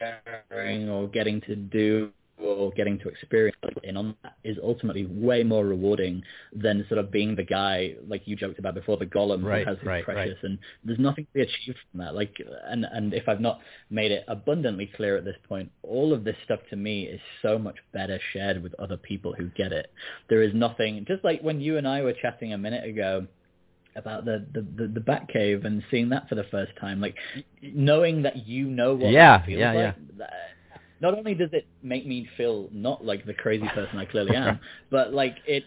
sharing 0.00 0.88
or 0.88 1.08
getting 1.08 1.40
to 1.42 1.56
do 1.56 2.10
or 2.38 2.72
getting 2.72 2.98
to 2.98 3.08
experience 3.08 3.56
in 3.84 3.96
on 3.96 4.14
that 4.22 4.34
is 4.42 4.56
ultimately 4.62 5.06
way 5.06 5.42
more 5.44 5.64
rewarding 5.64 6.22
than 6.52 6.84
sort 6.88 6.98
of 6.98 7.10
being 7.10 7.36
the 7.36 7.42
guy 7.44 7.94
like 8.08 8.22
you 8.26 8.34
joked 8.34 8.58
about 8.58 8.74
before 8.74 8.96
the 8.96 9.06
Gollum 9.06 9.44
Right, 9.44 9.62
who 9.64 9.70
has 9.70 9.78
his 9.78 9.86
right, 9.86 10.04
precious 10.04 10.38
and 10.42 10.58
there's 10.84 10.98
nothing 10.98 11.26
to 11.26 11.32
be 11.32 11.40
achieved 11.42 11.78
from 11.90 12.00
that. 12.00 12.14
Like 12.14 12.34
and 12.66 12.86
and 12.90 13.14
if 13.14 13.28
I've 13.28 13.40
not 13.40 13.60
made 13.90 14.10
it 14.10 14.24
abundantly 14.28 14.90
clear 14.96 15.16
at 15.16 15.24
this 15.24 15.36
point 15.48 15.70
all 15.82 16.12
of 16.12 16.24
this 16.24 16.36
stuff 16.44 16.60
to 16.70 16.76
me 16.76 17.04
is 17.04 17.20
so 17.40 17.58
much 17.58 17.76
better 17.92 18.18
shared 18.32 18.62
with 18.62 18.74
other 18.80 18.96
people 18.96 19.32
who 19.32 19.46
get 19.50 19.72
it. 19.72 19.92
There 20.28 20.42
is 20.42 20.52
nothing 20.54 21.04
just 21.06 21.22
like 21.24 21.40
when 21.40 21.60
you 21.60 21.78
and 21.78 21.86
I 21.86 22.02
were 22.02 22.14
chatting 22.14 22.52
a 22.52 22.58
minute 22.58 22.84
ago 22.84 23.26
about 23.96 24.24
the 24.24 24.44
the 24.52 24.60
the, 24.76 24.88
the 24.88 25.00
Batcave 25.00 25.64
and 25.64 25.82
seeing 25.90 26.08
that 26.08 26.28
for 26.28 26.34
the 26.34 26.44
first 26.50 26.72
time 26.80 27.00
like 27.00 27.14
knowing 27.62 28.22
that 28.22 28.46
you 28.46 28.66
know 28.66 28.94
what 28.94 29.12
Yeah, 29.12 29.42
yeah, 29.46 29.72
like 29.72 30.18
that- 30.18 30.32
not 31.04 31.12
only 31.18 31.34
does 31.34 31.50
it 31.52 31.66
make 31.82 32.06
me 32.06 32.26
feel 32.34 32.70
not 32.72 33.04
like 33.04 33.26
the 33.26 33.34
crazy 33.34 33.68
person 33.74 33.98
I 33.98 34.06
clearly 34.06 34.34
am, 34.34 34.58
but 34.90 35.12
like 35.12 35.36
it's 35.46 35.66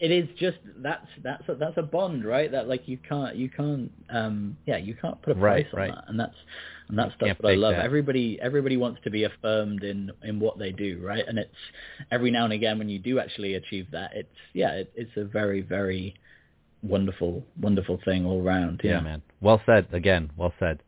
it 0.00 0.10
is 0.10 0.28
just 0.38 0.58
that's 0.78 1.06
that's 1.22 1.48
a, 1.48 1.54
that's 1.54 1.76
a 1.78 1.82
bond, 1.82 2.24
right? 2.24 2.50
That 2.50 2.66
like 2.66 2.88
you 2.88 2.98
can't 3.08 3.36
you 3.36 3.48
can't 3.48 3.92
um 4.10 4.56
yeah 4.66 4.76
you 4.76 4.94
can't 5.00 5.22
put 5.22 5.36
a 5.36 5.40
price 5.40 5.66
Right, 5.72 5.72
on 5.72 5.78
right. 5.78 5.94
that, 5.94 6.04
and 6.08 6.18
that's 6.18 6.34
and 6.88 6.98
that's 6.98 7.14
stuff 7.14 7.38
that 7.40 7.48
I 7.48 7.54
love. 7.54 7.76
that. 7.76 7.84
Everybody 7.84 8.38
everybody 8.42 8.76
wants 8.76 9.00
to 9.04 9.10
be 9.10 9.22
affirmed 9.22 9.84
in 9.84 10.10
in 10.24 10.40
what 10.40 10.58
they 10.58 10.72
do, 10.72 11.00
right? 11.00 11.24
And 11.26 11.38
it's 11.38 11.54
every 12.10 12.32
now 12.32 12.42
and 12.42 12.52
again 12.52 12.76
when 12.78 12.88
you 12.88 12.98
do 12.98 13.20
actually 13.20 13.54
achieve 13.54 13.86
that, 13.92 14.10
it's 14.16 14.28
yeah, 14.52 14.72
it, 14.72 14.92
it's 14.96 15.16
a 15.16 15.24
very 15.24 15.60
very 15.60 16.12
wonderful 16.82 17.44
wonderful 17.60 18.00
thing 18.04 18.26
all 18.26 18.42
round. 18.42 18.80
Yeah, 18.82 19.00
man. 19.00 19.22
Well 19.40 19.62
said. 19.64 19.86
Again, 19.92 20.30
well 20.36 20.52
said. 20.58 20.82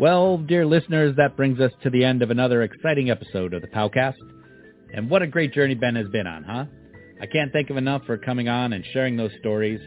Well, 0.00 0.38
dear 0.38 0.64
listeners, 0.64 1.14
that 1.16 1.36
brings 1.36 1.60
us 1.60 1.72
to 1.82 1.90
the 1.90 2.06
end 2.06 2.22
of 2.22 2.30
another 2.30 2.62
exciting 2.62 3.10
episode 3.10 3.52
of 3.52 3.60
the 3.60 3.68
POWcast. 3.68 4.14
And 4.94 5.10
what 5.10 5.20
a 5.20 5.26
great 5.26 5.52
journey 5.52 5.74
Ben 5.74 5.94
has 5.94 6.08
been 6.08 6.26
on, 6.26 6.42
huh? 6.42 6.64
I 7.20 7.26
can't 7.26 7.52
thank 7.52 7.68
him 7.68 7.76
enough 7.76 8.06
for 8.06 8.16
coming 8.16 8.48
on 8.48 8.72
and 8.72 8.82
sharing 8.94 9.18
those 9.18 9.30
stories. 9.40 9.78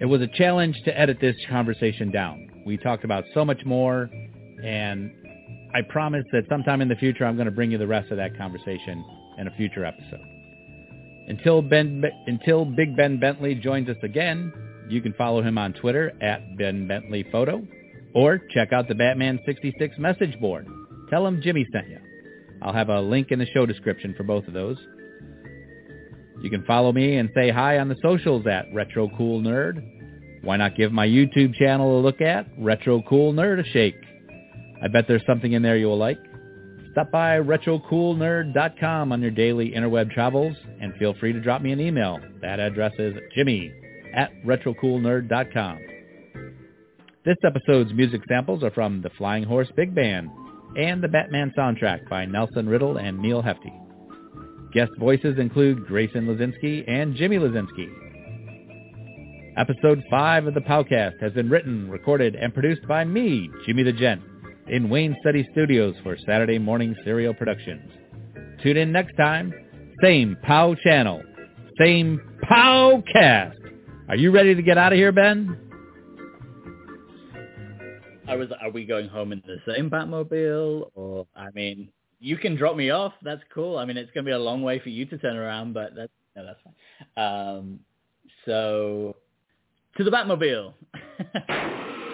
It 0.00 0.06
was 0.06 0.20
a 0.20 0.28
challenge 0.28 0.76
to 0.84 0.96
edit 0.96 1.18
this 1.20 1.34
conversation 1.50 2.12
down. 2.12 2.62
We 2.64 2.76
talked 2.76 3.02
about 3.02 3.24
so 3.34 3.44
much 3.44 3.64
more, 3.66 4.08
and 4.64 5.10
I 5.74 5.80
promise 5.90 6.24
that 6.30 6.44
sometime 6.48 6.80
in 6.80 6.86
the 6.86 6.94
future 6.94 7.26
I'm 7.26 7.34
going 7.34 7.46
to 7.46 7.50
bring 7.50 7.72
you 7.72 7.78
the 7.78 7.86
rest 7.88 8.12
of 8.12 8.18
that 8.18 8.38
conversation 8.38 9.04
in 9.38 9.48
a 9.48 9.56
future 9.56 9.84
episode. 9.84 10.24
Until 11.26 11.62
Ben, 11.62 12.00
until 12.28 12.64
Big 12.64 12.96
Ben 12.96 13.18
Bentley 13.18 13.56
joins 13.56 13.88
us 13.88 13.96
again, 14.04 14.52
you 14.88 15.02
can 15.02 15.12
follow 15.14 15.42
him 15.42 15.58
on 15.58 15.72
Twitter 15.72 16.12
at 16.22 16.56
Ben 16.56 16.86
Bentley 16.86 17.26
Photo, 17.32 17.66
or 18.14 18.38
check 18.38 18.72
out 18.72 18.88
the 18.88 18.94
Batman 18.94 19.40
66 19.46 19.98
message 19.98 20.38
board. 20.40 20.66
Tell 21.10 21.24
them 21.24 21.40
Jimmy 21.42 21.66
sent 21.72 21.88
you. 21.88 21.98
I'll 22.62 22.72
have 22.72 22.88
a 22.88 23.00
link 23.00 23.30
in 23.30 23.38
the 23.38 23.46
show 23.46 23.66
description 23.66 24.14
for 24.16 24.22
both 24.22 24.46
of 24.46 24.54
those. 24.54 24.78
You 26.42 26.50
can 26.50 26.64
follow 26.64 26.92
me 26.92 27.16
and 27.16 27.30
say 27.34 27.50
hi 27.50 27.78
on 27.78 27.88
the 27.88 27.96
socials 28.02 28.46
at 28.46 28.66
Retro 28.74 29.10
Cool 29.16 29.40
Nerd. 29.40 29.88
Why 30.42 30.56
not 30.56 30.76
give 30.76 30.92
my 30.92 31.06
YouTube 31.06 31.54
channel 31.54 31.98
a 31.98 32.02
look 32.02 32.20
at 32.20 32.46
Retro 32.58 33.02
Cool 33.08 33.32
Nerd 33.32 33.60
a 33.60 33.70
shake? 33.70 33.94
I 34.82 34.88
bet 34.88 35.06
there's 35.06 35.24
something 35.26 35.52
in 35.52 35.62
there 35.62 35.76
you 35.76 35.86
will 35.86 35.98
like. 35.98 36.18
Stop 36.92 37.10
by 37.10 37.38
retrocoolnerd.com 37.38 39.12
on 39.12 39.22
your 39.22 39.30
daily 39.30 39.70
interweb 39.70 40.10
travels 40.10 40.56
and 40.80 40.94
feel 40.96 41.14
free 41.14 41.32
to 41.32 41.40
drop 41.40 41.62
me 41.62 41.72
an 41.72 41.80
email. 41.80 42.20
That 42.42 42.60
address 42.60 42.92
is 42.98 43.14
jimmy 43.34 43.72
at 44.14 44.30
retrocoolnerd.com. 44.44 45.91
This 47.24 47.36
episode's 47.44 47.92
music 47.92 48.22
samples 48.26 48.64
are 48.64 48.72
from 48.72 49.00
the 49.00 49.10
Flying 49.10 49.44
Horse 49.44 49.68
Big 49.76 49.94
Band 49.94 50.28
and 50.76 51.00
the 51.00 51.06
Batman 51.06 51.52
soundtrack 51.56 52.08
by 52.10 52.24
Nelson 52.24 52.68
Riddle 52.68 52.96
and 52.96 53.16
Neil 53.20 53.40
Hefti. 53.40 53.72
Guest 54.72 54.90
voices 54.98 55.38
include 55.38 55.86
Grayson 55.86 56.26
Lazinski 56.26 56.82
and 56.88 57.14
Jimmy 57.14 57.38
Lazinski. 57.38 57.86
Episode 59.56 60.02
5 60.10 60.48
of 60.48 60.54
the 60.54 60.62
POWcast 60.62 61.20
has 61.20 61.32
been 61.32 61.48
written, 61.48 61.88
recorded, 61.88 62.34
and 62.34 62.52
produced 62.52 62.88
by 62.88 63.04
me, 63.04 63.48
Jimmy 63.66 63.84
the 63.84 63.92
Gent, 63.92 64.20
in 64.66 64.90
Wayne 64.90 65.14
Study 65.20 65.46
Studios 65.52 65.94
for 66.02 66.16
Saturday 66.26 66.58
Morning 66.58 66.96
Serial 67.04 67.34
Productions. 67.34 67.88
Tune 68.64 68.78
in 68.78 68.90
next 68.90 69.14
time, 69.16 69.52
same 70.02 70.36
POW 70.42 70.74
channel, 70.82 71.22
same 71.78 72.20
POWcast. 72.50 73.58
Are 74.08 74.16
you 74.16 74.32
ready 74.32 74.56
to 74.56 74.62
get 74.62 74.76
out 74.76 74.92
of 74.92 74.96
here, 74.96 75.12
Ben? 75.12 75.71
I 78.32 78.36
was. 78.36 78.48
Are 78.62 78.70
we 78.70 78.86
going 78.86 79.08
home 79.08 79.32
in 79.32 79.42
the 79.46 79.58
same 79.70 79.90
Batmobile, 79.90 80.90
or 80.94 81.26
I 81.36 81.50
mean, 81.54 81.90
you 82.18 82.38
can 82.38 82.56
drop 82.56 82.76
me 82.76 82.90
off. 82.90 83.12
That's 83.22 83.42
cool. 83.52 83.76
I 83.78 83.84
mean, 83.84 83.98
it's 83.98 84.10
going 84.12 84.24
to 84.24 84.28
be 84.28 84.32
a 84.32 84.38
long 84.38 84.62
way 84.62 84.78
for 84.78 84.88
you 84.88 85.04
to 85.06 85.18
turn 85.18 85.36
around, 85.36 85.74
but 85.74 85.94
that's 85.94 86.12
no, 86.34 86.46
that's 86.46 86.58
fine. 86.64 87.24
Um, 87.24 87.80
so 88.46 89.16
to 89.96 90.04
the 90.04 90.10
Batmobile. 90.10 90.72